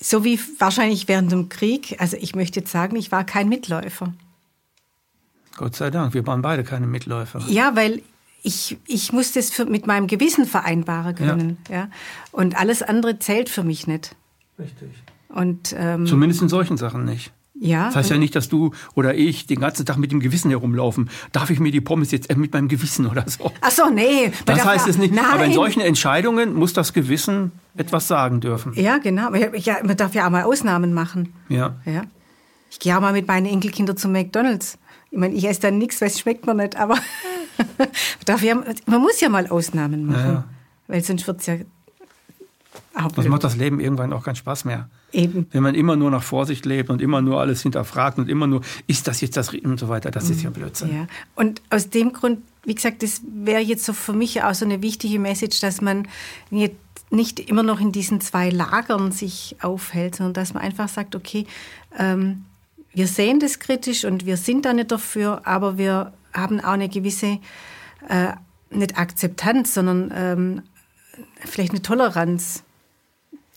so 0.00 0.24
wie 0.24 0.40
wahrscheinlich 0.58 1.06
während 1.06 1.30
dem 1.30 1.48
Krieg, 1.48 1.96
also 2.00 2.16
ich 2.18 2.34
möchte 2.34 2.60
jetzt 2.60 2.72
sagen, 2.72 2.96
ich 2.96 3.12
war 3.12 3.24
kein 3.24 3.48
Mitläufer. 3.48 4.12
Gott 5.56 5.76
sei 5.76 5.90
Dank, 5.90 6.14
wir 6.14 6.26
waren 6.26 6.42
beide 6.42 6.64
keine 6.64 6.86
Mitläufer. 6.86 7.40
Ja, 7.48 7.76
weil 7.76 8.02
ich, 8.42 8.78
ich 8.86 9.12
musste 9.12 9.38
es 9.40 9.50
für, 9.50 9.66
mit 9.66 9.86
meinem 9.86 10.06
Gewissen 10.06 10.46
vereinbaren 10.46 11.14
können. 11.14 11.58
Ja. 11.68 11.74
ja. 11.74 11.90
Und 12.32 12.56
alles 12.56 12.82
andere 12.82 13.18
zählt 13.18 13.48
für 13.48 13.64
mich 13.64 13.86
nicht. 13.86 14.14
Richtig. 14.58 14.90
Und, 15.28 15.74
ähm, 15.76 16.06
Zumindest 16.06 16.42
in 16.42 16.48
solchen 16.48 16.76
Sachen 16.76 17.04
nicht. 17.04 17.32
Ja. 17.60 17.86
Das 17.86 17.96
heißt 17.96 18.10
ja 18.10 18.18
nicht, 18.18 18.34
dass 18.36 18.48
du 18.48 18.72
oder 18.94 19.14
ich 19.14 19.46
den 19.46 19.60
ganzen 19.60 19.84
Tag 19.84 19.98
mit 19.98 20.12
dem 20.12 20.20
Gewissen 20.20 20.50
herumlaufen. 20.50 21.10
Darf 21.32 21.50
ich 21.50 21.58
mir 21.58 21.72
die 21.72 21.80
Pommes 21.80 22.10
jetzt 22.12 22.34
mit 22.36 22.52
meinem 22.52 22.68
Gewissen 22.68 23.06
oder 23.06 23.24
so? 23.28 23.50
Ach 23.60 23.70
so, 23.70 23.88
nee. 23.90 24.32
Das 24.46 24.64
heißt 24.64 24.86
es 24.88 24.98
nicht. 24.98 25.14
Nein. 25.14 25.24
Aber 25.32 25.44
in 25.44 25.52
solchen 25.52 25.80
Entscheidungen 25.80 26.54
muss 26.54 26.72
das 26.72 26.92
Gewissen 26.92 27.52
etwas 27.76 28.06
sagen 28.08 28.40
dürfen. 28.40 28.74
Ja, 28.74 28.98
genau. 28.98 29.34
Ja, 29.34 29.78
man 29.84 29.96
darf 29.96 30.14
ja 30.14 30.26
auch 30.26 30.30
mal 30.30 30.44
Ausnahmen 30.44 30.94
machen. 30.94 31.34
Ja. 31.48 31.76
ja. 31.84 32.02
Ich 32.70 32.78
gehe 32.78 32.96
auch 32.96 33.00
mal 33.00 33.12
mit 33.12 33.26
meinen 33.26 33.46
Enkelkindern 33.46 33.96
zu 33.96 34.08
McDonalds. 34.08 34.78
Ich 35.10 35.18
meine, 35.18 35.34
ich 35.34 35.44
esse 35.48 35.60
dann 35.62 35.78
nichts, 35.78 36.00
weil 36.00 36.08
es 36.08 36.20
schmeckt 36.20 36.46
mir 36.46 36.54
nicht, 36.54 36.76
aber 36.76 36.96
man, 38.26 38.64
man 38.86 39.00
muss 39.00 39.20
ja 39.20 39.28
mal 39.28 39.46
Ausnahmen 39.48 40.06
machen. 40.06 40.26
Ja, 40.26 40.32
ja. 40.32 40.44
Weil 40.86 41.02
sonst 41.02 41.26
wird 41.26 41.40
es 41.40 41.46
ja 41.46 41.56
das 43.14 43.26
macht 43.26 43.44
das 43.44 43.56
Leben 43.56 43.80
irgendwann 43.80 44.12
auch 44.12 44.24
keinen 44.24 44.36
Spaß 44.36 44.64
mehr. 44.64 44.88
Eben. 45.12 45.46
Wenn 45.52 45.62
man 45.62 45.74
immer 45.74 45.96
nur 45.96 46.10
nach 46.10 46.22
Vorsicht 46.22 46.66
lebt 46.66 46.90
und 46.90 47.00
immer 47.00 47.22
nur 47.22 47.40
alles 47.40 47.62
hinterfragt 47.62 48.18
und 48.18 48.28
immer 48.28 48.46
nur, 48.46 48.62
ist 48.86 49.08
das 49.08 49.20
jetzt 49.20 49.36
das 49.36 49.54
und 49.54 49.78
so 49.78 49.88
weiter, 49.88 50.10
das 50.10 50.26
mhm. 50.26 50.32
ist 50.32 50.42
ja 50.42 50.50
Blödsinn. 50.50 50.94
Ja. 50.94 51.06
Und 51.34 51.62
aus 51.70 51.90
dem 51.90 52.12
Grund, 52.12 52.40
wie 52.64 52.74
gesagt, 52.74 53.02
das 53.02 53.22
wäre 53.26 53.60
jetzt 53.60 53.84
so 53.84 53.92
für 53.92 54.12
mich 54.12 54.42
auch 54.42 54.54
so 54.54 54.64
eine 54.64 54.82
wichtige 54.82 55.18
Message, 55.18 55.60
dass 55.60 55.80
man 55.80 56.08
nicht 57.10 57.40
immer 57.40 57.62
noch 57.62 57.80
in 57.80 57.92
diesen 57.92 58.20
zwei 58.20 58.50
Lagern 58.50 59.12
sich 59.12 59.56
aufhält, 59.62 60.16
sondern 60.16 60.34
dass 60.34 60.54
man 60.54 60.62
einfach 60.62 60.88
sagt, 60.88 61.16
okay, 61.16 61.46
ähm, 61.98 62.44
wir 62.92 63.06
sehen 63.06 63.40
das 63.40 63.58
kritisch 63.58 64.04
und 64.04 64.26
wir 64.26 64.36
sind 64.36 64.64
da 64.64 64.72
nicht 64.72 64.90
dafür, 64.90 65.42
aber 65.44 65.78
wir 65.78 66.12
haben 66.32 66.60
auch 66.60 66.72
eine 66.72 66.88
gewisse, 66.88 67.38
äh, 68.08 68.32
nicht 68.70 68.98
Akzeptanz, 68.98 69.74
sondern 69.74 70.12
ähm, 70.14 70.62
vielleicht 71.44 71.70
eine 71.70 71.82
Toleranz 71.82 72.64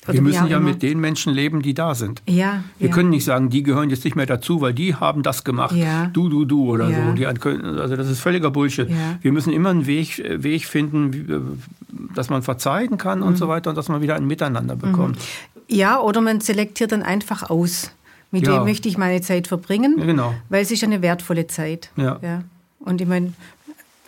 wir 0.07 0.21
müssen 0.21 0.47
ja 0.47 0.59
mit 0.59 0.81
den 0.81 0.99
Menschen 0.99 1.33
leben, 1.33 1.61
die 1.61 1.73
da 1.73 1.93
sind. 1.93 2.23
Ja, 2.27 2.63
wir 2.79 2.89
ja. 2.89 2.93
können 2.93 3.09
nicht 3.11 3.23
sagen, 3.23 3.49
die 3.49 3.61
gehören 3.61 3.89
jetzt 3.91 4.03
nicht 4.03 4.15
mehr 4.15 4.25
dazu, 4.25 4.59
weil 4.59 4.73
die 4.73 4.95
haben 4.95 5.21
das 5.21 5.43
gemacht. 5.43 5.75
Ja. 5.75 6.07
Du, 6.07 6.27
du, 6.27 6.45
du 6.45 6.71
oder 6.71 6.89
ja. 6.89 7.07
so. 7.07 7.13
Die, 7.13 7.27
also 7.27 7.95
das 7.95 8.09
ist 8.09 8.19
völliger 8.19 8.49
Bullshit. 8.49 8.89
Wir 9.21 9.31
müssen 9.31 9.53
immer 9.53 9.69
einen 9.69 9.85
Weg, 9.85 10.23
Weg 10.43 10.65
finden, 10.65 11.13
äh, 11.13 12.15
dass 12.15 12.29
man 12.29 12.41
verzeihen 12.41 12.97
kann 12.97 13.19
mhm. 13.19 13.25
und 13.25 13.37
so 13.37 13.47
weiter 13.47 13.69
und 13.69 13.75
dass 13.75 13.89
man 13.89 14.01
wieder 14.01 14.15
ein 14.15 14.25
Miteinander 14.25 14.75
bekommt. 14.75 15.17
Mhm. 15.17 15.51
Ja, 15.67 15.99
oder 15.99 16.19
man 16.19 16.41
selektiert 16.41 16.91
dann 16.91 17.03
einfach 17.03 17.49
aus. 17.49 17.91
Mit 18.31 18.47
wem 18.47 18.63
möchte 18.63 18.87
ich 18.87 18.97
meine 18.97 19.21
Zeit 19.21 19.47
verbringen? 19.47 19.97
genau. 19.97 20.33
Weil 20.49 20.63
es 20.63 20.71
ist 20.71 20.83
eine 20.83 21.01
wertvolle 21.01 21.47
Zeit. 21.47 21.91
Ja. 21.97 22.17
ja. 22.21 22.43
Und 22.79 23.01
ich 23.01 23.07
meine, 23.07 23.33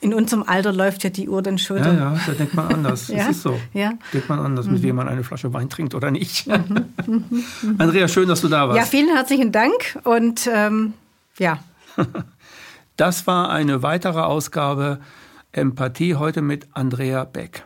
in 0.04 0.14
unserem 0.14 0.44
Alter 0.44 0.74
läuft 0.74 1.04
ja 1.04 1.10
die 1.10 1.30
Uhr 1.30 1.42
dann 1.42 1.58
schon. 1.58 1.78
Ja, 1.78 1.94
ja, 1.94 2.20
da 2.26 2.32
denkt 2.34 2.54
man 2.54 2.68
anders. 2.68 3.08
ja? 3.10 3.20
Das 3.20 3.30
ist 3.30 3.44
so. 3.44 3.60
Ja. 3.74 3.94
Denkt 4.14 4.30
man 4.30 4.40
anders, 4.40 4.66
mit 4.68 4.80
mhm. 4.80 4.84
wem 4.84 4.96
man 4.98 5.08
eine 5.08 5.24
Flasche 5.24 5.54
Wein 5.54 5.70
trinkt 5.70 5.96
oder 5.96 6.12
nicht. 6.12 6.48
Mhm. 6.48 6.86
Mhm. 7.08 7.26
mhm. 7.62 7.76
Andrea, 7.80 8.08
schön, 8.08 8.28
dass 8.28 8.42
du 8.42 8.50
da 8.50 8.68
warst. 8.68 8.78
Ja, 8.78 8.86
vielen 8.86 9.16
herzlichen 9.16 9.52
Dank 9.52 10.00
und 10.04 10.48
ähm, 10.52 10.94
ja. 11.38 11.60
Das 12.96 13.26
war 13.26 13.50
eine 13.50 13.82
weitere 13.82 14.20
Ausgabe 14.20 15.00
Empathie 15.52 16.14
heute 16.14 16.44
mit 16.44 16.68
Andrea 16.74 17.24
Beck. 17.24 17.66